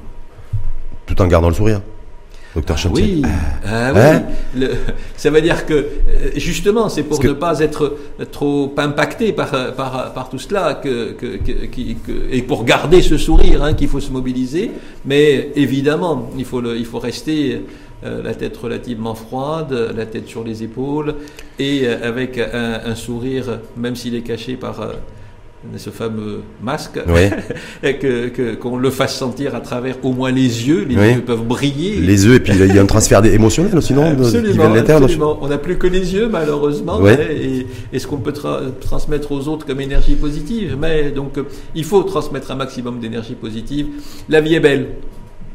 Tout 1.05 1.21
en 1.21 1.27
gardant 1.27 1.49
le 1.49 1.55
sourire. 1.55 1.81
Docteur 2.59 2.77
ah 2.83 2.89
Oui, 2.91 3.21
ah, 3.65 3.91
oui. 3.93 3.99
Hein 4.01 4.23
le, 4.55 4.71
ça 5.15 5.29
veut 5.29 5.41
dire 5.41 5.65
que 5.65 5.73
euh, 5.73 5.85
justement, 6.35 6.89
c'est 6.89 7.03
pour 7.03 7.23
ne 7.23 7.31
pas 7.31 7.59
être 7.59 7.97
trop 8.31 8.73
impacté 8.77 9.31
par, 9.31 9.73
par, 9.75 10.13
par 10.13 10.29
tout 10.29 10.39
cela 10.39 10.73
que, 10.73 11.13
que, 11.13 11.37
que, 11.37 12.11
et 12.31 12.41
pour 12.41 12.65
garder 12.65 13.01
ce 13.01 13.17
sourire 13.17 13.63
hein, 13.63 13.73
qu'il 13.73 13.87
faut 13.87 14.01
se 14.01 14.11
mobiliser. 14.11 14.71
Mais 15.05 15.51
évidemment, 15.55 16.29
il 16.37 16.43
faut, 16.45 16.59
le, 16.59 16.77
il 16.77 16.85
faut 16.85 16.99
rester 16.99 17.61
euh, 18.03 18.21
la 18.21 18.33
tête 18.33 18.57
relativement 18.57 19.15
froide, 19.15 19.93
la 19.95 20.05
tête 20.05 20.27
sur 20.27 20.43
les 20.43 20.61
épaules 20.61 21.15
et 21.59 21.83
euh, 21.83 22.07
avec 22.07 22.37
un, 22.37 22.81
un, 22.85 22.95
sourire, 22.95 23.59
même 23.77 23.95
s'il 23.95 24.15
est 24.15 24.21
caché 24.21 24.55
par 24.55 24.81
ce 25.77 25.89
fameux 25.89 26.41
masque, 26.61 26.99
que 27.81 28.55
qu'on 28.55 28.77
le 28.77 28.89
fasse 28.89 29.17
sentir 29.17 29.55
à 29.55 29.59
travers 29.59 29.95
au 30.03 30.13
moins 30.13 30.31
les 30.31 30.67
yeux, 30.67 30.85
les 30.87 30.95
yeux 30.95 31.21
peuvent 31.21 31.43
briller. 31.43 31.99
Les 31.99 32.25
yeux, 32.25 32.35
et 32.35 32.39
puis 32.39 32.53
il 32.53 32.73
y 32.73 32.79
a 32.79 32.81
un 32.81 32.85
transfert 32.85 33.23
émotionnel 33.25 33.77
aussi, 33.77 33.93
non 33.93 34.11
Absolument, 34.11 34.73
absolument. 34.73 35.37
On 35.41 35.47
n'a 35.47 35.57
plus 35.57 35.77
que 35.77 35.87
les 35.87 36.13
yeux, 36.13 36.29
malheureusement, 36.29 36.99
et, 37.07 37.67
et, 37.91 37.99
ce 37.99 38.07
qu'on 38.07 38.17
peut 38.17 38.33
transmettre 38.81 39.31
aux 39.31 39.47
autres 39.47 39.65
comme 39.65 39.81
énergie 39.81 40.15
positive. 40.15 40.77
Mais 40.79 41.11
donc, 41.11 41.39
il 41.75 41.83
faut 41.83 42.03
transmettre 42.03 42.51
un 42.51 42.55
maximum 42.55 42.99
d'énergie 42.99 43.35
positive. 43.35 43.87
La 44.29 44.41
vie 44.41 44.55
est 44.55 44.59
belle. 44.59 44.87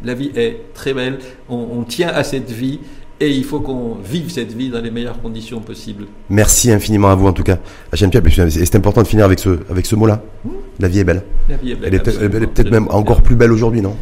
La 0.05 0.15
vie 0.15 0.31
est 0.37 0.61
très 0.75 0.93
belle. 0.93 1.19
On, 1.49 1.67
on 1.73 1.83
tient 1.83 2.09
à 2.09 2.25
cette 2.25 2.51
vie 2.51 2.81
et 3.21 3.31
il 3.31 3.45
faut 3.45 3.61
qu'on 3.61 3.97
vive 4.05 4.31
cette 4.31 4.53
vie 4.53 4.71
dans 4.71 4.81
les 4.81 4.91
meilleures 4.91 5.21
conditions 5.21 5.61
possibles. 5.61 6.07
Merci 6.31 6.73
infiniment 6.73 7.11
à 7.11 7.15
vous 7.15 7.27
en 7.27 7.33
tout 7.33 7.45
cas. 7.45 7.59
Et 7.93 7.97
c'est 7.97 8.77
important 8.77 9.03
de 9.03 9.07
finir 9.07 9.25
avec 9.25 9.39
ce, 9.39 9.61
avec 9.71 9.87
ce 9.87 9.95
mot-là. 9.95 10.23
Mmh. 10.45 10.49
La 10.81 10.89
vie 10.89 10.99
est 10.99 11.05
belle. 11.05 11.23
La 11.49 11.57
vie 11.57 11.73
est 11.73 11.75
belle. 11.77 11.89
Elle 11.95 12.43
est 12.43 12.47
peut-être 12.47 12.71
même 12.71 12.89
encore 12.91 13.23
plus 13.23 13.37
belle 13.37 13.53
aujourd'hui, 13.53 13.83
non? 13.83 13.97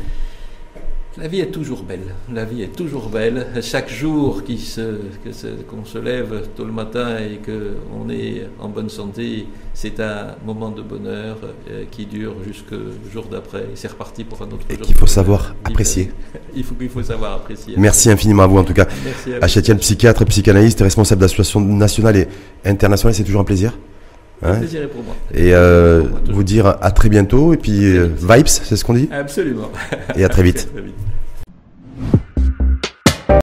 La 1.22 1.28
vie 1.28 1.38
est 1.38 1.52
toujours 1.52 1.84
belle. 1.84 2.14
La 2.34 2.44
vie 2.44 2.62
est 2.62 2.74
toujours 2.74 3.08
belle. 3.08 3.46
Chaque 3.62 3.88
jour 3.88 4.42
qu'on 4.42 4.56
se, 4.56 4.98
qu'on 5.70 5.84
se 5.84 5.98
lève 5.98 6.48
tôt 6.56 6.64
le 6.64 6.72
matin 6.72 7.16
et 7.18 7.38
qu'on 7.38 8.10
est 8.10 8.48
en 8.58 8.68
bonne 8.68 8.88
santé, 8.88 9.46
c'est 9.72 10.00
un 10.00 10.34
moment 10.44 10.70
de 10.70 10.82
bonheur 10.82 11.38
euh, 11.70 11.84
qui 11.92 12.06
dure 12.06 12.34
jusqu'au 12.44 12.74
jour 13.12 13.26
d'après. 13.30 13.66
C'est 13.76 13.86
reparti 13.86 14.24
pour 14.24 14.42
un 14.42 14.46
autre 14.46 14.66
et 14.68 14.74
jour. 14.74 14.84
qu'il 14.84 14.96
faut 14.96 15.06
savoir 15.06 15.54
apprécier. 15.64 16.10
Il 16.56 16.64
faut 16.64 16.74
qu'il 16.74 16.88
faut 16.96 17.04
savoir 17.04 17.34
apprécier. 17.34 17.74
Merci 17.78 18.10
infiniment 18.10 18.42
à 18.42 18.48
vous 18.48 18.58
en 18.58 18.64
tout 18.64 18.74
cas. 18.74 18.88
Merci 19.04 19.34
à 19.40 19.46
Chatienne, 19.46 19.78
psychiatre, 19.78 20.24
psychanalyste, 20.24 20.80
responsable 20.80 21.20
d'associations 21.20 21.60
nationales 21.60 22.16
et 22.16 22.28
internationales, 22.64 23.14
c'est 23.14 23.22
toujours 23.22 23.42
un 23.42 23.44
plaisir. 23.44 23.78
Hein 24.42 24.56
plaisir 24.56 24.88
pour 24.88 25.04
moi. 25.04 25.14
Et 25.32 25.54
euh, 25.54 26.02
vous 26.32 26.42
dire 26.42 26.66
à 26.66 26.90
très 26.90 27.08
bientôt. 27.08 27.52
Et 27.54 27.56
puis, 27.56 27.96
euh, 27.96 28.08
vibes, 28.08 28.48
c'est 28.48 28.74
ce 28.74 28.84
qu'on 28.84 28.94
dit 28.94 29.08
Absolument. 29.12 29.70
Et 30.16 30.24
à 30.24 30.28
très 30.28 30.42
vite. 30.42 30.68